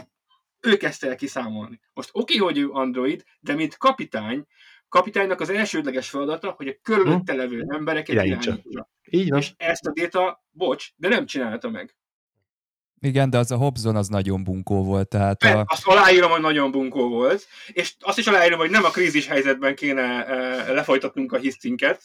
ő 0.62 0.78
kezdte 0.78 1.08
el 1.08 1.16
kiszámolni. 1.16 1.80
Most 1.94 2.10
oké, 2.14 2.38
hogy 2.38 2.58
ő 2.58 2.70
android, 2.70 3.24
de 3.40 3.54
mint 3.54 3.78
kapitány, 3.78 4.46
kapitánynak 4.90 5.40
az 5.40 5.50
elsődleges 5.50 6.10
feladata, 6.10 6.54
hogy 6.58 6.68
a 6.68 6.76
körülötte 6.82 7.32
hm? 7.32 7.38
levő 7.38 7.66
embereket 7.68 8.16
irányítsa. 8.16 8.60
Így 9.10 9.30
van. 9.30 9.40
És 9.40 9.54
ezt 9.58 9.86
a 9.86 9.92
Data, 9.94 10.44
bocs, 10.52 10.88
de 10.96 11.08
nem 11.08 11.26
csinálta 11.26 11.70
meg. 11.70 11.97
Igen, 13.00 13.30
de 13.30 13.38
az 13.38 13.52
a 13.52 13.56
Hobson 13.56 13.96
az 13.96 14.08
nagyon 14.08 14.44
bunkó 14.44 14.84
volt. 14.84 15.08
Tehát 15.08 15.44
a... 15.44 15.64
Azt 15.68 15.88
aláírom, 15.88 16.32
hogy 16.32 16.42
nagyon 16.42 16.72
bunkó 16.72 17.10
volt, 17.10 17.48
és 17.68 17.94
azt 18.00 18.18
is 18.18 18.28
aláírom, 18.28 18.60
hogy 18.60 18.70
nem 18.70 18.84
a 18.84 18.90
krízis 18.90 19.28
helyzetben 19.28 19.76
kéne 19.76 20.26
e, 20.26 20.72
lefolytatnunk 20.72 21.34
a 21.34 21.38
hisztinket. 21.38 22.02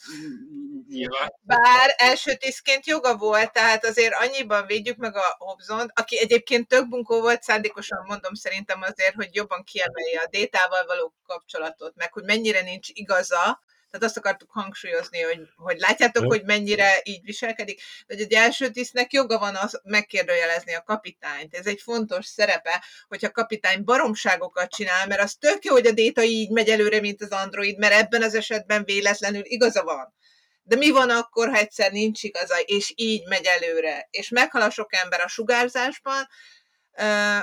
Nyilván. 0.89 1.33
Bár 1.41 1.95
első 1.97 2.35
tisztként 2.35 2.87
joga 2.87 3.17
volt, 3.17 3.53
tehát 3.53 3.87
azért 3.87 4.15
annyiban 4.15 4.67
védjük 4.67 4.97
meg 4.97 5.17
a 5.17 5.37
Hobson, 5.39 5.91
aki 5.95 6.19
egyébként 6.19 6.69
tök 6.69 6.89
bunkó 6.89 7.21
volt, 7.21 7.43
szándékosan 7.43 8.05
mondom 8.07 8.35
szerintem 8.35 8.83
azért, 8.83 9.15
hogy 9.15 9.29
jobban 9.33 9.63
kiemelje 9.65 10.21
a 10.25 10.29
détával 10.31 10.85
való 10.87 11.15
kapcsolatot, 11.27 11.93
meg 11.97 12.13
hogy 12.13 12.25
mennyire 12.25 12.63
nincs 12.63 12.89
igaza, 12.93 13.63
tehát 13.93 14.07
azt 14.07 14.17
akartuk 14.17 14.51
hangsúlyozni, 14.51 15.21
hogy, 15.21 15.41
hogy 15.57 15.79
látjátok, 15.79 16.25
hogy 16.25 16.45
mennyire 16.45 17.01
így 17.03 17.23
viselkedik, 17.23 17.83
hogy 18.07 18.21
egy 18.21 18.33
első 18.33 18.71
tisztnek 18.71 19.13
joga 19.13 19.39
van 19.39 19.55
az 19.55 19.81
megkérdőjelezni 19.85 20.75
a 20.75 20.83
kapitányt. 20.83 21.55
Ez 21.55 21.67
egy 21.67 21.81
fontos 21.81 22.27
szerepe, 22.27 22.85
hogyha 23.09 23.27
a 23.27 23.31
kapitány 23.31 23.85
baromságokat 23.85 24.71
csinál, 24.71 25.07
mert 25.07 25.21
az 25.21 25.35
tök 25.35 25.65
jó, 25.65 25.73
hogy 25.73 25.87
a 25.87 25.93
déta 25.93 26.23
így 26.23 26.51
megy 26.51 26.69
előre, 26.69 27.01
mint 27.01 27.23
az 27.23 27.31
android, 27.31 27.79
mert 27.79 27.95
ebben 27.95 28.23
az 28.23 28.35
esetben 28.35 28.85
véletlenül 28.85 29.43
igaza 29.45 29.83
van. 29.83 30.15
De 30.63 30.77
mi 30.77 30.91
van 30.91 31.11
akkor, 31.11 31.49
ha 31.49 31.57
egyszer 31.57 31.93
nincs 31.93 32.23
igaza, 32.23 32.59
és 32.65 32.93
így 32.97 33.29
megy 33.29 33.45
előre, 33.45 34.09
és 34.11 34.29
meghal 34.29 34.63
a 34.63 34.71
sok 34.71 34.95
ember 34.95 35.21
a 35.21 35.29
sugárzásban, 35.29 36.29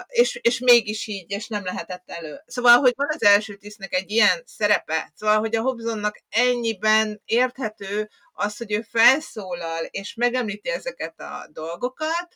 és, 0.08 0.40
és 0.42 0.60
mégis 0.60 1.08
így, 1.08 1.32
és 1.32 1.48
nem 1.48 1.64
lehetett 1.64 2.04
elő. 2.06 2.42
Szóval, 2.48 2.78
hogy 2.78 2.94
van 2.96 3.08
az 3.10 3.24
első 3.24 3.56
tisztnek 3.56 3.94
egy 3.94 4.12
ilyen 4.12 4.44
szerepe, 4.46 5.12
szóval, 5.16 5.40
hogy 5.40 5.56
a 5.56 5.62
Hobsonnak 5.62 6.22
ennyiben 6.30 7.22
érthető 7.26 8.10
az, 8.34 8.58
hogy 8.58 8.72
ő 8.72 8.82
felszólal, 8.82 9.84
és 9.84 10.14
megemlíti 10.14 10.70
ezeket 10.70 11.20
a 11.20 11.50
dolgokat, 11.52 12.28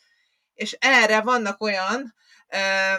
és 0.54 0.76
erre 0.80 1.20
vannak 1.20 1.62
olyan 1.62 2.14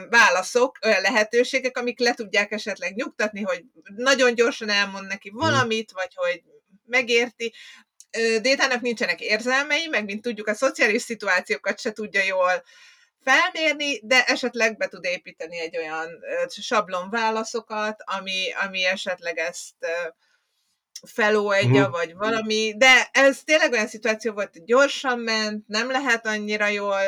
válaszok, 0.09 0.77
olyan 0.83 1.01
lehetőségek, 1.01 1.77
amik 1.77 1.99
le 1.99 2.13
tudják 2.13 2.51
esetleg 2.51 2.95
nyugtatni, 2.95 3.41
hogy 3.41 3.63
nagyon 3.95 4.35
gyorsan 4.35 4.69
elmond 4.69 5.07
neki 5.07 5.31
mm. 5.31 5.37
valamit, 5.37 5.91
vagy 5.91 6.13
hogy 6.15 6.43
megérti. 6.85 7.53
Détának 8.41 8.81
nincsenek 8.81 9.21
érzelmei, 9.21 9.87
meg 9.87 10.05
mint 10.05 10.21
tudjuk, 10.21 10.47
a 10.47 10.53
szociális 10.53 11.01
szituációkat 11.01 11.79
se 11.79 11.91
tudja 11.91 12.23
jól 12.23 12.63
felmérni, 13.25 13.99
de 14.03 14.23
esetleg 14.23 14.77
be 14.77 14.87
tud 14.87 15.05
építeni 15.05 15.59
egy 15.59 15.77
olyan 15.77 16.09
sablon 16.47 17.09
válaszokat, 17.09 18.03
ami, 18.05 18.51
ami 18.65 18.85
esetleg 18.85 19.37
ezt 19.37 19.75
feloldja, 21.07 21.81
uh-huh. 21.81 21.91
vagy 21.91 22.15
valami, 22.15 22.73
de 22.77 23.09
ez 23.11 23.43
tényleg 23.43 23.71
olyan 23.71 23.87
szituáció 23.87 24.33
volt, 24.33 24.49
hogy 24.51 24.63
gyorsan 24.63 25.19
ment, 25.19 25.67
nem 25.67 25.91
lehet 25.91 26.25
annyira 26.25 26.67
jól 26.67 26.99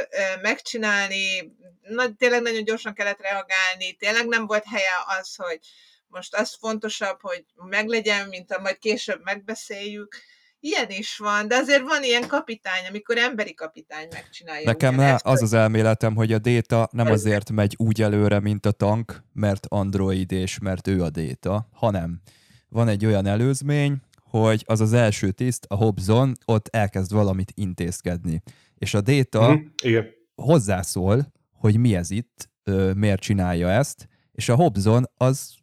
megcsinálni, 0.42 1.56
na, 1.82 2.16
tényleg 2.16 2.42
nagyon 2.42 2.64
gyorsan 2.64 2.94
kellett 2.94 3.22
reagálni, 3.22 3.94
tényleg 3.94 4.28
nem 4.28 4.46
volt 4.46 4.64
helye 4.66 5.20
az, 5.20 5.36
hogy 5.36 5.60
most 6.08 6.36
az 6.36 6.58
fontosabb, 6.60 7.22
hogy 7.22 7.46
meglegyen, 7.56 8.28
mint 8.28 8.52
a 8.52 8.60
majd 8.60 8.78
később 8.78 9.24
megbeszéljük, 9.24 10.16
Ilyen 10.60 10.90
is 10.90 11.18
van, 11.18 11.48
de 11.48 11.56
azért 11.56 11.82
van 11.82 12.04
ilyen 12.04 12.28
kapitány, 12.28 12.86
amikor 12.90 13.18
emberi 13.18 13.54
kapitány 13.54 14.08
megcsinálja. 14.12 14.66
Nekem 14.66 14.98
le, 14.98 15.20
az 15.24 15.42
az 15.42 15.54
elméletem, 15.54 16.16
hogy 16.16 16.34
a 16.34 16.38
Déta 16.40 16.90
nem 16.92 17.08
azért 17.08 17.52
megy 17.52 17.76
úgy 17.78 18.02
előre, 18.02 18.40
mint 18.40 18.66
a 18.66 18.72
tank, 18.72 19.24
mert 19.34 19.66
android 19.70 20.32
és 20.32 20.60
mert 20.60 20.88
ő 20.88 21.04
a 21.04 21.10
Déta, 21.10 21.70
hanem 21.72 22.22
van 22.70 22.88
egy 22.88 23.06
olyan 23.06 23.26
előzmény, 23.26 24.02
hogy 24.30 24.64
az 24.66 24.82
az 24.82 24.94
első 24.94 25.32
tiszt, 25.32 25.66
a 25.68 25.76
Hobson, 25.76 26.34
ott 26.46 26.68
elkezd 26.68 27.12
valamit 27.12 27.52
intézkedni. 27.56 28.42
És 28.76 28.94
a 28.94 29.02
Déta 29.02 29.54
mm, 29.54 29.66
igen. 29.84 30.06
hozzászól, 30.36 31.32
hogy 31.52 31.78
mi 31.78 31.96
ez 31.96 32.12
itt, 32.12 32.50
miért 32.94 33.22
csinálja 33.22 33.70
ezt, 33.70 34.08
és 34.32 34.50
a 34.50 34.56
Hobson 34.56 35.06
az 35.18 35.56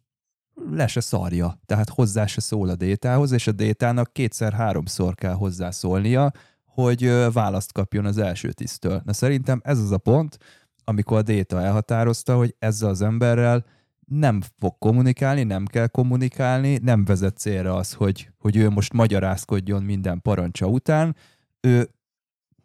le 0.70 0.86
se 0.86 1.00
szarja, 1.00 1.58
tehát 1.66 1.88
hozzá 1.88 2.26
se 2.26 2.40
szól 2.40 2.68
a 2.68 2.74
détához, 2.74 3.32
és 3.32 3.46
a 3.46 3.52
détának 3.52 4.12
kétszer-háromszor 4.12 5.14
kell 5.14 5.32
hozzászólnia, 5.32 6.32
hogy 6.64 7.32
választ 7.32 7.72
kapjon 7.72 8.04
az 8.04 8.18
első 8.18 8.52
tisztől. 8.52 9.02
Na 9.04 9.12
szerintem 9.12 9.60
ez 9.64 9.78
az 9.78 9.90
a 9.90 9.98
pont, 9.98 10.38
amikor 10.84 11.16
a 11.16 11.22
déta 11.22 11.60
elhatározta, 11.60 12.36
hogy 12.36 12.54
ezzel 12.58 12.88
az 12.88 13.02
emberrel 13.02 13.64
nem 14.06 14.40
fog 14.58 14.78
kommunikálni, 14.78 15.42
nem 15.42 15.64
kell 15.64 15.86
kommunikálni, 15.86 16.78
nem 16.82 17.04
vezet 17.04 17.36
célra 17.36 17.74
az, 17.74 17.92
hogy, 17.92 18.30
hogy 18.38 18.56
ő 18.56 18.70
most 18.70 18.92
magyarázkodjon 18.92 19.82
minden 19.82 20.22
parancsa 20.22 20.66
után, 20.66 21.16
ő 21.60 21.90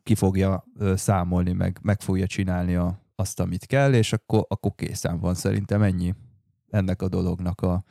ki 0.03 0.15
fogja 0.15 0.65
számolni, 0.95 1.51
meg, 1.51 1.79
meg 1.81 2.01
fogja 2.01 2.27
csinálni 2.27 2.75
a, 2.75 2.99
azt, 3.15 3.39
amit 3.39 3.65
kell, 3.65 3.93
és 3.93 4.13
akkor, 4.13 4.45
akkor 4.47 4.71
készen 4.75 5.19
van 5.19 5.33
szerintem 5.33 5.81
ennyi 5.81 6.15
ennek 6.71 7.01
a 7.01 7.07
dolognak 7.07 7.61
a, 7.61 7.83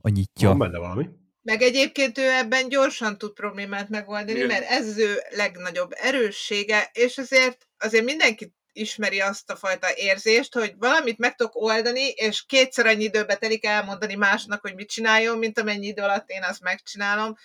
a 0.00 0.08
nyitja. 0.08 0.48
Van 0.48 0.58
benne 0.58 0.78
valami. 0.78 1.08
Meg 1.42 1.62
egyébként 1.62 2.18
ő 2.18 2.30
ebben 2.30 2.68
gyorsan 2.68 3.18
tud 3.18 3.32
problémát 3.32 3.88
megoldani, 3.88 4.32
Igen. 4.32 4.46
mert 4.46 4.70
ez 4.70 4.98
ő 4.98 5.18
legnagyobb 5.30 5.90
erőssége, 5.94 6.90
és 6.92 7.18
azért, 7.18 7.68
azért 7.78 8.04
mindenki 8.04 8.54
ismeri 8.72 9.20
azt 9.20 9.50
a 9.50 9.56
fajta 9.56 9.86
érzést, 9.94 10.54
hogy 10.54 10.74
valamit 10.78 11.18
meg 11.18 11.34
tudok 11.34 11.54
oldani, 11.54 12.08
és 12.08 12.46
kétszer 12.46 12.86
annyi 12.86 13.04
időbe 13.04 13.36
telik 13.36 13.64
elmondani 13.64 14.14
másnak, 14.14 14.60
hogy 14.60 14.74
mit 14.74 14.88
csináljon, 14.88 15.38
mint 15.38 15.58
amennyi 15.58 15.86
idő 15.86 16.02
alatt 16.02 16.28
én 16.28 16.42
azt 16.42 16.62
megcsinálom, 16.62 17.36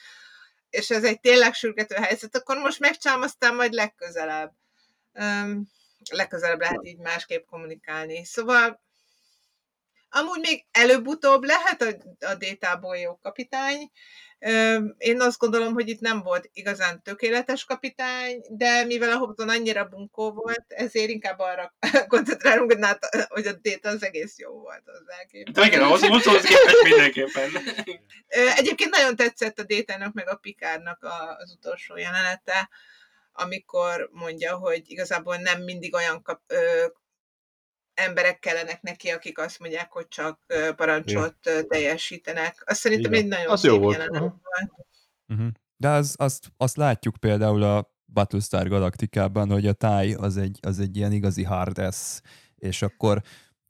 és 0.69 0.89
ez 0.89 1.03
egy 1.03 1.19
tényleg 1.19 1.53
sürgető 1.53 1.95
helyzet, 1.95 2.35
akkor 2.35 2.57
most 2.57 2.79
megcsinálom, 2.79 3.23
aztán 3.23 3.55
majd 3.55 3.73
legközelebb. 3.73 4.51
Um, 5.13 5.67
legközelebb 6.11 6.59
lehet 6.59 6.85
így 6.85 6.97
másképp 6.97 7.45
kommunikálni. 7.45 8.25
Szóval 8.25 8.83
Amúgy 10.17 10.39
még 10.39 10.65
előbb-utóbb 10.71 11.43
lehet 11.43 11.81
a, 11.81 11.87
a 12.25 12.35
détából 12.35 12.97
jó 12.97 13.17
kapitány. 13.17 13.91
Én 14.97 15.21
azt 15.21 15.37
gondolom, 15.37 15.73
hogy 15.73 15.89
itt 15.89 15.99
nem 15.99 16.21
volt 16.21 16.49
igazán 16.53 17.01
tökéletes 17.03 17.63
kapitány, 17.63 18.41
de 18.49 18.83
mivel 18.83 19.11
a 19.11 19.17
Hobson 19.17 19.49
annyira 19.49 19.85
bunkó 19.85 20.31
volt, 20.31 20.65
ezért 20.67 21.09
inkább 21.09 21.39
arra 21.39 21.75
koncentrálunk, 22.07 22.75
hogy 23.27 23.47
a 23.47 23.53
déta 23.53 23.89
az 23.89 24.03
egész 24.03 24.37
jó 24.37 24.51
volt 24.51 24.83
az 24.85 25.13
elképzelés. 25.19 25.67
Igen, 25.67 25.81
ahhoz 25.81 26.01
Hobsonhoz 26.01 26.43
képest 26.43 26.83
mindenképpen. 26.83 27.49
Egyébként 28.55 28.89
nagyon 28.89 29.15
tetszett 29.15 29.59
a 29.59 29.63
détának 29.63 30.13
meg 30.13 30.29
a 30.29 30.35
Pikárnak 30.35 31.03
az 31.37 31.51
utolsó 31.51 31.97
jelenete, 31.97 32.69
amikor 33.33 34.09
mondja, 34.11 34.55
hogy 34.55 34.81
igazából 34.85 35.35
nem 35.35 35.61
mindig 35.61 35.93
olyan 35.93 36.21
kap, 36.21 36.41
emberek 37.95 38.39
kellenek 38.39 38.81
neki, 38.81 39.09
akik 39.09 39.39
azt 39.39 39.59
mondják, 39.59 39.91
hogy 39.91 40.07
csak 40.07 40.39
parancsot 40.75 41.35
ja. 41.43 41.63
teljesítenek. 41.67 42.63
Azt 42.65 42.79
szerintem 42.79 43.13
Igen. 43.13 43.23
egy 43.23 43.29
nagyon 43.29 43.51
az 43.51 43.63
jó 43.63 43.79
volt. 43.79 43.97
Uh-huh. 43.97 44.19
volt. 44.19 44.33
Uh-huh. 45.27 45.47
De 45.77 45.89
az, 45.89 46.15
azt, 46.17 46.47
azt 46.57 46.77
látjuk 46.77 47.17
például 47.17 47.63
a 47.63 47.93
Battlestar 48.05 48.67
Galaktikában, 48.67 49.49
hogy 49.49 49.67
a 49.67 49.73
táj 49.73 50.13
az 50.13 50.37
egy, 50.37 50.59
az 50.61 50.79
egy 50.79 50.97
ilyen 50.97 51.11
igazi 51.11 51.43
hard 51.43 51.77
ass, 51.77 52.19
és 52.55 52.81
akkor 52.81 53.21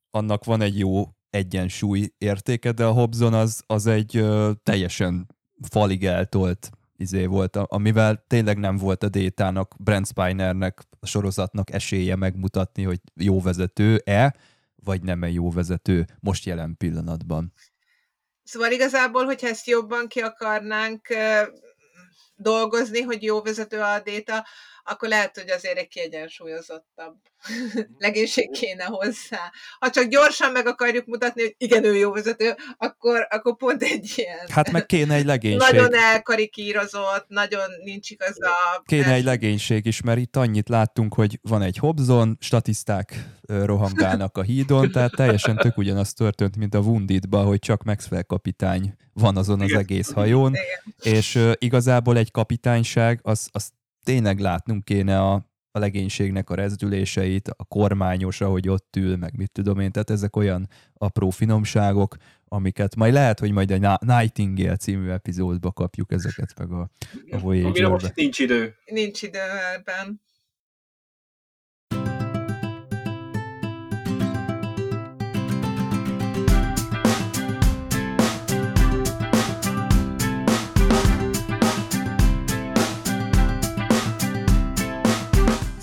annak 0.10 0.43
van 0.43 0.61
egy 0.61 0.80
jó 0.80 1.03
egyensúly 1.30 2.10
értéke, 2.18 2.72
de 2.72 2.85
a 2.85 2.91
Hobson 2.91 3.34
az, 3.34 3.64
az 3.65 3.88
egy 3.88 4.18
ö, 4.18 4.52
teljesen 4.64 5.27
falig 5.69 6.06
eltolt 6.06 6.69
izé 6.97 7.26
volt, 7.26 7.55
amivel 7.55 8.23
tényleg 8.27 8.57
nem 8.57 8.77
volt 8.77 9.03
a 9.03 9.09
Détának, 9.09 9.76
Brent 9.80 10.07
Spinernek, 10.07 10.80
a 10.99 11.05
sorozatnak 11.05 11.72
esélye 11.72 12.15
megmutatni, 12.15 12.84
hogy 12.84 12.99
jó 13.13 13.41
vezető-e, 13.41 14.35
vagy 14.76 15.01
nem 15.01 15.23
egy 15.23 15.34
jó 15.34 15.51
vezető 15.51 16.05
most 16.19 16.45
jelen 16.45 16.77
pillanatban. 16.77 17.53
Szóval 18.43 18.72
igazából, 18.72 19.26
hogyha 19.26 19.47
ezt 19.47 19.67
jobban 19.67 20.07
ki 20.07 20.19
akarnánk 20.19 21.07
dolgozni, 22.35 23.01
hogy 23.01 23.23
jó 23.23 23.41
vezető 23.41 23.79
a 23.79 23.99
Déta, 23.99 24.45
akkor 24.87 25.09
lehet, 25.09 25.37
hogy 25.37 25.49
azért 25.49 25.77
egy 25.77 25.87
kiegyensúlyozottabb 25.87 27.15
legénység 27.97 28.51
kéne 28.51 28.83
hozzá. 28.83 29.51
Ha 29.79 29.89
csak 29.89 30.05
gyorsan 30.05 30.51
meg 30.51 30.67
akarjuk 30.67 31.05
mutatni, 31.05 31.41
hogy 31.41 31.55
igen, 31.57 31.83
ő 31.83 31.95
jó 31.95 32.11
vezető, 32.11 32.55
akkor, 32.77 33.27
akkor 33.29 33.55
pont 33.55 33.83
egy 33.83 34.13
ilyen... 34.15 34.47
Hát 34.49 34.71
meg 34.71 34.85
kéne 34.85 35.13
egy 35.13 35.25
legénység. 35.35 35.59
Nagyon 35.59 35.93
elkarikírozott, 35.93 37.25
nagyon 37.27 37.69
nincs 37.83 38.09
igaz 38.09 38.37
a... 38.41 38.81
Kéne 38.85 39.13
egy 39.13 39.23
legénység 39.23 39.85
is, 39.85 40.01
mert 40.01 40.19
itt 40.19 40.35
annyit 40.35 40.69
láttunk, 40.69 41.13
hogy 41.13 41.39
van 41.41 41.61
egy 41.61 41.77
Hobson, 41.77 42.37
statiszták 42.39 43.13
rohangálnak 43.47 44.37
a 44.37 44.41
hídon, 44.41 44.91
tehát 44.91 45.11
teljesen 45.15 45.55
tök 45.55 45.77
ugyanaz 45.77 46.13
történt, 46.13 46.57
mint 46.57 46.73
a 46.73 46.79
Woundedba, 46.79 47.43
hogy 47.43 47.59
csak 47.59 47.83
Maxwell 47.83 48.21
kapitány 48.21 48.95
van 49.13 49.37
azon 49.37 49.61
az 49.61 49.73
egész 49.73 50.11
hajón, 50.11 50.53
Igen. 50.53 51.15
és 51.17 51.39
igazából 51.57 52.17
egy 52.17 52.24
kapitányság, 52.31 53.19
az, 53.23 53.49
az 53.52 53.72
tényleg 54.03 54.39
látnunk 54.39 54.85
kéne 54.85 55.22
a, 55.22 55.34
a 55.72 55.80
legénységnek 55.80 56.49
a 56.49 56.56
rezdüléseit, 56.56 57.47
a 57.47 57.64
kormányos, 57.64 58.41
ahogy 58.41 58.69
ott 58.69 58.95
ül, 58.95 59.18
meg 59.18 59.38
mit 59.38 59.52
tudom 59.52 59.80
én, 59.80 59.91
tehát 59.91 60.10
ezek 60.10 60.35
olyan 60.35 60.68
apró 60.93 61.30
finomságok, 61.30 62.15
amiket 62.47 62.95
majd 62.95 63.14
lehet, 63.14 63.39
hogy 63.39 63.52
majd 63.52 63.72
a 63.72 63.97
Nightingale 64.02 64.76
című 64.76 65.10
epizódba 65.10 65.72
kapjuk 65.72 66.11
ezeket 66.11 66.53
meg 66.57 66.72
a, 66.72 66.89
a 67.30 67.39
Voyager-be. 67.39 67.89
most 67.89 68.15
nincs 68.15 68.39
idő. 68.39 68.76
Nincs 68.85 69.22
idő 69.22 69.39
ebben. 69.76 70.22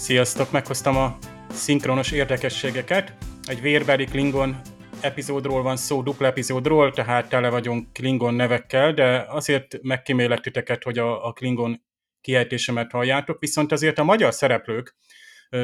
Sziasztok, 0.03 0.51
meghoztam 0.51 0.97
a 0.97 1.19
szinkronos 1.51 2.13
érdekességeket. 2.13 3.13
Egy 3.43 3.61
vérbeli 3.61 4.05
Klingon 4.05 4.61
epizódról 5.01 5.63
van 5.63 5.77
szó, 5.77 6.03
dupla 6.03 6.27
epizódról, 6.27 6.93
tehát 6.93 7.29
tele 7.29 7.49
vagyunk 7.49 7.93
Klingon 7.93 8.35
nevekkel, 8.35 8.93
de 8.95 9.25
azért 9.29 9.83
megkímélek 9.83 10.41
titeket, 10.41 10.83
hogy 10.83 10.99
a, 10.99 11.27
a 11.27 11.33
Klingon 11.33 11.83
kiejtésemet 12.21 12.91
halljátok, 12.91 13.41
viszont 13.41 13.73
azért 13.73 13.99
a 13.99 14.05
magyar 14.05 14.35
szereplők, 14.35 14.97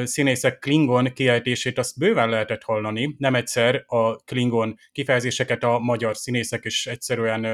színészek 0.03 0.59
Klingon 0.59 1.13
kiejtését 1.13 1.77
azt 1.77 1.97
bőven 1.97 2.29
lehetett 2.29 2.63
hallani, 2.63 3.15
nem 3.17 3.35
egyszer 3.35 3.83
a 3.87 4.15
Klingon 4.15 4.75
kifejezéseket 4.91 5.63
a 5.63 5.79
magyar 5.79 6.17
színészek 6.17 6.65
is 6.65 6.87
egyszerűen 6.87 7.45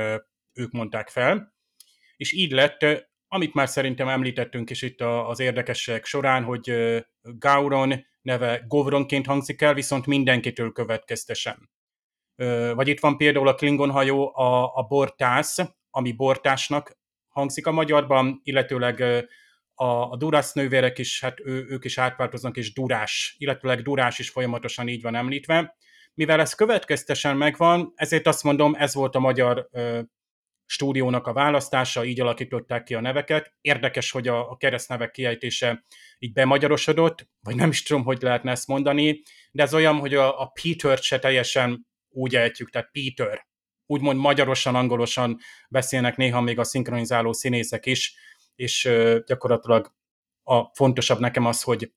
ők 0.53 0.71
mondták 0.71 1.09
fel, 1.09 1.53
és 2.17 2.33
így 2.33 2.51
lett 2.51 3.07
amit 3.27 3.53
már 3.53 3.69
szerintem 3.69 4.07
említettünk 4.07 4.69
is 4.69 4.81
itt 4.81 5.01
az 5.01 5.39
érdekességek 5.39 6.05
során, 6.05 6.43
hogy 6.43 6.73
Gauron 7.21 8.05
neve 8.21 8.63
Govronként 8.67 9.25
hangzik 9.25 9.61
el, 9.61 9.73
viszont 9.73 10.05
mindenkitől 10.05 10.71
következtesen. 10.71 11.69
Vagy 12.73 12.87
itt 12.87 12.99
van 12.99 13.17
például 13.17 13.47
a 13.47 13.55
Klingon 13.55 13.91
hajó, 13.91 14.35
a, 14.35 14.75
a 14.75 14.85
Bortász, 14.89 15.57
ami 15.89 16.11
Bortásnak 16.11 16.97
hangzik 17.27 17.67
a 17.67 17.71
magyarban, 17.71 18.39
illetőleg 18.43 19.01
a, 19.73 19.85
a 19.85 20.15
Durász 20.17 20.53
nővérek 20.53 20.97
is, 20.97 21.21
hát 21.21 21.39
ő, 21.39 21.65
ők 21.69 21.85
is 21.85 21.97
átváltoznak, 21.97 22.57
és 22.57 22.73
Durás, 22.73 23.35
illetőleg 23.37 23.81
Durás 23.81 24.19
is 24.19 24.29
folyamatosan 24.29 24.87
így 24.87 25.01
van 25.01 25.15
említve. 25.15 25.75
Mivel 26.13 26.39
ez 26.39 26.53
következtesen 26.53 27.37
megvan, 27.37 27.93
ezért 27.95 28.27
azt 28.27 28.43
mondom, 28.43 28.75
ez 28.75 28.93
volt 28.93 29.15
a 29.15 29.19
magyar 29.19 29.69
stúdiónak 30.65 31.27
a 31.27 31.33
választása, 31.33 32.05
így 32.05 32.21
alakították 32.21 32.83
ki 32.83 32.93
a 32.93 33.01
neveket. 33.01 33.53
Érdekes, 33.61 34.11
hogy 34.11 34.27
a, 34.27 34.49
a 34.49 34.57
keresztnevek 34.57 35.11
kiejtése 35.11 35.85
így 36.19 36.33
bemagyarosodott, 36.33 37.27
vagy 37.41 37.55
nem 37.55 37.69
is 37.69 37.83
tudom, 37.83 38.03
hogy 38.03 38.21
lehetne 38.21 38.51
ezt 38.51 38.67
mondani, 38.67 39.21
de 39.51 39.63
ez 39.63 39.73
olyan, 39.73 39.99
hogy 39.99 40.13
a, 40.13 40.41
a 40.41 40.51
Peter-t 40.61 41.01
se 41.01 41.19
teljesen 41.19 41.87
úgy 42.09 42.35
ejtjük, 42.35 42.69
tehát 42.69 42.89
Peter. 42.91 43.47
Úgymond 43.85 44.19
magyarosan, 44.19 44.75
angolosan 44.75 45.37
beszélnek 45.69 46.15
néha 46.15 46.41
még 46.41 46.59
a 46.59 46.63
szinkronizáló 46.63 47.33
színészek 47.33 47.85
is, 47.85 48.15
és 48.55 48.85
uh, 48.85 49.17
gyakorlatilag 49.25 49.93
a 50.43 50.73
fontosabb 50.73 51.19
nekem 51.19 51.45
az, 51.45 51.61
hogy 51.61 51.91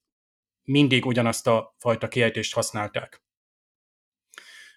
mindig 0.62 1.06
ugyanazt 1.06 1.46
a 1.46 1.74
fajta 1.78 2.08
kiejtést 2.08 2.54
használták. 2.54 3.22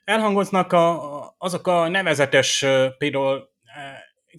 Elhangoznak 0.03 0.73
a, 0.73 1.35
azok 1.38 1.68
a 1.68 1.88
nevezetes, 1.88 2.65
például 2.97 3.51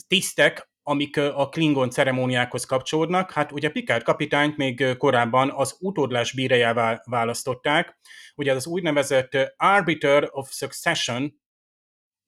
tisztek, 0.07 0.71
amik 0.83 1.17
a 1.17 1.49
Klingon 1.49 1.91
ceremóniákhoz 1.91 2.65
kapcsolódnak. 2.65 3.31
Hát 3.31 3.53
ugye 3.53 3.71
Picard 3.71 4.03
kapitányt 4.03 4.57
még 4.57 4.97
korábban 4.97 5.51
az 5.51 5.77
utódlás 5.81 6.33
bírejává 6.33 7.03
választották. 7.05 7.99
Ugye 8.35 8.53
az 8.53 8.67
úgynevezett 8.67 9.55
Arbiter 9.57 10.29
of 10.31 10.51
Succession, 10.51 11.41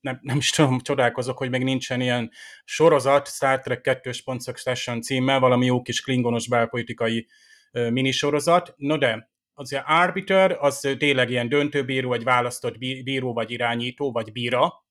nem, 0.00 0.18
nem 0.22 0.36
is 0.36 0.50
tudom, 0.50 0.80
csodálkozok, 0.80 1.38
hogy 1.38 1.50
még 1.50 1.62
nincsen 1.62 2.00
ilyen 2.00 2.30
sorozat, 2.64 3.28
Star 3.28 3.60
Trek 3.60 3.80
2. 3.80 4.12
Succession 4.12 5.02
címmel, 5.02 5.40
valami 5.40 5.66
jó 5.66 5.82
kis 5.82 6.00
klingonos 6.00 6.48
belpolitikai 6.48 7.26
minisorozat. 7.72 8.74
No 8.76 8.96
de, 8.98 9.30
az 9.52 9.82
arbiter, 9.84 10.56
az 10.60 10.94
tényleg 10.98 11.30
ilyen 11.30 11.48
döntőbíró, 11.48 12.12
egy 12.12 12.24
választott 12.24 12.78
bíró, 12.78 13.32
vagy 13.32 13.50
irányító, 13.50 14.12
vagy 14.12 14.32
bíra, 14.32 14.83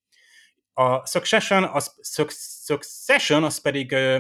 a 0.73 1.05
Succession 1.05 1.63
az, 1.63 1.95
Succession 2.65 3.43
az 3.43 3.61
pedig 3.61 3.91
ö, 3.91 4.19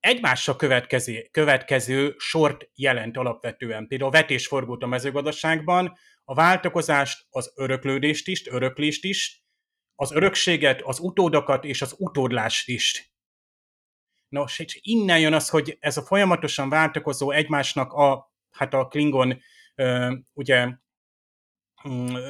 egymással 0.00 0.56
következő, 0.56 1.28
következő 1.30 2.14
sort 2.18 2.70
jelent 2.74 3.16
alapvetően. 3.16 3.86
Például 3.86 4.10
a 4.10 4.12
vetésforgót 4.12 4.82
a 4.82 4.86
mezőgazdaságban, 4.86 5.98
a 6.24 6.34
váltakozást, 6.34 7.26
az 7.30 7.52
öröklődést 7.54 8.28
is, 8.28 8.46
öröklést 8.46 9.04
is, 9.04 9.44
az 9.94 10.12
örökséget, 10.12 10.82
az 10.82 10.98
utódokat 10.98 11.64
és 11.64 11.82
az 11.82 11.94
utódlást 11.98 12.68
is. 12.68 13.12
Nos, 14.28 14.58
és 14.58 14.78
innen 14.82 15.20
jön 15.20 15.34
az, 15.34 15.48
hogy 15.48 15.76
ez 15.80 15.96
a 15.96 16.02
folyamatosan 16.02 16.68
váltakozó 16.68 17.30
egymásnak 17.30 17.92
a, 17.92 18.32
hát 18.50 18.74
a 18.74 18.86
Klingon 18.86 19.42
ugye 20.32 20.68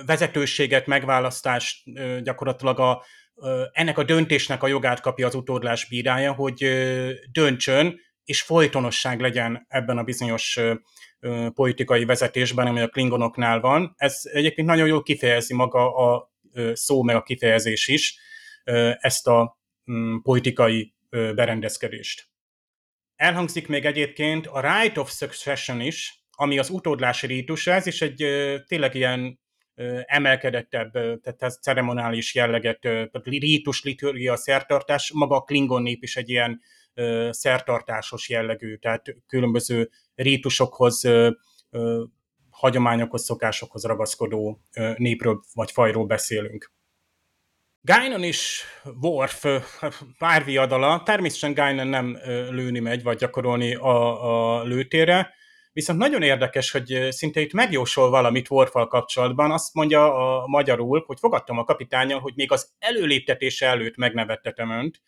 vezetőséget, 0.07 0.87
megválasztást 0.87 1.83
gyakorlatilag 2.23 2.79
a, 2.79 3.05
ennek 3.73 3.99
a 3.99 4.05
döntésnek 4.05 4.63
a 4.63 4.67
jogát 4.67 5.01
kapja 5.01 5.27
az 5.27 5.35
utódlás 5.35 5.89
bírája, 5.89 6.33
hogy 6.33 6.69
döntsön, 7.33 8.01
és 8.25 8.43
folytonosság 8.43 9.21
legyen 9.21 9.67
ebben 9.69 9.99
a 9.99 10.03
bizonyos 10.03 10.61
politikai 11.55 12.05
vezetésben, 12.05 12.67
ami 12.67 12.81
a 12.81 12.89
klingonoknál 12.89 13.61
van. 13.61 13.95
Ez 13.97 14.21
egyébként 14.23 14.67
nagyon 14.67 14.87
jól 14.87 15.03
kifejezi 15.03 15.55
maga 15.55 15.95
a 15.95 16.33
szó, 16.73 17.03
meg 17.03 17.17
a 17.17 17.23
kifejezés 17.23 17.89
is, 17.89 18.19
ezt 19.01 19.27
a 19.27 19.59
mm, 19.93 20.17
politikai 20.23 20.95
berendezkedést. 21.11 22.31
Elhangzik 23.17 23.69
még 23.69 23.85
egyébként 23.85 24.47
a 24.47 24.61
right 24.61 24.99
of 24.99 25.11
succession 25.11 25.81
is, 25.81 26.25
ami 26.31 26.59
az 26.59 26.71
utódlási 26.71 27.27
rítus, 27.27 27.67
ez 27.67 27.87
is 27.87 28.03
egy 28.03 28.17
tényleg 28.67 28.95
ilyen 28.95 29.41
emelkedettebb, 30.05 30.93
tehát 30.93 31.43
ez 31.43 31.59
ceremonális 31.61 32.35
jelleget, 32.35 32.81
tehát 32.81 33.25
rítus, 33.25 33.83
liturgia, 33.83 34.37
szertartás, 34.37 35.13
maga 35.15 35.37
a 35.37 35.43
Klingon 35.43 35.83
nép 35.83 36.03
is 36.03 36.17
egy 36.17 36.29
ilyen 36.29 36.61
szertartásos 37.31 38.29
jellegű, 38.29 38.77
tehát 38.77 39.17
különböző 39.27 39.91
rítusokhoz, 40.15 41.09
hagyományokhoz, 42.51 43.25
szokásokhoz 43.25 43.85
ragaszkodó 43.85 44.63
népről 44.97 45.43
vagy 45.55 45.71
fajról 45.71 46.07
beszélünk. 46.07 46.73
Guinan 47.81 48.23
is 48.23 48.65
Worf 49.01 49.45
pár 50.19 50.45
viadala, 50.45 51.03
természetesen 51.05 51.55
Guinan 51.55 51.87
nem 51.87 52.19
lőni 52.51 52.79
megy, 52.79 53.03
vagy 53.03 53.19
gyakorolni 53.19 53.75
a, 53.75 54.59
a 54.59 54.63
lőtére, 54.63 55.35
Viszont 55.73 55.99
nagyon 55.99 56.23
érdekes, 56.23 56.71
hogy 56.71 57.07
szinte 57.11 57.41
itt 57.41 57.53
megjósol 57.53 58.11
valamit 58.11 58.51
Worfal 58.51 58.87
kapcsolatban. 58.87 59.51
Azt 59.51 59.75
mondja 59.75 60.15
a 60.15 60.47
magyarul, 60.47 61.03
hogy 61.07 61.19
fogadtam 61.19 61.59
a 61.59 61.65
kapitányjal, 61.65 62.21
hogy 62.21 62.33
még 62.37 62.53
az 62.53 62.73
előléptetése 62.79 63.67
előtt 63.67 63.97
megnevettetem 63.97 64.71
önt. 64.71 65.01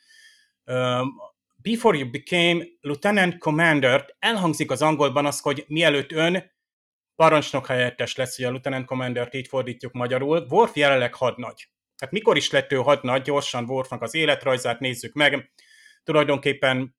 Before 1.57 1.99
you 1.99 2.11
became 2.11 2.65
Lieutenant 2.81 3.39
Commander, 3.39 4.15
elhangzik 4.19 4.71
az 4.71 4.83
angolban 4.83 5.27
az, 5.27 5.41
hogy 5.41 5.65
mielőtt 5.69 6.13
ön 6.13 6.53
parancsnok 7.15 7.67
helyettes 7.67 8.17
lesz, 8.17 8.37
hogy 8.37 8.45
a 8.45 8.49
Lieutenant 8.49 8.87
Commander-t 8.87 9.35
így 9.35 9.49
fordítjuk 9.49 9.93
magyarul. 9.93 10.47
Worf 10.51 10.77
jelenleg 10.77 11.15
hadnagy. 11.15 11.69
Hát 11.97 12.11
mikor 12.11 12.37
is 12.37 12.51
lett 12.51 12.73
ő 12.73 12.77
hadnagy? 12.77 13.23
Gyorsan 13.23 13.65
Worfnak 13.65 14.03
az 14.03 14.15
életrajzát 14.15 14.81
nézzük 14.81 15.13
meg. 15.13 15.53
Tulajdonképpen 16.03 16.97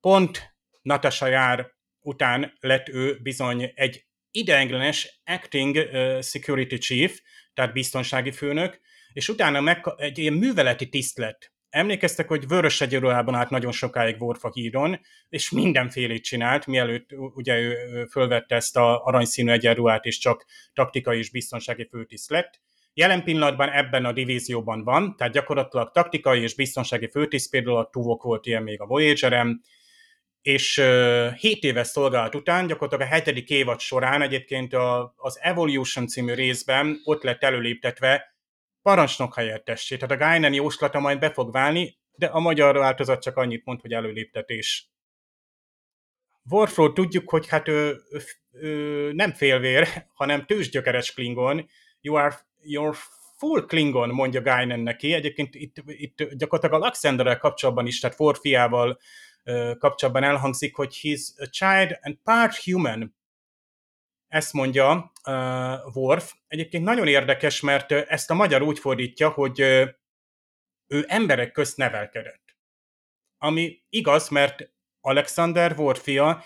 pont 0.00 0.56
Natasha 0.82 1.26
jár 1.26 1.76
után 2.08 2.52
lett 2.60 2.88
ő 2.88 3.18
bizony 3.22 3.72
egy 3.74 4.06
ideiglenes 4.30 5.20
acting 5.24 5.76
security 6.22 6.74
chief, 6.74 7.20
tehát 7.54 7.72
biztonsági 7.72 8.30
főnök, 8.30 8.80
és 9.12 9.28
utána 9.28 9.60
meg, 9.60 9.84
egy 9.96 10.18
ilyen 10.18 10.32
műveleti 10.32 10.88
tiszt 10.88 11.18
lett. 11.18 11.52
emlékeztek, 11.70 12.28
hogy 12.28 12.48
vörös 12.48 12.80
egyedülában 12.80 13.34
állt 13.34 13.50
nagyon 13.50 13.72
sokáig 13.72 14.22
Worf 14.22 14.44
a 14.44 14.50
híron, 14.52 15.00
és 15.28 15.50
mindenfélét 15.50 16.24
csinált, 16.24 16.66
mielőtt 16.66 17.10
ugye 17.34 17.58
ő 17.58 18.04
fölvette 18.10 18.54
ezt 18.54 18.76
a 18.76 19.04
aranyszínű 19.04 19.50
egyenruhát, 19.50 20.04
és 20.04 20.18
csak 20.18 20.44
taktikai 20.72 21.18
és 21.18 21.30
biztonsági 21.30 21.86
főtiszt 21.90 22.30
lett. 22.30 22.60
Jelen 22.94 23.24
pillanatban 23.24 23.70
ebben 23.70 24.04
a 24.04 24.12
divízióban 24.12 24.84
van, 24.84 25.16
tehát 25.16 25.32
gyakorlatilag 25.32 25.90
taktikai 25.90 26.42
és 26.42 26.54
biztonsági 26.54 27.08
főtiszt, 27.08 27.50
például 27.50 27.76
a 27.76 27.88
Tuvok 27.90 28.22
volt 28.22 28.46
ilyen 28.46 28.62
még 28.62 28.80
a 28.80 28.86
Voyager-em, 28.86 29.60
és 30.48 30.78
uh, 30.78 31.32
7 31.34 31.64
éves 31.64 31.86
szolgálat 31.86 32.34
után, 32.34 32.66
gyakorlatilag 32.66 33.10
a 33.10 33.14
hetedik 33.14 33.50
évad 33.50 33.80
során 33.80 34.22
egyébként 34.22 34.74
a, 34.74 35.14
az 35.16 35.38
Evolution 35.40 36.06
című 36.06 36.34
részben 36.34 37.00
ott 37.04 37.22
lett 37.22 37.42
előléptetve 37.42 38.34
parancsnok 38.82 39.34
helyettessé. 39.34 39.96
Tehát 39.96 40.22
a 40.22 40.26
Guinan 40.26 40.52
jóslata 40.52 41.00
majd 41.00 41.18
be 41.18 41.30
fog 41.30 41.52
válni, 41.52 41.98
de 42.12 42.26
a 42.26 42.38
magyar 42.38 42.76
változat 42.76 43.22
csak 43.22 43.36
annyit 43.36 43.64
mond, 43.64 43.80
hogy 43.80 43.92
előléptetés. 43.92 44.90
Worfról 46.50 46.92
tudjuk, 46.92 47.30
hogy 47.30 47.48
hát 47.48 47.68
ő, 47.68 47.96
ő, 48.10 48.20
ő 48.52 49.12
nem 49.12 49.32
félvér, 49.32 50.06
hanem 50.12 50.46
tőzsgyökeres 50.46 51.12
Klingon. 51.12 51.68
You 52.00 52.14
are 52.14 52.38
your 52.62 52.96
full 53.38 53.66
Klingon, 53.66 54.08
mondja 54.08 54.40
Guinan 54.40 54.80
neki. 54.80 55.12
Egyébként 55.12 55.54
itt, 55.54 55.76
itt 55.86 56.22
gyakorlatilag 56.34 56.82
a 56.82 56.84
Laxenderrel 56.84 57.38
kapcsolatban 57.38 57.86
is, 57.86 58.00
tehát 58.00 58.20
Worfiával 58.20 58.98
kapcsolatban 59.78 60.22
elhangzik, 60.22 60.74
hogy 60.74 60.98
he's 61.02 61.20
a 61.36 61.46
child 61.46 61.98
and 62.00 62.16
part 62.22 62.56
human. 62.56 63.16
Ezt 64.28 64.52
mondja 64.52 65.12
uh, 65.26 65.96
Worf. 65.96 66.34
Egyébként 66.46 66.84
nagyon 66.84 67.06
érdekes, 67.06 67.60
mert 67.60 67.92
ezt 67.92 68.30
a 68.30 68.34
magyar 68.34 68.62
úgy 68.62 68.78
fordítja, 68.78 69.28
hogy 69.28 69.62
uh, 69.62 69.88
ő 70.86 71.04
emberek 71.08 71.52
közt 71.52 71.76
nevelkedett. 71.76 72.56
Ami 73.38 73.82
igaz, 73.88 74.28
mert 74.28 74.70
Alexander 75.00 75.78
Worfia, 75.78 76.44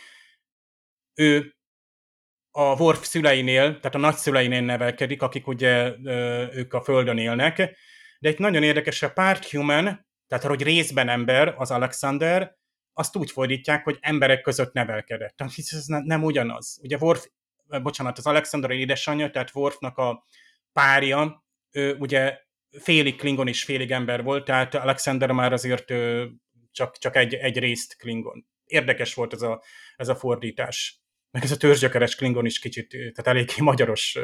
ő 1.14 1.56
a 2.50 2.80
Worf 2.80 3.06
szüleinél, 3.06 3.64
tehát 3.64 3.94
a 3.94 3.98
nagyszüleinél 3.98 4.60
nevelkedik, 4.60 5.22
akik 5.22 5.46
ugye 5.46 5.94
ők 6.52 6.74
a 6.74 6.82
Földön 6.82 7.18
élnek, 7.18 7.56
de 8.18 8.28
egy 8.28 8.38
nagyon 8.38 8.62
érdekes, 8.62 9.02
a 9.02 9.12
part 9.12 9.50
human, 9.50 10.06
tehát 10.26 10.44
hogy 10.44 10.62
részben 10.62 11.08
ember 11.08 11.54
az 11.58 11.70
Alexander, 11.70 12.56
azt 12.92 13.16
úgy 13.16 13.30
fordítják, 13.30 13.84
hogy 13.84 13.98
emberek 14.00 14.40
között 14.40 14.72
nevelkedett. 14.72 15.36
Tehát 15.36 15.52
ez 15.56 15.84
nem, 15.86 16.24
ugyanaz. 16.24 16.78
Ugye 16.82 16.96
Worf, 16.96 17.26
bocsánat, 17.82 18.18
az 18.18 18.26
Alexander 18.26 18.70
édesanyja, 18.70 19.30
tehát 19.30 19.54
Worfnak 19.54 19.98
a 19.98 20.26
párja, 20.72 21.44
ő 21.70 21.96
ugye 21.98 22.38
félig 22.80 23.16
Klingon 23.16 23.48
és 23.48 23.64
félig 23.64 23.90
ember 23.90 24.22
volt, 24.22 24.44
tehát 24.44 24.74
Alexander 24.74 25.30
már 25.30 25.52
azért 25.52 25.92
csak, 26.70 26.98
csak 26.98 27.16
egy, 27.16 27.34
egy 27.34 27.58
részt 27.58 27.96
Klingon. 27.96 28.46
Érdekes 28.64 29.14
volt 29.14 29.32
ez 29.32 29.42
a, 29.42 29.62
ez 29.96 30.08
a 30.08 30.14
fordítás. 30.14 31.00
Meg 31.30 31.42
ez 31.42 31.50
a 31.50 31.56
törzsgyökeres 31.56 32.14
Klingon 32.14 32.46
is 32.46 32.58
kicsit, 32.58 32.88
tehát 32.88 33.26
eléggé 33.26 33.54
magyaros 33.58 34.18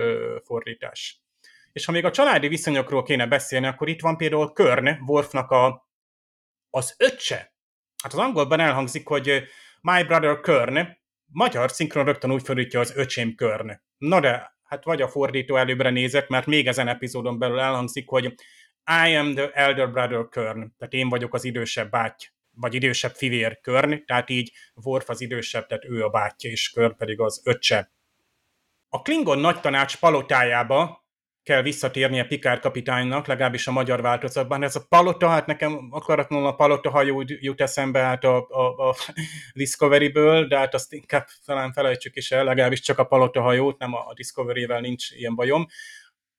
fordítás. 0.45 1.23
És 1.73 1.85
ha 1.85 1.93
még 1.93 2.05
a 2.05 2.11
családi 2.11 2.49
viszonyokról 2.49 3.03
kéne 3.03 3.27
beszélni, 3.27 3.67
akkor 3.67 3.89
itt 3.89 4.01
van 4.01 4.17
például 4.17 4.53
Körn, 4.53 4.89
Worfnak 5.07 5.51
a, 5.51 5.89
az 6.71 6.95
öccse, 6.99 7.57
Hát 8.03 8.13
az 8.13 8.19
angolban 8.19 8.61
elhangzik, 8.61 9.07
hogy 9.07 9.43
My 9.81 10.03
Brother 10.03 10.41
Körn, 10.41 10.79
magyar 11.27 11.71
szinkron 11.71 12.05
rögtön 12.05 12.33
úgy 12.33 12.43
fordítja 12.43 12.81
az 12.81 12.97
öcsém 12.97 13.35
Körn. 13.35 13.81
Na 13.99 14.21
de, 14.21 14.57
hát 14.65 14.85
vagy 14.85 15.03
a 15.03 15.09
fordító 15.09 15.57
előbbre 15.57 15.91
nézett, 15.91 16.29
mert 16.29 16.47
még 16.47 16.67
ezen 16.67 16.89
epizódon 16.89 17.39
belül 17.39 17.61
elhangzik, 17.61 18.09
hogy 18.09 18.25
I 19.07 19.15
am 19.15 19.35
the 19.35 19.51
elder 19.51 19.91
brother 19.91 20.29
Körn, 20.29 20.73
tehát 20.79 20.93
én 20.93 21.09
vagyok 21.09 21.35
az 21.35 21.45
idősebb 21.45 21.91
báty, 21.91 22.25
vagy 22.51 22.75
idősebb 22.75 23.13
fivér 23.15 23.61
Körn, 23.61 24.05
tehát 24.05 24.31
így 24.31 24.53
Worf 24.75 25.09
az 25.09 25.21
idősebb, 25.21 25.67
tehát 25.67 25.85
ő 25.85 26.05
a 26.05 26.09
bátyja, 26.09 26.51
és 26.51 26.71
Körn 26.71 26.97
pedig 26.97 27.21
az 27.21 27.43
öccse. 27.45 27.93
A 28.89 29.03
Klingon 29.03 29.39
nagy 29.39 29.61
tanács 29.61 29.97
palotájába 29.97 31.08
kell 31.49 31.63
visszatérnie 31.63 32.25
Pikár 32.25 32.61
kapitánynak, 32.61 33.27
legalábbis 33.27 33.67
a 33.67 33.73
magyar 33.73 34.03
változatban. 34.03 34.63
Ez 34.63 34.77
a 34.77 34.87
palota, 34.89 35.29
hát 35.29 35.47
nekem 35.47 35.89
akaratlanul 35.91 36.47
a 36.47 36.55
palota 36.55 36.91
hajó 36.91 37.25
jut 37.27 37.61
eszembe 37.61 38.01
hát 38.01 38.25
a, 38.25 38.47
a, 38.49 38.89
a 38.89 38.95
Discovery-ből, 39.53 40.47
de 40.47 40.59
hát 40.59 40.75
azt 40.75 40.93
inkább 40.93 41.27
talán 41.45 41.73
felejtsük 41.73 42.17
is 42.17 42.31
el, 42.31 42.45
legalábbis 42.45 42.81
csak 42.81 42.99
a 42.99 43.05
palota 43.05 43.41
hajót, 43.41 43.79
nem 43.79 43.95
a 43.95 44.13
Discovery-vel 44.15 44.81
nincs 44.81 45.11
ilyen 45.11 45.35
bajom. 45.35 45.67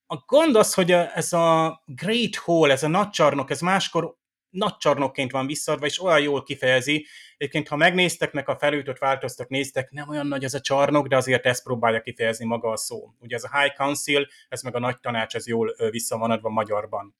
A 0.05 0.15
gond 0.25 0.55
az, 0.55 0.73
hogy 0.73 0.91
ez 0.91 1.33
a 1.33 1.81
Great 1.85 2.35
Hall, 2.35 2.71
ez 2.71 2.83
a 2.83 2.87
nagy 2.87 3.09
csarnok, 3.09 3.49
ez 3.49 3.61
máskor 3.61 4.15
nagy 4.49 4.77
csarnokként 4.77 5.31
van 5.31 5.45
visszaadva, 5.45 5.85
és 5.85 6.01
olyan 6.01 6.21
jól 6.21 6.43
kifejezi. 6.43 7.05
Egyébként, 7.37 7.67
ha 7.67 7.75
megnéztek, 7.75 8.31
meg 8.31 8.49
a 8.49 8.57
felültött 8.57 8.97
változtak, 8.97 9.49
néztek, 9.49 9.91
nem 9.91 10.09
olyan 10.09 10.27
nagy 10.27 10.43
ez 10.43 10.53
a 10.53 10.59
csarnok, 10.59 11.07
de 11.07 11.15
azért 11.15 11.45
ezt 11.45 11.63
próbálja 11.63 12.01
kifejezni 12.01 12.45
maga 12.45 12.69
a 12.69 12.77
szó. 12.77 13.13
Ugye 13.19 13.35
ez 13.35 13.43
a 13.43 13.59
High 13.59 13.73
Council, 13.73 14.27
ez 14.49 14.61
meg 14.61 14.75
a 14.75 14.79
nagy 14.79 14.99
tanács, 14.99 15.35
ez 15.35 15.47
jól 15.47 15.75
vissza 15.89 16.17
van 16.17 16.31
adva 16.31 16.49
magyarban. 16.49 17.15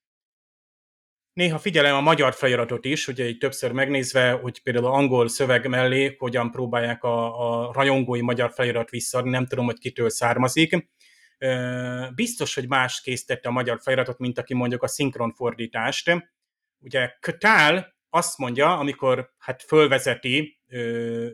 Néha 1.33 1.57
figyelem 1.57 1.95
a 1.95 2.01
magyar 2.01 2.33
feliratot 2.33 2.85
is, 2.85 3.07
ugye 3.07 3.27
így 3.27 3.37
többször 3.37 3.71
megnézve, 3.71 4.31
hogy 4.31 4.61
például 4.63 4.85
az 4.85 4.93
angol 4.93 5.27
szöveg 5.27 5.67
mellé 5.67 6.15
hogyan 6.17 6.51
próbálják 6.51 7.03
a, 7.03 7.67
a 7.67 7.73
rajongói 7.73 8.21
magyar 8.21 8.51
felirat 8.53 8.89
visszaadni, 8.89 9.29
nem 9.29 9.45
tudom, 9.45 9.65
hogy 9.65 9.79
kitől 9.79 10.09
származik. 10.09 10.87
Biztos, 12.15 12.55
hogy 12.55 12.67
más 12.67 13.01
készítette 13.01 13.49
a 13.49 13.51
magyar 13.51 13.79
feliratot, 13.81 14.17
mint 14.17 14.37
aki 14.37 14.53
mondjuk 14.53 14.83
a 14.83 14.87
szinkron 14.87 15.33
fordítást 15.33 16.29
ugye 16.79 17.11
Kötál 17.19 17.95
azt 18.09 18.37
mondja, 18.37 18.77
amikor 18.77 19.33
hát 19.37 19.63
fölvezeti, 19.63 20.59
ö, 20.67 21.27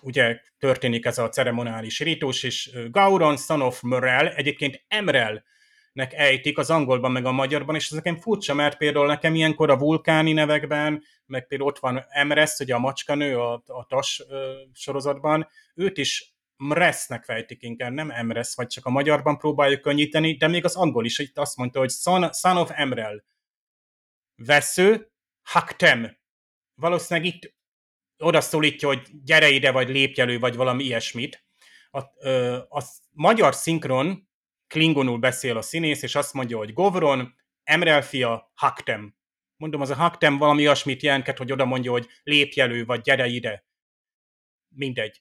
ugye 0.00 0.40
történik 0.58 1.04
ez 1.04 1.18
a 1.18 1.28
ceremonális 1.28 2.00
rítus, 2.00 2.42
és 2.42 2.70
Gauron, 2.90 3.36
son 3.36 3.60
of 3.60 3.80
Morel, 3.80 4.28
egyébként 4.28 4.84
Emrel 4.88 5.44
nek 5.92 6.12
ejtik 6.14 6.58
az 6.58 6.70
angolban, 6.70 7.12
meg 7.12 7.24
a 7.24 7.32
magyarban, 7.32 7.74
és 7.74 7.84
ez 7.84 7.96
nekem 7.96 8.16
furcsa, 8.16 8.54
mert 8.54 8.76
például 8.76 9.06
nekem 9.06 9.34
ilyenkor 9.34 9.70
a 9.70 9.78
vulkáni 9.78 10.32
nevekben, 10.32 11.02
meg 11.26 11.46
például 11.46 11.70
ott 11.70 11.78
van 11.78 12.04
Emresz, 12.08 12.60
ugye 12.60 12.74
a 12.74 12.78
macskanő 12.78 13.38
a, 13.38 13.62
a 13.66 13.86
TAS 13.88 14.22
ö, 14.28 14.52
sorozatban, 14.72 15.48
őt 15.74 15.98
is 15.98 16.36
Mresznek 16.56 17.24
fejtik 17.24 17.62
inkább, 17.62 17.92
nem 17.92 18.10
Emresz, 18.10 18.56
vagy 18.56 18.66
csak 18.66 18.86
a 18.86 18.90
magyarban 18.90 19.38
próbáljuk 19.38 19.80
könnyíteni, 19.80 20.36
de 20.36 20.48
még 20.48 20.64
az 20.64 20.76
angol 20.76 21.04
is 21.04 21.18
itt 21.18 21.38
azt 21.38 21.56
mondta, 21.56 21.78
hogy 21.78 21.90
son, 21.90 22.32
son 22.32 22.56
of 22.56 22.70
Emrel 22.74 23.24
vesző, 24.38 25.12
haktem. 25.42 26.18
Valószínűleg 26.74 27.34
itt 27.34 27.56
oda 28.18 28.40
szólítja, 28.40 28.88
hogy 28.88 29.08
gyere 29.24 29.48
ide, 29.48 29.70
vagy 29.70 29.88
lépj 29.88 30.20
elő, 30.20 30.38
vagy 30.38 30.56
valami 30.56 30.84
ilyesmit. 30.84 31.46
A, 31.90 32.02
ö, 32.16 32.56
a 32.56 32.82
magyar 33.10 33.54
szinkron 33.54 34.28
klingonul 34.66 35.18
beszél 35.18 35.56
a 35.56 35.62
színész, 35.62 36.02
és 36.02 36.14
azt 36.14 36.32
mondja, 36.32 36.56
hogy 36.56 36.72
Govron, 36.72 37.34
Emrelfia, 37.62 38.52
Haktem. 38.54 39.16
Mondom, 39.56 39.80
az 39.80 39.90
a 39.90 39.94
Haktem 39.94 40.38
valami 40.38 40.62
olyasmit 40.62 41.02
jelentket, 41.02 41.38
hogy 41.38 41.52
oda 41.52 41.64
mondja, 41.64 41.90
hogy 41.90 42.08
lépj 42.22 42.60
elő, 42.60 42.84
vagy 42.84 43.00
gyere 43.00 43.26
ide. 43.26 43.66
Mindegy. 44.68 45.20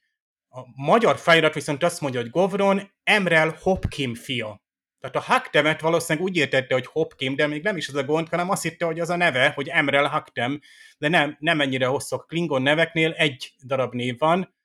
A 0.49 0.61
magyar 0.75 1.17
felirat 1.17 1.53
viszont 1.53 1.83
azt 1.83 2.01
mondja, 2.01 2.21
hogy 2.21 2.29
Govron, 2.29 2.91
Emrel 3.03 3.57
Hopkim 3.61 4.15
fia. 4.15 4.66
Tehát 4.99 5.15
a 5.15 5.31
Haktemet 5.33 5.81
valószínűleg 5.81 6.27
úgy 6.27 6.35
értette, 6.37 6.73
hogy 6.73 6.85
Hopkim, 6.85 7.35
de 7.35 7.47
még 7.47 7.63
nem 7.63 7.77
is 7.77 7.87
az 7.87 7.95
a 7.95 8.03
gond, 8.03 8.29
hanem 8.29 8.49
azt 8.49 8.63
hitte, 8.63 8.85
hogy 8.85 8.99
az 8.99 9.09
a 9.09 9.15
neve, 9.15 9.51
hogy 9.55 9.67
Emrel 9.67 10.07
Haktem, 10.07 10.59
de 10.97 11.07
nem, 11.07 11.37
nem 11.39 11.61
ennyire 11.61 11.85
hosszú. 11.85 12.17
Klingon 12.17 12.61
neveknél 12.61 13.11
egy 13.11 13.53
darab 13.65 13.93
név 13.93 14.17
van. 14.17 14.55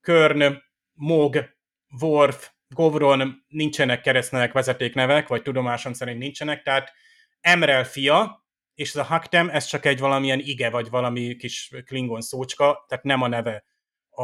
Körn, 0.00 0.62
Mog, 0.92 1.56
Worf, 2.00 2.50
Govron 2.68 3.44
nincsenek 3.48 4.00
keresztnevek, 4.00 4.52
vezetéknevek, 4.52 5.28
vagy 5.28 5.42
tudomásom 5.42 5.92
szerint 5.92 6.18
nincsenek, 6.18 6.62
tehát 6.62 6.92
Emrel 7.40 7.84
fia, 7.84 8.46
és 8.74 8.88
ez 8.88 8.96
a 8.96 9.02
Haktem, 9.02 9.48
ez 9.48 9.64
csak 9.64 9.84
egy 9.84 9.98
valamilyen 9.98 10.40
ige, 10.40 10.70
vagy 10.70 10.90
valami 10.90 11.36
kis 11.36 11.70
Klingon 11.84 12.20
szócska, 12.20 12.84
tehát 12.88 13.04
nem 13.04 13.22
a 13.22 13.28
neve 13.28 13.64
a, 14.10 14.22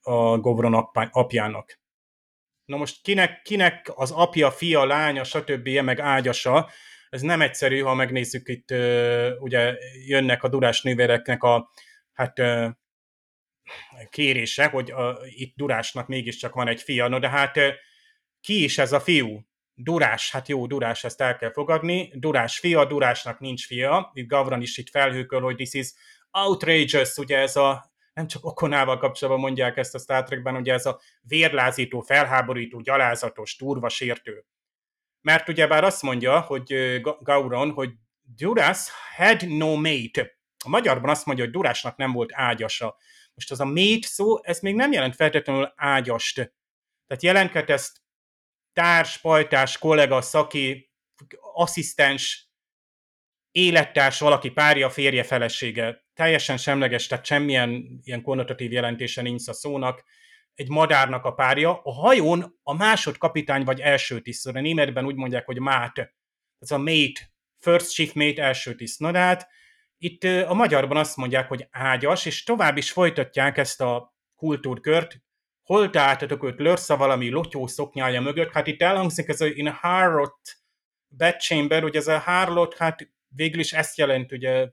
a 0.00 0.38
Govron 0.38 0.74
apjának. 1.10 1.81
Na 2.72 2.78
most 2.78 3.02
kinek, 3.02 3.42
kinek 3.42 3.92
az 3.94 4.10
apja, 4.10 4.50
fia, 4.50 4.84
lánya, 4.84 5.24
stb. 5.24 5.68
meg 5.68 6.00
ágyasa, 6.00 6.70
ez 7.08 7.20
nem 7.20 7.40
egyszerű, 7.40 7.80
ha 7.80 7.94
megnézzük 7.94 8.48
itt, 8.48 8.70
ugye 9.38 9.74
jönnek 10.06 10.42
a 10.42 10.48
durás 10.48 10.82
nővéreknek 10.82 11.42
a 11.42 11.70
hát 12.12 12.42
kérése, 14.10 14.66
hogy 14.66 14.90
a, 14.90 15.18
itt 15.24 15.56
Durásnak 15.56 16.06
mégiscsak 16.06 16.54
van 16.54 16.68
egy 16.68 16.82
fia, 16.82 17.08
no 17.08 17.18
de 17.18 17.28
hát 17.28 17.58
ki 18.40 18.62
is 18.62 18.78
ez 18.78 18.92
a 18.92 19.00
fiú? 19.00 19.46
Durás, 19.74 20.30
hát 20.30 20.48
jó, 20.48 20.66
Durás, 20.66 21.04
ezt 21.04 21.20
el 21.20 21.36
kell 21.36 21.52
fogadni. 21.52 22.10
Durás 22.14 22.58
fia, 22.58 22.84
Durásnak 22.84 23.38
nincs 23.38 23.66
fia. 23.66 24.12
Gavran 24.14 24.62
is 24.62 24.78
itt 24.78 24.90
felhőköl, 24.90 25.40
hogy 25.40 25.56
this 25.56 25.72
is 25.74 25.92
outrageous, 26.30 27.16
ugye 27.16 27.38
ez 27.38 27.56
a 27.56 27.91
nem 28.12 28.26
csak 28.26 28.44
Okonával 28.44 28.98
kapcsolatban 28.98 29.42
mondják 29.42 29.76
ezt 29.76 29.94
a 29.94 29.98
Star 29.98 30.22
Trekben, 30.24 30.56
ugye 30.56 30.72
ez 30.72 30.86
a 30.86 31.00
vérlázító, 31.20 32.00
felháborító, 32.00 32.80
gyalázatos, 32.80 33.56
turva, 33.56 33.88
sértő. 33.88 34.44
Mert 35.20 35.48
ugyebár 35.48 35.84
azt 35.84 36.02
mondja, 36.02 36.40
hogy 36.40 37.00
Gauron, 37.20 37.70
hogy 37.70 37.90
Duras 38.36 38.88
had 39.16 39.48
no 39.48 39.76
mate. 39.76 40.38
A 40.64 40.68
magyarban 40.68 41.10
azt 41.10 41.26
mondja, 41.26 41.44
hogy 41.44 41.52
Durásnak 41.52 41.96
nem 41.96 42.12
volt 42.12 42.30
ágyasa. 42.32 42.96
Most 43.34 43.50
az 43.50 43.60
a 43.60 43.64
mate 43.64 44.06
szó, 44.06 44.44
ez 44.44 44.60
még 44.60 44.74
nem 44.74 44.92
jelent 44.92 45.14
feltétlenül 45.14 45.72
ágyast. 45.76 46.34
Tehát 47.06 47.22
jelentket 47.22 47.70
ezt 47.70 48.00
társ, 48.72 49.18
pajtás, 49.18 49.78
kollega, 49.78 50.20
szaki, 50.20 50.92
asszisztens, 51.54 52.51
élettárs, 53.52 54.18
valaki 54.18 54.50
párja, 54.50 54.90
férje, 54.90 55.22
felesége. 55.22 56.04
Teljesen 56.14 56.56
semleges, 56.56 57.06
tehát 57.06 57.24
semmilyen 57.24 58.00
ilyen 58.02 58.22
konnotatív 58.22 58.72
jelentése 58.72 59.22
nincs 59.22 59.48
a 59.48 59.52
szónak. 59.52 60.04
Egy 60.54 60.68
madárnak 60.68 61.24
a 61.24 61.32
párja. 61.32 61.80
A 61.82 61.92
hajón 61.92 62.58
a 62.62 62.74
másodkapitány 62.74 63.64
vagy 63.64 63.80
első 63.80 64.20
tiszt. 64.20 64.46
A 64.46 64.60
németben 64.60 65.04
úgy 65.04 65.14
mondják, 65.14 65.46
hogy 65.46 65.60
mát. 65.60 66.12
Ez 66.58 66.70
a 66.70 66.78
mate, 66.78 67.32
first 67.58 67.92
chief 67.92 68.12
mate, 68.12 68.42
első 68.42 68.76
hát 69.12 69.48
itt 69.98 70.24
a 70.24 70.54
magyarban 70.54 70.96
azt 70.96 71.16
mondják, 71.16 71.48
hogy 71.48 71.66
ágyas, 71.70 72.26
és 72.26 72.44
tovább 72.44 72.76
is 72.76 72.90
folytatják 72.90 73.58
ezt 73.58 73.80
a 73.80 74.14
kultúrkört, 74.36 75.22
hol 75.62 75.90
találtatok 75.90 76.44
őt 76.44 76.58
lörsze 76.58 76.94
valami 76.94 77.28
lotyó 77.28 77.66
szoknyája 77.66 78.20
mögött, 78.20 78.52
hát 78.52 78.66
itt 78.66 78.82
elhangzik 78.82 79.28
ez 79.28 79.40
a 79.40 79.46
in 79.46 79.66
a 79.66 79.78
Harrot 79.80 80.38
bedchamber, 81.08 81.84
ugye 81.84 81.98
ez 81.98 82.08
a 82.08 82.18
Harlot, 82.18 82.76
hát 82.76 83.12
végül 83.34 83.60
is 83.60 83.72
ezt 83.72 83.98
jelent, 83.98 84.32
ugye 84.32 84.68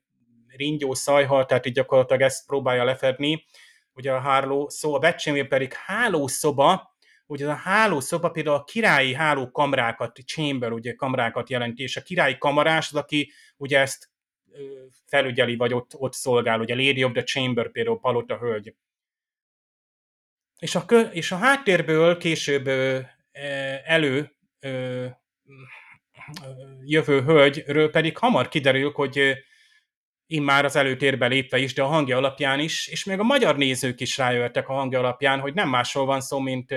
ringyó 0.48 0.94
szajhal, 0.94 1.46
tehát 1.46 1.66
így 1.66 1.74
gyakorlatilag 1.74 2.22
ezt 2.22 2.46
próbálja 2.46 2.84
lefedni, 2.84 3.46
ugye 3.94 4.14
a 4.14 4.20
háló 4.20 4.70
szó, 4.70 4.94
a 4.94 5.00
bedchamber 5.00 5.48
pedig 5.48 5.74
hálószoba, 5.74 6.96
ugye 7.26 7.48
a 7.48 7.54
hálószoba 7.54 8.30
például 8.30 8.56
a 8.56 8.64
királyi 8.64 9.14
hálókamrákat, 9.14 10.20
chamber, 10.26 10.72
ugye 10.72 10.94
kamrákat 10.94 11.50
jelenti, 11.50 11.84
és 11.84 11.98
a 11.98 12.02
királyi 12.02 12.38
kamarás 12.38 12.88
az, 12.90 12.96
aki 12.96 13.32
ugye 13.58 13.80
ezt 13.80 14.10
felügyeli, 15.06 15.56
vagy 15.56 15.74
ott, 15.74 15.96
ott 15.96 16.14
szolgál, 16.14 16.60
ugye 16.60 16.76
Lady 16.76 17.04
of 17.04 17.12
the 17.12 17.24
Chamber 17.24 17.72
például 17.72 18.00
Palota 18.00 18.38
hölgy. 18.38 18.76
És 20.60 20.76
a, 20.76 20.86
és 21.12 21.32
a 21.32 21.36
háttérből 21.36 22.18
később 22.18 22.68
elő 23.84 24.36
jövő 26.84 27.22
hölgyről 27.22 27.90
pedig 27.90 28.18
hamar 28.18 28.48
kiderül, 28.48 28.92
hogy 28.92 29.34
immár 30.26 30.66
az 30.66 30.76
előtérbe 30.76 31.28
lépve 31.28 31.58
is, 31.58 31.74
de 31.74 31.82
a 31.84 31.88
hangja 31.88 32.18
alapján 32.18 32.60
is, 32.60 32.88
és 32.88 33.04
még 33.04 33.20
a 33.20 33.24
magyar 33.24 33.58
nézők 33.58 34.00
is 34.00 34.18
rájöttek 34.18 34.70
a 34.70 34.74
hangja 34.74 35.00
alapján, 35.00 35.40
hogy 35.40 35.54
nem 35.54 35.70
másról 35.70 36.06
van 36.06 36.22
szó, 36.22 36.40
mint 36.40 36.70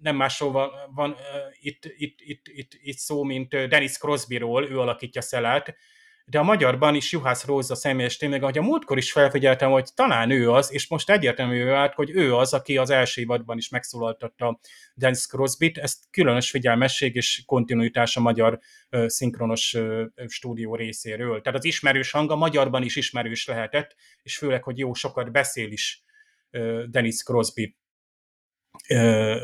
nem 0.00 0.16
másról 0.16 0.52
van, 0.52 0.70
van 0.94 1.16
itt, 1.60 1.84
itt, 1.84 2.20
itt, 2.20 2.48
itt, 2.48 2.72
itt 2.82 2.96
szó, 2.96 3.22
mint 3.22 3.48
Dennis 3.48 3.98
Crosbyról, 3.98 4.70
ő 4.70 4.78
alakítja 4.78 5.20
Szelát, 5.20 5.76
de 6.24 6.38
a 6.38 6.42
magyarban 6.42 6.94
is 6.94 7.12
Juhász 7.12 7.44
Róza 7.44 7.74
személyes 7.74 8.16
tényleg, 8.16 8.42
ahogy 8.42 8.58
a 8.58 8.62
múltkor 8.62 8.96
is 8.98 9.12
felfigyeltem, 9.12 9.70
hogy 9.70 9.88
talán 9.94 10.30
ő 10.30 10.50
az, 10.50 10.72
és 10.72 10.88
most 10.88 11.10
egyértelmű 11.10 11.64
vált, 11.64 11.94
hogy 11.94 12.10
ő 12.10 12.34
az, 12.34 12.52
aki 12.52 12.76
az 12.76 12.90
első 12.90 13.20
évadban 13.20 13.56
is 13.56 13.68
megszólaltatta 13.68 14.60
Dennis 14.94 15.26
Crosbyt, 15.26 15.78
ezt 15.78 16.04
különös 16.10 16.50
figyelmesség 16.50 17.14
és 17.14 17.42
kontinuitás 17.46 18.16
a 18.16 18.20
magyar 18.20 18.58
uh, 18.90 19.06
szinkronos 19.06 19.74
uh, 19.74 20.02
stúdió 20.26 20.74
részéről. 20.74 21.40
Tehát 21.40 21.58
az 21.58 21.64
ismerős 21.64 22.10
hang 22.10 22.30
a 22.30 22.36
magyarban 22.36 22.82
is 22.82 22.96
ismerős 22.96 23.46
lehetett, 23.46 23.94
és 24.22 24.36
főleg, 24.36 24.62
hogy 24.62 24.78
jó 24.78 24.92
sokat 24.94 25.32
beszél 25.32 25.70
is 25.70 26.02
uh, 26.50 26.82
Dennis 26.82 27.22
Crosby 27.22 27.76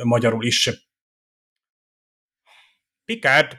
magyarul 0.03 0.45
is. 0.45 0.71
Picard 3.05 3.57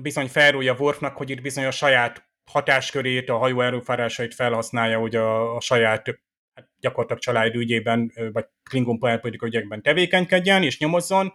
bizony 0.00 0.28
felrúlja 0.28 0.74
Worfnak, 0.74 1.16
hogy 1.16 1.30
itt 1.30 1.40
bizony 1.40 1.64
a 1.64 1.70
saját 1.70 2.31
hatáskörét, 2.50 3.28
a 3.28 3.36
hajó 3.36 3.60
erőforrásait 3.60 4.34
felhasználja, 4.34 4.98
hogy 4.98 5.16
a, 5.16 5.56
a 5.56 5.60
saját 5.60 6.06
hát 6.54 6.68
gyakorlatilag 6.80 7.22
család 7.22 7.54
ügyében, 7.54 8.12
vagy 8.32 8.46
Klingon 8.62 8.98
politikai 8.98 9.48
ügyekben 9.48 9.82
tevékenykedjen 9.82 10.62
és 10.62 10.78
nyomozzon, 10.78 11.32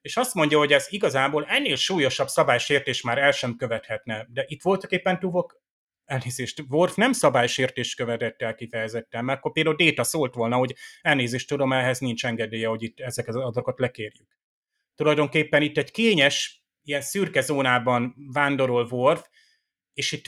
és 0.00 0.16
azt 0.16 0.34
mondja, 0.34 0.58
hogy 0.58 0.72
ez 0.72 0.86
igazából 0.90 1.44
ennél 1.44 1.76
súlyosabb 1.76 2.28
szabálysértés 2.28 3.02
már 3.02 3.18
el 3.18 3.30
sem 3.30 3.56
követhetne. 3.56 4.26
De 4.28 4.44
itt 4.46 4.62
voltak 4.62 4.90
éppen 4.90 5.18
Tuvok 5.18 5.62
elnézést, 6.04 6.64
Worf 6.68 6.94
nem 6.94 7.12
szabálysértés 7.12 7.94
követett 7.94 8.42
el 8.42 8.54
kifejezetten, 8.54 9.24
mert 9.24 9.38
akkor 9.38 9.52
például 9.52 9.76
Déta 9.76 10.04
szólt 10.04 10.34
volna, 10.34 10.56
hogy 10.56 10.74
elnézést 11.02 11.48
tudom, 11.48 11.72
ehhez 11.72 11.98
nincs 11.98 12.26
engedélye, 12.26 12.68
hogy 12.68 12.82
itt 12.82 13.00
ezeket 13.00 13.34
az 13.34 13.40
adatokat 13.40 13.78
lekérjük. 13.78 14.38
Tulajdonképpen 14.94 15.62
itt 15.62 15.78
egy 15.78 15.90
kényes, 15.90 16.64
ilyen 16.84 17.00
szürke 17.00 17.40
zónában 17.40 18.14
vándorol 18.32 18.88
Worf, 18.90 19.26
és 19.94 20.12
itt 20.12 20.24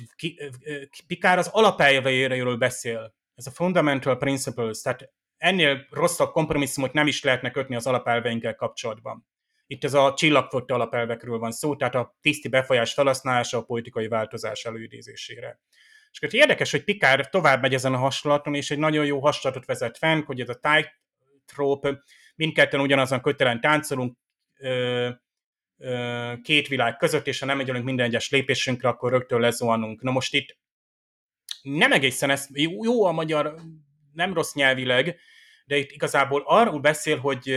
Pikár 1.06 1.38
az 1.38 1.48
alapelveiről 1.52 2.56
beszél. 2.56 3.14
Ez 3.34 3.46
a 3.46 3.50
fundamental 3.50 4.18
principles, 4.18 4.82
tehát 4.82 5.12
ennél 5.36 5.86
rosszabb 5.90 6.32
kompromisszumot 6.32 6.92
nem 6.92 7.06
is 7.06 7.22
lehetne 7.22 7.50
kötni 7.50 7.74
az 7.76 7.86
alapelveinkkel 7.86 8.54
kapcsolatban. 8.54 9.26
Itt 9.66 9.84
ez 9.84 9.94
a 9.94 10.14
csillagfotta 10.14 10.74
alapelvekről 10.74 11.38
van 11.38 11.52
szó, 11.52 11.76
tehát 11.76 11.94
a 11.94 12.16
tiszti 12.20 12.48
befolyás 12.48 12.92
felhasználása 12.92 13.58
a 13.58 13.64
politikai 13.64 14.08
változás 14.08 14.64
előidézésére. 14.64 15.60
És 16.10 16.18
akkor 16.20 16.34
érdekes, 16.34 16.70
hogy 16.70 16.84
Pikár 16.84 17.28
tovább 17.30 17.60
megy 17.60 17.74
ezen 17.74 17.94
a 17.94 17.98
hasonlaton, 17.98 18.54
és 18.54 18.70
egy 18.70 18.78
nagyon 18.78 19.04
jó 19.04 19.20
hasonlatot 19.20 19.66
vezet 19.66 19.98
fenn, 19.98 20.22
hogy 20.22 20.40
ez 20.40 20.48
a 20.48 20.60
tightrope, 20.60 22.02
mindketten 22.34 22.80
ugyanazon 22.80 23.20
kötelen 23.20 23.60
táncolunk, 23.60 24.16
két 26.42 26.68
világ 26.68 26.96
között, 26.96 27.26
és 27.26 27.38
ha 27.38 27.46
nem 27.46 27.56
megyünk 27.56 27.84
minden 27.84 28.06
egyes 28.06 28.30
lépésünkre, 28.30 28.88
akkor 28.88 29.10
rögtön 29.12 29.40
lezuhanunk. 29.40 30.02
Na 30.02 30.10
most 30.10 30.34
itt 30.34 30.56
nem 31.62 31.92
egészen 31.92 32.30
ez, 32.30 32.46
jó, 32.52 33.04
a 33.04 33.12
magyar, 33.12 33.60
nem 34.12 34.34
rossz 34.34 34.54
nyelvileg, 34.54 35.18
de 35.66 35.76
itt 35.76 35.90
igazából 35.90 36.42
arról 36.46 36.80
beszél, 36.80 37.18
hogy 37.18 37.48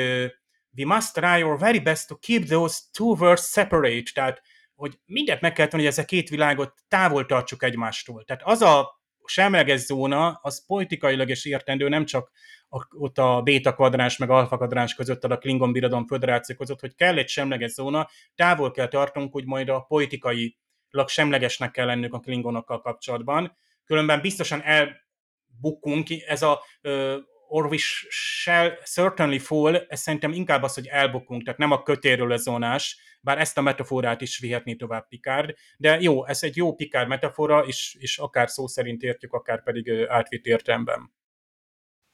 we 0.78 0.86
must 0.86 1.14
try 1.14 1.44
our 1.44 1.60
very 1.60 1.80
best 1.80 2.08
to 2.08 2.18
keep 2.18 2.46
those 2.46 2.80
two 2.92 3.16
worlds 3.16 3.50
separate, 3.50 4.12
tehát 4.14 4.42
hogy 4.76 5.00
mindent 5.06 5.42
meg 5.42 5.54
kell 5.54 5.68
tenni, 5.68 5.84
hogy 5.84 5.92
ezek 5.92 6.06
két 6.06 6.30
világot 6.30 6.74
távol 6.88 7.26
tartsuk 7.26 7.64
egymástól. 7.64 8.24
Tehát 8.24 8.42
az 8.46 8.62
a 8.62 9.02
semleges 9.26 9.80
zóna, 9.80 10.40
az 10.42 10.66
politikailag 10.66 11.30
is 11.30 11.46
értendő, 11.46 11.90
nem 11.90 12.06
csak 12.06 12.32
a, 12.70 12.88
ott 12.98 13.18
a 13.18 13.42
béta 13.42 13.74
kvadráns 13.74 14.18
meg 14.18 14.30
alfa 14.30 14.58
kvadráns 14.58 14.94
között, 14.94 15.24
a 15.24 15.38
Klingon 15.38 15.72
Birodalom 15.72 16.08
Föderáció 16.08 16.56
között, 16.56 16.80
hogy 16.80 16.96
kell 16.96 17.18
egy 17.18 17.28
semleges 17.28 17.72
zóna, 17.72 18.10
távol 18.36 18.72
kell 18.72 18.88
tartunk, 18.88 19.32
hogy 19.32 19.46
majd 19.46 19.70
a 19.70 19.80
politikai 19.80 20.58
semlegesnek 21.06 21.72
kell 21.72 21.86
lennünk 21.86 22.14
a 22.14 22.20
klingonokkal 22.20 22.82
kapcsolatban. 22.82 23.58
Különben 23.86 24.22
biztosan 24.22 24.62
elbukunk, 24.64 26.08
ez 26.28 26.42
a 26.42 26.62
ö, 26.82 27.18
or 27.48 27.66
we 27.66 27.78
shall 28.10 28.72
certainly 28.84 29.38
fall, 29.38 29.76
ez 29.76 30.00
szerintem 30.00 30.32
inkább 30.32 30.64
az, 30.64 30.74
hogy 30.74 30.88
elbukunk, 30.88 31.44
tehát 31.44 31.60
nem 31.60 31.72
a 31.72 31.84
kötéről 31.84 32.28
lezónás, 32.28 32.98
bár 33.22 33.40
ezt 33.40 33.58
a 33.58 33.62
metaforát 33.62 34.22
is 34.22 34.40
vihetné 34.40 34.76
tovább 34.76 35.08
Picard, 35.08 35.54
de 35.78 36.00
jó, 36.02 36.26
ez 36.26 36.44
egy 36.44 36.56
jó 36.56 36.76
Picard 36.76 37.08
metafora, 37.08 37.66
és, 37.66 37.98
és 38.00 38.18
akár 38.18 38.50
szó 38.50 38.68
szerint 38.68 39.02
értjük, 39.02 39.34
akár 39.34 39.64
pedig 39.64 39.92
átvitt 40.08 40.46
értelemben. 40.46 41.17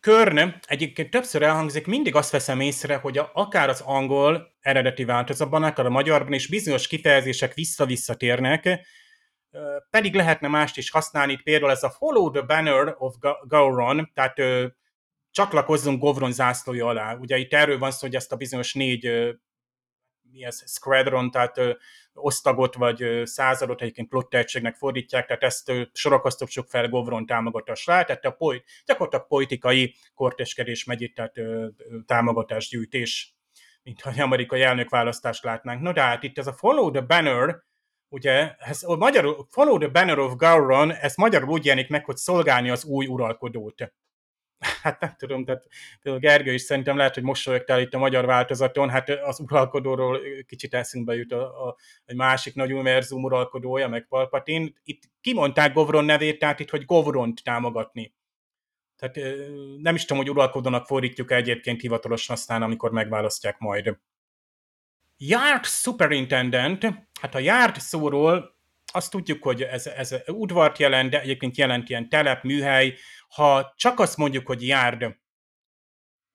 Körn 0.04 0.54
egyébként 0.66 1.10
többször 1.10 1.42
elhangzik, 1.42 1.88
mindig 1.88 2.16
azt 2.16 2.32
veszem 2.32 2.60
észre, 2.60 2.96
hogy 2.96 3.18
a, 3.18 3.32
akár 3.34 3.70
az 3.70 3.82
angol 3.82 4.56
eredeti 4.60 5.04
változatban, 5.04 5.64
akár 5.64 5.86
a 5.86 5.90
magyarban 5.90 6.34
is 6.34 6.48
bizonyos 6.48 6.88
kifejezések 6.88 7.54
vissza-vissza 7.54 8.16
térnek, 8.16 8.88
pedig 9.90 10.16
lehetne 10.16 10.48
mást 10.48 10.78
is 10.78 10.90
használni, 10.90 11.36
például 11.44 11.72
ez 11.72 11.84
a 11.84 11.90
Follow 11.90 12.32
the 12.32 12.42
Banner 12.42 12.96
of 12.98 13.16
Gauron, 13.48 14.12
tehát 14.14 14.36
csatlakozzunk 15.32 16.02
Govron 16.02 16.32
zászlója 16.32 16.88
alá. 16.88 17.16
Ugye 17.16 17.38
itt 17.38 17.54
erről 17.54 17.78
van 17.78 17.92
szó, 17.92 18.00
hogy 18.00 18.16
ezt 18.16 18.32
a 18.32 18.36
bizonyos 18.36 18.74
négy 18.74 19.36
mi 20.32 20.44
ez, 20.44 20.72
squadron, 20.72 21.32
tehát 21.32 21.60
osztagot 22.14 22.76
vagy 22.76 23.22
századot 23.24 23.82
egyébként 23.82 24.10
plottehetségnek 24.10 24.76
fordítják, 24.76 25.26
tehát 25.26 25.44
ezt 25.44 25.70
ö, 25.70 25.82
sorakoztatjuk 25.92 26.68
fel 26.68 26.90
Govron 26.90 27.26
támogatásra, 27.26 28.04
tehát 28.04 28.26
a 28.26 28.32
poly, 28.32 28.64
gyakorlatilag 28.86 29.28
politikai 29.28 29.96
korteskedés 30.14 30.84
megy 30.84 31.02
itt, 31.02 31.16
tehát 31.16 31.36
támogatásgyűjtés, 32.06 33.36
mint 33.84 34.02
hogy 34.02 34.20
amerikai 34.20 34.62
elnökválasztást 34.62 35.44
látnánk. 35.44 35.82
No 35.82 35.92
de 35.92 36.02
hát 36.02 36.24
itt 36.24 36.38
ez 36.38 36.48
a 36.48 36.54
Follow 36.54 36.92
the 36.92 37.02
Banner, 37.02 37.64
ugye, 38.10 38.56
ez 38.58 38.84
a 38.84 38.96
magyarul, 38.96 39.48
Follow 39.50 39.78
the 39.78 39.88
Banner 39.88 40.20
of 40.20 40.36
Gauron, 40.36 40.92
ez 40.92 41.16
magyarul 41.16 41.50
úgy 41.50 41.66
jelenik 41.66 41.90
meg, 41.90 42.06
hogy 42.06 42.18
szolgálni 42.18 42.70
az 42.70 42.86
új 42.86 43.06
uralkodót 43.06 43.94
hát 44.84 45.00
nem 45.00 45.16
tudom, 45.18 45.46
tehát 45.46 45.68
például 46.02 46.24
Gergő 46.24 46.54
is 46.54 46.62
szerintem 46.62 46.98
lehet, 46.98 47.14
hogy 47.14 47.24
mosolyogtál 47.24 47.82
itt 47.82 47.94
a 47.94 47.98
magyar 47.98 48.26
változaton, 48.26 48.90
hát 48.90 49.10
az 49.10 49.40
uralkodóról 49.40 50.20
kicsit 50.48 50.74
eszünkbe 50.74 51.16
jut 51.16 51.32
a, 51.32 51.68
a, 51.68 51.76
a 52.06 52.14
másik 52.16 52.56
nagy 52.56 52.74
univerzum 52.74 53.24
uralkodója, 53.24 53.88
meg 53.88 54.08
Palpatin. 54.08 54.76
Itt 54.84 55.02
kimondták 55.22 55.74
Govron 55.74 56.06
nevét, 56.06 56.40
tehát 56.40 56.60
itt, 56.60 56.70
hogy 56.70 56.86
Govront 56.86 57.44
támogatni. 57.44 58.14
Tehát 58.98 59.30
nem 59.78 59.96
is 59.96 60.06
tudom, 60.06 60.24
hogy 60.24 60.32
uralkodónak 60.32 60.86
fordítjuk 60.86 61.32
-e 61.32 61.36
egyébként 61.36 61.82
hivatalosan 61.82 62.36
aztán, 62.36 62.62
amikor 62.62 62.92
megválasztják 62.92 63.58
majd. 63.58 63.98
Yard 65.18 65.66
Superintendent, 65.66 66.84
hát 67.22 67.36
a 67.36 67.40
Yard 67.40 67.76
szóról 67.76 68.54
azt 68.94 69.12
tudjuk, 69.12 69.44
hogy 69.44 69.62
ez, 69.62 69.88
ez 69.88 70.16
udvart 70.28 70.78
jelent, 70.78 71.10
de 71.10 71.22
egyébként 71.22 71.58
jelent 71.58 71.90
ilyen 71.90 72.10
telep, 72.10 72.44
műhely. 72.44 72.94
Ha 73.36 73.74
csak 73.76 74.00
azt 74.00 74.18
mondjuk, 74.18 74.48
hogy 74.48 74.68
járd, 74.68 75.16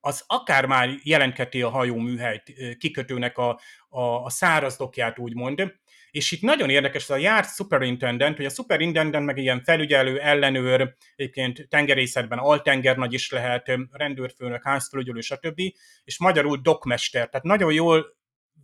az 0.00 0.24
akár 0.26 0.66
már 0.66 0.88
jelentketi 1.02 1.62
a 1.62 1.68
hajó 1.68 1.96
műhelyt 1.96 2.76
kikötőnek 2.78 3.38
a, 3.38 3.60
a, 3.88 4.00
a 4.00 4.30
száraz 4.30 4.76
dokját, 4.76 5.18
úgymond. 5.18 5.74
És 6.10 6.32
itt 6.32 6.40
nagyon 6.40 6.70
érdekes, 6.70 7.02
ez 7.02 7.10
a 7.10 7.16
járt 7.16 7.54
superintendent, 7.54 8.36
hogy 8.36 8.44
a 8.44 8.50
superintendent 8.50 9.24
meg 9.24 9.36
ilyen 9.36 9.62
felügyelő, 9.62 10.20
ellenőr, 10.20 10.94
egyébként 11.16 11.68
tengerészetben 11.68 12.38
altengernagy 12.38 13.12
is 13.12 13.30
lehet, 13.30 13.72
rendőrfőnök, 13.90 14.62
házfelügyelő, 14.64 15.20
stb. 15.20 15.60
És 16.04 16.18
magyarul 16.18 16.56
dokmester. 16.56 17.28
Tehát 17.28 17.46
nagyon 17.46 17.72
jól 17.72 18.17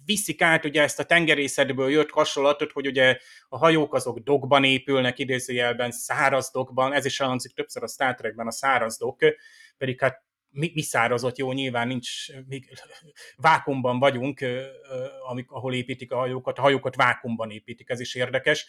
viszik 0.04 0.42
át 0.42 0.64
ugye 0.64 0.82
ezt 0.82 0.98
a 0.98 1.04
tengerészetből 1.04 1.90
jött 1.90 2.10
hasonlatot, 2.10 2.72
hogy 2.72 2.86
ugye 2.86 3.18
a 3.48 3.58
hajók 3.58 3.94
azok 3.94 4.18
dokban 4.18 4.64
épülnek, 4.64 5.18
idézőjelben 5.18 5.90
száraz 5.90 6.50
dokban, 6.52 6.92
ez 6.92 7.04
is 7.04 7.20
elhangzik 7.20 7.52
többször 7.52 7.82
a 7.82 7.88
Star 7.88 8.14
Trekben, 8.14 8.46
a 8.46 8.52
száraz 8.52 8.98
dok, 8.98 9.18
pedig 9.76 10.00
hát 10.00 10.23
mi, 10.54 10.70
mi 10.74 10.82
szárazott, 10.82 11.36
jó, 11.36 11.52
nyilván 11.52 11.86
nincs, 11.86 12.08
még 12.46 12.72
vákumban 13.36 13.98
vagyunk, 13.98 14.44
amik, 15.28 15.50
ahol 15.50 15.74
építik 15.74 16.12
a 16.12 16.16
hajókat, 16.16 16.58
a 16.58 16.62
hajókat 16.62 16.96
vákumban 16.96 17.50
építik, 17.50 17.90
ez 17.90 18.00
is 18.00 18.14
érdekes, 18.14 18.66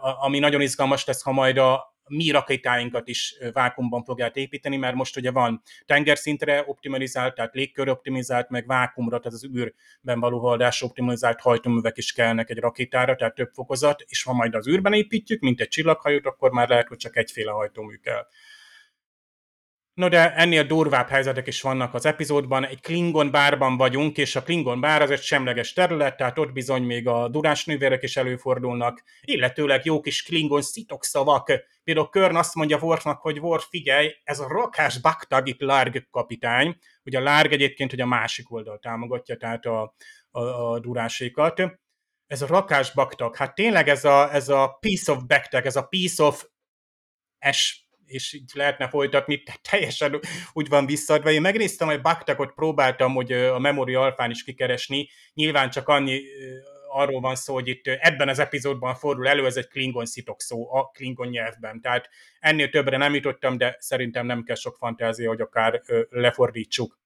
ami 0.00 0.38
nagyon 0.38 0.60
izgalmas 0.60 1.04
lesz, 1.04 1.22
ha 1.22 1.32
majd 1.32 1.56
a, 1.56 1.92
mi 2.08 2.30
rakétáinkat 2.30 3.08
is 3.08 3.36
vákumban 3.52 4.04
fogják 4.04 4.36
építeni, 4.36 4.76
mert 4.76 4.94
most 4.94 5.16
ugye 5.16 5.30
van 5.30 5.62
tengerszintre 5.86 6.64
optimalizált, 6.66 7.34
tehát 7.34 7.54
légkör 7.54 7.88
optimizált, 7.88 8.48
meg 8.48 8.66
vákumra, 8.66 9.18
tehát 9.18 9.32
az 9.32 9.44
űrben 9.44 10.20
való 10.20 10.38
haladás 10.38 10.82
optimalizált 10.82 11.40
hajtóművek 11.40 11.96
is 11.96 12.12
kellnek 12.12 12.50
egy 12.50 12.58
rakétára, 12.58 13.14
tehát 13.14 13.34
több 13.34 13.50
fokozat, 13.52 14.04
és 14.06 14.22
ha 14.22 14.32
majd 14.32 14.54
az 14.54 14.68
űrben 14.68 14.92
építjük, 14.92 15.40
mint 15.40 15.60
egy 15.60 15.68
csillaghajót, 15.68 16.26
akkor 16.26 16.50
már 16.50 16.68
lehet, 16.68 16.88
hogy 16.88 16.98
csak 16.98 17.16
egyféle 17.16 17.50
hajtómű 17.50 17.96
kell. 17.96 18.26
No 19.94 20.08
de 20.08 20.34
ennél 20.34 20.64
durvább 20.64 21.08
helyzetek 21.08 21.46
is 21.46 21.62
vannak 21.62 21.94
az 21.94 22.06
epizódban. 22.06 22.66
Egy 22.66 22.80
Klingon 22.80 23.30
bárban 23.30 23.76
vagyunk, 23.76 24.16
és 24.16 24.36
a 24.36 24.42
Klingon 24.42 24.80
bár 24.80 25.02
az 25.02 25.10
egy 25.10 25.22
semleges 25.22 25.72
terület, 25.72 26.16
tehát 26.16 26.38
ott 26.38 26.52
bizony 26.52 26.82
még 26.82 27.06
a 27.08 27.28
durás 27.28 27.64
nővérek 27.64 28.02
is 28.02 28.16
előfordulnak, 28.16 29.02
illetőleg 29.20 29.84
jó 29.84 30.00
kis 30.00 30.22
Klingon 30.22 30.62
szitok 30.62 31.04
szavak. 31.04 31.52
Például 31.84 32.08
Körn 32.08 32.36
azt 32.36 32.54
mondja 32.54 32.78
Worfnak, 32.78 33.20
hogy 33.20 33.38
Worf 33.38 33.66
figyelj, 33.68 34.14
ez 34.24 34.40
a 34.40 34.48
rakás 34.48 35.00
baktag 35.00 35.48
itt 35.48 35.60
Larg 35.60 36.06
kapitány. 36.10 36.76
Ugye 37.04 37.18
a 37.18 37.22
Larg 37.22 37.52
egyébként, 37.52 37.90
hogy 37.90 38.00
a 38.00 38.06
másik 38.06 38.52
oldal 38.52 38.78
támogatja, 38.78 39.36
tehát 39.36 39.66
a, 39.66 39.94
a, 40.30 40.40
a 40.40 40.78
durásékat. 40.78 41.62
Ez 42.26 42.42
a 42.42 42.46
rakás 42.46 42.92
baktag, 42.92 43.36
hát 43.36 43.54
tényleg 43.54 43.88
ez 43.88 44.04
a, 44.04 44.34
ez 44.34 44.48
a 44.48 44.76
piece 44.80 45.12
of 45.12 45.24
baktag, 45.26 45.66
ez 45.66 45.76
a 45.76 45.82
piece 45.82 46.22
of 46.22 46.46
S 47.50 47.83
és 48.06 48.32
így 48.32 48.50
lehetne 48.54 48.88
folytatni, 48.88 49.42
teljesen 49.70 50.20
úgy 50.52 50.68
van 50.68 50.86
visszadva. 50.86 51.30
Én 51.30 51.40
megnéztem, 51.40 51.88
hogy 51.88 52.00
Baktakot 52.00 52.52
próbáltam, 52.52 53.14
hogy 53.14 53.32
a 53.32 53.58
Memory 53.58 53.94
Alfán 53.94 54.30
is 54.30 54.44
kikeresni, 54.44 55.08
nyilván 55.34 55.70
csak 55.70 55.88
annyi 55.88 56.20
arról 56.88 57.20
van 57.20 57.34
szó, 57.34 57.54
hogy 57.54 57.68
itt 57.68 57.86
ebben 57.86 58.28
az 58.28 58.38
epizódban 58.38 58.94
fordul 58.94 59.28
elő, 59.28 59.46
ez 59.46 59.56
egy 59.56 59.68
Klingon 59.68 60.06
szitok 60.06 60.40
szó 60.40 60.74
a 60.74 60.88
Klingon 60.88 61.28
nyelvben. 61.28 61.80
Tehát 61.80 62.08
ennél 62.40 62.70
többre 62.70 62.96
nem 62.96 63.14
jutottam, 63.14 63.56
de 63.56 63.76
szerintem 63.78 64.26
nem 64.26 64.42
kell 64.42 64.56
sok 64.56 64.76
fantázia, 64.76 65.28
hogy 65.28 65.40
akár 65.40 65.82
lefordítsuk. 66.08 66.98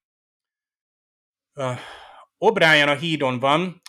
O'Brien 2.38 2.88
a 2.88 2.94
hídon 2.94 3.38
van, 3.38 3.80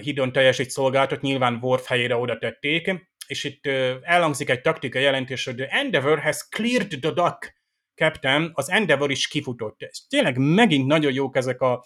hídon 0.00 0.32
teljesít 0.32 0.70
szolgáltat, 0.70 1.20
nyilván 1.20 1.58
Worf 1.62 1.86
helyére 1.86 2.16
oda 2.16 2.38
tették, 2.38 2.94
és 3.26 3.44
itt 3.44 3.66
elhangzik 4.02 4.50
egy 4.50 4.60
taktika 4.60 4.98
jelentés, 4.98 5.44
hogy 5.44 5.54
the 5.54 5.68
Endeavor 5.68 6.20
has 6.20 6.48
cleared 6.48 6.98
the 7.00 7.10
dock, 7.10 7.62
Captain, 7.94 8.50
az 8.54 8.70
Endeavor 8.70 9.10
is 9.10 9.28
kifutott. 9.28 9.80
És 9.80 10.06
tényleg 10.08 10.38
megint 10.38 10.86
nagyon 10.86 11.12
jók 11.12 11.36
ezek 11.36 11.60
a 11.60 11.84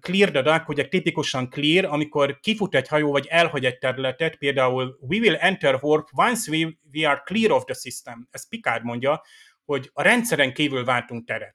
clear 0.00 0.30
the 0.30 0.42
dock, 0.42 0.68
ugye 0.68 0.88
tipikusan 0.88 1.48
clear, 1.48 1.84
amikor 1.84 2.40
kifut 2.40 2.74
egy 2.74 2.88
hajó, 2.88 3.10
vagy 3.10 3.26
elhagy 3.26 3.64
egy 3.64 3.78
területet, 3.78 4.36
például 4.36 4.98
we 5.00 5.18
will 5.18 5.36
enter 5.36 5.78
warp 5.80 6.08
once 6.12 6.50
we, 6.50 6.78
we 6.92 7.08
are 7.08 7.22
clear 7.24 7.52
of 7.52 7.64
the 7.64 7.74
system. 7.74 8.28
Ez 8.30 8.48
Picard 8.48 8.84
mondja, 8.84 9.22
hogy 9.64 9.90
a 9.92 10.02
rendszeren 10.02 10.52
kívül 10.52 10.84
váltunk 10.84 11.26
teret. 11.26 11.54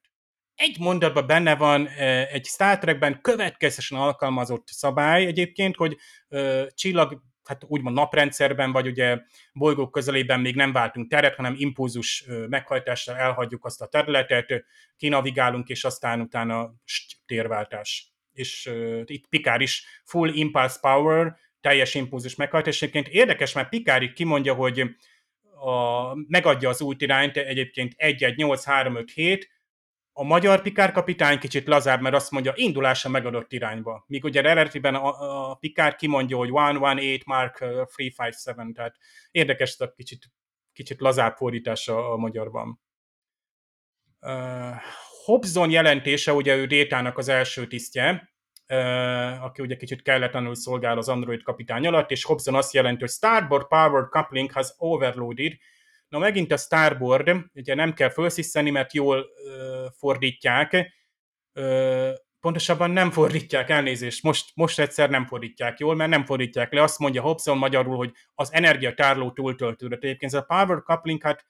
Egy 0.56 0.80
mondatban 0.80 1.28
benne 1.28 1.56
van 1.56 1.88
egy 2.32 2.46
Star 2.46 2.78
Trekben 2.78 3.22
következősen 3.22 3.98
alkalmazott 3.98 4.68
szabály 4.68 5.26
egyébként, 5.26 5.76
hogy 5.76 5.98
csillag 6.70 7.22
hát 7.48 7.64
úgymond 7.68 7.96
naprendszerben, 7.96 8.72
vagy 8.72 8.88
ugye 8.88 9.20
bolygók 9.54 9.92
közelében 9.92 10.40
még 10.40 10.56
nem 10.56 10.72
váltunk 10.72 11.10
teret, 11.10 11.36
hanem 11.36 11.56
impulzus 11.58 12.26
meghajtással 12.50 13.16
elhagyjuk 13.16 13.66
azt 13.66 13.82
a 13.82 13.88
területet, 13.88 14.66
kinavigálunk, 14.98 15.70
és 15.70 15.84
aztán 15.84 16.22
utána 16.22 16.74
térváltás. 17.26 18.14
És 18.32 18.66
uh, 18.66 19.02
itt 19.06 19.28
Pikár 19.28 19.62
is 19.62 19.86
full 20.04 20.30
impulse 20.34 20.78
power, 20.82 21.36
teljes 21.62 21.96
impulzus 21.96 22.36
meghajtás. 22.36 22.82
Egyébként 22.82 23.08
érdekes, 23.08 23.54
mert 23.54 23.70
Pikár 23.70 24.02
itt 24.02 24.14
kimondja, 24.14 24.54
hogy 24.54 24.80
a, 25.60 26.14
megadja 26.28 26.70
az 26.70 26.82
új 26.82 26.96
irányt, 26.98 27.38
egyébként 27.38 27.96
1-1-8-3-5-7, 27.98 29.42
a 30.18 30.24
magyar 30.24 30.62
Pikár 30.62 30.92
kapitány 30.92 31.40
kicsit 31.40 31.68
lazább, 31.68 32.02
mert 32.02 32.16
azt 32.16 32.32
mondja, 32.32 32.54
indulása 32.56 33.10
megadott 33.10 33.52
irányba. 33.52 34.04
Míg 34.08 34.24
ugye 34.24 34.44
eredetiben 34.44 34.96
a, 34.96 35.50
a 35.50 35.56
Pikár 35.56 35.96
kimondja, 35.96 36.38
hogy 36.38 36.50
118 36.50 37.26
Mark 37.26 37.58
357, 37.60 38.76
tehát 38.76 38.96
érdekes 39.32 39.80
a 39.80 39.92
kicsit, 39.92 40.32
kicsit 40.74 41.00
lazább 41.00 41.36
fordítása 41.36 42.12
a 42.12 42.18
magyarban. 42.18 42.82
Uh, 44.20 44.76
Hobson 45.26 45.70
jelentése, 45.70 46.34
ugye 46.34 46.56
ő 46.56 46.66
Détának 46.66 47.18
az 47.18 47.28
első 47.28 47.68
tisztje, 47.68 48.30
uh, 48.68 49.44
aki 49.44 49.62
ugye 49.62 49.76
kicsit 49.76 50.02
kelletlenül 50.02 50.56
szolgál 50.56 50.98
az 50.98 51.10
Android 51.10 51.44
kapitány 51.44 51.88
alatt, 51.88 52.12
és 52.12 52.24
Hobson 52.24 52.56
azt 52.56 52.74
jelenti, 52.74 53.00
hogy 53.00 53.10
Starboard 53.10 53.68
Powered 53.68 54.10
Coupling 54.10 54.52
has 54.52 54.68
overloaded, 54.78 55.54
Na 56.07 56.18
megint 56.18 56.52
a 56.52 56.57
Starboard, 56.57 57.32
ugye 57.53 57.76
nem 57.76 57.94
kell 57.94 58.10
felsziszteni, 58.10 58.69
mert 58.69 58.94
jól 58.94 59.26
ö, 59.45 59.86
fordítják, 59.98 60.94
ö, 61.53 62.11
pontosabban 62.45 62.91
nem 62.91 63.11
fordítják, 63.11 63.69
elnézést, 63.69 64.23
most, 64.23 64.52
most 64.56 64.80
egyszer 64.80 65.10
nem 65.10 65.26
fordítják 65.26 65.80
jól, 65.80 65.95
mert 65.95 66.10
nem 66.10 66.26
fordítják 66.26 66.73
le. 66.73 66.82
Azt 66.82 66.99
mondja 66.99 67.22
Hobson 67.22 67.57
magyarul, 67.57 67.95
hogy 67.95 68.11
az 68.36 68.53
energiatárló 68.53 69.32
túltöltőre. 69.32 69.95
Egyébként 69.95 70.34
ez 70.34 70.40
a 70.40 70.41
power 70.41 70.84
coupling, 70.84 71.23
hát 71.23 71.45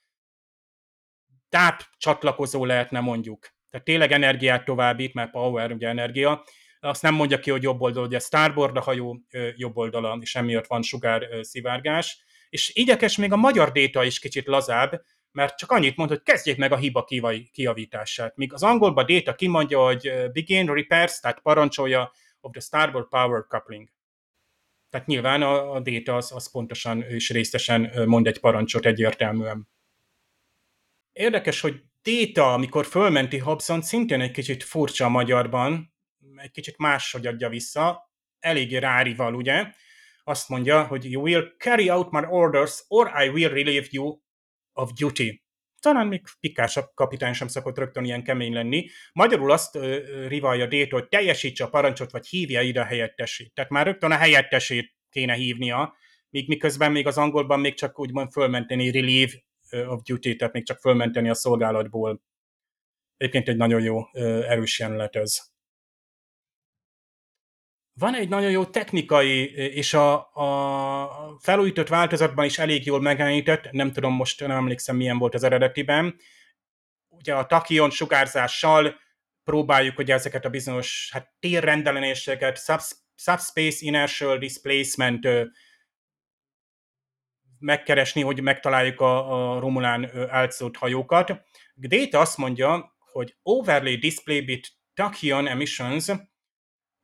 táp 1.50 1.84
csatlakozó 1.98 2.66
lehetne 2.66 3.00
mondjuk. 3.00 3.48
Tehát 3.70 3.86
tényleg 3.86 4.12
energiát 4.12 4.66
továbbít, 4.66 5.14
mert 5.14 5.32
power 5.32 5.72
ugye 5.72 5.88
energia. 5.88 6.44
Azt 6.80 7.02
nem 7.02 7.14
mondja 7.14 7.40
ki, 7.40 7.52
hogy 7.52 7.64
jobb 7.64 7.82
oldal, 7.82 8.04
ugye 8.06 8.20
Starboard 8.20 8.78
a 8.78 8.82
hajó 8.82 9.22
jobb 9.56 9.78
oldala, 9.78 10.18
és 10.22 10.36
emiatt 10.36 10.68
van 10.68 10.82
sugár 10.82 11.28
szivárgás 11.42 12.25
és 12.50 12.72
igyekes 12.74 13.18
még 13.18 13.32
a 13.32 13.36
magyar 13.36 13.72
déta 13.72 14.04
is 14.04 14.20
kicsit 14.20 14.48
lazább, 14.48 15.04
mert 15.32 15.58
csak 15.58 15.72
annyit 15.72 15.96
mond, 15.96 16.10
hogy 16.10 16.22
kezdjék 16.24 16.58
meg 16.58 16.72
a 16.72 16.78
hiba 16.78 17.06
kiavítását. 17.52 18.36
Míg 18.36 18.54
az 18.54 18.64
angolba 18.64 19.04
déta 19.04 19.36
kimondja, 19.36 19.80
hogy 19.80 20.32
begin 20.34 20.66
repairs, 20.66 21.20
tehát 21.20 21.40
parancsolja 21.40 22.12
of 22.40 22.52
the 22.52 22.62
starboard 22.62 23.08
power 23.08 23.46
coupling. 23.48 23.90
Tehát 24.90 25.08
nyilván 25.08 25.42
a, 25.42 25.74
a 25.74 25.80
déta 25.80 26.16
az, 26.16 26.32
az 26.32 26.52
pontosan 26.52 27.02
és 27.02 27.30
részesen 27.30 27.92
mond 28.06 28.28
egy 28.28 28.40
parancsot 28.40 28.86
egyértelműen. 28.86 29.68
Érdekes, 31.14 31.62
hogy 31.62 31.84
déta, 32.02 32.54
amikor 32.54 32.86
fölmenti 32.86 33.38
Hobson, 33.38 33.82
szintén 33.82 34.22
egy 34.22 34.32
kicsit 34.32 34.64
furcsa 34.64 35.06
a 35.06 35.10
magyarban, 35.10 35.94
egy 36.36 36.52
kicsit 36.52 36.78
máshogy 36.78 37.28
adja 37.28 37.50
vissza, 37.50 38.12
eléggé 38.40 38.78
rárival, 38.78 39.36
ugye? 39.36 39.66
Azt 40.28 40.50
mondja, 40.50 40.84
hogy 40.84 41.12
you 41.12 41.24
will 41.24 41.56
carry 41.58 41.90
out 41.90 42.12
my 42.12 42.24
orders, 42.30 42.84
or 42.88 43.12
I 43.24 43.30
will 43.30 43.50
relieve 43.50 43.88
you 43.90 44.20
of 44.74 44.92
duty. 44.92 45.44
Talán 45.80 46.08
még 46.08 46.22
pikásabb 46.40 46.86
kapitány 46.94 47.34
sem 47.34 47.48
szokott 47.48 47.78
rögtön 47.78 48.04
ilyen 48.04 48.24
kemény 48.24 48.54
lenni. 48.54 48.88
Magyarul 49.14 49.52
azt 49.52 49.76
uh, 49.76 50.28
rivalja 50.28 50.68
Date, 50.68 50.96
hogy 50.96 51.08
teljesítse 51.08 51.64
a 51.64 51.70
parancsot, 51.70 52.12
vagy 52.12 52.28
hívja 52.28 52.62
ide 52.62 52.82
a 52.82 52.86
helyettesét. 52.86 53.54
Tehát 53.54 53.70
már 53.70 53.86
rögtön 53.86 54.12
a 54.12 54.18
helyettesét 54.18 54.96
kéne 55.10 55.34
hívnia, 55.34 55.96
míg 56.30 56.48
miközben 56.48 56.92
még 56.92 57.08
az 57.08 57.18
angolban 57.18 57.60
még 57.60 57.74
csak 57.74 58.00
úgymond 58.00 58.32
fölmenteni 58.32 58.92
relieve 58.92 59.34
of 59.88 60.02
duty, 60.02 60.36
tehát 60.36 60.54
még 60.54 60.66
csak 60.66 60.80
fölmenteni 60.80 61.30
a 61.30 61.34
szolgálatból. 61.34 62.22
Egyébként 63.18 63.48
egy 63.48 63.58
nagyon 63.58 63.82
jó, 63.82 64.14
erős 64.14 64.80
jelenet 64.80 65.16
ez 65.16 65.55
van 68.00 68.16
egy 68.16 68.30
nagyon 68.30 68.52
jó 68.52 68.66
technikai, 68.66 69.52
és 69.54 69.94
a, 69.94 70.14
a 70.34 71.38
felújított 71.40 71.88
változatban 71.88 72.46
is 72.46 72.60
elég 72.60 72.86
jól 72.86 73.02
megjelenített, 73.02 73.72
nem 73.72 73.92
tudom 73.92 74.14
most, 74.14 74.40
nem 74.40 74.52
emlékszem 74.52 74.96
milyen 74.96 75.18
volt 75.18 75.34
az 75.34 75.44
eredetiben. 75.44 76.16
Ugye 77.10 77.36
a 77.36 77.46
takion 77.46 77.90
sugárzással 77.90 79.00
próbáljuk 79.44 79.98
ugye 79.98 80.14
ezeket 80.14 80.46
a 80.46 80.50
bizonyos 80.50 81.10
hát, 81.12 81.34
térrendelenéseket, 81.40 82.58
subspace 83.16 83.78
inertial 83.80 84.38
displacement 84.38 85.28
megkeresni, 87.60 88.22
hogy 88.22 88.42
megtaláljuk 88.42 89.02
a, 89.02 89.54
a 89.56 89.60
Romulán 89.60 90.12
álcót 90.30 90.78
hajókat. 90.78 91.42
Data 91.76 92.20
azt 92.20 92.38
mondja, 92.38 92.96
hogy 93.12 93.36
overlay 93.42 93.96
display 93.96 94.42
bit 94.42 94.68
tachyon 94.94 95.48
emissions, 95.48 96.12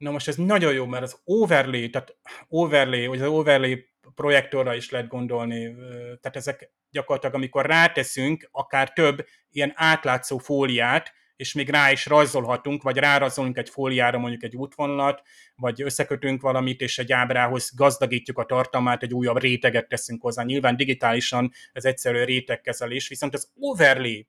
na 0.01 0.11
most 0.11 0.27
ez 0.27 0.35
nagyon 0.35 0.73
jó, 0.73 0.85
mert 0.85 1.03
az 1.03 1.19
overlay, 1.23 1.89
tehát 1.89 2.15
overlay, 2.47 3.05
vagy 3.07 3.21
az 3.21 3.27
overlay 3.27 3.89
projektorra 4.15 4.75
is 4.75 4.89
lehet 4.89 5.07
gondolni, 5.07 5.75
tehát 6.21 6.35
ezek 6.35 6.71
gyakorlatilag, 6.89 7.35
amikor 7.35 7.65
ráteszünk 7.65 8.49
akár 8.51 8.93
több 8.93 9.25
ilyen 9.49 9.71
átlátszó 9.75 10.37
fóliát, 10.37 11.13
és 11.35 11.53
még 11.53 11.69
rá 11.69 11.91
is 11.91 12.05
rajzolhatunk, 12.05 12.83
vagy 12.83 12.97
rárajzolunk 12.97 13.57
egy 13.57 13.69
fóliára 13.69 14.17
mondjuk 14.17 14.43
egy 14.43 14.55
útvonalat, 14.55 15.21
vagy 15.55 15.81
összekötünk 15.81 16.41
valamit, 16.41 16.81
és 16.81 16.99
egy 16.99 17.11
ábrához 17.11 17.71
gazdagítjuk 17.75 18.37
a 18.37 18.45
tartalmát, 18.45 19.03
egy 19.03 19.13
újabb 19.13 19.37
réteget 19.37 19.87
teszünk 19.87 20.21
hozzá. 20.21 20.43
Nyilván 20.43 20.75
digitálisan 20.75 21.51
ez 21.73 21.85
egyszerű 21.85 22.23
rétegkezelés, 22.23 23.07
viszont 23.07 23.33
az 23.33 23.51
overlay, 23.55 24.27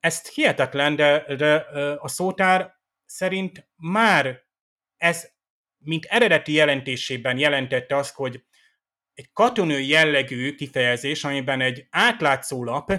ezt 0.00 0.28
hihetetlen, 0.28 0.96
de, 0.96 1.34
de 1.36 1.54
a 1.98 2.08
szótár 2.08 2.80
szerint 3.04 3.68
már 3.76 4.42
ez, 5.02 5.30
mint 5.78 6.04
eredeti 6.04 6.52
jelentésében 6.52 7.38
jelentette 7.38 7.96
azt, 7.96 8.14
hogy 8.14 8.44
egy 9.14 9.32
katonai 9.32 9.88
jellegű 9.88 10.54
kifejezés, 10.54 11.24
amiben 11.24 11.60
egy 11.60 11.86
átlátszó 11.90 12.64
lap, 12.64 12.92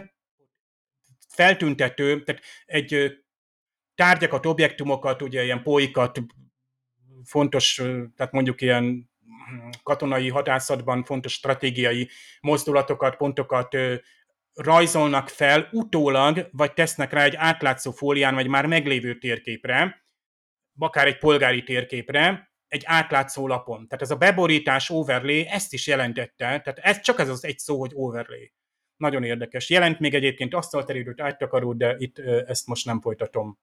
feltüntető, 1.27 2.23
tehát 2.23 2.41
egy 2.65 3.17
tárgyakat, 3.95 4.45
objektumokat, 4.45 5.21
ugye 5.21 5.43
ilyen 5.43 5.63
poikat, 5.63 6.19
fontos, 7.23 7.81
tehát 8.15 8.31
mondjuk 8.31 8.61
ilyen 8.61 9.09
katonai 9.83 10.29
hadászatban 10.29 11.03
fontos 11.03 11.33
stratégiai 11.33 12.09
mozdulatokat, 12.41 13.15
pontokat 13.15 13.75
rajzolnak 14.53 15.29
fel 15.29 15.69
utólag, 15.71 16.49
vagy 16.51 16.73
tesznek 16.73 17.13
rá 17.13 17.23
egy 17.23 17.35
átlátszó 17.35 17.91
fólián, 17.91 18.33
vagy 18.35 18.47
már 18.47 18.65
meglévő 18.65 19.17
térképre, 19.17 20.02
akár 20.77 21.07
egy 21.07 21.17
polgári 21.17 21.63
térképre, 21.63 22.51
egy 22.67 22.83
átlátszó 22.85 23.47
lapon. 23.47 23.87
Tehát 23.87 24.03
ez 24.03 24.11
a 24.11 24.15
beborítás, 24.15 24.89
overlay 24.89 25.47
ezt 25.47 25.73
is 25.73 25.87
jelentette, 25.87 26.59
tehát 26.59 26.79
ez 26.79 27.01
csak 27.01 27.19
ez 27.19 27.29
az 27.29 27.45
egy 27.45 27.59
szó, 27.59 27.79
hogy 27.79 27.91
overlay. 27.93 28.53
Nagyon 28.97 29.23
érdekes. 29.23 29.69
Jelent 29.69 29.99
még 29.99 30.13
egyébként 30.13 30.53
asztalterítőt 30.53 31.21
áttakaró, 31.21 31.73
de 31.73 31.95
itt 31.97 32.19
ezt 32.19 32.67
most 32.67 32.85
nem 32.85 33.01
folytatom. 33.01 33.59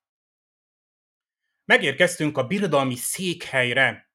Megérkeztünk 1.64 2.38
a 2.38 2.46
birodalmi 2.46 2.94
székhelyre. 2.94 4.10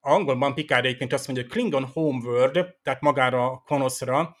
Angolban 0.00 0.54
Picard 0.54 0.84
egyébként 0.84 1.12
azt 1.12 1.26
mondja, 1.26 1.44
hogy 1.44 1.54
Klingon 1.54 1.84
Homeworld, 1.84 2.74
tehát 2.82 3.00
magára 3.00 3.44
a 3.44 3.62
Konoszra. 3.66 4.36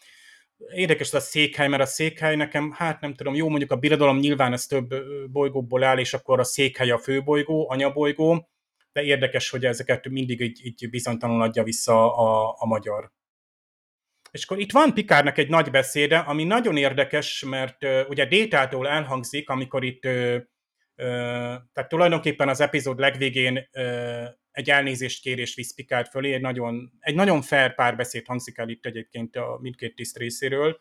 Érdekes 0.74 1.06
ez 1.06 1.14
a 1.14 1.20
székhely, 1.20 1.68
mert 1.68 1.82
a 1.82 1.86
székhely 1.86 2.36
nekem, 2.36 2.72
hát 2.72 3.00
nem 3.00 3.14
tudom, 3.14 3.34
jó 3.34 3.48
mondjuk 3.48 3.70
a 3.70 3.76
birodalom 3.76 4.18
nyilván 4.18 4.52
ez 4.52 4.66
több 4.66 4.94
bolygóból 5.30 5.82
áll, 5.82 5.98
és 5.98 6.14
akkor 6.14 6.38
a 6.38 6.44
székhely 6.44 6.90
a 6.90 6.98
főbolygó, 6.98 7.70
anyabolygó, 7.70 8.48
de 8.92 9.02
érdekes, 9.02 9.50
hogy 9.50 9.64
ezeket 9.64 10.08
mindig 10.08 10.40
így, 10.40 10.60
így 10.64 10.90
bizonytalanul 10.90 11.42
adja 11.42 11.62
vissza 11.62 12.16
a, 12.16 12.54
a 12.58 12.66
magyar. 12.66 13.12
És 14.30 14.44
akkor 14.44 14.58
itt 14.58 14.72
van 14.72 14.94
Pikárnak 14.94 15.38
egy 15.38 15.48
nagy 15.48 15.70
beszéde, 15.70 16.18
ami 16.18 16.44
nagyon 16.44 16.76
érdekes, 16.76 17.44
mert 17.48 17.84
uh, 17.84 18.00
ugye 18.08 18.26
Détától 18.26 18.88
elhangzik, 18.88 19.48
amikor 19.48 19.84
itt, 19.84 20.04
uh, 20.04 20.34
uh, 20.96 21.04
tehát 21.72 21.88
tulajdonképpen 21.88 22.48
az 22.48 22.60
epizód 22.60 22.98
legvégén 22.98 23.68
uh, 23.72 24.28
egy 24.50 24.70
elnézést 24.70 25.22
kérés 25.22 25.54
visz 25.54 25.74
Pikár 25.74 26.06
fölé, 26.10 26.32
egy 26.32 26.40
nagyon, 26.40 26.92
egy 27.00 27.14
nagyon 27.14 27.42
fair 27.42 27.74
párbeszéd 27.74 28.26
hangzik 28.26 28.58
el 28.58 28.68
itt 28.68 28.86
egyébként 28.86 29.36
a 29.36 29.58
mindkét 29.60 29.94
tiszt 29.94 30.18
részéről, 30.18 30.80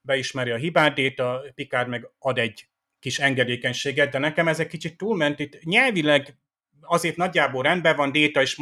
beismeri 0.00 0.50
a 0.50 0.56
hibát, 0.56 0.94
Déta, 0.94 1.42
Pikár 1.54 1.86
meg 1.86 2.10
ad 2.18 2.38
egy 2.38 2.68
kis 2.98 3.18
engedékenységet, 3.18 4.10
de 4.10 4.18
nekem 4.18 4.48
ez 4.48 4.60
egy 4.60 4.66
kicsit 4.66 4.96
túlment, 4.96 5.38
itt 5.38 5.62
nyelvileg 5.62 6.36
azért 6.80 7.16
nagyjából 7.16 7.62
rendben 7.62 7.96
van, 7.96 8.12
Déta 8.12 8.42
is 8.42 8.56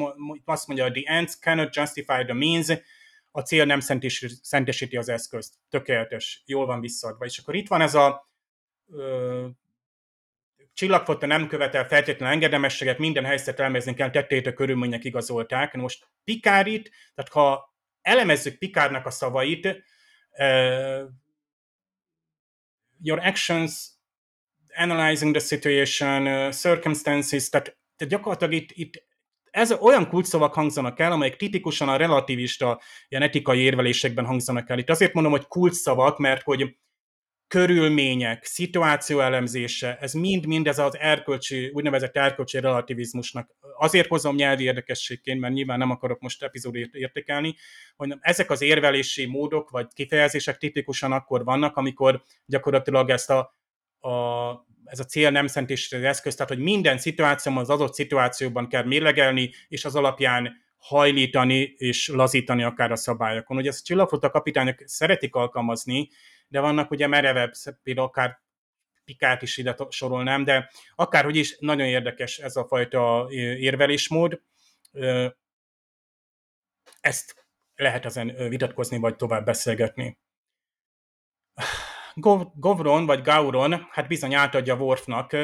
azt 0.45 0.67
mondja, 0.67 0.91
the 0.91 1.13
ends 1.13 1.39
cannot 1.39 1.77
justify 1.77 2.25
the 2.25 2.35
means, 2.35 2.69
a 3.37 3.41
cél 3.41 3.65
nem 3.65 3.81
szentesíti 4.43 4.97
az 4.97 5.09
eszközt. 5.09 5.55
Tökéletes, 5.69 6.43
jól 6.47 6.67
van 6.67 6.81
visszaadva. 6.81 7.25
És 7.25 7.39
akkor 7.39 7.55
itt 7.55 7.69
van 7.69 7.81
ez 7.81 7.95
a 7.95 8.29
csillagfotta 10.77 11.27
nem 11.27 11.47
követel 11.47 11.87
feltétlenül 11.87 12.35
engedemességet, 12.35 12.99
minden 12.99 13.25
helyzetet 13.25 13.61
elemezni 13.61 13.95
kell, 13.95 14.11
tettét 14.11 14.47
a 14.47 14.53
körülmények 14.53 15.05
igazolták. 15.05 15.75
Most 15.75 16.09
Pikárit, 16.25 16.91
tehát 17.15 17.33
ha 17.33 17.75
elemezzük 18.03 18.59
Pikárnak 18.59 19.07
a 19.07 19.11
szavait, 19.11 19.67
uh, 20.31 21.03
your 23.03 23.19
actions, 23.19 23.89
analyzing 24.75 25.37
the 25.37 25.47
situation, 25.47 26.27
uh, 26.27 26.53
circumstances, 26.53 27.49
tehát, 27.49 27.79
tehát 27.97 28.13
gyakorlatilag 28.13 28.53
itt, 28.53 28.71
itt 28.73 29.05
ez 29.51 29.73
olyan 29.73 30.09
kulcsszavak 30.09 30.55
hangzanak 30.55 30.99
el, 30.99 31.13
amelyek 31.13 31.37
tipikusan 31.37 31.89
a 31.89 31.97
relativista 31.97 32.81
ilyen 33.09 33.23
etikai 33.23 33.61
érvelésekben 33.61 34.25
hangzanak 34.25 34.71
el. 34.71 34.79
Itt 34.79 34.91
azért 34.91 35.13
mondom, 35.13 35.33
hogy 35.33 35.47
kulcsszavak, 35.47 36.19
mert 36.19 36.43
hogy 36.43 36.77
körülmények, 37.49 38.45
szituáció 38.45 39.21
elemzése, 39.21 39.99
ez 40.01 40.13
mind-mind 40.13 40.67
ez 40.67 40.79
az 40.79 40.97
erkölcsi, 40.99 41.71
úgynevezett 41.73 42.17
erkölcsi 42.17 42.61
relativizmusnak. 42.61 43.51
Azért 43.79 44.09
hozom 44.09 44.35
nyelvi 44.35 44.65
érdekességként, 44.65 45.41
mert 45.41 45.55
nyilván 45.55 45.79
nem 45.79 45.91
akarok 45.91 46.21
most 46.21 46.43
epizódot 46.43 46.95
értékelni, 46.95 47.55
hogy 47.97 48.15
ezek 48.21 48.51
az 48.51 48.63
érvelési 48.63 49.27
módok 49.27 49.71
vagy 49.71 49.87
kifejezések 49.95 50.57
tipikusan 50.57 51.13
akkor 51.13 51.45
vannak, 51.45 51.77
amikor 51.77 52.23
gyakorlatilag 52.47 53.11
ezt 53.11 53.31
a, 53.31 53.39
a 54.09 54.65
ez 54.85 54.99
a 54.99 55.05
cél 55.05 55.31
nem 55.31 55.47
szent 55.47 55.71
és 55.71 55.93
az 55.93 56.03
eszköz, 56.03 56.35
tehát 56.35 56.53
hogy 56.53 56.63
minden 56.63 56.99
szituációban 56.99 57.63
az 57.63 57.71
adott 57.71 57.95
szituációban 57.95 58.69
kell 58.69 58.85
mérlegelni, 58.85 59.51
és 59.69 59.85
az 59.85 59.97
alapján 59.97 60.65
hajlítani 60.77 61.75
és 61.77 62.09
lazítani 62.09 62.63
akár 62.63 62.93
a 62.93 62.97
szabályokon. 62.97 63.57
Ugye 63.57 63.69
ezt 63.69 63.81
a 63.81 63.85
csillagflotta 63.85 64.31
kapitányok 64.31 64.79
szeretik 64.85 65.35
alkalmazni, 65.35 66.09
de 66.49 66.61
vannak 66.61 66.91
ugye 66.91 67.07
merevebb, 67.07 67.53
például 67.83 68.07
akár 68.07 68.45
Pikát 69.05 69.43
is 69.43 69.57
ide 69.57 69.77
sorolnám, 69.89 70.45
de 70.45 70.71
akárhogy 70.95 71.37
is 71.37 71.57
nagyon 71.59 71.87
érdekes 71.87 72.39
ez 72.39 72.57
a 72.57 72.67
fajta 72.67 73.27
érvelésmód. 73.31 74.43
Ezt 77.01 77.47
lehet 77.75 78.05
ezen 78.05 78.49
vitatkozni, 78.49 78.99
vagy 78.99 79.17
tovább 79.17 79.45
beszélgetni. 79.45 80.19
Govron 82.55 83.07
vagy 83.07 83.23
Gauron, 83.23 83.89
hát 83.91 84.09
bizony 84.09 84.35
átadja 84.35 84.75
Worfnak 84.75 85.37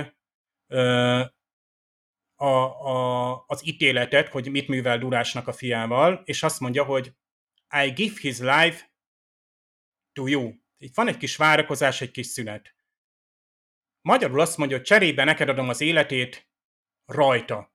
a, 2.35 2.47
a, 2.47 3.45
az 3.47 3.67
ítéletet, 3.67 4.29
hogy 4.29 4.51
mit 4.51 4.69
művel 4.69 4.99
Durásnak 4.99 5.49
a 5.49 5.53
fiával, 5.53 6.23
és 6.25 6.43
azt 6.43 6.61
mondja, 6.61 6.85
hogy 6.85 7.13
I 7.85 7.91
give 7.91 8.15
his 8.21 8.39
life 8.39 8.91
to 10.13 10.27
you. 10.27 10.62
Itt 10.83 10.95
van 10.95 11.09
egy 11.09 11.17
kis 11.17 11.37
várakozás, 11.37 12.01
egy 12.01 12.11
kis 12.11 12.27
szünet. 12.27 12.75
Magyarul 14.01 14.41
azt 14.41 14.57
mondja, 14.57 14.77
hogy 14.77 14.87
cserébe 14.87 15.25
neked 15.25 15.49
adom 15.49 15.69
az 15.69 15.81
életét 15.81 16.49
rajta 17.07 17.73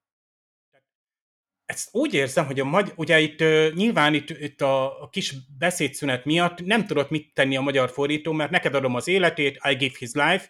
ezt 1.67 1.89
úgy 1.91 2.13
érzem, 2.13 2.45
hogy 2.45 2.59
a 2.59 2.63
magy- 2.63 2.93
ugye 2.95 3.19
itt 3.19 3.41
uh, 3.41 3.73
nyilván 3.73 4.13
itt, 4.13 4.29
itt 4.29 4.61
a, 4.61 5.01
a 5.01 5.09
kis 5.09 5.33
beszédszünet 5.57 6.25
miatt 6.25 6.65
nem 6.65 6.85
tudott 6.85 7.09
mit 7.09 7.33
tenni 7.33 7.55
a 7.57 7.61
magyar 7.61 7.89
fordító, 7.89 8.31
mert 8.31 8.51
neked 8.51 8.75
adom 8.75 8.95
az 8.95 9.07
életét, 9.07 9.59
I 9.69 9.75
give 9.75 9.95
his 9.97 10.11
life 10.13 10.49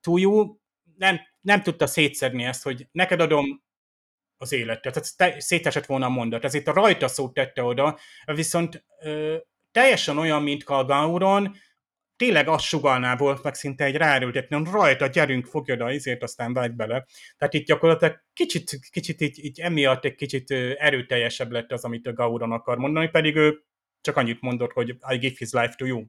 to 0.00 0.16
you, 0.16 0.56
nem, 0.96 1.20
nem 1.40 1.62
tudta 1.62 1.86
szétszedni 1.86 2.44
ezt, 2.44 2.62
hogy 2.62 2.86
neked 2.92 3.20
adom 3.20 3.62
az 4.36 4.52
életet. 4.52 4.92
Tehát 4.92 5.16
te, 5.16 5.40
szétesett 5.40 5.86
volna 5.86 6.06
a 6.06 6.08
mondat. 6.08 6.54
Itt 6.54 6.68
a 6.68 6.72
rajta 6.72 7.08
szót 7.08 7.34
tette 7.34 7.62
oda, 7.62 7.98
viszont 8.24 8.84
uh, 9.00 9.36
teljesen 9.70 10.18
olyan, 10.18 10.42
mint 10.42 10.64
Kalgauron, 10.64 11.56
tényleg 12.20 12.48
azt 12.48 12.64
sugalná 12.64 13.16
meg 13.42 13.54
szinte 13.54 13.84
egy 13.84 13.96
ráerőltetni, 13.96 14.62
rajta, 14.70 15.06
gyerünk, 15.06 15.46
fogjad 15.46 15.80
a 15.80 15.92
izért, 15.92 16.22
aztán 16.22 16.52
vágy 16.52 16.72
bele. 16.72 17.06
Tehát 17.38 17.54
itt 17.54 17.66
gyakorlatilag 17.66 18.22
kicsit, 18.32 18.78
kicsit 18.90 19.20
így, 19.20 19.44
így 19.44 19.60
emiatt 19.60 20.04
egy 20.04 20.14
kicsit 20.14 20.50
erőteljesebb 20.78 21.50
lett 21.50 21.72
az, 21.72 21.84
amit 21.84 22.06
a 22.06 22.12
Gauron 22.12 22.52
akar 22.52 22.78
mondani, 22.78 23.08
pedig 23.08 23.36
ő 23.36 23.64
csak 24.00 24.16
annyit 24.16 24.40
mondott, 24.40 24.72
hogy 24.72 24.88
I 24.88 25.16
give 25.16 25.34
his 25.38 25.50
life 25.50 25.74
to 25.76 25.86
you. 25.86 26.04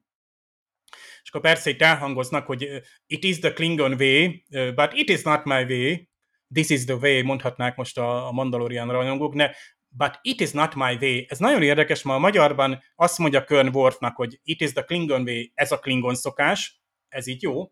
És 1.23 1.29
akkor 1.29 1.41
persze 1.41 1.69
itt 1.69 1.81
elhangoznak, 1.81 2.45
hogy 2.45 2.81
it 3.05 3.23
is 3.23 3.39
the 3.39 3.53
Klingon 3.53 3.93
way, 3.99 4.43
but 4.49 4.93
it 4.93 5.09
is 5.09 5.21
not 5.21 5.43
my 5.43 5.63
way, 5.63 6.09
this 6.53 6.69
is 6.69 6.85
the 6.85 6.95
way, 6.95 7.23
mondhatnák 7.23 7.75
most 7.75 7.97
a 7.97 8.29
Mandalorian 8.31 8.91
rajongók, 8.91 9.35
de 9.35 9.55
but 9.97 10.19
it 10.22 10.41
is 10.41 10.51
not 10.51 10.76
my 10.76 10.97
way. 11.01 11.26
Ez 11.27 11.39
nagyon 11.39 11.63
érdekes, 11.63 12.03
ma 12.03 12.15
a 12.15 12.19
magyarban 12.19 12.84
azt 12.95 13.18
mondja 13.18 13.43
Körn 13.43 13.76
Worfnak, 13.76 14.15
hogy 14.15 14.39
it 14.43 14.61
is 14.61 14.72
the 14.72 14.81
Klingon 14.81 15.22
way, 15.22 15.43
ez 15.53 15.72
a 15.72 15.80
Klingon 15.80 16.15
szokás, 16.15 16.81
ez 17.07 17.27
így 17.27 17.41
jó. 17.41 17.72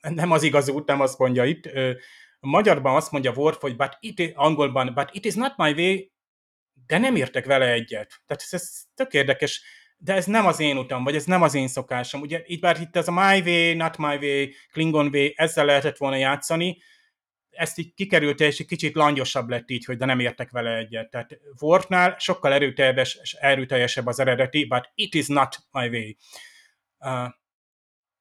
Nem 0.00 0.30
az 0.30 0.42
igaz 0.42 0.68
út, 0.68 0.86
nem 0.86 1.00
azt 1.00 1.18
mondja 1.18 1.44
itt. 1.44 1.66
A 2.40 2.46
magyarban 2.46 2.96
azt 2.96 3.10
mondja 3.10 3.32
Worf, 3.32 3.60
hogy 3.60 3.76
but 3.76 3.96
it 4.00 4.32
angolban, 4.34 4.94
but 4.94 5.08
it 5.12 5.24
is 5.24 5.34
not 5.34 5.56
my 5.56 5.72
way, 5.72 6.10
de 6.86 6.98
nem 6.98 7.16
értek 7.16 7.46
vele 7.46 7.72
egyet. 7.72 8.22
Tehát 8.26 8.42
ez, 8.42 8.52
ez 8.52 8.82
tök 8.94 9.12
érdekes. 9.12 9.62
de 10.04 10.14
ez 10.14 10.26
nem 10.26 10.46
az 10.46 10.60
én 10.60 10.76
utam, 10.76 11.04
vagy 11.04 11.14
ez 11.14 11.24
nem 11.24 11.42
az 11.42 11.54
én 11.54 11.68
szokásom. 11.68 12.20
Ugye 12.20 12.42
itt 12.44 12.60
bár 12.60 12.80
itt 12.80 12.96
ez 12.96 13.08
a 13.08 13.12
my 13.12 13.40
way, 13.40 13.74
not 13.74 13.96
my 13.96 14.16
way, 14.16 14.46
Klingon 14.72 15.08
way, 15.12 15.28
ezzel 15.34 15.64
lehetett 15.64 15.96
volna 15.96 16.16
játszani, 16.16 16.82
ezt 17.52 17.78
így 17.78 17.94
kikerült, 17.94 18.40
és 18.40 18.58
egy 18.58 18.66
kicsit 18.66 18.94
langyosabb 18.94 19.48
lett 19.48 19.70
így, 19.70 19.84
hogy 19.84 19.96
de 19.96 20.04
nem 20.04 20.20
értek 20.20 20.50
vele 20.50 20.76
egyet. 20.76 21.10
Tehát 21.10 21.38
Worfnál 21.60 22.16
sokkal 22.18 22.52
erőteljes, 22.52 23.36
erőteljesebb 23.40 24.06
az 24.06 24.18
eredeti, 24.18 24.64
but 24.64 24.90
it 24.94 25.14
is 25.14 25.26
not 25.26 25.58
my 25.70 25.88
way. 25.88 26.10
Uh, 26.98 27.32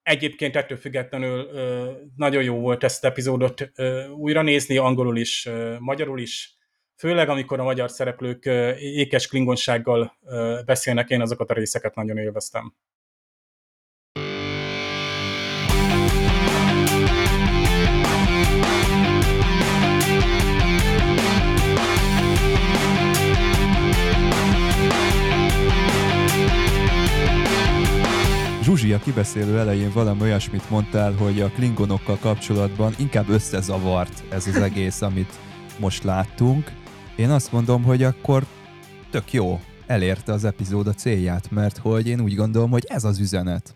egyébként 0.03 0.55
ettől 0.55 0.77
függetlenül 0.77 1.43
uh, 1.43 1.97
nagyon 2.15 2.43
jó 2.43 2.59
volt 2.59 2.83
ezt 2.83 3.03
az 3.03 3.09
epizódot 3.09 3.71
uh, 3.77 4.09
újra 4.09 4.41
nézni, 4.41 4.77
angolul 4.77 5.17
is, 5.17 5.45
uh, 5.45 5.79
magyarul 5.79 6.19
is, 6.19 6.55
főleg 6.95 7.29
amikor 7.29 7.59
a 7.59 7.63
magyar 7.63 7.91
szereplők 7.91 8.45
uh, 8.45 8.81
ékes 8.81 9.27
klingonsággal 9.27 10.17
uh, 10.21 10.63
beszélnek, 10.65 11.09
én 11.09 11.21
azokat 11.21 11.49
a 11.49 11.53
részeket 11.53 11.95
nagyon 11.95 12.17
élveztem. 12.17 12.75
Zsuzsi 28.71 28.93
a 28.93 28.99
kibeszélő 28.99 29.59
elején 29.59 29.91
valami 29.91 30.21
olyasmit 30.21 30.69
mondtál, 30.69 31.13
hogy 31.13 31.41
a 31.41 31.49
klingonokkal 31.49 32.17
kapcsolatban 32.17 32.93
inkább 32.97 33.29
összezavart 33.29 34.23
ez 34.29 34.47
az 34.47 34.55
egész, 34.55 35.01
amit 35.09 35.39
most 35.79 36.03
láttunk. 36.03 36.71
Én 37.15 37.29
azt 37.29 37.51
mondom, 37.51 37.83
hogy 37.83 38.03
akkor 38.03 38.45
tök 39.09 39.33
jó, 39.33 39.59
elérte 39.87 40.33
az 40.33 40.43
epizód 40.43 40.87
a 40.87 40.93
célját, 40.93 41.49
mert 41.49 41.77
hogy 41.77 42.07
én 42.07 42.21
úgy 42.21 42.35
gondolom, 42.35 42.71
hogy 42.71 42.85
ez 42.87 43.03
az 43.03 43.19
üzenet. 43.19 43.75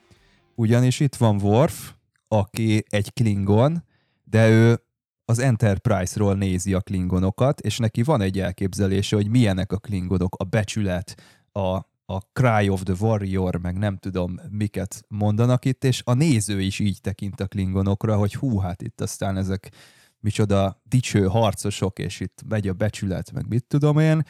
Ugyanis 0.56 1.00
itt 1.00 1.16
van 1.16 1.42
Worf, 1.42 1.94
aki 2.28 2.84
egy 2.90 3.14
klingon, 3.14 3.84
de 4.24 4.50
ő 4.50 4.82
az 5.26 5.40
Enterprise-ról 5.40 6.36
nézi 6.36 6.74
a 6.74 6.82
klingonokat, 6.82 7.60
és 7.60 7.78
neki 7.78 8.04
van 8.04 8.22
egy 8.22 8.40
elképzelése, 8.40 9.16
hogy 9.16 9.30
milyenek 9.30 9.72
a 9.72 9.78
klingonok, 9.78 10.36
a 10.36 10.44
becsület, 10.44 11.16
a 11.52 11.94
a 12.06 12.20
Cry 12.34 12.70
of 12.70 12.84
the 12.84 12.94
Warrior, 13.00 13.56
meg 13.56 13.78
nem 13.78 13.98
tudom 13.98 14.40
miket 14.50 15.04
mondanak 15.08 15.66
itt, 15.66 15.84
és 15.84 16.02
a 16.06 16.14
néző 16.14 16.62
is 16.62 16.80
így 16.80 17.02
tekint 17.02 17.40
a 17.40 17.48
klingonokra, 17.48 18.18
hogy 18.18 18.36
hú, 18.36 18.58
hát 18.58 18.82
itt 18.82 19.02
aztán 19.02 19.38
ezek 19.38 19.72
micsoda 20.20 20.82
dicső 20.84 21.26
harcosok, 21.26 22.00
és 22.00 22.20
itt 22.20 22.42
megy 22.48 22.68
a 22.68 22.74
becsület, 22.74 23.32
meg 23.32 23.48
mit 23.48 23.66
tudom 23.66 24.00
én, 24.00 24.24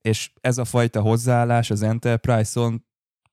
és 0.00 0.32
ez 0.40 0.58
a 0.58 0.64
fajta 0.64 1.00
hozzáállás 1.00 1.70
az 1.70 1.82
Enterprise-on 1.82 2.84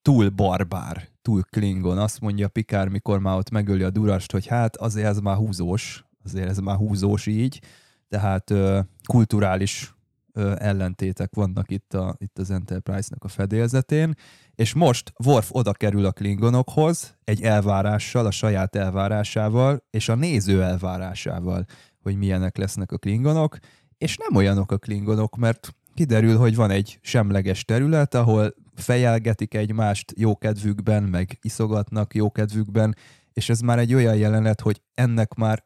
túl 0.01 0.29
barbár, 0.29 1.09
túl 1.21 1.43
klingon. 1.43 1.97
Azt 1.97 2.19
mondja 2.19 2.47
Pikár, 2.47 2.87
mikor 2.87 3.19
már 3.19 3.37
ott 3.37 3.49
megöli 3.49 3.83
a 3.83 3.89
durast, 3.89 4.31
hogy 4.31 4.47
hát 4.47 4.77
azért 4.77 5.07
ez 5.07 5.19
már 5.19 5.35
húzós, 5.35 6.05
azért 6.23 6.49
ez 6.49 6.57
már 6.57 6.75
húzós 6.75 7.25
így, 7.25 7.61
tehát 8.07 8.49
ö, 8.49 8.79
kulturális 9.05 9.93
ellentétek 10.57 11.35
vannak 11.35 11.71
itt, 11.71 11.93
a, 11.93 12.15
itt 12.17 12.37
az 12.37 12.51
Enterprise-nak 12.51 13.23
a 13.23 13.27
fedélzetén, 13.27 14.13
és 14.55 14.73
most 14.73 15.13
Worf 15.23 15.49
oda 15.51 15.71
kerül 15.71 16.05
a 16.05 16.11
klingonokhoz 16.11 17.17
egy 17.23 17.41
elvárással, 17.41 18.25
a 18.25 18.31
saját 18.31 18.75
elvárásával, 18.75 19.83
és 19.89 20.09
a 20.09 20.15
néző 20.15 20.63
elvárásával, 20.63 21.65
hogy 22.01 22.15
milyenek 22.15 22.57
lesznek 22.57 22.91
a 22.91 22.97
klingonok, 22.97 23.57
és 23.97 24.17
nem 24.17 24.35
olyanok 24.35 24.71
a 24.71 24.77
klingonok, 24.77 25.35
mert 25.35 25.75
kiderül, 25.93 26.37
hogy 26.37 26.55
van 26.55 26.69
egy 26.69 26.99
semleges 27.01 27.65
terület, 27.65 28.13
ahol 28.13 28.53
fejelgetik 28.75 29.53
egymást 29.53 30.13
jókedvükben, 30.15 31.03
meg 31.03 31.37
iszogatnak 31.41 32.15
jókedvükben, 32.15 32.95
és 33.33 33.49
ez 33.49 33.59
már 33.59 33.79
egy 33.79 33.93
olyan 33.93 34.15
jelenet, 34.15 34.61
hogy 34.61 34.81
ennek 34.93 35.33
már 35.33 35.63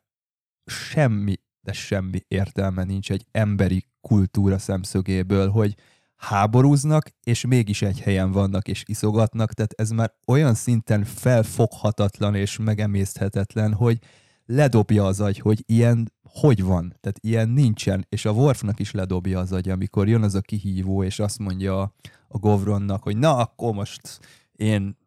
semmi, 0.66 1.36
de 1.62 1.72
semmi 1.72 2.20
értelme 2.28 2.84
nincs 2.84 3.12
egy 3.12 3.26
emberi 3.32 3.86
kultúra 4.08 4.58
szemszögéből, 4.58 5.50
hogy 5.50 5.76
háborúznak, 6.16 7.10
és 7.24 7.46
mégis 7.46 7.82
egy 7.82 8.00
helyen 8.00 8.32
vannak 8.32 8.68
és 8.68 8.84
iszogatnak, 8.86 9.54
tehát 9.54 9.74
ez 9.78 9.90
már 9.90 10.14
olyan 10.28 10.54
szinten 10.54 11.04
felfoghatatlan 11.04 12.36
és 12.36 12.58
megemészthetetlen, 12.58 13.74
hogy 13.74 14.00
ledobja 14.46 15.06
az 15.06 15.20
agy, 15.20 15.40
hogy 15.40 15.64
ilyen 15.66 16.12
hogy 16.24 16.64
van, 16.64 16.98
tehát 17.00 17.20
ilyen 17.22 17.50
nincsen, 17.50 18.06
és 18.10 18.26
a 18.26 18.32
Worfnak 18.32 18.80
is 18.80 18.92
ledobja 18.92 19.40
az 19.40 19.52
agy, 19.52 19.70
amikor 19.70 20.08
jön 20.08 20.24
az 20.24 20.36
a 20.36 20.42
kihívó, 20.42 21.04
és 21.04 21.20
azt 21.20 21.40
mondja 21.40 21.82
a, 21.82 21.94
a 22.28 22.38
Govronnak, 22.38 23.04
hogy 23.04 23.18
na, 23.18 23.38
akkor 23.38 23.74
most 23.74 24.20
én 24.52 24.98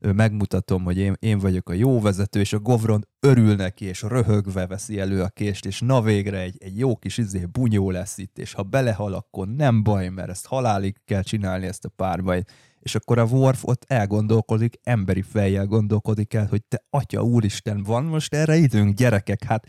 megmutatom, 0.00 0.84
hogy 0.84 0.98
én, 0.98 1.14
én 1.18 1.38
vagyok 1.38 1.68
a 1.68 1.72
jó 1.72 2.00
vezető, 2.00 2.40
és 2.40 2.52
a 2.52 2.58
Govron 2.58 3.06
örül 3.20 3.54
neki, 3.54 3.84
és 3.84 4.02
röhögve 4.02 4.66
veszi 4.66 4.98
elő 4.98 5.22
a 5.22 5.28
kést, 5.28 5.66
és 5.66 5.80
na 5.80 6.02
végre 6.02 6.38
egy, 6.38 6.56
egy 6.58 6.78
jó 6.78 6.96
kis 6.96 7.18
izé 7.18 7.44
bunyó 7.44 7.90
lesz 7.90 8.18
itt, 8.18 8.38
és 8.38 8.52
ha 8.52 8.62
belehal, 8.62 9.12
akkor 9.12 9.48
nem 9.48 9.82
baj, 9.82 10.08
mert 10.08 10.28
ezt 10.28 10.46
halálig 10.46 10.96
kell 11.04 11.22
csinálni 11.22 11.66
ezt 11.66 11.84
a 11.84 11.88
párbajt. 11.88 12.52
És 12.80 12.94
akkor 12.94 13.18
a 13.18 13.24
Worf 13.24 13.64
ott 13.64 13.84
elgondolkodik, 13.86 14.80
emberi 14.82 15.22
fejjel 15.22 15.66
gondolkodik 15.66 16.34
el, 16.34 16.46
hogy 16.46 16.62
te 16.64 16.84
atya 16.90 17.22
úristen, 17.22 17.82
van 17.82 18.04
most 18.04 18.34
erre 18.34 18.56
időnk, 18.56 18.96
gyerekek, 18.96 19.44
hát 19.44 19.66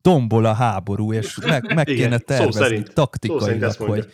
tombol 0.00 0.44
a 0.44 0.52
háború, 0.52 1.12
és 1.12 1.38
meg, 1.46 1.74
meg 1.74 1.86
kéne 1.86 2.18
tervezni 2.18 2.82
taktikailag, 2.82 3.76
hogy, 3.76 4.12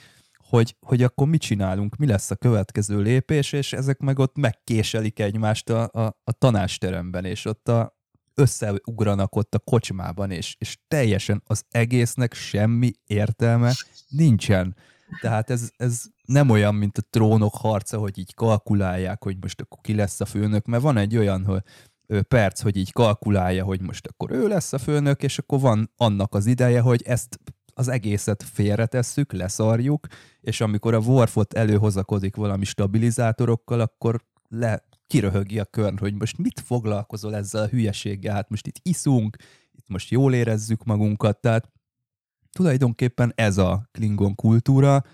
hogy, 0.51 0.77
hogy 0.81 1.03
akkor 1.03 1.29
mit 1.29 1.41
csinálunk, 1.41 1.97
mi 1.97 2.07
lesz 2.07 2.31
a 2.31 2.37
következő 2.37 3.01
lépés, 3.01 3.53
és 3.53 3.73
ezek 3.73 3.99
meg 3.99 4.19
ott 4.19 4.37
megkéselik 4.37 5.19
egymást 5.19 5.71
a, 5.71 5.89
a, 5.93 6.21
a 6.25 6.33
tanásteremben, 6.33 7.25
és 7.25 7.45
ott 7.45 7.69
a, 7.69 7.99
összeugranak 8.35 9.37
ott 9.37 9.55
a 9.55 9.59
kocsmában, 9.59 10.31
és, 10.31 10.57
és 10.59 10.79
teljesen 10.89 11.43
az 11.47 11.65
egésznek 11.69 12.35
semmi 12.35 12.93
értelme 13.07 13.73
nincsen. 14.09 14.77
Tehát 15.21 15.51
ez, 15.51 15.71
ez 15.77 16.03
nem 16.25 16.51
olyan, 16.51 16.75
mint 16.75 16.99
a 16.99 17.07
trónok 17.11 17.55
harca, 17.55 17.99
hogy 17.99 18.19
így 18.19 18.35
kalkulálják, 18.35 19.23
hogy 19.23 19.37
most 19.41 19.61
akkor 19.61 19.79
ki 19.83 19.95
lesz 19.95 20.21
a 20.21 20.25
főnök, 20.25 20.67
mert 20.67 20.83
van 20.83 20.97
egy 20.97 21.17
olyan, 21.17 21.45
hogy 21.45 21.63
perc, 22.29 22.61
hogy 22.61 22.77
így 22.77 22.93
kalkulálja, 22.93 23.65
hogy 23.65 23.81
most 23.81 24.07
akkor 24.07 24.31
ő 24.31 24.49
lesz 24.49 24.73
a 24.73 24.79
főnök, 24.79 25.23
és 25.23 25.39
akkor 25.39 25.61
van 25.61 25.93
annak 25.97 26.35
az 26.35 26.47
ideje, 26.47 26.81
hogy 26.81 27.03
ezt 27.03 27.41
az 27.81 27.89
egészet 27.89 28.43
félretesszük, 28.43 29.33
leszarjuk, 29.33 30.07
és 30.41 30.61
amikor 30.61 30.95
a 30.95 30.99
Worfot 30.99 31.53
előhozakodik 31.53 32.37
valami 32.37 32.65
stabilizátorokkal, 32.65 33.81
akkor 33.81 34.25
le 34.49 34.85
kiröhögi 35.07 35.59
a 35.59 35.65
körn, 35.65 35.99
hogy 35.99 36.15
most 36.15 36.39
mit 36.39 36.61
foglalkozol 36.61 37.37
ezzel 37.37 37.63
a 37.63 37.67
hülyeséggel, 37.69 38.35
hát 38.35 38.49
most 38.49 38.67
itt 38.67 38.81
iszunk, 38.83 39.37
itt 39.73 39.89
most 39.89 40.11
jól 40.11 40.35
érezzük 40.35 40.85
magunkat, 40.85 41.41
tehát 41.41 41.71
tulajdonképpen 42.53 43.33
ez 43.35 43.59
a 43.59 43.89
Klingon 43.93 44.35
kultúra 44.35 45.05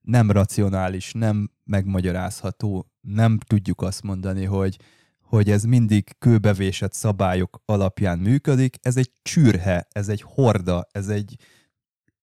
nem 0.00 0.30
racionális, 0.30 1.12
nem 1.12 1.50
megmagyarázható, 1.64 2.90
nem 3.00 3.38
tudjuk 3.38 3.82
azt 3.82 4.02
mondani, 4.02 4.44
hogy, 4.44 4.78
hogy 5.20 5.50
ez 5.50 5.64
mindig 5.64 6.16
kőbevésett 6.18 6.92
szabályok 6.92 7.62
alapján 7.64 8.18
működik, 8.18 8.76
ez 8.82 8.96
egy 8.96 9.10
csürhe, 9.22 9.86
ez 9.90 10.08
egy 10.08 10.22
horda, 10.22 10.86
ez 10.92 11.08
egy, 11.08 11.36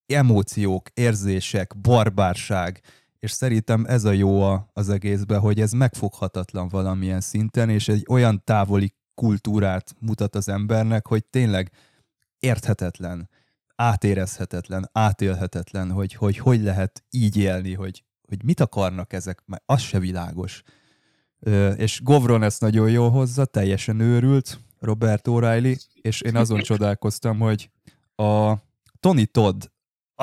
emóciók, 0.06 0.90
érzések, 0.94 1.78
barbárság, 1.78 2.82
és 3.20 3.32
szerintem 3.32 3.86
ez 3.86 4.04
a 4.04 4.12
jó 4.12 4.42
az 4.74 4.90
egészben, 4.90 5.40
hogy 5.40 5.62
ez 5.62 5.72
megfoghatatlan 5.72 6.68
valamilyen 6.68 7.22
szinten, 7.22 7.70
és 7.70 7.88
egy 7.88 8.06
olyan 8.10 8.42
távoli 8.44 8.94
kultúrát 9.16 9.96
mutat 10.00 10.36
az 10.36 10.50
embernek, 10.50 11.08
hogy 11.08 11.26
tényleg 11.26 11.72
érthetetlen, 12.40 13.30
átérezhetetlen, 13.76 14.90
átélhetetlen, 14.92 15.92
hogy 15.92 16.14
hogy, 16.14 16.38
hogy 16.38 16.62
lehet 16.62 17.04
így 17.10 17.38
élni, 17.38 17.74
hogy, 17.74 18.04
hogy 18.28 18.44
mit 18.44 18.60
akarnak 18.60 19.14
ezek, 19.14 19.44
mert 19.46 19.64
az 19.66 19.82
se 19.82 20.00
világos. 20.00 20.64
És 21.76 22.02
Govron 22.04 22.44
ezt 22.44 22.62
nagyon 22.62 22.90
jól 22.90 23.10
hozza, 23.10 23.46
teljesen 23.46 24.00
őrült, 24.00 24.60
Robert 24.80 25.28
O'Reilly, 25.30 25.82
és 26.02 26.22
én 26.22 26.36
azon 26.36 26.60
csodálkoztam, 26.60 27.40
hogy 27.40 27.70
a 28.16 28.54
Tony 29.00 29.32
Todd 29.32 29.72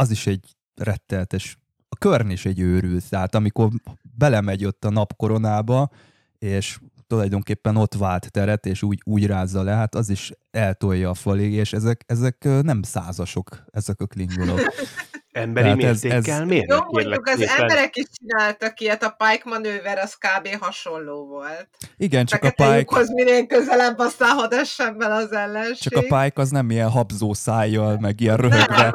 az 0.00 0.10
is 0.10 0.26
egy 0.26 0.56
retteltes, 0.74 1.56
a 1.88 1.96
körn 1.96 2.30
is 2.30 2.46
egy 2.46 2.60
őrült, 2.60 3.08
tehát 3.08 3.34
amikor 3.34 3.70
belemegy 4.02 4.64
ott 4.64 4.84
a 4.84 4.90
napkoronába, 4.90 5.90
és 6.38 6.78
tulajdonképpen 7.06 7.76
ott 7.76 7.94
vált 7.94 8.30
teret, 8.30 8.66
és 8.66 8.82
úgy, 8.82 9.00
úgy 9.04 9.26
rázza 9.26 9.62
le, 9.62 9.72
hát 9.72 9.94
az 9.94 10.08
is 10.08 10.32
eltolja 10.50 11.10
a 11.10 11.14
falig, 11.14 11.52
és 11.52 11.72
ezek, 11.72 12.04
ezek 12.06 12.44
nem 12.62 12.82
százasok, 12.82 13.64
ezek 13.70 14.00
a 14.00 14.06
klingonok. 14.06 14.60
Emberi 15.32 15.64
Tehát 15.64 15.76
mértékkel 15.76 16.40
ez, 16.40 16.46
miért? 16.46 16.70
Jó, 16.70 16.78
mondjuk 16.88 17.26
az 17.26 17.38
szépen. 17.38 17.60
emberek 17.60 17.96
is 17.96 18.04
csináltak 18.18 18.80
ilyet, 18.80 19.02
a 19.02 19.16
Pike 19.18 19.42
manőver 19.44 19.98
az 19.98 20.14
kb. 20.14 20.48
hasonló 20.60 21.26
volt. 21.26 21.68
Igen, 21.96 22.26
csak 22.26 22.40
Fekete 22.40 22.66
a 22.66 22.76
Pike... 22.76 23.12
minél 23.14 23.46
közelebb, 23.46 23.98
aztán 23.98 24.36
hadesebben 24.36 25.10
az 25.10 25.32
ellenség. 25.32 25.92
Csak 25.92 25.96
a 25.96 26.00
Pike 26.00 26.40
az 26.40 26.50
nem 26.50 26.70
ilyen 26.70 26.88
habzó 26.88 27.34
szájjal, 27.34 27.98
meg 28.00 28.20
ilyen 28.20 28.36
röhögve 28.36 28.92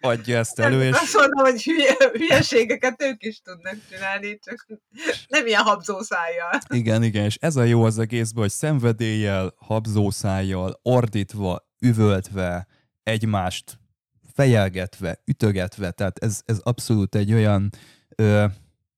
adja 0.00 0.38
ezt 0.38 0.58
elő. 0.58 0.84
És... 0.84 0.96
Azt 0.96 1.14
mondom, 1.14 1.44
hogy 1.44 1.62
hülye, 1.62 1.94
hülyeségeket 2.12 3.02
ők 3.02 3.22
is 3.22 3.40
tudnak 3.40 3.76
csinálni, 3.90 4.38
csak 4.38 4.66
nem 5.28 5.46
ilyen 5.46 5.62
habzó 5.62 6.00
szájjal. 6.00 6.58
Igen, 6.68 7.02
igen, 7.02 7.24
és 7.24 7.36
ez 7.40 7.56
a 7.56 7.62
jó 7.62 7.84
az 7.84 7.98
egészben, 7.98 8.42
hogy 8.42 8.52
szenvedéllyel, 8.52 9.54
habzó 9.56 10.10
szájjal, 10.10 10.80
ordítva, 10.82 11.66
üvöltve, 11.80 12.66
egymást 13.02 13.78
fejelgetve, 14.38 15.22
ütögetve, 15.24 15.90
tehát 15.90 16.18
ez, 16.18 16.42
ez 16.44 16.58
abszolút 16.58 17.14
egy 17.14 17.32
olyan, 17.32 17.70
ö, 18.16 18.44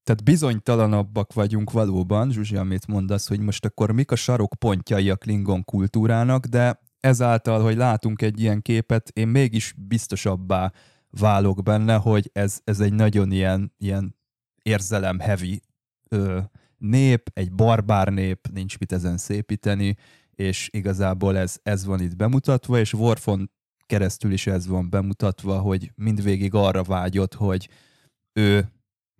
tehát 0.03 0.23
bizonytalanabbak 0.23 1.33
vagyunk 1.33 1.71
valóban, 1.71 2.31
Zsuzsi, 2.31 2.55
amit 2.55 2.87
mondasz, 2.87 3.27
hogy 3.27 3.39
most 3.39 3.65
akkor 3.65 3.91
mik 3.91 4.11
a 4.11 4.15
sarokpontjai 4.15 5.09
a 5.09 5.15
Klingon 5.15 5.63
kultúrának, 5.63 6.45
de 6.45 6.79
ezáltal, 6.99 7.61
hogy 7.61 7.75
látunk 7.75 8.21
egy 8.21 8.39
ilyen 8.39 8.61
képet, 8.61 9.09
én 9.13 9.27
mégis 9.27 9.73
biztosabbá 9.77 10.71
válok 11.09 11.63
benne, 11.63 11.95
hogy 11.95 12.29
ez, 12.33 12.59
ez 12.63 12.79
egy 12.79 12.93
nagyon 12.93 13.31
ilyen, 13.31 13.73
ilyen 13.77 14.15
érzelem 14.61 15.19
heavy 15.19 15.61
ö, 16.09 16.39
nép, 16.77 17.29
egy 17.33 17.51
barbár 17.51 18.07
nép, 18.07 18.47
nincs 18.53 18.77
mit 18.77 18.91
ezen 18.91 19.17
szépíteni, 19.17 19.95
és 20.31 20.69
igazából 20.71 21.37
ez, 21.37 21.57
ez 21.63 21.85
van 21.85 22.01
itt 22.01 22.15
bemutatva, 22.15 22.79
és 22.79 22.93
Worfon 22.93 23.51
keresztül 23.91 24.31
is 24.31 24.47
ez 24.47 24.67
van 24.67 24.89
bemutatva, 24.89 25.59
hogy 25.59 25.91
mindvégig 25.95 26.53
arra 26.53 26.83
vágyott, 26.83 27.33
hogy 27.33 27.69
ő 28.39 28.71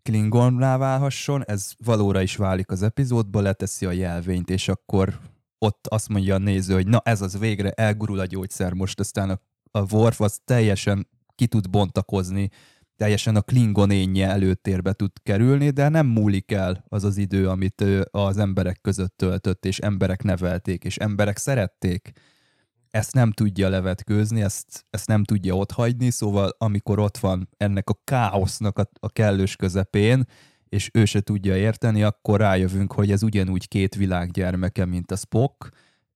Klingonrá 0.01 0.77
válhasson, 0.77 1.45
ez 1.45 1.71
valóra 1.85 2.21
is 2.21 2.35
válik 2.35 2.71
az 2.71 2.81
epizódba, 2.81 3.41
leteszi 3.41 3.85
a 3.85 3.91
jelvényt, 3.91 4.49
és 4.49 4.67
akkor 4.67 5.19
ott 5.57 5.87
azt 5.87 6.09
mondja 6.09 6.35
a 6.35 6.37
néző, 6.37 6.73
hogy 6.73 6.87
na 6.87 7.01
ez 7.03 7.21
az 7.21 7.39
végre 7.39 7.71
elgurul 7.71 8.19
a 8.19 8.25
gyógyszer 8.25 8.73
most, 8.73 8.99
aztán 8.99 9.29
a, 9.29 9.39
a 9.71 9.93
Worf 9.93 10.21
az 10.21 10.39
teljesen 10.43 11.07
ki 11.35 11.47
tud 11.47 11.69
bontakozni, 11.69 12.49
teljesen 12.95 13.35
a 13.35 13.41
Klingon 13.41 13.91
énje 13.91 14.27
előtérbe 14.27 14.93
tud 14.93 15.11
kerülni, 15.23 15.69
de 15.69 15.89
nem 15.89 16.07
múlik 16.07 16.51
el 16.51 16.85
az 16.87 17.03
az 17.03 17.17
idő, 17.17 17.49
amit 17.49 17.83
az 18.11 18.37
emberek 18.37 18.81
között 18.81 19.17
töltött, 19.17 19.65
és 19.65 19.79
emberek 19.79 20.23
nevelték, 20.23 20.83
és 20.83 20.97
emberek 20.97 21.37
szerették 21.37 22.11
ezt 22.91 23.13
nem 23.13 23.31
tudja 23.31 23.69
levetkőzni, 23.69 24.41
ezt, 24.41 24.85
ezt 24.89 25.07
nem 25.07 25.23
tudja 25.23 25.55
otthagyni, 25.55 26.09
szóval 26.09 26.55
amikor 26.57 26.99
ott 26.99 27.17
van 27.17 27.49
ennek 27.57 27.89
a 27.89 27.99
káosznak 28.03 28.77
a, 28.77 28.89
a 28.99 29.09
kellős 29.09 29.55
közepén, 29.55 30.25
és 30.69 30.89
ő 30.93 31.05
se 31.05 31.21
tudja 31.21 31.57
érteni, 31.57 32.03
akkor 32.03 32.39
rájövünk, 32.39 32.93
hogy 32.93 33.11
ez 33.11 33.23
ugyanúgy 33.23 33.67
két 33.67 33.95
világgyermeke, 33.95 34.85
mint 34.85 35.11
a 35.11 35.15
Spock, 35.15 35.69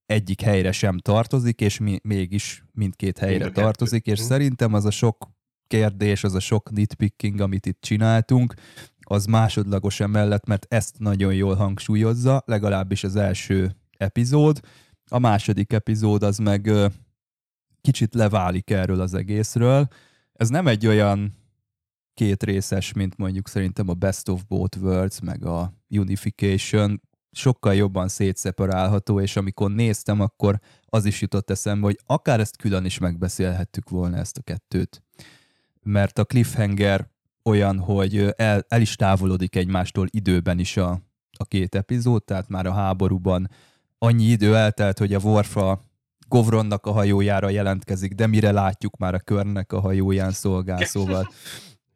egyik 0.05 0.41
helyre 0.41 0.71
sem 0.71 0.97
tartozik, 0.97 1.61
és 1.61 1.79
mi, 1.79 1.99
mégis 2.03 2.63
mindkét 2.71 3.17
helyre 3.17 3.43
Mind 3.43 3.55
tartozik, 3.55 4.05
és 4.05 4.19
szerintem 4.19 4.73
az 4.73 4.85
a 4.85 4.91
sok 4.91 5.29
kérdés, 5.67 6.23
az 6.23 6.33
a 6.33 6.39
sok 6.39 6.71
nitpicking, 6.71 7.39
amit 7.39 7.65
itt 7.65 7.81
csináltunk, 7.81 8.53
az 8.99 9.25
másodlagos 9.25 9.99
emellett, 9.99 10.45
mert 10.45 10.65
ezt 10.69 10.99
nagyon 10.99 11.33
jól 11.33 11.55
hangsúlyozza, 11.55 12.43
legalábbis 12.45 13.03
az 13.03 13.15
első 13.15 13.75
epizód, 13.97 14.59
a 15.09 15.19
második 15.19 15.73
epizód 15.73 16.23
az 16.23 16.37
meg 16.37 16.71
kicsit 17.81 18.13
leválik 18.13 18.69
erről 18.69 19.01
az 19.01 19.13
egészről. 19.13 19.87
Ez 20.33 20.49
nem 20.49 20.67
egy 20.67 20.87
olyan 20.87 21.33
két 22.13 22.43
részes, 22.43 22.93
mint 22.93 23.17
mondjuk 23.17 23.47
szerintem 23.47 23.89
a 23.89 23.93
Best 23.93 24.29
of 24.29 24.43
Both 24.43 24.77
Worlds, 24.77 25.19
meg 25.19 25.45
a 25.45 25.73
Unification, 25.89 27.01
sokkal 27.31 27.75
jobban 27.75 28.07
szétszeparálható, 28.07 29.21
és 29.21 29.35
amikor 29.35 29.71
néztem, 29.71 30.19
akkor 30.19 30.59
az 30.85 31.05
is 31.05 31.21
jutott 31.21 31.49
eszembe, 31.49 31.85
hogy 31.85 31.99
akár 32.05 32.39
ezt 32.39 32.57
külön 32.57 32.85
is 32.85 32.97
megbeszélhettük 32.97 33.89
volna 33.89 34.17
ezt 34.17 34.37
a 34.37 34.41
kettőt. 34.41 35.03
Mert 35.81 36.19
a 36.19 36.25
cliffhanger 36.25 37.09
olyan, 37.43 37.79
hogy 37.79 38.33
el, 38.35 38.65
el 38.67 38.81
is 38.81 38.95
távolodik 38.95 39.55
egymástól 39.55 40.07
időben 40.09 40.59
is 40.59 40.77
a, 40.77 41.01
a 41.37 41.45
két 41.45 41.75
epizód, 41.75 42.23
tehát 42.23 42.49
már 42.49 42.65
a 42.65 42.73
háborúban 42.73 43.49
annyi 43.97 44.23
idő 44.23 44.55
eltelt, 44.55 44.97
hogy 44.97 45.13
a 45.13 45.19
Worf 45.19 45.57
Govronnak 46.27 46.85
a 46.85 46.91
hajójára 46.91 47.49
jelentkezik, 47.49 48.13
de 48.13 48.27
mire 48.27 48.51
látjuk 48.51 48.97
már 48.97 49.13
a 49.13 49.19
körnek 49.19 49.71
a 49.71 49.79
hajóján 49.79 50.31
szolgál, 50.31 50.85
szóval 50.85 51.27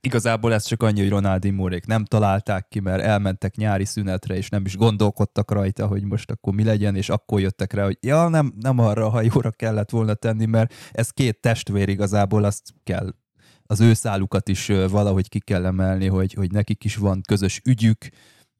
igazából 0.02 0.54
ez 0.54 0.66
csak 0.66 0.84
annyi, 0.84 1.00
hogy 1.00 1.10
Ronaldi 1.10 1.50
Mórék 1.50 1.86
nem 1.86 2.06
találták 2.06 2.68
ki, 2.68 2.80
mert 2.80 3.02
elmentek 3.02 3.56
nyári 3.56 3.86
szünetre, 3.86 4.36
és 4.36 4.50
nem 4.50 4.66
is 4.66 4.78
gondolkodtak 4.78 5.52
rajta, 5.52 5.88
hogy 5.88 6.04
most 6.04 6.32
akkor 6.32 6.54
mi 6.54 6.64
legyen, 6.64 6.96
és 6.96 7.10
akkor 7.10 7.40
jöttek 7.40 7.74
rá, 7.74 7.84
hogy 7.84 7.98
ja, 8.02 8.28
nem, 8.28 8.54
nem 8.60 8.80
arra 8.80 9.06
a 9.06 9.10
hajóra 9.10 9.52
kellett 9.52 9.90
volna 9.90 10.14
tenni, 10.14 10.46
mert 10.46 10.74
ez 10.92 11.10
két 11.10 11.42
testvér 11.42 11.90
igazából, 11.90 12.44
azt 12.44 12.74
kell 12.84 13.14
az 13.72 13.80
ő 13.80 13.94
szálukat 13.94 14.50
is 14.50 14.68
valahogy 14.68 15.30
ki 15.30 15.40
kell 15.40 15.66
emelni, 15.66 16.08
hogy, 16.08 16.34
hogy 16.34 16.52
nekik 16.52 16.84
is 16.84 16.96
van 16.96 17.22
közös 17.28 17.62
ügyük, 17.66 18.10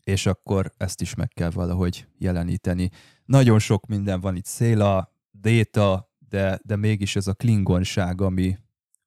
és 0.10 0.26
akkor 0.26 0.74
ezt 0.78 1.02
is 1.02 1.16
meg 1.16 1.28
kell 1.28 1.50
valahogy 1.50 2.08
jeleníteni. 2.18 2.90
Nagyon 3.26 3.60
sok 3.60 3.86
minden 3.86 4.20
van 4.20 4.36
itt, 4.36 4.46
széla, 4.46 5.14
déta, 5.32 6.12
de, 6.30 6.60
de 6.64 6.76
mégis 6.76 7.16
ez 7.16 7.28
a 7.28 7.34
klingonság, 7.34 8.22
ami, 8.22 8.58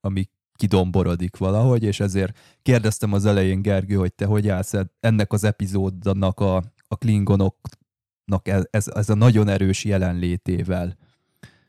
ami 0.00 0.28
kidomborodik 0.54 1.36
valahogy, 1.36 1.82
és 1.82 2.00
ezért 2.00 2.38
kérdeztem 2.62 3.12
az 3.12 3.24
elején, 3.24 3.62
Gergő, 3.62 3.94
hogy 3.94 4.14
te 4.14 4.24
hogy 4.24 4.48
állsz 4.48 4.74
ennek 5.00 5.32
az 5.32 5.44
epizódnak 5.44 6.40
a, 6.40 6.56
a 6.88 6.96
klingonoknak 6.96 8.48
ez, 8.70 8.88
ez 8.94 9.08
a 9.08 9.14
nagyon 9.14 9.48
erős 9.48 9.84
jelenlétével. 9.84 10.96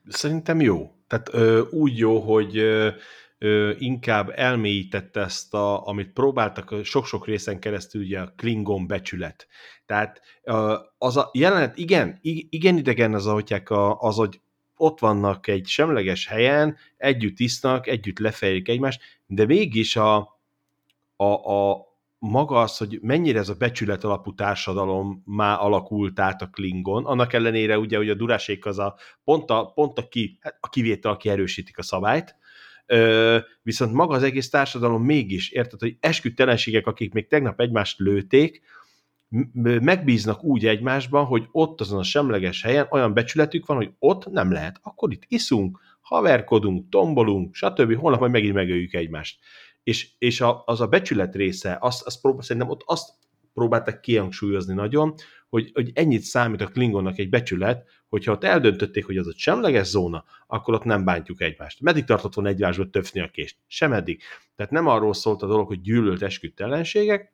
Szerintem 0.08 0.62
jó. 0.62 0.92
Tehát 1.08 1.30
ö, 1.34 1.62
úgy 1.70 1.98
jó, 1.98 2.20
hogy 2.20 2.58
ö, 2.58 2.90
inkább 3.78 4.32
elmélyítette 4.36 5.20
ezt, 5.20 5.54
a, 5.54 5.88
amit 5.88 6.14
próbáltak 6.14 6.76
sok-sok 6.84 7.26
részen 7.26 7.60
keresztül, 7.60 8.02
ugye 8.02 8.20
a 8.20 8.34
Klingon 8.38 8.88
becsület. 8.88 9.48
Tehát 9.86 10.22
az 10.98 11.18
a 11.18 11.30
jelenet, 11.34 11.78
igen, 11.78 12.20
igen 12.50 12.78
idegen 12.78 13.14
az, 13.14 13.28
ahogyják 13.28 13.68
az, 13.98 14.16
hogy 14.16 14.42
ott 14.78 15.00
vannak 15.00 15.48
egy 15.48 15.68
semleges 15.68 16.28
helyen, 16.28 16.78
együtt 16.98 17.40
isznak, 17.40 17.88
együtt 17.88 18.20
lefejlik 18.20 18.68
egymást, 18.68 19.02
de 19.26 19.46
mégis 19.46 19.96
a, 19.96 20.40
a, 21.16 21.26
a 21.54 21.92
maga 22.20 22.62
az, 22.62 22.78
hogy 22.78 23.00
mennyire 23.02 23.40
ez 23.40 23.50
a 23.50 23.56
becsület 23.56 24.04
alapú 24.04 24.36
társadalom 24.36 25.24
már 25.26 25.58
alakult 25.60 26.20
át 26.20 26.42
a 26.42 26.50
Klingon, 26.50 27.06
annak 27.06 27.34
ellenére 27.34 27.78
ugye, 27.78 27.98
hogy 27.98 28.10
a 28.10 28.14
durásék 28.14 28.66
az 28.66 28.80
a 28.80 28.96
pont 29.24 29.50
a, 29.50 29.72
pont 29.76 29.98
a, 29.98 30.08
ki, 30.08 30.38
hát 30.42 30.58
a 30.60 30.70
kivétel, 30.70 31.12
aki 31.12 31.30
erősítik 31.30 31.78
a 31.78 31.82
szabályt, 31.82 32.36
viszont 33.62 33.94
maga 33.94 34.16
az 34.16 34.24
egész 34.24 34.50
társadalom 34.50 35.04
mégis, 35.04 35.50
érted, 35.50 35.80
hogy 35.80 35.98
esküdtelenségek, 36.00 36.88
akik 36.88 37.14
még 37.14 37.28
tegnap 37.28 37.60
egymást 37.60 38.00
lőték, 38.00 38.62
megbíznak 39.62 40.44
úgy 40.44 40.66
egymásban, 40.66 41.26
hogy 41.26 41.48
ott 41.52 41.82
azon 41.82 42.00
a 42.00 42.04
semleges 42.04 42.62
helyen 42.62 42.88
olyan 42.90 43.14
becsületük 43.14 43.66
van, 43.66 43.78
hogy 43.78 43.92
ott 44.00 44.26
nem 44.26 44.52
lehet. 44.52 44.80
Akkor 44.82 45.12
itt 45.12 45.24
iszunk, 45.28 45.80
haverkodunk, 46.02 46.90
tombolunk, 46.90 47.56
stb. 47.56 47.96
Holnap 47.96 48.20
majd 48.20 48.32
megint 48.32 48.54
megöljük 48.54 48.94
egymást. 48.94 49.40
És, 49.84 50.10
és 50.18 50.42
a, 50.42 50.64
az 50.66 50.82
a 50.82 50.88
becsület 50.88 51.36
része, 51.36 51.78
azt, 51.82 52.06
azt 52.06 52.22
próbál, 52.22 52.42
szerintem 52.42 52.72
ott 52.72 52.84
azt 52.86 53.14
próbálták 53.54 54.00
kihangsúlyozni 54.00 54.74
nagyon, 54.74 55.14
hogy, 55.50 55.72
hogy 55.74 55.92
ennyit 55.94 56.22
számít 56.22 56.62
a 56.62 56.68
Klingonnak 56.68 57.18
egy 57.18 57.30
becsület, 57.30 57.90
hogyha 58.10 58.32
ott 58.32 58.44
eldöntötték, 58.44 59.06
hogy 59.06 59.18
az 59.18 59.28
ott 59.28 59.38
semleges 59.38 59.88
zóna, 59.88 60.24
akkor 60.48 60.74
ott 60.74 60.84
nem 60.84 61.04
bántjuk 61.04 61.42
egymást. 61.42 61.82
Meddig 61.82 62.04
tartott 62.04 62.34
volna 62.34 62.50
egymásból 62.50 62.90
töfni 62.90 63.20
a 63.20 63.30
kést? 63.30 63.58
Sem. 63.68 63.90
Tehát 64.56 64.72
nem 64.72 64.88
arról 64.88 65.14
szólt 65.14 65.42
a 65.42 65.48
dolog, 65.48 65.68
hogy 65.68 65.82
gyűlölt 65.82 66.22
esküdt 66.22 66.60
ellenségek, 66.60 67.34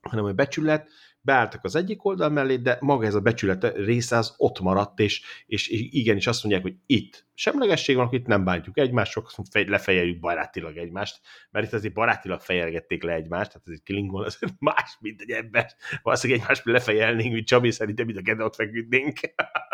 hanem 0.00 0.24
a 0.24 0.32
becsület, 0.32 0.88
beálltak 1.26 1.64
az 1.64 1.74
egyik 1.74 2.04
oldal 2.04 2.28
mellé, 2.28 2.56
de 2.56 2.78
maga 2.80 3.06
ez 3.06 3.14
a 3.14 3.20
becsület 3.20 3.76
része 3.76 4.16
az 4.16 4.34
ott 4.36 4.60
maradt, 4.60 4.98
és, 5.00 5.22
és 5.46 5.68
igenis 5.70 6.26
azt 6.26 6.42
mondják, 6.42 6.64
hogy 6.64 6.74
itt 6.86 7.26
semlegesség 7.34 7.96
van, 7.96 8.08
itt 8.10 8.26
nem 8.26 8.44
bántjuk 8.44 8.78
egymást, 8.78 9.12
sokszor 9.12 9.44
lefejeljük 9.52 10.20
barátilag 10.20 10.76
egymást, 10.76 11.20
mert 11.50 11.66
itt 11.66 11.72
azért 11.72 11.94
barátilag 11.94 12.40
fejelgették 12.40 13.02
le 13.02 13.12
egymást, 13.12 13.50
tehát 13.50 13.66
ez 13.66 13.72
egy 13.72 13.82
Klingon 13.82 14.24
az 14.24 14.38
más, 14.58 14.96
mint 15.00 15.20
egy 15.20 15.30
ember. 15.30 15.66
Valószínűleg 16.02 16.42
egymást 16.42 16.64
lefejelnénk, 16.64 17.32
mint 17.32 17.46
Csabi 17.46 17.70
szerintem, 17.70 18.06
mint 18.06 18.18
a 18.18 18.22
kettő 18.22 18.42
ott 18.42 18.54
feküdnénk 18.54 19.18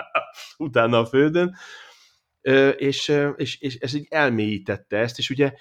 utána 0.59 0.99
a 0.99 1.07
földön. 1.07 1.57
És, 2.77 3.12
és, 3.37 3.61
és 3.61 3.77
ez 3.77 3.95
így 3.95 4.07
elmélyítette 4.11 4.97
ezt, 4.97 5.19
és 5.19 5.31
ugye 5.31 5.53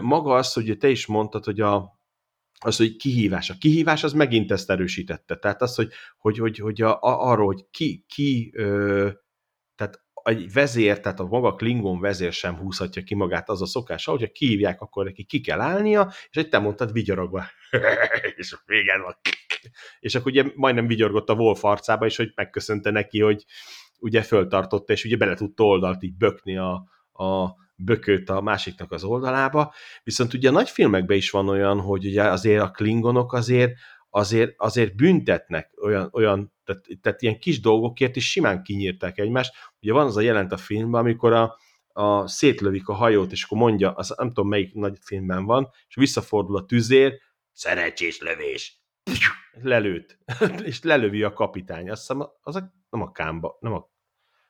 maga 0.00 0.34
az, 0.34 0.52
hogy 0.52 0.76
te 0.78 0.88
is 0.88 1.06
mondtad, 1.06 1.44
hogy 1.44 1.60
a, 1.60 2.00
az, 2.62 2.76
hogy 2.76 2.96
kihívás. 2.96 3.50
A 3.50 3.54
kihívás 3.58 4.04
az 4.04 4.12
megint 4.12 4.50
ezt 4.50 4.70
erősítette. 4.70 5.36
Tehát 5.36 5.62
az, 5.62 5.74
hogy, 5.74 5.92
hogy, 6.18 6.38
hogy, 6.38 6.58
hogy 6.58 6.82
a, 6.82 6.98
arról, 7.00 7.46
hogy 7.46 7.66
ki, 7.70 8.04
ki 8.08 8.52
ö, 8.54 9.10
tehát 9.74 10.02
egy 10.22 10.52
vezér, 10.52 11.00
tehát 11.00 11.20
a 11.20 11.26
maga 11.26 11.54
Klingon 11.54 12.00
vezér 12.00 12.32
sem 12.32 12.56
húzhatja 12.56 13.02
ki 13.02 13.14
magát 13.14 13.48
az 13.48 13.62
a 13.62 13.66
szokás, 13.66 14.04
hogyha 14.04 14.32
kihívják, 14.32 14.80
akkor 14.80 15.04
neki 15.04 15.24
ki 15.24 15.40
kell 15.40 15.60
állnia, 15.60 16.12
és 16.30 16.36
egy 16.36 16.48
te 16.48 16.58
mondtad 16.58 16.92
vigyorogva. 16.92 17.44
és 18.36 18.56
végen 18.66 19.02
van. 19.02 19.16
És 20.00 20.14
akkor 20.14 20.30
ugye 20.30 20.44
majdnem 20.54 20.86
vigyorgott 20.86 21.28
a 21.28 21.34
Wolf 21.34 21.64
arcába, 21.64 22.06
és 22.06 22.16
hogy 22.16 22.32
megköszönte 22.34 22.90
neki, 22.90 23.20
hogy 23.20 23.44
ugye 23.98 24.22
föltartotta, 24.22 24.92
és 24.92 25.04
ugye 25.04 25.16
bele 25.16 25.34
tudta 25.34 25.64
oldalt 25.64 26.02
így 26.02 26.16
bökni 26.16 26.56
a, 26.56 26.72
a 27.12 27.54
bököt 27.84 28.30
a 28.30 28.40
másiknak 28.40 28.92
az 28.92 29.04
oldalába. 29.04 29.74
Viszont 30.02 30.34
ugye 30.34 30.48
a 30.48 30.52
nagy 30.52 30.68
filmekben 30.68 31.16
is 31.16 31.30
van 31.30 31.48
olyan, 31.48 31.80
hogy 31.80 32.06
ugye 32.06 32.22
azért 32.22 32.62
a 32.62 32.70
klingonok 32.70 33.32
azért 33.32 33.72
azért, 34.14 34.54
azért 34.56 34.96
büntetnek 34.96 35.70
olyan, 35.82 36.08
olyan 36.12 36.52
tehát, 36.64 36.84
tehát 37.00 37.22
ilyen 37.22 37.38
kis 37.38 37.60
dolgokért 37.60 38.16
is 38.16 38.30
simán 38.30 38.62
kinyírták 38.62 39.18
egymást. 39.18 39.54
Ugye 39.80 39.92
van 39.92 40.06
az 40.06 40.16
a 40.16 40.20
jelent 40.20 40.52
a 40.52 40.56
filmben, 40.56 41.00
amikor 41.00 41.32
a, 41.32 41.58
a 41.92 42.28
szétlövik 42.28 42.88
a 42.88 42.92
hajót, 42.92 43.32
és 43.32 43.44
akkor 43.44 43.58
mondja, 43.58 43.92
az, 43.92 44.14
nem 44.16 44.28
tudom 44.28 44.48
melyik 44.48 44.74
nagy 44.74 44.98
filmben 45.00 45.44
van, 45.44 45.68
és 45.88 45.94
visszafordul 45.94 46.56
a 46.56 46.64
tüzér, 46.64 47.18
szerencsés 47.52 48.20
lövés. 48.20 48.82
Lelőtt. 49.52 50.18
és 50.70 50.82
lelövi 50.82 51.22
a 51.22 51.32
kapitány. 51.32 51.90
Azt 51.90 52.00
hiszem, 52.00 52.28
az 52.40 52.56
a, 52.56 52.72
nem 52.90 53.02
a 53.02 53.12
kámba, 53.12 53.56
nem 53.60 53.72
a... 53.72 53.90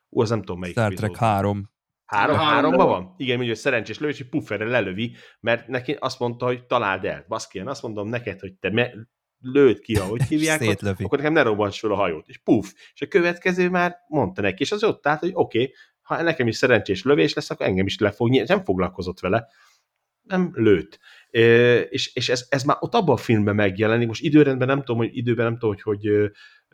Ú, 0.08 0.20
az 0.20 0.28
nem 0.28 0.38
tudom 0.38 0.58
melyik. 0.58 0.74
Star 0.74 0.92
Trek 0.92 1.16
3. 1.16 1.71
Három, 2.12 2.36
háromban 2.36 2.86
van? 2.86 3.14
Igen, 3.16 3.34
mondja, 3.36 3.52
hogy 3.52 3.62
szerencsés 3.62 3.98
lövés, 3.98 4.16
hogy 4.16 4.28
pufferre 4.28 4.64
lelövi, 4.64 5.16
mert 5.40 5.68
neki 5.68 5.96
azt 5.98 6.18
mondta, 6.18 6.46
hogy 6.46 6.66
találd 6.66 7.04
el. 7.04 7.24
Baszki, 7.28 7.58
én 7.58 7.68
azt 7.68 7.82
mondom 7.82 8.08
neked, 8.08 8.40
hogy 8.40 8.54
te 8.54 8.70
me- 8.70 8.94
lőd 9.42 9.80
ki, 9.80 9.96
ahogy 9.96 10.22
hívják, 10.22 10.60
Szétlövi. 10.60 11.04
akkor 11.04 11.18
nekem 11.18 11.32
ne 11.32 11.42
robbants 11.42 11.78
fel 11.78 11.90
a 11.90 11.94
hajót. 11.94 12.28
És 12.28 12.38
puf, 12.38 12.72
és 12.94 13.02
a 13.02 13.06
következő 13.06 13.70
már 13.70 13.96
mondta 14.08 14.40
neki, 14.40 14.62
és 14.62 14.72
az 14.72 14.84
ott 14.84 15.06
állt, 15.06 15.20
hogy 15.20 15.30
oké, 15.34 15.62
okay, 15.62 15.74
ha 16.02 16.22
nekem 16.22 16.46
is 16.46 16.56
szerencsés 16.56 17.02
lövés 17.02 17.34
lesz, 17.34 17.50
akkor 17.50 17.66
engem 17.66 17.86
is 17.86 17.98
le 17.98 18.10
fog 18.10 18.28
nyílni. 18.28 18.48
Nem 18.48 18.64
foglalkozott 18.64 19.20
vele, 19.20 19.46
nem 20.22 20.50
lőtt. 20.54 20.98
E, 21.30 21.40
és 21.80 22.14
és 22.14 22.28
ez, 22.28 22.46
ez 22.48 22.62
már 22.62 22.76
ott 22.80 22.94
abban 22.94 23.14
a 23.14 23.18
filmben 23.18 23.54
megjelenik, 23.54 24.06
most 24.06 24.22
időrendben 24.22 24.68
nem 24.68 24.78
tudom, 24.78 24.96
hogy 24.96 25.16
időben 25.16 25.44
nem 25.44 25.58
tudom, 25.58 25.70
hogy, 25.70 25.82
hogy 25.82 26.06
ö, 26.06 26.28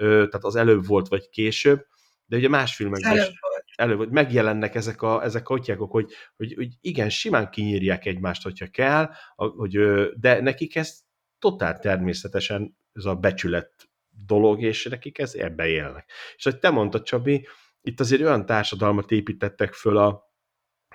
tehát 0.05 0.45
az 0.45 0.57
előbb 0.57 0.87
volt, 0.87 1.09
vagy 1.09 1.29
később, 1.29 1.87
de 2.27 2.37
ugye 2.37 2.49
más 2.49 2.75
filmekben 2.75 3.11
Előbb 3.11 3.31
is 3.31 3.39
előbb, 3.79 3.99
hogy 3.99 4.11
megjelennek 4.11 4.75
ezek 4.75 5.03
a, 5.03 5.25
ezek 5.25 5.49
a 5.49 5.55
atyákok, 5.55 5.91
hogy, 5.91 6.13
hogy, 6.37 6.55
hogy 6.55 6.69
igen, 6.81 7.11
simán 7.11 7.51
kinyírják 7.51 8.07
egymást, 8.07 8.43
hogyha 8.43 8.67
kell, 8.67 9.11
hogy, 9.35 9.79
de 10.17 10.41
nekik 10.41 10.77
ez 10.77 11.01
totál 11.39 11.79
természetesen 11.79 12.77
ez 12.93 13.05
a 13.05 13.15
becsület 13.15 13.89
dolog, 14.27 14.63
és 14.63 14.85
nekik 14.85 15.19
ez 15.19 15.35
ebbe 15.35 15.67
élnek. 15.67 16.11
És 16.37 16.45
hogy 16.45 16.59
te 16.59 16.71
mondtad, 16.71 17.03
Csabi, 17.03 17.47
itt 17.81 18.01
azért 18.01 18.21
olyan 18.21 18.47
társadalmat 18.47 19.11
építettek 19.11 19.73
föl 19.73 19.97
a 19.97 20.27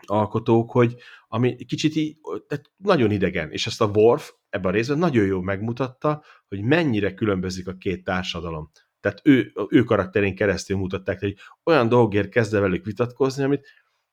alkotók, 0.06 0.72
hogy 0.72 0.96
ami 1.28 1.56
kicsit 1.56 1.96
így, 1.96 2.18
tehát 2.48 2.72
nagyon 2.78 3.12
idegen, 3.12 3.52
és 3.52 3.68
ezt 3.68 3.82
a 3.82 3.92
Worf 3.94 4.34
ebben 4.50 4.72
a 4.72 4.76
részben 4.76 4.98
nagyon 4.98 5.26
jól 5.26 5.44
megmutatta, 5.44 6.24
hogy 6.48 6.62
mennyire 6.62 7.14
különbözik 7.14 7.68
a 7.68 7.78
két 7.78 8.04
társadalom. 8.04 8.72
Tehát 9.04 9.22
ő, 9.24 9.54
ő 9.70 9.84
karakterén 9.84 10.36
keresztül 10.36 10.78
mutatták, 10.78 11.20
hogy 11.20 11.36
olyan 11.64 11.90
dolgért 11.90 12.30
kezdve 12.30 12.60
velük 12.60 12.86
vitatkozni, 12.86 13.44
amit 13.44 13.68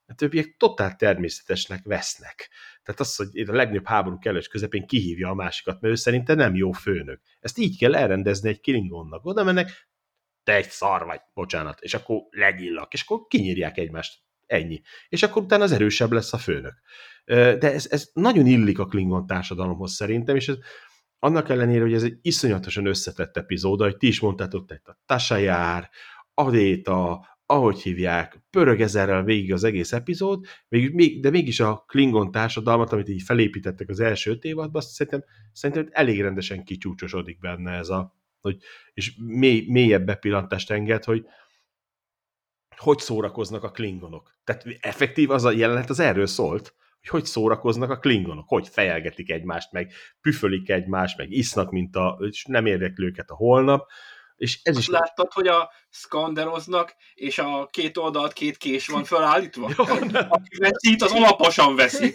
a 0.07 0.15
többiek 0.15 0.55
totál 0.59 0.97
természetesnek 0.97 1.85
vesznek. 1.85 2.51
Tehát 2.83 3.01
az, 3.01 3.17
hogy 3.17 3.49
a 3.49 3.53
legnagyobb 3.53 3.87
háború 3.87 4.19
kellős 4.19 4.49
közepén 4.49 4.87
kihívja 4.87 5.29
a 5.29 5.35
másikat, 5.35 5.81
mert 5.81 5.95
ő 5.95 5.97
szerinte 5.97 6.35
nem 6.35 6.55
jó 6.55 6.73
főnök. 6.73 7.21
Ezt 7.41 7.59
így 7.59 7.79
kell 7.79 7.95
elrendezni 7.95 8.49
egy 8.49 8.61
Klingonnak. 8.61 9.25
Oda 9.25 9.45
mennek, 9.45 9.89
te 10.43 10.55
egy 10.55 10.71
szar 10.71 11.05
vagy, 11.05 11.21
bocsánat, 11.35 11.81
és 11.81 11.95
akkor 11.95 12.21
legyillak, 12.31 12.93
és 12.93 13.03
akkor 13.03 13.27
kinyírják 13.29 13.79
egymást. 13.79 14.19
Ennyi. 14.47 14.81
És 15.09 15.23
akkor 15.23 15.43
utána 15.43 15.63
az 15.63 15.73
erősebb 15.73 16.13
lesz 16.13 16.33
a 16.33 16.39
főnök. 16.39 16.75
De 17.25 17.73
ez, 17.73 17.87
ez 17.91 18.11
nagyon 18.13 18.47
illik 18.47 18.79
a 18.79 18.87
Klingon 18.87 19.27
társadalomhoz 19.27 19.93
szerintem, 19.93 20.37
és 20.37 20.49
ez, 20.49 20.57
annak 21.21 21.49
ellenére, 21.49 21.83
hogy 21.83 21.93
ez 21.93 22.03
egy 22.03 22.19
iszonyatosan 22.23 22.87
összetett 22.87 23.37
epizód, 23.37 23.81
hogy 23.81 23.97
ti 23.97 24.07
is 24.07 24.21
mondtátok, 24.21 24.67
tehát 24.67 24.89
a 24.89 24.99
Tasha 25.07 25.37
jár, 25.37 25.91
Adéta, 26.35 27.29
ahogy 27.47 27.81
hívják, 27.81 28.43
pörög 28.51 28.81
ezerrel 28.81 29.23
végig 29.23 29.53
az 29.53 29.65
egész 29.65 29.93
epizód, 29.93 30.45
de 31.21 31.31
mégis 31.31 31.61
a 31.61 31.85
Klingon 31.87 32.31
társadalmat, 32.31 32.93
amit 32.93 33.09
így 33.09 33.23
felépítettek 33.23 33.89
az 33.89 34.01
első 34.01 34.31
öt 34.31 34.45
évadban, 34.45 34.81
azt 34.81 34.91
szerintem, 34.91 35.25
szerintem 35.53 35.89
elég 35.91 36.21
rendesen 36.21 36.65
kicsúcsosodik 36.65 37.39
benne 37.39 37.71
ez 37.71 37.89
a, 37.89 38.15
hogy, 38.41 38.57
és 38.93 39.17
mély, 39.17 39.65
mélyebb 39.69 40.05
bepillantást 40.05 40.71
enged, 40.71 41.05
hogy 41.05 41.27
hogy 42.77 42.99
szórakoznak 42.99 43.63
a 43.63 43.71
klingonok. 43.71 44.39
Tehát 44.45 44.65
effektív 44.81 45.31
az 45.31 45.45
a 45.45 45.51
jelenet 45.51 45.91
az 45.91 46.01
erről 46.01 46.27
szólt, 46.27 46.75
hogy 47.01 47.09
hogy 47.21 47.25
szórakoznak 47.25 47.91
a 47.91 47.99
klingonok, 47.99 48.49
hogy 48.49 48.69
fejelgetik 48.69 49.31
egymást, 49.31 49.73
meg 49.73 49.93
püfölik 50.21 50.69
egymást, 50.69 51.19
meg 51.19 51.31
isznak, 51.31 51.71
mint 51.71 51.97
a, 51.97 52.19
és 52.29 52.45
nem 52.45 52.67
érdekli 52.67 53.05
őket 53.05 53.31
a 53.31 53.35
holnap, 53.35 53.89
és 54.37 54.61
ez 54.63 54.77
Azt 54.77 54.89
is... 54.89 54.93
láttad, 54.93 55.33
hogy 55.33 55.47
a 55.47 55.71
skanderoznak, 55.91 56.95
és 57.15 57.39
a 57.39 57.69
két 57.71 57.97
oldalt 57.97 58.33
két 58.33 58.57
kés 58.57 58.87
van 58.87 59.05
felállítva? 59.05 59.67
Aki 60.29 60.57
veszít, 60.59 61.03
az 61.03 61.13
alaposan 61.13 61.77
veszi. 61.77 62.13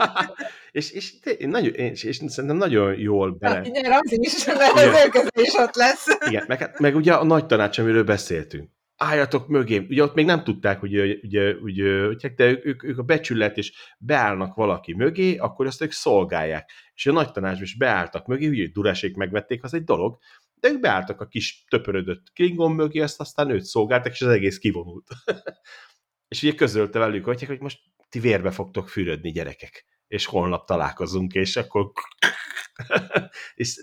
és, 0.70 0.90
és, 0.90 1.12
nagyon, 1.38 1.72
és, 1.72 2.02
és 2.02 2.16
szerintem 2.26 2.56
nagyon 2.56 2.98
jól 2.98 3.30
bele... 3.30 3.54
Hát, 3.54 3.66
igen, 3.66 3.92
az 3.92 4.12
is, 4.12 4.44
mert 4.44 4.72
az 4.72 4.82
érkezés 4.82 5.54
ott 5.54 5.74
lesz. 5.74 6.06
Igen, 6.26 6.44
meg, 6.48 6.58
hát- 6.58 6.78
meg 6.78 6.96
ugye 6.96 7.14
a 7.14 7.24
nagy 7.24 7.46
tanács, 7.46 7.78
amiről 7.78 8.04
beszéltünk 8.04 8.70
álljatok 8.98 9.48
mögé. 9.48 9.86
Ugye 9.88 10.02
ott 10.02 10.14
még 10.14 10.24
nem 10.24 10.44
tudták, 10.44 10.80
hogy, 10.80 10.98
ugye, 11.22 11.54
ugye, 11.54 12.06
de 12.36 12.58
ők, 12.62 12.84
ők 12.84 12.98
a 12.98 13.02
becsület, 13.02 13.56
és 13.56 13.72
beállnak 13.98 14.54
valaki 14.54 14.94
mögé, 14.94 15.36
akkor 15.36 15.66
azt 15.66 15.82
ők 15.82 15.92
szolgálják. 15.92 16.70
És 16.94 17.06
a 17.06 17.12
nagy 17.12 17.32
tanácsban 17.32 17.62
is 17.62 17.76
beálltak 17.76 18.26
mögé, 18.26 18.48
ugye 18.48 18.68
durásék 18.72 19.16
megvették, 19.16 19.64
az 19.64 19.74
egy 19.74 19.84
dolog, 19.84 20.18
de 20.60 20.68
ők 20.68 20.80
beálltak 20.80 21.20
a 21.20 21.26
kis 21.26 21.64
töpörödött 21.68 22.32
Klingon 22.32 22.72
mögé, 22.72 23.00
azt 23.00 23.20
aztán 23.20 23.50
őt 23.50 23.64
szolgáltak, 23.64 24.12
és 24.12 24.22
az 24.22 24.28
egész 24.28 24.58
kivonult. 24.58 25.08
és 26.28 26.42
ugye 26.42 26.54
közölte 26.54 26.98
velük, 26.98 27.24
hogy, 27.24 27.44
hogy 27.44 27.60
most 27.60 27.80
ti 28.08 28.18
vérbe 28.18 28.50
fogtok 28.50 28.88
fürödni, 28.88 29.30
gyerekek, 29.30 29.84
és 30.08 30.26
holnap 30.26 30.66
találkozunk, 30.66 31.32
és 31.32 31.56
akkor... 31.56 31.92
és, 33.54 33.76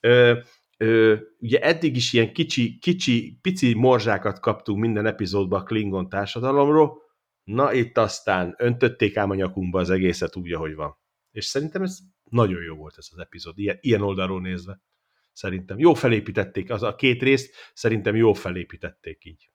ö, 0.00 0.38
ö, 0.82 1.16
ugye 1.38 1.60
eddig 1.60 1.96
is 1.96 2.12
ilyen 2.12 2.32
kicsi, 2.32 2.78
kicsi, 2.78 3.38
pici 3.42 3.74
morzsákat 3.74 4.40
kaptunk 4.40 4.80
minden 4.80 5.06
epizódban 5.06 5.60
a 5.60 5.64
Klingon 5.64 6.08
társadalomról, 6.08 7.02
na 7.44 7.72
itt 7.72 7.98
aztán 7.98 8.54
öntötték 8.58 9.16
ám 9.16 9.30
a 9.30 9.34
nyakunkba 9.34 9.80
az 9.80 9.90
egészet 9.90 10.36
úgy, 10.36 10.52
ahogy 10.52 10.74
van. 10.74 10.98
És 11.30 11.44
szerintem 11.44 11.82
ez 11.82 11.98
nagyon 12.24 12.62
jó 12.62 12.74
volt 12.74 12.94
ez 12.96 13.06
az 13.10 13.18
epizód, 13.18 13.58
ilyen, 13.58 13.78
ilyen 13.80 14.02
oldalról 14.02 14.40
nézve. 14.40 14.80
Szerintem 15.32 15.78
jó 15.78 15.94
felépítették, 15.94 16.70
az 16.70 16.82
a 16.82 16.94
két 16.94 17.22
részt 17.22 17.54
szerintem 17.74 18.16
jó 18.16 18.32
felépítették 18.32 19.24
így 19.24 19.50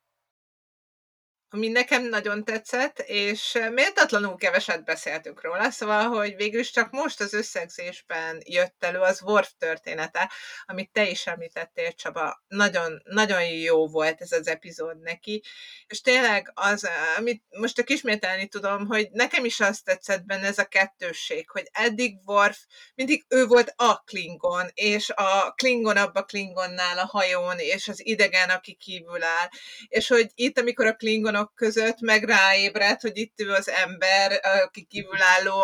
ami 1.56 1.68
nekem 1.68 2.04
nagyon 2.04 2.44
tetszett, 2.44 3.00
és 3.00 3.60
méltatlanul 3.72 4.36
keveset 4.36 4.84
beszéltünk 4.84 5.44
róla, 5.44 5.70
szóval, 5.70 6.08
hogy 6.08 6.36
végül 6.36 6.60
is 6.60 6.72
csak 6.72 6.92
most 6.92 7.22
az 7.22 7.34
összegzésben 7.34 8.42
jött 8.46 8.84
elő 8.84 9.00
az 9.00 9.22
Worf 9.22 9.52
története, 9.58 10.32
amit 10.66 10.92
te 10.92 11.10
is 11.10 11.28
említettél, 11.28 11.92
Csaba. 11.92 12.44
Nagyon, 12.48 13.02
nagyon 13.04 13.46
jó 13.46 13.88
volt 13.88 14.22
ez 14.22 14.32
az 14.32 14.48
epizód 14.48 15.02
neki, 15.02 15.44
és 15.88 16.02
tényleg 16.02 16.52
az, 16.54 16.88
amit 17.18 17.44
most 17.50 17.80
a 17.80 17.84
kismételni 17.84 18.48
tudom, 18.48 18.86
hogy 18.86 19.10
nekem 19.12 19.46
is 19.46 19.60
azt 19.60 19.84
tetszett 19.84 20.26
benne 20.26 20.48
ez 20.48 20.58
a 20.58 20.66
kettősség, 20.66 21.50
hogy 21.50 21.70
eddig 21.72 22.18
Worf 22.26 22.58
mindig 22.96 23.26
ő 23.30 23.46
volt 23.46 23.74
a 23.76 23.98
Klingon, 23.98 24.68
és 24.74 25.10
a 25.10 25.54
Klingon 25.56 25.98
abba 25.98 26.24
Klingonnál 26.24 26.98
a 26.98 27.06
hajón, 27.06 27.60
és 27.60 27.88
az 27.88 28.06
idegen, 28.06 28.50
aki 28.50 28.74
kívül 28.74 29.24
áll, 29.24 29.50
és 29.88 30.08
hogy 30.08 30.32
itt, 30.34 30.60
amikor 30.60 30.86
a 30.86 30.96
Klingonok 30.96 31.45
klingonok 31.46 31.54
között, 31.56 32.00
meg 32.00 32.24
ráébredt, 32.24 33.02
hogy 33.02 33.18
itt 33.18 33.42
ő 33.42 33.50
az 33.50 33.70
ember, 33.70 34.40
aki 34.66 34.84
kívülálló, 34.84 35.64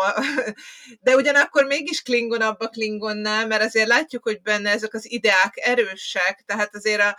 de 1.04 1.14
ugyanakkor 1.14 1.64
mégis 1.64 2.02
klingonabb 2.02 2.60
a 2.60 2.68
klingonnál, 2.68 3.46
mert 3.46 3.62
azért 3.62 3.88
látjuk, 3.88 4.22
hogy 4.22 4.42
benne 4.42 4.70
ezek 4.70 4.94
az 4.94 5.10
ideák 5.10 5.52
erősek, 5.54 6.42
tehát 6.46 6.74
azért 6.74 7.00
a, 7.00 7.16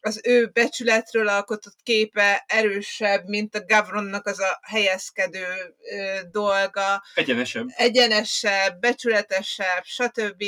az 0.00 0.20
ő 0.24 0.46
becsületről 0.46 1.28
alkotott 1.28 1.76
képe 1.82 2.44
erősebb, 2.46 3.24
mint 3.26 3.54
a 3.54 3.64
Gavronnak 3.64 4.26
az 4.26 4.40
a 4.40 4.60
helyezkedő 4.62 5.46
ö, 5.90 6.20
dolga. 6.30 7.02
Egyenesebb. 7.14 7.66
Egyenesebb, 7.76 8.80
becsületesebb, 8.80 9.84
stb 9.84 10.44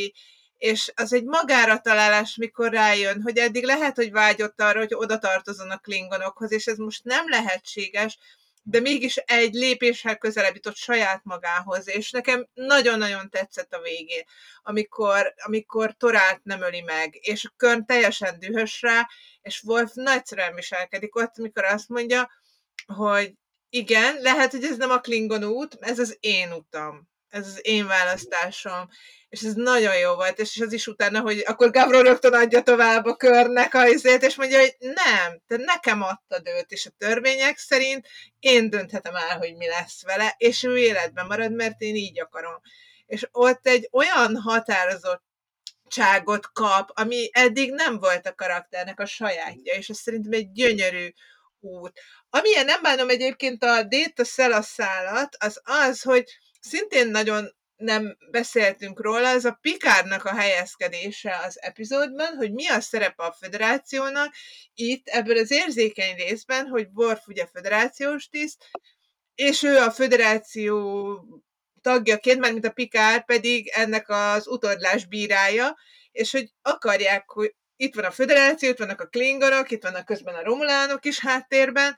és 0.59 0.93
az 0.97 1.13
egy 1.13 1.25
magára 1.25 1.79
találás, 1.81 2.37
mikor 2.37 2.73
rájön, 2.73 3.23
hogy 3.23 3.39
eddig 3.39 3.65
lehet, 3.65 3.97
hogy 3.97 4.11
vágyott 4.11 4.61
arra, 4.61 4.79
hogy 4.79 4.95
oda 4.95 5.19
tartozon 5.19 5.71
a 5.71 5.79
klingonokhoz, 5.79 6.53
és 6.53 6.67
ez 6.67 6.77
most 6.77 7.05
nem 7.05 7.29
lehetséges, 7.29 8.19
de 8.63 8.81
mégis 8.81 9.17
egy 9.17 9.55
lépéssel 9.55 10.17
közelebb 10.17 10.55
jutott 10.55 10.77
saját 10.77 11.21
magához, 11.25 11.89
és 11.89 12.11
nekem 12.11 12.49
nagyon-nagyon 12.55 13.31
tetszett 13.31 13.75
a 13.75 13.81
végén, 13.81 14.23
amikor, 14.63 15.35
amikor 15.37 15.95
Torát 15.97 16.41
nem 16.45 16.63
öli 16.63 16.81
meg, 16.81 17.19
és 17.21 17.51
Körn 17.57 17.87
teljesen 17.87 18.39
dühös 18.39 18.83
rá, 18.83 19.09
és 19.43 19.63
Wolf 19.63 19.91
nagyszerűen 19.95 20.55
viselkedik 20.55 21.17
ott, 21.17 21.39
amikor 21.39 21.65
azt 21.65 21.89
mondja, 21.89 22.31
hogy 22.87 23.33
igen, 23.69 24.17
lehet, 24.21 24.51
hogy 24.51 24.65
ez 24.65 24.77
nem 24.77 24.91
a 24.91 25.01
Klingon 25.01 25.45
út, 25.45 25.77
ez 25.81 25.99
az 25.99 26.17
én 26.21 26.53
utam, 26.53 27.09
ez 27.29 27.47
az 27.47 27.61
én 27.63 27.87
választásom, 27.87 28.89
és 29.29 29.43
ez 29.43 29.55
nagyon 29.55 29.99
jó 29.99 30.15
volt, 30.15 30.39
és 30.39 30.61
az 30.61 30.73
is 30.73 30.87
utána, 30.87 31.21
hogy 31.21 31.43
akkor 31.47 31.71
Gavron 31.71 32.03
rögtön 32.03 32.33
adja 32.33 32.63
tovább 32.63 33.05
a 33.05 33.17
körnek 33.17 33.75
a 33.75 33.87
izét, 33.87 34.23
és 34.23 34.37
mondja, 34.37 34.59
hogy 34.59 34.77
nem, 34.79 35.41
te 35.47 35.57
nekem 35.57 36.03
adtad 36.03 36.47
őt, 36.47 36.71
és 36.71 36.87
a 36.87 36.95
törvények 36.99 37.59
szerint 37.59 38.09
én 38.39 38.71
dönthetem 38.71 39.15
el, 39.15 39.39
hogy 39.39 39.57
mi 39.57 39.67
lesz 39.67 40.03
vele, 40.05 40.35
és 40.39 40.63
ő 40.63 40.79
életben 40.79 41.27
marad, 41.27 41.53
mert 41.53 41.81
én 41.81 41.95
így 41.95 42.21
akarom. 42.21 42.61
És 43.07 43.29
ott 43.33 43.67
egy 43.67 43.89
olyan 43.93 44.37
határozott 44.37 45.23
cságot 45.89 46.53
kap, 46.53 46.91
ami 46.95 47.29
eddig 47.33 47.73
nem 47.73 47.99
volt 47.99 48.27
a 48.27 48.35
karakternek 48.35 49.01
a 49.01 49.07
sajátja, 49.07 49.75
és 49.75 49.89
ez 49.89 49.99
szerintem 49.99 50.33
egy 50.33 50.53
gyönyörű 50.53 51.13
út. 51.61 52.01
Amilyen 52.31 52.65
nem 52.65 52.83
bánom 52.83 53.09
egyébként 53.09 53.65
a 53.65 53.83
Data 53.83 54.25
Szelaszállat, 54.25 55.37
az 55.39 55.61
az, 55.65 56.03
hogy 56.03 56.25
szintén 56.69 57.09
nagyon 57.09 57.57
nem 57.77 58.17
beszéltünk 58.31 59.01
róla, 59.01 59.29
ez 59.29 59.45
a 59.45 59.59
Pikárnak 59.61 60.25
a 60.25 60.35
helyezkedése 60.35 61.41
az 61.47 61.63
epizódban, 61.63 62.37
hogy 62.37 62.53
mi 62.53 62.69
a 62.69 62.81
szerepe 62.81 63.23
a 63.23 63.33
federációnak 63.33 64.35
itt 64.75 65.09
ebből 65.09 65.39
az 65.39 65.51
érzékeny 65.51 66.15
részben, 66.17 66.67
hogy 66.67 66.89
Worf 66.95 67.27
ugye 67.27 67.47
federációs 67.47 68.29
tiszt, 68.29 68.65
és 69.35 69.63
ő 69.63 69.77
a 69.77 69.91
federáció 69.91 70.71
tagjaként, 71.81 72.39
mert 72.39 72.53
mint 72.53 72.67
a 72.67 72.71
Pikár 72.71 73.25
pedig 73.25 73.69
ennek 73.69 74.09
az 74.09 74.49
utódlás 74.49 75.05
bírája, 75.07 75.77
és 76.13 76.33
hogy 76.33 76.53
akarják, 76.63 77.31
hogy 77.31 77.55
itt 77.77 77.95
van 77.95 78.05
a 78.05 78.11
föderáció, 78.11 78.69
itt 78.69 78.79
vannak 78.79 79.01
a 79.01 79.07
klingonok, 79.07 79.71
itt 79.71 79.83
vannak 79.83 80.05
közben 80.05 80.35
a 80.35 80.43
romulánok 80.43 81.05
is 81.05 81.21
háttérben, 81.21 81.97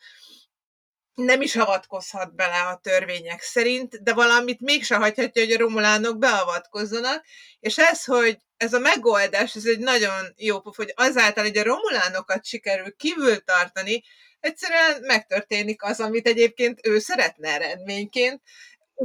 nem 1.15 1.41
is 1.41 1.57
avatkozhat 1.57 2.35
bele 2.35 2.61
a 2.61 2.81
törvények 2.83 3.41
szerint, 3.41 4.03
de 4.03 4.15
valamit 4.15 4.61
mégse 4.61 4.97
hagyhatja, 4.97 5.45
hogy 5.45 5.53
a 5.53 5.59
romulánok 5.59 6.19
beavatkozzanak, 6.19 7.25
és 7.61 7.79
ez, 7.79 8.05
hogy 8.05 8.39
ez 8.57 8.73
a 8.73 8.79
megoldás, 8.79 9.57
ez 9.57 9.67
egy 9.67 9.79
nagyon 9.79 10.35
jó 10.37 10.61
pof, 10.61 10.77
hogy 10.77 10.93
azáltal, 10.97 11.45
hogy 11.45 11.59
a 11.59 11.63
romulánokat 11.63 12.45
sikerül 12.45 12.97
kívül 12.97 13.45
tartani, 13.45 14.03
egyszerűen 14.41 15.01
megtörténik 15.01 15.83
az, 15.83 16.01
amit 16.01 16.27
egyébként 16.27 16.87
ő 16.87 16.99
szeretne 16.99 17.49
eredményként, 17.49 18.43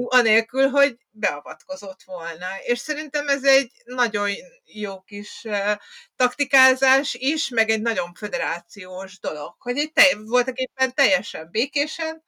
anélkül, 0.04 0.68
hogy 0.70 0.98
beavatkozott 1.12 2.04
volna. 2.06 2.48
És 2.64 2.80
szerintem 2.80 3.28
ez 3.28 3.44
egy 3.44 3.72
nagyon 3.86 4.30
jó 4.66 5.02
kis 5.02 5.42
uh, 5.44 5.72
taktikázás 6.16 7.14
is, 7.14 7.50
meg 7.50 7.70
egy 7.70 7.82
nagyon 7.82 8.14
föderációs 8.14 9.20
dolog, 9.20 9.56
hogy 9.58 9.78
egy 9.78 9.92
te- 9.92 10.18
voltak 10.18 10.58
éppen 10.58 10.94
teljesen 10.94 11.50
békésen, 11.52 12.24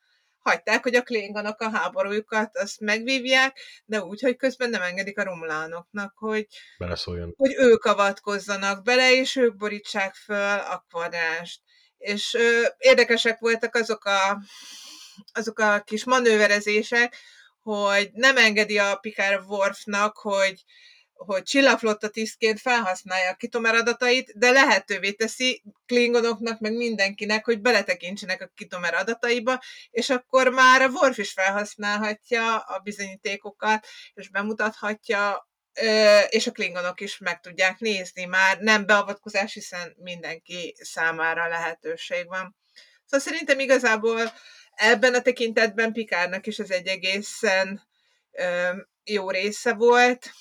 hagyták, 0.48 0.84
hogy 0.84 0.96
a 0.96 1.04
klingonok 1.04 1.62
a 1.62 1.70
háborújukat 1.70 2.58
azt 2.58 2.80
megvívják, 2.80 3.60
de 3.86 4.02
úgy, 4.02 4.22
hogy 4.22 4.36
közben 4.36 4.70
nem 4.70 4.82
engedik 4.82 5.18
a 5.18 5.24
romulánoknak, 5.24 6.14
hogy, 6.16 6.48
Beleszóljon. 6.78 7.34
hogy 7.38 7.56
ők 7.58 7.86
avatkozzanak 7.86 8.84
bele, 8.84 9.12
és 9.12 9.36
ők 9.36 9.56
borítsák 9.56 10.16
föl 10.16 10.60
a 10.60 10.86
kvadrást. 10.90 11.62
És 11.98 12.34
ö, 12.34 12.62
érdekesek 12.78 13.40
voltak 13.40 13.76
azok 13.76 14.06
a, 14.06 14.42
azok 15.34 15.60
a 15.60 15.80
kis 15.80 16.04
manőverezések, 16.04 17.16
hogy 17.74 18.10
nem 18.14 18.38
engedi 18.38 18.78
a 18.78 18.96
Picard 18.96 19.44
Worfnak, 19.48 20.18
hogy, 20.18 20.64
hogy 21.14 21.44
csillagflotta 21.44 22.10
tisztként 22.10 22.60
felhasználja 22.60 23.32
a 23.32 23.36
kitomer 23.36 23.76
adatait, 23.76 24.38
de 24.38 24.52
lehetővé 24.52 25.12
teszi 25.12 25.64
klingonoknak, 25.86 26.60
meg 26.60 26.74
mindenkinek, 26.74 27.46
hogy 27.46 27.62
beletekintsenek 27.62 28.42
a 28.42 28.52
kitomer 28.56 28.94
adataiba, 28.94 29.62
és 29.90 30.10
akkor 30.10 30.50
már 30.50 30.82
a 30.82 30.90
Worf 30.90 31.18
is 31.18 31.32
felhasználhatja 31.32 32.58
a 32.58 32.80
bizonyítékokat, 32.80 33.88
és 34.14 34.30
bemutathatja, 34.30 35.48
és 36.30 36.48
a 36.48 36.52
klingonok 36.52 37.02
is 37.02 37.18
meg 37.18 37.40
tudják 37.40 37.80
nézni. 37.80 38.26
Már 38.26 38.60
nem 38.60 38.86
beavatkozás, 38.86 39.54
hiszen 39.54 39.96
mindenki 39.98 40.76
számára 40.80 41.48
lehetőség 41.48 42.28
van. 42.28 42.56
Szóval 43.06 43.26
szerintem 43.26 43.60
igazából 43.60 44.32
ebben 44.78 45.14
a 45.14 45.22
tekintetben 45.22 45.94
Pikárnak 45.94 46.48
is 46.48 46.60
ez 46.60 46.70
egy 46.70 46.88
egészen 46.88 47.88
jó 49.04 49.30
része 49.30 49.74
volt. 49.74 50.32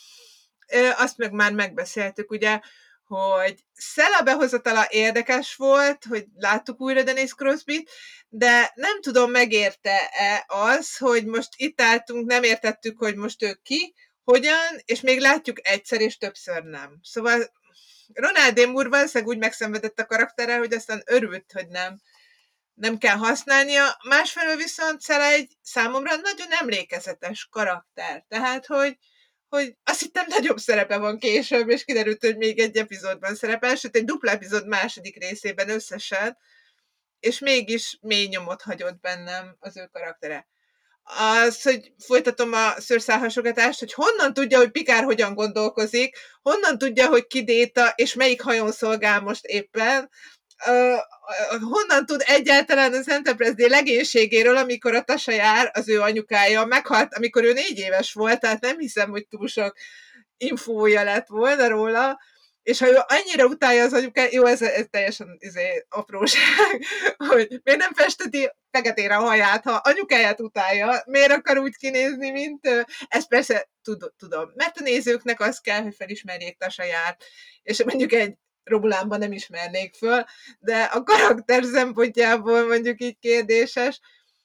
Azt 0.96 1.16
meg 1.16 1.32
már 1.32 1.52
megbeszéltük, 1.52 2.30
ugye, 2.30 2.60
hogy 3.04 3.64
Szela 3.72 4.22
behozatala 4.22 4.86
érdekes 4.88 5.54
volt, 5.54 6.04
hogy 6.04 6.24
láttuk 6.34 6.80
újra 6.80 7.02
Dennis 7.02 7.34
crosby 7.34 7.86
de 8.28 8.72
nem 8.74 9.00
tudom, 9.00 9.30
megérte-e 9.30 10.44
az, 10.46 10.96
hogy 10.96 11.24
most 11.24 11.48
itt 11.56 11.80
álltunk, 11.80 12.26
nem 12.26 12.42
értettük, 12.42 12.98
hogy 12.98 13.16
most 13.16 13.42
ő 13.42 13.58
ki, 13.62 13.94
hogyan, 14.24 14.80
és 14.84 15.00
még 15.00 15.20
látjuk 15.20 15.68
egyszer 15.68 16.00
és 16.00 16.18
többször 16.18 16.62
nem. 16.62 16.98
Szóval 17.02 17.52
Ronald. 18.12 18.68
Moore 18.68 18.88
valószínűleg 18.88 19.34
úgy 19.34 19.38
megszenvedett 19.38 19.98
a 19.98 20.06
karaktere, 20.06 20.56
hogy 20.58 20.72
aztán 20.72 21.02
örült, 21.06 21.52
hogy 21.52 21.68
nem 21.68 22.00
nem 22.76 22.98
kell 22.98 23.16
használnia, 23.16 23.98
másfelől 24.08 24.56
viszont 24.56 25.00
Szele 25.00 25.26
egy 25.26 25.56
számomra 25.62 26.16
nagyon 26.16 26.52
emlékezetes 26.60 27.48
karakter, 27.50 28.24
tehát, 28.28 28.66
hogy, 28.66 28.96
hogy 29.48 29.76
azt 29.84 30.00
hittem 30.00 30.24
nagyobb 30.28 30.58
szerepe 30.58 30.96
van 30.96 31.18
később, 31.18 31.68
és 31.68 31.84
kiderült, 31.84 32.20
hogy 32.20 32.36
még 32.36 32.58
egy 32.58 32.76
epizódban 32.76 33.34
szerepel, 33.34 33.74
sőt 33.74 33.96
egy 33.96 34.04
dupla 34.04 34.30
epizód 34.30 34.66
második 34.66 35.16
részében 35.16 35.68
összesen, 35.68 36.36
és 37.20 37.38
mégis 37.38 37.98
mély 38.00 38.26
nyomot 38.26 38.62
hagyott 38.62 39.00
bennem 39.00 39.56
az 39.58 39.76
ő 39.76 39.88
karaktere. 39.92 40.46
Az, 41.42 41.62
hogy 41.62 41.92
folytatom 41.98 42.52
a 42.52 42.80
szőrszálhasogatást, 42.80 43.78
hogy 43.78 43.92
honnan 43.92 44.32
tudja, 44.32 44.58
hogy 44.58 44.70
Pikár 44.70 45.04
hogyan 45.04 45.34
gondolkozik, 45.34 46.16
honnan 46.42 46.78
tudja, 46.78 47.08
hogy 47.08 47.26
ki 47.26 47.44
déta, 47.44 47.92
és 47.94 48.14
melyik 48.14 48.42
hajón 48.42 48.72
szolgál 48.72 49.20
most 49.20 49.44
éppen, 49.44 50.10
uh, 50.66 51.60
honnan 51.60 52.06
tud 52.06 52.22
egyáltalán 52.26 52.92
az 52.92 53.08
Enterprise 53.08 53.52
D 53.52 53.60
legénységéről, 53.60 54.56
amikor 54.56 54.94
a 54.94 55.02
Tasa 55.02 55.32
jár, 55.32 55.70
az 55.74 55.88
ő 55.88 56.00
anyukája 56.00 56.64
meghalt, 56.64 57.14
amikor 57.14 57.44
ő 57.44 57.52
négy 57.52 57.78
éves 57.78 58.12
volt, 58.12 58.40
tehát 58.40 58.60
nem 58.60 58.78
hiszem, 58.78 59.10
hogy 59.10 59.26
túl 59.28 59.48
sok 59.48 59.76
infója 60.36 61.02
lett 61.02 61.26
volna 61.26 61.68
róla, 61.68 62.18
és 62.66 62.78
ha 62.78 62.88
ő 62.88 62.98
annyira 63.06 63.44
utálja 63.44 63.84
az 63.84 63.92
anyukát, 63.92 64.32
jó, 64.32 64.44
ez, 64.44 64.62
ez 64.62 64.86
teljesen 64.90 65.36
izé, 65.38 65.86
apróság, 65.88 66.84
hogy 67.30 67.60
miért 67.62 67.80
nem 67.80 67.92
festeti 67.92 68.50
feketére 68.70 69.16
a 69.16 69.20
haját, 69.20 69.64
ha 69.64 69.72
anyukáját 69.72 70.40
utálja, 70.40 71.02
miért 71.06 71.30
akar 71.30 71.58
úgy 71.58 71.76
kinézni, 71.76 72.30
mint 72.30 72.66
ő? 72.66 72.86
Persze 73.28 73.68
tud, 73.82 74.12
tudom, 74.16 74.50
mert 74.54 74.76
a 74.76 74.82
nézőknek 74.82 75.40
az 75.40 75.58
kell, 75.58 75.82
hogy 75.82 75.94
felismerjék 75.94 76.58
Tasaját, 76.58 77.24
és 77.62 77.84
mondjuk 77.84 78.12
egy 78.12 78.34
Romulánban 78.66 79.18
nem 79.18 79.32
ismernék 79.32 79.94
föl, 79.94 80.24
de 80.58 80.82
a 80.82 81.02
karakter 81.02 81.64
szempontjából 81.64 82.66
mondjuk 82.66 83.00
így 83.00 83.18
kérdéses, 83.18 84.00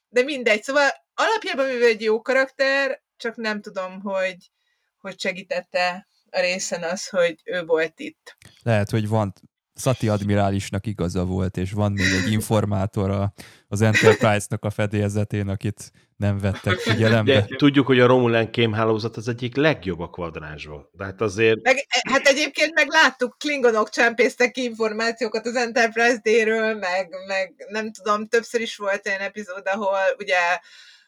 de 0.10 0.24
mindegy. 0.24 0.64
Szóval 0.64 0.90
alapjában 1.14 1.66
mivel 1.66 1.88
egy 1.88 2.02
jó 2.02 2.22
karakter, 2.22 3.02
csak 3.18 3.36
nem 3.36 3.62
tudom, 3.62 4.02
hogy, 4.02 4.52
hogy 4.98 5.20
segítette 5.20 6.08
a 6.30 6.40
részen 6.40 6.84
az, 6.84 7.08
hogy 7.08 7.42
ő 7.44 7.66
volt 7.66 8.00
itt. 8.00 8.38
Lehet, 8.64 8.90
hogy 8.90 9.08
van 9.08 9.34
Szati 9.74 10.08
admirálisnak 10.08 10.86
igaza 10.86 11.26
volt, 11.26 11.58
és 11.58 11.72
van 11.72 11.92
még 11.92 12.12
egy 12.24 12.32
informátor 12.38 13.32
az 13.68 13.82
Enterprise-nak 13.82 14.66
a 14.66 14.70
fedélzetén, 14.70 15.48
akit 15.48 15.92
nem 16.22 16.40
vettek 16.40 16.78
figyelembe. 16.78 17.34
De 17.34 17.56
tudjuk, 17.56 17.86
hogy 17.86 18.00
a 18.00 18.06
Romulan 18.06 18.50
kémhálózat 18.50 19.18
az 19.18 19.28
egyik 19.28 19.56
legjobb 19.56 20.00
a 20.00 20.10
kvadránsból. 20.10 20.90
De 20.92 21.04
hát 21.04 21.22
azért... 21.22 21.62
Meg, 21.62 21.86
hát 22.10 22.28
egyébként 22.28 22.74
meg 22.74 22.88
láttuk, 22.88 23.36
klingonok 23.40 23.90
csempésztek 23.90 24.52
ki 24.52 24.64
információkat 24.64 25.46
az 25.46 25.56
Enterprise 25.56 26.22
D-ről, 26.24 26.76
meg, 26.76 27.10
meg 27.28 27.54
nem 27.70 27.92
tudom, 27.92 28.28
többször 28.28 28.62
is 28.62 28.78
volt 28.78 29.08
olyan 29.08 29.20
epizód, 29.20 29.62
ahol 29.66 30.00
ugye 30.18 30.38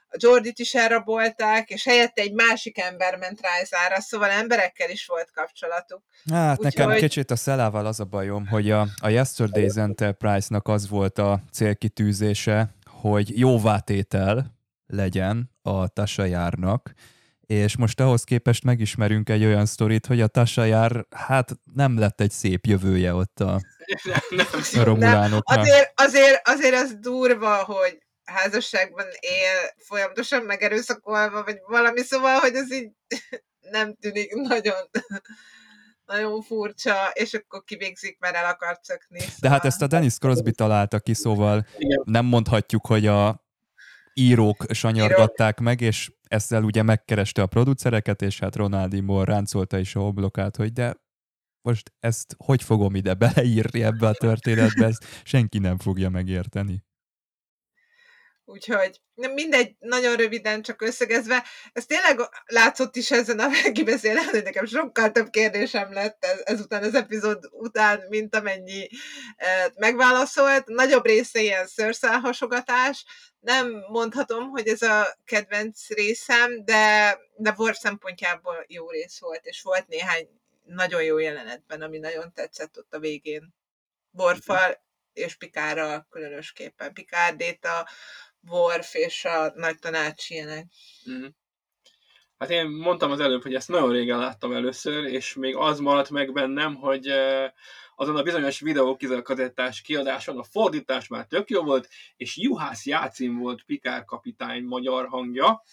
a 0.10 0.18
Jordit 0.20 0.60
is 0.60 0.74
elrabolták, 0.74 1.70
és 1.70 1.84
helyette 1.84 2.22
egy 2.22 2.34
másik 2.34 2.78
ember 2.78 3.18
ment 3.18 3.40
Rájzára, 3.42 4.02
szóval 4.02 4.30
emberekkel 4.30 4.90
is 4.90 5.06
volt 5.06 5.32
kapcsolatuk. 5.34 6.02
Hát 6.32 6.58
Úgy, 6.58 6.64
nekem 6.64 6.90
hogy... 6.90 7.00
kicsit 7.00 7.32
a 7.32 7.36
szelával 7.36 7.86
az 7.86 8.00
a 8.00 8.06
bajom, 8.06 8.48
hogy 8.48 8.72
a, 8.72 8.82
a 8.82 9.08
Yesterday's 9.08 9.78
Enterprise-nak 9.78 10.68
az 10.68 10.90
volt 10.90 11.18
a 11.18 11.40
célkitűzése, 11.52 12.70
hogy 13.02 13.40
jóvátétel 13.40 14.62
legyen 14.94 15.52
a 15.62 15.88
Tasajárnak, 15.88 16.94
és 17.42 17.78
most 17.78 18.00
ahhoz 18.00 18.24
képest 18.24 18.64
megismerünk 18.64 19.30
egy 19.30 19.46
olyan 19.46 19.66
sztorit, 19.66 20.06
hogy 20.06 20.22
a 20.22 20.28
Tasajár 20.28 21.06
hát 21.10 21.52
nem 21.74 22.00
lett 22.00 22.22
egy 22.22 22.32
szép 22.32 22.66
jövője 22.66 23.14
ott 23.14 23.40
a, 23.40 23.46
nem, 24.04 24.20
nem, 24.30 24.46
a 24.74 24.84
romulánoknak. 24.84 25.58
Azért, 25.58 25.92
azért, 25.96 26.48
azért 26.48 26.76
az 26.76 26.96
durva, 27.00 27.64
hogy 27.64 27.98
házasságban 28.24 29.06
él 29.20 29.74
folyamatosan 29.78 30.44
megerőszakolva, 30.44 31.44
vagy 31.44 31.58
valami, 31.68 32.02
szóval, 32.02 32.40
hogy 32.40 32.56
ez 32.56 32.74
így 32.74 32.90
nem 33.72 33.96
tűnik 33.96 34.34
nagyon 34.34 34.90
nagyon 36.06 36.42
furcsa, 36.42 37.10
és 37.14 37.34
akkor 37.34 37.64
kivégzik, 37.64 38.18
mert 38.20 38.36
el 38.36 38.46
akar 38.46 38.80
szökni. 38.82 39.20
Szóval... 39.20 39.36
De 39.40 39.50
hát 39.50 39.66
ezt 39.66 39.82
a 39.82 39.88
Dennis 39.88 40.18
Crosby 40.18 40.52
találta 40.52 41.00
ki, 41.00 41.14
szóval 41.14 41.66
Igen. 41.78 42.02
nem 42.06 42.26
mondhatjuk, 42.26 42.86
hogy 42.86 43.08
a 43.08 43.43
írók 44.14 44.66
sanyargatták 44.70 45.60
meg, 45.60 45.82
és 45.82 46.12
ezzel 46.28 46.64
ugye 46.64 46.84
megkereste 46.84 47.42
a 47.42 47.48
producereket, 47.48 48.22
és 48.22 48.40
hát 48.40 48.56
Ronaldi 48.56 49.00
Moore 49.00 49.34
ráncolta 49.34 49.78
is 49.78 49.96
a 49.96 50.00
hoblokát, 50.00 50.56
hogy 50.56 50.74
de 50.74 51.02
most 51.62 51.94
ezt 52.00 52.36
hogy 52.38 52.64
fogom 52.64 52.96
ide 52.96 53.14
beleírni 53.14 53.84
ebbe 53.84 54.08
a 54.08 54.14
történetbe, 54.14 54.86
ezt 54.86 55.06
senki 55.24 55.58
nem 55.58 55.78
fogja 55.78 56.10
megérteni. 56.10 56.84
Úgyhogy 58.46 59.02
mindegy, 59.14 59.76
nagyon 59.80 60.16
röviden 60.16 60.62
csak 60.62 60.82
összegezve, 60.82 61.44
ez 61.74 61.86
tényleg 61.86 62.20
látszott 62.46 62.96
is 62.96 63.12
ezen 63.12 63.40
a 63.40 63.50
kibeszélen, 63.72 64.26
hogy 64.26 64.44
nekem 64.44 64.66
sokkal 64.66 65.12
több 65.12 65.30
kérdésem 65.30 65.94
lett 65.94 66.26
ez, 66.26 66.42
ezután 66.44 66.84
az 66.84 66.96
epizód 66.96 67.50
után, 67.52 68.06
mint 68.10 68.36
amennyi 68.36 68.90
e, 69.36 69.72
megválaszolt. 69.76 70.68
Nagyobb 70.68 71.06
része 71.06 71.42
ilyen 71.42 71.68
szőrszálhasogatás. 71.68 73.06
Nem 73.40 73.72
mondhatom, 73.90 74.50
hogy 74.50 74.68
ez 74.68 74.82
a 74.82 75.18
kedvenc 75.26 75.88
részem, 75.90 76.66
de, 76.66 77.18
de 77.36 77.54
Worf 77.58 77.78
szempontjából 77.78 78.66
jó 78.68 78.90
rész 78.90 79.20
volt, 79.20 79.46
és 79.46 79.62
volt 79.62 79.88
néhány 79.88 80.28
nagyon 80.66 81.04
jó 81.04 81.18
jelenetben, 81.18 81.82
ami 81.82 81.98
nagyon 81.98 82.34
tetszett 82.34 82.78
ott 82.78 82.94
a 82.94 83.00
végén. 83.00 83.54
Worfal 84.12 84.82
és 85.14 85.36
Pikárral 85.36 86.08
különösképpen. 86.10 86.94
Pikárdét 86.94 87.66
a 87.66 87.88
Worf 88.48 88.94
és 88.94 89.26
a 89.26 89.52
nagy 89.56 89.80
tanács 89.80 90.30
ilyenek. 90.30 90.66
Mm. 91.10 91.26
Hát 92.38 92.50
én 92.50 92.68
mondtam 92.68 93.12
az 93.12 93.20
előbb, 93.20 93.42
hogy 93.42 93.56
ezt 93.56 93.68
nagyon 93.68 93.92
régen 93.92 94.18
láttam 94.18 94.54
először, 94.54 95.04
és 95.04 95.34
még 95.34 95.56
az 95.56 95.80
maradt 95.80 96.10
meg 96.10 96.34
bennem, 96.34 96.76
hogy 96.76 97.08
azon 97.96 98.16
a 98.16 98.24
bizonyos 98.24 98.60
videókazettás 98.60 99.82
kiadáson 99.82 100.38
a 100.38 100.44
fordítás 100.44 101.08
már 101.08 101.26
tök 101.26 101.50
jó 101.50 101.64
volt, 101.64 101.90
és 102.16 102.38
Juhász 102.38 102.86
Jácin 102.86 103.38
volt 103.38 103.64
Pikár 103.64 104.06
kapitány 104.06 104.64
magyar 104.64 105.08
hangja, 105.08 105.64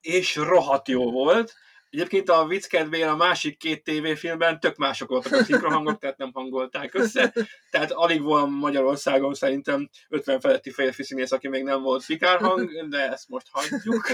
és 0.00 0.36
rohadt 0.36 0.88
jó 0.88 1.10
volt, 1.10 1.54
Egyébként 1.90 2.28
a 2.28 2.46
vicc 2.46 2.66
kedvére 2.66 3.10
a 3.10 3.16
másik 3.16 3.58
két 3.58 3.84
tévéfilmben 3.84 4.60
tök 4.60 4.76
mások 4.76 5.08
voltak 5.08 5.32
a 5.32 5.44
szinkrohangok, 5.44 5.98
tehát 5.98 6.16
nem 6.16 6.30
hangolták 6.32 6.94
össze. 6.94 7.32
Tehát 7.70 7.92
alig 7.92 8.22
van 8.22 8.50
Magyarországon 8.50 9.34
szerintem 9.34 9.88
50 10.08 10.40
feletti 10.40 10.70
férfi 10.70 11.02
színész, 11.02 11.32
aki 11.32 11.48
még 11.48 11.62
nem 11.62 11.82
volt 11.82 12.04
fikárhang, 12.04 12.88
de 12.88 13.10
ezt 13.10 13.28
most 13.28 13.46
hagyjuk. 13.50 14.10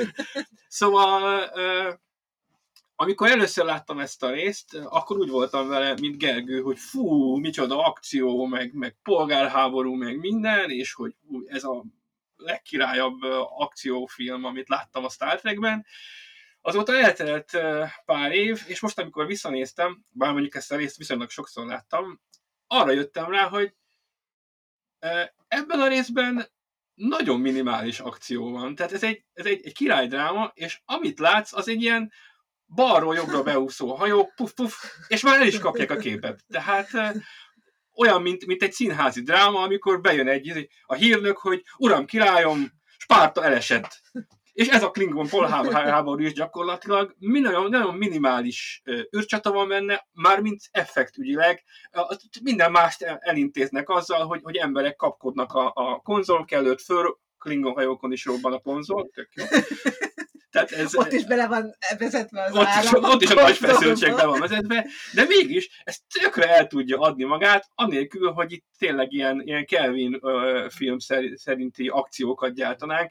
Szóval 0.68 1.50
amikor 2.96 3.28
először 3.28 3.64
láttam 3.64 3.98
ezt 3.98 4.22
a 4.22 4.30
részt, 4.30 4.74
akkor 4.84 5.18
úgy 5.18 5.28
voltam 5.28 5.68
vele, 5.68 5.94
mint 6.00 6.18
Gergő, 6.18 6.60
hogy 6.60 6.78
fú, 6.78 7.36
micsoda 7.36 7.84
akció, 7.84 8.46
meg, 8.46 8.74
meg 8.74 8.96
polgárháború, 9.02 9.94
meg 9.94 10.18
minden, 10.18 10.70
és 10.70 10.92
hogy 10.92 11.14
ez 11.46 11.64
a 11.64 11.84
legkirályabb 12.36 13.22
akciófilm, 13.58 14.44
amit 14.44 14.68
láttam 14.68 15.04
a 15.04 15.08
Star 15.08 15.40
Trekben, 15.40 15.86
Azóta 16.66 16.96
eltelt 16.96 17.58
pár 18.04 18.32
év, 18.32 18.62
és 18.66 18.80
most, 18.80 18.98
amikor 18.98 19.26
visszanéztem, 19.26 20.04
bár 20.10 20.32
mondjuk 20.32 20.54
ezt 20.54 20.72
a 20.72 20.76
részt 20.76 20.96
viszonylag 20.96 21.30
sokszor 21.30 21.66
láttam, 21.66 22.20
arra 22.66 22.90
jöttem 22.90 23.30
rá, 23.30 23.48
hogy 23.48 23.74
ebben 25.48 25.80
a 25.80 25.88
részben 25.88 26.48
nagyon 26.94 27.40
minimális 27.40 28.00
akció 28.00 28.50
van. 28.50 28.74
Tehát 28.74 28.92
ez 28.92 29.02
egy, 29.02 29.24
ez 29.32 29.46
egy, 29.46 29.66
egy 29.66 29.74
királydráma, 29.74 30.50
és 30.54 30.80
amit 30.84 31.18
látsz, 31.18 31.52
az 31.52 31.68
egy 31.68 31.82
ilyen 31.82 32.12
balról 32.66 33.14
jobbra 33.14 33.42
beúszó 33.42 33.94
hajó, 33.94 34.32
puf, 34.36 34.52
puf, 34.52 34.84
és 35.08 35.22
már 35.22 35.40
el 35.40 35.46
is 35.46 35.58
kapják 35.58 35.90
a 35.90 35.96
képet. 35.96 36.44
Tehát 36.48 36.88
olyan, 37.94 38.22
mint, 38.22 38.46
mint 38.46 38.62
egy 38.62 38.72
színházi 38.72 39.22
dráma, 39.22 39.62
amikor 39.62 40.00
bejön 40.00 40.28
egy 40.28 40.68
a 40.86 40.94
hírnök, 40.94 41.36
hogy 41.36 41.62
uram, 41.76 42.06
királyom, 42.06 42.82
Spárta 42.96 43.44
elesett 43.44 44.00
és 44.54 44.68
ez 44.68 44.82
a 44.82 44.90
Klingon 44.90 45.28
polháború 45.28 46.22
is 46.22 46.32
gyakorlatilag 46.32 47.14
nagyon, 47.18 47.70
nagyon 47.70 47.94
minimális 47.94 48.82
űrcsata 49.16 49.52
van 49.52 49.68
benne, 49.68 50.06
mármint 50.12 50.60
effektügyileg, 50.70 51.64
minden 52.42 52.70
mást 52.70 53.02
elintéznek 53.02 53.88
azzal, 53.88 54.26
hogy, 54.26 54.40
hogy 54.42 54.56
emberek 54.56 54.96
kapkodnak 54.96 55.52
a, 55.52 55.72
a 55.74 55.98
konzol 55.98 56.44
kellőtt 56.44 56.80
föl, 56.80 57.18
Klingon 57.38 57.72
hajókon 57.72 58.12
is 58.12 58.24
robban 58.24 58.52
a 58.52 58.58
konzol, 58.58 59.10
tök 59.14 59.28
jó. 59.34 59.44
Tehát 60.50 60.70
ez, 60.70 60.96
ott 60.96 61.12
is 61.12 61.24
bele 61.24 61.46
van 61.46 61.74
vezetve 61.98 62.42
az 62.42 62.56
ott. 62.56 62.66
Is, 62.82 62.92
ott 62.92 63.22
is 63.22 63.30
a 63.30 63.34
nagy 63.34 63.56
feszültség 63.56 64.14
be 64.14 64.26
van 64.26 64.40
vezetve, 64.40 64.86
de 65.14 65.24
mégis 65.24 65.82
ezt 65.84 66.00
tökre 66.20 66.56
el 66.56 66.66
tudja 66.66 66.98
adni 66.98 67.24
magát, 67.24 67.64
anélkül, 67.74 68.32
hogy 68.32 68.52
itt 68.52 68.64
tényleg 68.78 69.12
ilyen, 69.12 69.40
ilyen 69.44 69.66
Kelvin 69.66 70.18
uh, 70.20 70.70
film 70.70 70.96
szerinti 71.34 71.88
akciókat 71.88 72.54
gyártanánk, 72.54 73.10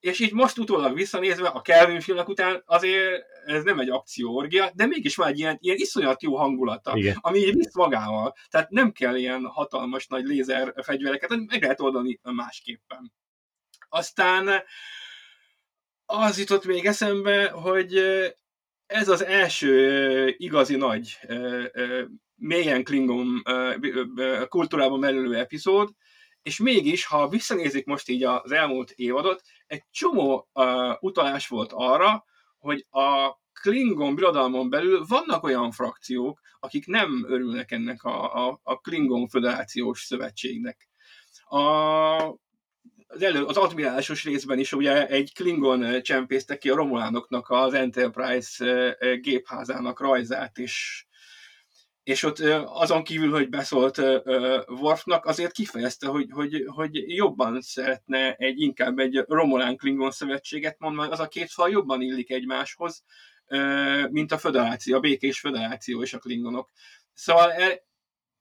és 0.00 0.20
így 0.20 0.32
most 0.32 0.58
utólag 0.58 0.94
visszanézve 0.94 1.48
a 1.48 1.60
Kelvin 1.60 2.00
filmek 2.00 2.28
után 2.28 2.62
azért 2.66 3.24
ez 3.44 3.62
nem 3.62 3.78
egy 3.78 3.90
akcióorgia, 3.90 4.70
de 4.74 4.86
mégis 4.86 5.16
már 5.16 5.28
egy 5.28 5.38
ilyen, 5.38 5.56
ilyen 5.60 5.76
iszonyat 5.76 6.22
jó 6.22 6.36
hangulata, 6.36 6.96
Igen. 6.96 7.16
ami 7.20 7.38
így 7.38 7.54
visz 7.54 7.74
magával. 7.74 8.34
Tehát 8.48 8.70
nem 8.70 8.92
kell 8.92 9.16
ilyen 9.16 9.44
hatalmas 9.44 10.06
nagy 10.06 10.24
lézer 10.24 10.74
fegyvereket, 10.82 11.30
meg 11.46 11.62
lehet 11.62 11.80
oldani 11.80 12.20
másképpen. 12.22 13.12
Aztán 13.88 14.62
az 16.06 16.38
jutott 16.38 16.64
még 16.64 16.86
eszembe, 16.86 17.48
hogy 17.48 17.96
ez 18.86 19.08
az 19.08 19.24
első 19.24 20.34
igazi 20.38 20.76
nagy, 20.76 21.18
mélyen 22.34 22.84
Klingon 22.84 23.42
kultúrában 24.48 24.98
merülő 24.98 25.36
epizód, 25.36 25.90
és 26.42 26.58
mégis, 26.58 27.04
ha 27.04 27.28
visszanézik 27.28 27.84
most 27.84 28.08
így 28.08 28.24
az 28.24 28.52
elmúlt 28.52 28.90
évadot, 28.90 29.42
egy 29.70 29.84
csomó 29.90 30.48
uh, 30.52 30.94
utalás 31.00 31.48
volt 31.48 31.72
arra, 31.72 32.24
hogy 32.58 32.86
a 32.90 33.38
Klingon 33.60 34.14
birodalmon 34.14 34.70
belül 34.70 35.04
vannak 35.08 35.42
olyan 35.42 35.70
frakciók, 35.70 36.40
akik 36.60 36.86
nem 36.86 37.24
örülnek 37.28 37.70
ennek 37.70 38.02
a, 38.04 38.48
a, 38.48 38.60
a 38.62 38.76
Klingon 38.76 39.28
Föderációs 39.28 40.00
Szövetségnek. 40.00 40.88
A, 41.44 41.58
az, 43.06 43.22
elő, 43.22 43.44
az 43.44 43.56
admirálisos 43.56 44.24
részben 44.24 44.58
is 44.58 44.72
ugye 44.72 45.06
egy 45.06 45.34
Klingon 45.34 46.02
csempészte 46.02 46.58
ki 46.58 46.70
a 46.70 46.74
Romulánoknak 46.74 47.48
az 47.48 47.74
Enterprise 47.74 48.96
gépházának 49.20 50.00
rajzát, 50.00 50.58
és 50.58 51.06
és 52.10 52.22
ott 52.22 52.38
azon 52.64 53.04
kívül, 53.04 53.30
hogy 53.30 53.48
beszólt 53.48 53.98
Worfnak, 54.68 55.24
azért 55.24 55.52
kifejezte, 55.52 56.06
hogy, 56.06 56.28
hogy, 56.30 56.64
hogy 56.66 57.14
jobban 57.16 57.60
szeretne 57.60 58.34
egy 58.34 58.60
inkább 58.60 58.98
egy 58.98 59.24
Romulán 59.28 59.76
Klingon 59.76 60.10
szövetséget, 60.10 60.78
mondva 60.78 61.08
az 61.08 61.20
a 61.20 61.28
két 61.28 61.50
fal 61.50 61.70
jobban 61.70 62.02
illik 62.02 62.30
egymáshoz, 62.30 63.04
mint 64.10 64.32
a 64.32 64.38
föderáció, 64.38 64.96
a 64.96 65.00
békés 65.00 65.40
föderáció 65.40 66.02
és 66.02 66.14
a 66.14 66.18
Klingonok. 66.18 66.70
Szóval 67.12 67.50
e, 67.50 67.82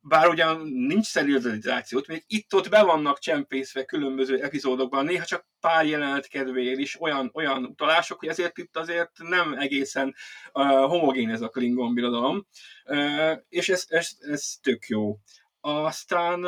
bár 0.01 0.27
ugyan 0.27 0.67
nincs 0.67 1.05
szerializációt, 1.05 2.07
még 2.07 2.23
itt-ott 2.27 2.69
be 2.69 2.83
vannak 2.83 3.19
csempészve 3.19 3.85
különböző 3.85 4.43
epizódokban, 4.43 5.05
néha 5.05 5.25
csak 5.25 5.47
pár 5.59 5.85
jelenet 5.85 6.27
kedvéért 6.27 6.79
is 6.79 7.01
olyan, 7.01 7.31
olyan 7.33 7.65
utalások, 7.65 8.19
hogy 8.19 8.29
ezért 8.29 8.57
itt 8.57 8.77
azért 8.77 9.11
nem 9.17 9.53
egészen 9.53 10.15
uh, 10.53 10.63
homogén 10.63 11.29
ez 11.29 11.41
a 11.41 11.49
Klingon 11.49 11.93
birodalom, 11.93 12.47
uh, 12.85 13.37
és 13.49 13.69
ez, 13.69 13.85
ez, 13.87 14.09
ez 14.19 14.53
tök 14.61 14.85
jó. 14.87 15.17
Aztán 15.61 16.43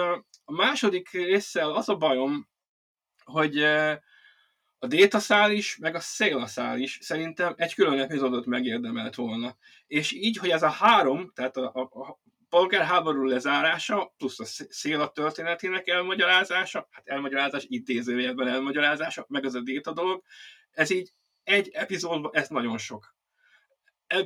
a 0.45 0.51
második 0.51 1.11
résszel 1.11 1.71
az 1.71 1.89
a 1.89 1.95
bajom, 1.95 2.49
hogy 3.23 3.63
a 4.83 4.87
détaszál 4.87 5.51
is, 5.51 5.77
meg 5.77 5.95
a 5.95 5.99
szélaszál 5.99 6.79
is 6.79 6.97
szerintem 7.01 7.53
egy 7.57 7.73
külön 7.73 7.99
epizódot 7.99 8.45
megérdemelt 8.45 9.15
volna. 9.15 9.57
És 9.87 10.11
így, 10.11 10.37
hogy 10.37 10.49
ez 10.49 10.63
a 10.63 10.69
három, 10.69 11.31
tehát 11.33 11.57
a, 11.57 11.71
a, 11.75 12.19
polgárháború 12.51 13.23
lezárása, 13.23 14.13
plusz 14.17 14.39
a 14.39 14.45
szél 14.69 15.07
történetének 15.07 15.87
elmagyarázása, 15.87 16.87
hát 16.91 17.07
elmagyarázás, 17.07 17.65
idézőjelben 17.67 18.47
elmagyarázása, 18.47 19.25
meg 19.29 19.45
az 19.45 19.55
a 19.55 19.61
déta 19.61 19.93
dolog, 19.93 20.23
ez 20.71 20.89
így 20.89 21.13
egy 21.43 21.69
epizódban, 21.69 22.31
ez 22.33 22.47
nagyon 22.49 22.77
sok. 22.77 23.15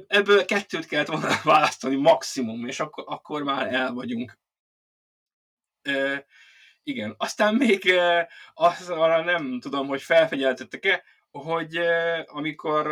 Ebből 0.07 0.45
kettőt 0.45 0.85
kellett 0.85 1.07
volna 1.07 1.41
választani 1.43 1.95
maximum, 1.95 2.67
és 2.67 2.79
akkor, 2.79 3.03
akkor 3.07 3.43
már 3.43 3.73
el 3.73 3.93
vagyunk. 3.93 4.39
E, 5.81 6.25
igen, 6.83 7.15
aztán 7.17 7.55
még 7.55 7.87
e, 7.87 8.29
azt 8.53 8.89
arra 8.89 9.23
nem 9.23 9.59
tudom, 9.59 9.87
hogy 9.87 10.01
felfegyeltettek-e, 10.01 11.03
hogy 11.31 11.75
e, 11.75 12.23
amikor 12.27 12.87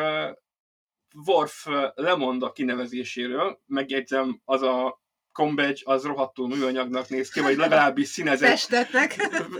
Worf 1.25 1.67
lemond 1.95 2.43
a 2.43 2.51
kinevezéséről, 2.51 3.61
megjegyzem, 3.65 4.41
az 4.45 4.61
a 4.61 5.02
Combadge 5.33 5.81
az 5.83 6.03
rohadtul 6.03 6.47
műanyagnak 6.47 7.09
néz 7.09 7.29
ki, 7.29 7.39
vagy 7.39 7.57
legalábbis 7.57 8.07
színezett. 8.07 8.49
Festetnek. 8.49 9.15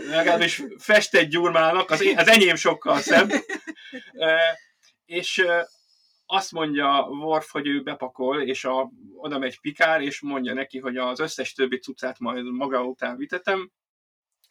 Legalábbis 0.08 0.62
festett 0.78 1.28
gyurmának, 1.28 1.90
az, 1.90 2.02
én, 2.02 2.18
az 2.18 2.28
enyém 2.28 2.56
sokkal 2.56 3.00
szebb. 3.00 3.30
E, 4.12 4.58
és 5.04 5.38
e, 5.38 5.68
azt 6.26 6.52
mondja 6.52 7.06
Worf, 7.08 7.50
hogy 7.50 7.66
ő 7.66 7.82
bepakol, 7.82 8.42
és 8.42 8.64
a, 8.64 8.90
oda 9.16 9.38
megy 9.38 9.60
Pikár, 9.60 10.00
és 10.00 10.20
mondja 10.20 10.54
neki, 10.54 10.78
hogy 10.78 10.96
az 10.96 11.20
összes 11.20 11.52
többi 11.52 11.78
cuccát 11.78 12.18
majd 12.18 12.44
maga 12.44 12.84
után 12.84 13.16
vitetem. 13.16 13.70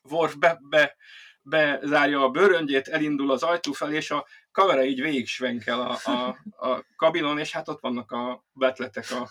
Worf 0.10 0.36
be, 0.36 0.60
be 0.70 0.96
bezárja 1.42 2.24
a 2.24 2.30
bőröngyét, 2.30 2.88
elindul 2.88 3.32
az 3.32 3.44
ajtó 3.44 3.72
felé, 3.72 3.96
és 3.96 4.12
a 4.12 4.26
kamera 4.52 4.84
így 4.84 5.02
végig 5.02 5.28
svenkel 5.28 5.82
a, 5.82 5.98
a, 6.12 6.38
a 6.68 6.86
kabinon, 6.96 7.40
és 7.40 7.52
hát 7.52 7.68
ott 7.68 7.82
vannak 7.82 8.12
a 8.12 8.44
betletek 8.52 9.12
a, 9.12 9.30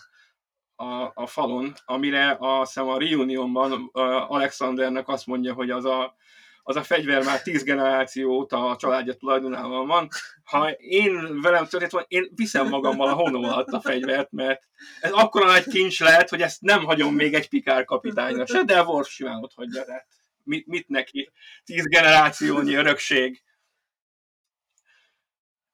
a, 0.75 1.11
a 1.13 1.27
falon, 1.27 1.73
amire 1.85 2.29
a, 2.39 2.65
szem 2.65 2.87
a 2.87 2.97
reunionban 2.97 3.89
Alexandernek 4.27 5.07
azt 5.07 5.27
mondja, 5.27 5.53
hogy 5.53 5.69
az 5.69 5.85
a, 5.85 6.15
az 6.63 6.75
a 6.75 6.83
fegyver 6.83 7.23
már 7.23 7.41
tíz 7.41 7.63
generáció 7.63 8.31
óta 8.31 8.69
a 8.69 8.75
családja 8.75 9.13
tulajdonában 9.13 9.87
van. 9.87 10.07
Ha 10.43 10.69
én 10.71 11.41
velem 11.41 11.65
történt 11.65 11.91
van, 11.91 12.05
én 12.07 12.31
viszem 12.35 12.67
magammal 12.67 13.07
a 13.07 13.13
honom 13.13 13.43
alatt 13.43 13.67
a 13.67 13.81
fegyvert, 13.81 14.31
mert 14.31 14.61
ez 15.01 15.11
akkora 15.11 15.45
nagy 15.45 15.67
kincs 15.67 15.99
lehet, 15.99 16.29
hogy 16.29 16.41
ezt 16.41 16.61
nem 16.61 16.83
hagyom 16.83 17.13
még 17.13 17.33
egy 17.33 17.49
pikár 17.49 17.85
kapitányra 17.85 18.45
se, 18.45 18.63
de 18.63 18.83
Worf 18.83 19.09
simán 19.09 19.43
ott 19.43 19.53
hagyja 19.55 19.83
rá. 19.87 20.05
Mit, 20.43 20.67
mit 20.67 20.87
neki? 20.87 21.31
Tíz 21.63 21.87
generációnyi 21.87 22.73
örökség. 22.73 23.43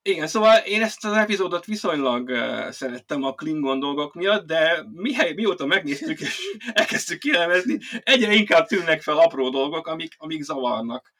Igen, 0.09 0.27
szóval 0.27 0.57
én 0.57 0.81
ezt 0.81 1.05
az 1.05 1.13
epizódot 1.13 1.65
viszonylag 1.65 2.29
szerettem 2.71 3.23
a 3.23 3.33
Klingon 3.33 3.79
dolgok 3.79 4.13
miatt, 4.13 4.45
de 4.47 4.85
mihely, 4.93 5.33
mióta 5.33 5.65
megnéztük 5.65 6.19
és 6.19 6.57
elkezdtük 6.73 7.19
kielemezni, 7.19 7.79
egyre 8.03 8.33
inkább 8.33 8.65
tűnnek 8.65 9.01
fel 9.01 9.17
apró 9.17 9.49
dolgok, 9.49 9.87
amik, 9.87 10.15
amik 10.17 10.41
zavarnak. 10.41 11.13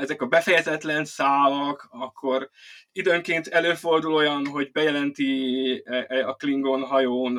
Ezek 0.00 0.22
a 0.22 0.26
befejezetlen 0.26 1.04
szálak, 1.04 1.88
akkor 1.90 2.50
időnként 2.92 3.46
előfordul 3.46 4.14
olyan, 4.14 4.46
hogy 4.46 4.70
bejelenti 4.70 5.82
e, 5.84 6.06
e, 6.08 6.28
a 6.28 6.34
Klingon 6.34 6.82
hajón 6.82 7.38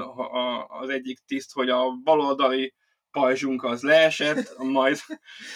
az 0.67 0.89
egyik 0.89 1.19
tiszt, 1.25 1.53
hogy 1.53 1.69
a 1.69 1.91
baloldali 2.03 2.73
pajzsunk 3.11 3.63
az 3.63 3.81
leesett, 3.81 4.57
majd 4.57 4.97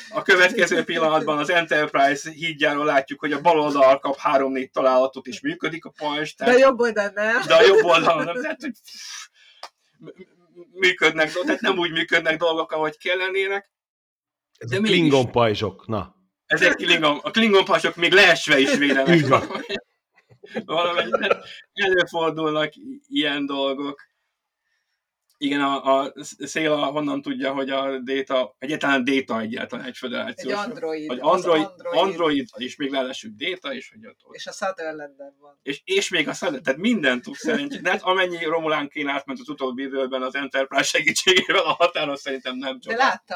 a 0.10 0.22
következő 0.22 0.84
pillanatban 0.84 1.38
az 1.38 1.50
Enterprise 1.50 2.32
hídjáról 2.32 2.86
látjuk, 2.86 3.20
hogy 3.20 3.32
a 3.32 3.42
bal 3.42 3.60
oldal 3.60 4.00
kap 4.00 4.18
három-négy 4.18 4.72
találatot, 4.72 5.28
és 5.28 5.42
működik 5.42 5.86
a 5.86 5.90
pajzs. 5.90 6.34
Tehát, 6.34 6.54
de 6.54 6.60
a 6.60 6.68
jobb 6.68 6.80
oldal 6.80 7.12
nem. 7.14 7.42
De 7.48 7.56
a 7.56 7.66
jobb 7.66 7.84
oldal 7.84 8.24
nem. 8.24 8.42
Tehát, 8.42 8.62
hogy 8.62 8.74
működnek, 10.72 11.32
tehát 11.32 11.62
nem 11.62 11.78
úgy 11.78 11.92
működnek 11.92 12.38
dolgok, 12.38 12.72
ahogy 12.72 12.98
kellenének. 12.98 13.72
Ez 14.58 14.70
de 14.70 14.78
a 14.78 14.82
Klingon 14.82 15.32
pajzsok, 15.32 15.88
na. 15.88 16.16
Ezek 16.46 16.76
Klingon, 16.76 17.20
a 17.24 17.32
Klingon 17.32 17.66
pajzsok 17.66 17.96
még 17.96 18.12
leesve 18.12 18.60
is 18.60 18.76
védenek. 18.76 19.16
Így 19.16 19.28
van. 19.28 19.44
Valamennyire 20.66 21.44
előfordulnak 21.74 22.74
ilyen 23.08 23.46
dolgok 23.46 24.02
igen, 25.44 25.62
a, 25.62 26.02
a 26.02 26.14
Széla 26.40 26.86
honnan 26.86 27.22
tudja, 27.22 27.54
hogy 27.54 27.70
a 27.70 28.00
Data, 28.00 28.56
egyáltalán 28.60 29.04
Data 29.04 29.40
egyáltalán 29.40 29.86
egy 29.86 29.98
föderáció. 29.98 30.50
Egy 30.50 30.56
android. 30.56 31.08
Vagy 31.08 31.20
android, 31.22 31.64
android, 31.64 31.98
android, 31.98 32.48
és 32.56 32.76
még 32.76 32.92
lelesük 32.92 33.34
Data, 33.36 33.74
és 33.74 33.90
hogy 33.90 34.08
ott, 34.08 34.20
ott. 34.24 34.36
És 34.36 34.48
a 34.48 34.52
sutherland 34.52 35.18
van. 35.40 35.60
És, 35.64 35.82
és 35.84 36.10
még 36.10 36.28
a 36.28 36.34
Sutherland, 36.34 36.64
tehát 36.64 36.80
minden 36.80 37.22
tud 37.22 37.36
szerint. 37.36 37.82
De 37.82 37.90
hát 37.90 38.02
amennyi 38.02 38.44
Romulán 38.44 38.90
kén 38.90 39.08
átment 39.08 39.40
az 39.40 39.50
utóbbi 39.50 39.84
időben 39.84 40.22
az 40.22 40.36
Enterprise 40.36 40.84
segítségével 40.84 41.66
a 41.66 41.74
határon 41.74 42.16
szerintem 42.16 42.58
nem 42.58 42.80
csak. 42.80 42.94
De 42.94 43.00
látta 43.04 43.36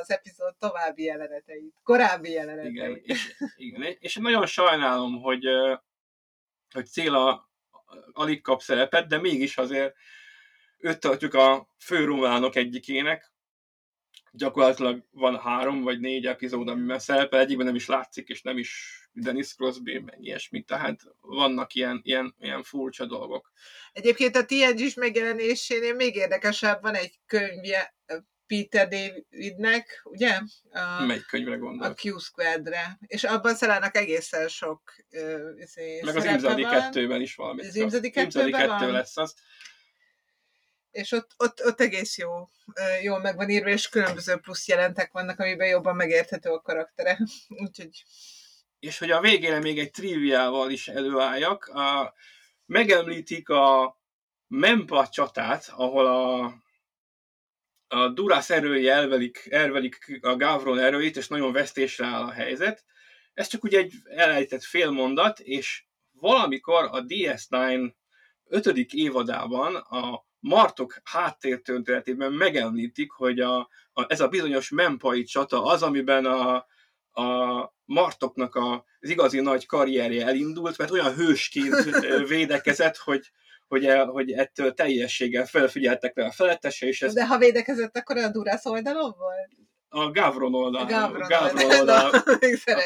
az 0.00 0.10
epizód 0.10 0.56
további 0.58 1.02
jeleneteit, 1.02 1.74
korábbi 1.82 2.30
jeleneteit. 2.30 2.72
Igen, 2.72 3.00
és, 3.02 3.36
igen, 3.56 3.96
és 3.98 4.14
nagyon 4.16 4.46
sajnálom, 4.46 5.20
hogy, 5.20 5.44
hogy 6.72 6.86
Céla 6.86 7.50
alig 8.12 8.42
kap 8.42 8.60
szerepet, 8.60 9.08
de 9.08 9.18
mégis 9.18 9.56
azért 9.56 9.94
őt 10.80 11.00
tartjuk 11.00 11.34
a 11.34 11.68
fő 11.78 12.04
románok 12.04 12.56
egyikének. 12.56 13.32
Gyakorlatilag 14.32 15.04
van 15.10 15.38
három 15.38 15.82
vagy 15.82 16.00
négy 16.00 16.26
epizód, 16.26 16.68
amiben 16.68 16.98
szerepel, 16.98 17.40
egyikben 17.40 17.66
nem 17.66 17.74
is 17.74 17.86
látszik, 17.86 18.28
és 18.28 18.42
nem 18.42 18.58
is 18.58 19.00
Dennis 19.12 19.54
Crosby, 19.54 19.98
meg 19.98 20.16
ilyesmi, 20.20 20.62
tehát 20.62 21.00
vannak 21.20 21.74
ilyen, 21.74 22.00
ilyen, 22.04 22.34
ilyen 22.38 22.62
furcsa 22.62 23.06
dolgok. 23.06 23.52
Egyébként 23.92 24.36
a 24.36 24.44
TNG 24.44 24.78
is 24.78 24.94
megjelenésénél 24.94 25.94
még 25.94 26.14
érdekesebb 26.14 26.82
van 26.82 26.94
egy 26.94 27.20
könyvje 27.26 27.94
Peter 28.50 28.88
Davidnek, 28.88 30.00
ugye? 30.04 30.40
A, 30.70 31.04
Melyik 31.04 31.26
könyvre 31.26 31.56
gondol? 31.56 31.86
A 31.86 31.94
Q-Squadre. 32.02 32.98
És 33.06 33.24
abban 33.24 33.54
szerelnek 33.54 33.96
egészen 33.96 34.48
sok 34.48 34.92
uh, 35.10 36.04
Meg 36.04 36.16
az 36.16 36.24
Imzadi 36.24 36.66
2-ben 36.68 37.20
is 37.20 37.34
valami. 37.34 37.66
Az 37.66 37.76
Imzadi 37.76 38.10
2 38.10 38.50
lesz 38.92 39.16
az 39.16 39.34
és 40.90 41.12
ott, 41.12 41.30
ott, 41.36 41.64
ott 41.64 41.80
egész 41.80 42.18
jó, 42.18 42.48
jól 43.02 43.20
meg 43.20 43.36
van 43.36 43.48
írva, 43.48 43.68
és 43.68 43.88
különböző 43.88 44.36
plusz 44.36 44.68
jelentek 44.68 45.12
vannak, 45.12 45.38
amiben 45.38 45.68
jobban 45.68 45.96
megérthető 45.96 46.50
a 46.50 46.60
karaktere. 46.60 47.18
Úgyhogy... 47.64 48.04
És 48.78 48.98
hogy 48.98 49.10
a 49.10 49.20
végére 49.20 49.58
még 49.58 49.78
egy 49.78 49.90
triviával 49.90 50.70
is 50.70 50.88
előálljak, 50.88 51.66
a, 51.66 52.14
megemlítik 52.66 53.48
a 53.48 53.98
Mempa 54.46 55.08
csatát, 55.08 55.72
ahol 55.76 56.06
a, 56.06 56.54
a 57.88 58.08
Duras 58.08 58.50
erői 58.50 58.88
elvelik, 58.88 59.46
elvelik 59.50 60.18
a 60.20 60.36
Gavron 60.36 60.78
erőit, 60.78 61.16
és 61.16 61.28
nagyon 61.28 61.52
vesztésre 61.52 62.06
áll 62.06 62.22
a 62.22 62.30
helyzet. 62.30 62.84
Ez 63.34 63.46
csak 63.46 63.64
ugye 63.64 63.78
egy 63.78 63.92
elejtett 64.04 64.62
félmondat, 64.62 65.38
és 65.40 65.84
valamikor 66.10 66.84
a 66.84 67.04
DS9 67.04 67.92
ötödik 68.44 68.92
évadában 68.92 69.76
a 69.76 70.24
Martok 70.40 71.00
háttértörténetében 71.04 72.32
megemlítik, 72.32 73.10
hogy 73.10 73.40
a, 73.40 73.58
a, 73.92 74.04
ez 74.08 74.20
a 74.20 74.28
bizonyos 74.28 74.70
mempai 74.70 75.22
csata 75.22 75.64
az, 75.64 75.82
amiben 75.82 76.24
a, 76.24 76.66
a 77.22 77.74
Martoknak 77.84 78.54
a, 78.54 78.84
az 79.00 79.08
igazi 79.08 79.40
nagy 79.40 79.66
karrierje 79.66 80.26
elindult, 80.26 80.78
mert 80.78 80.90
olyan 80.90 81.14
hősként 81.14 81.74
védekezett, 82.28 82.96
hogy, 82.96 83.30
hogy, 83.68 83.86
el, 83.86 84.06
hogy 84.06 84.32
ettől 84.32 84.74
teljességgel 84.74 85.46
felfigyeltek 85.46 86.16
rá 86.16 86.26
a 86.26 86.32
felettese, 86.32 86.86
és 86.86 87.02
ez... 87.02 87.14
De 87.14 87.26
ha 87.26 87.38
védekezett, 87.38 87.96
akkor 87.96 88.16
a 88.16 88.30
Durász 88.30 88.66
oldalon 88.66 89.14
volt? 89.18 89.69
A 89.92 90.10
Gavron 90.10 90.54
oldalán, 90.54 90.86
Gavron, 90.86 91.28
Gavron 91.28 91.78
oldalán, 91.78 92.22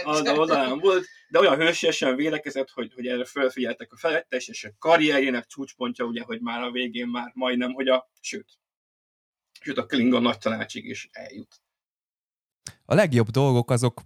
oldalán, 0.05 0.39
oldalán 0.39 0.79
volt, 0.79 1.07
de 1.29 1.39
olyan 1.39 1.57
hősiesen 1.57 2.17
vélekezett, 2.17 2.71
hogy, 2.71 2.93
hogy 2.95 3.07
erre 3.07 3.25
felfigyeltek 3.25 3.93
a 3.93 3.97
felettes, 3.97 4.49
és 4.49 4.65
a 4.65 4.71
karrierjének 4.79 5.47
csúcspontja, 5.47 6.05
ugye, 6.05 6.23
hogy 6.23 6.41
már 6.41 6.63
a 6.63 6.71
végén 6.71 7.07
már 7.07 7.31
majdnem, 7.35 7.73
hogy 7.73 7.89
a, 7.89 8.11
sőt, 8.21 8.59
sőt 9.61 9.79
a 9.79 9.87
Klingon 9.87 10.23
nagy 10.23 10.39
tanácsig 10.39 10.85
is 10.85 11.09
eljut. 11.13 11.61
A 12.85 12.95
legjobb 12.95 13.29
dolgok 13.29 13.71
azok 13.71 14.01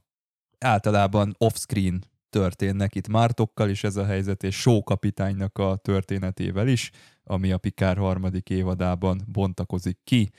általában 0.59 1.35
off-screen 1.39 2.03
történnek 2.31 2.95
itt 2.95 3.09
Mártokkal 3.09 3.69
is 3.69 3.85
ez 3.85 3.97
a 3.97 4.05
helyzet, 4.05 4.43
és 4.43 4.57
Show 4.57 4.83
kapitánynak 4.83 5.59
a 5.59 5.77
történetével 5.77 6.69
is, 6.69 6.91
ami 7.25 7.53
a 7.53 7.59
Pikár 7.59 7.97
harmadik 7.97 8.51
évadában 8.51 9.23
bontakozik 9.33 9.99
ki. 10.05 10.31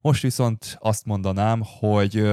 Most 0.00 0.22
viszont 0.22 0.76
azt 0.80 1.04
mondanám, 1.04 1.62
hogy 1.64 2.28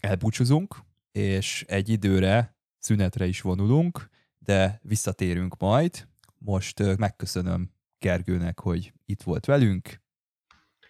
elbúcsúzunk, 0.00 0.76
és 1.12 1.64
egy 1.68 1.88
időre 1.88 2.56
szünetre 2.78 3.26
is 3.26 3.40
vonulunk, 3.40 4.08
de 4.38 4.80
visszatérünk 4.82 5.56
majd. 5.58 6.08
Most 6.38 6.96
megköszönöm 6.96 7.70
Gergőnek, 7.98 8.60
hogy 8.60 8.92
itt 9.04 9.22
volt 9.22 9.44
velünk. 9.44 10.00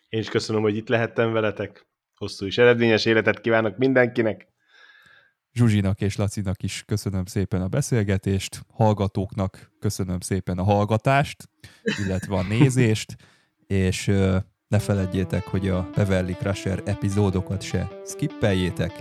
Én 0.09 0.21
is 0.21 0.29
köszönöm, 0.29 0.63
hogy 0.63 0.77
itt 0.77 0.89
lehettem 0.89 1.33
veletek. 1.33 1.87
Hosszú 2.15 2.47
és 2.47 2.59
eredményes 2.59 3.05
életet 3.05 3.41
kívánok 3.41 3.77
mindenkinek. 3.77 4.49
Zsuzsinak 5.53 6.01
és 6.01 6.17
Lacinak 6.17 6.63
is 6.63 6.83
köszönöm 6.87 7.25
szépen 7.25 7.63
a 7.63 7.69
beszélgetést, 7.69 8.65
hallgatóknak 8.73 9.73
köszönöm 9.79 10.21
szépen 10.21 10.59
a 10.59 10.63
hallgatást, 10.63 11.49
illetve 12.05 12.37
a 12.37 12.43
nézést, 12.43 13.17
és 13.67 14.11
ne 14.69 14.79
feledjétek, 14.79 15.47
hogy 15.47 15.69
a 15.69 15.89
Beverly 15.95 16.33
Crusher 16.33 16.83
epizódokat 16.85 17.63
se 17.63 17.89
skippeljétek. 18.07 18.93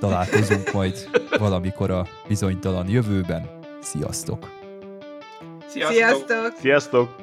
Találkozunk 0.00 0.72
majd 0.72 1.08
valamikor 1.38 1.90
a 1.90 2.06
bizonytalan 2.28 2.88
jövőben. 2.88 3.48
Sziasztok! 3.80 4.50
Sziasztok! 5.68 5.94
Sziasztok! 5.94 6.54
Sziasztok. 6.60 7.16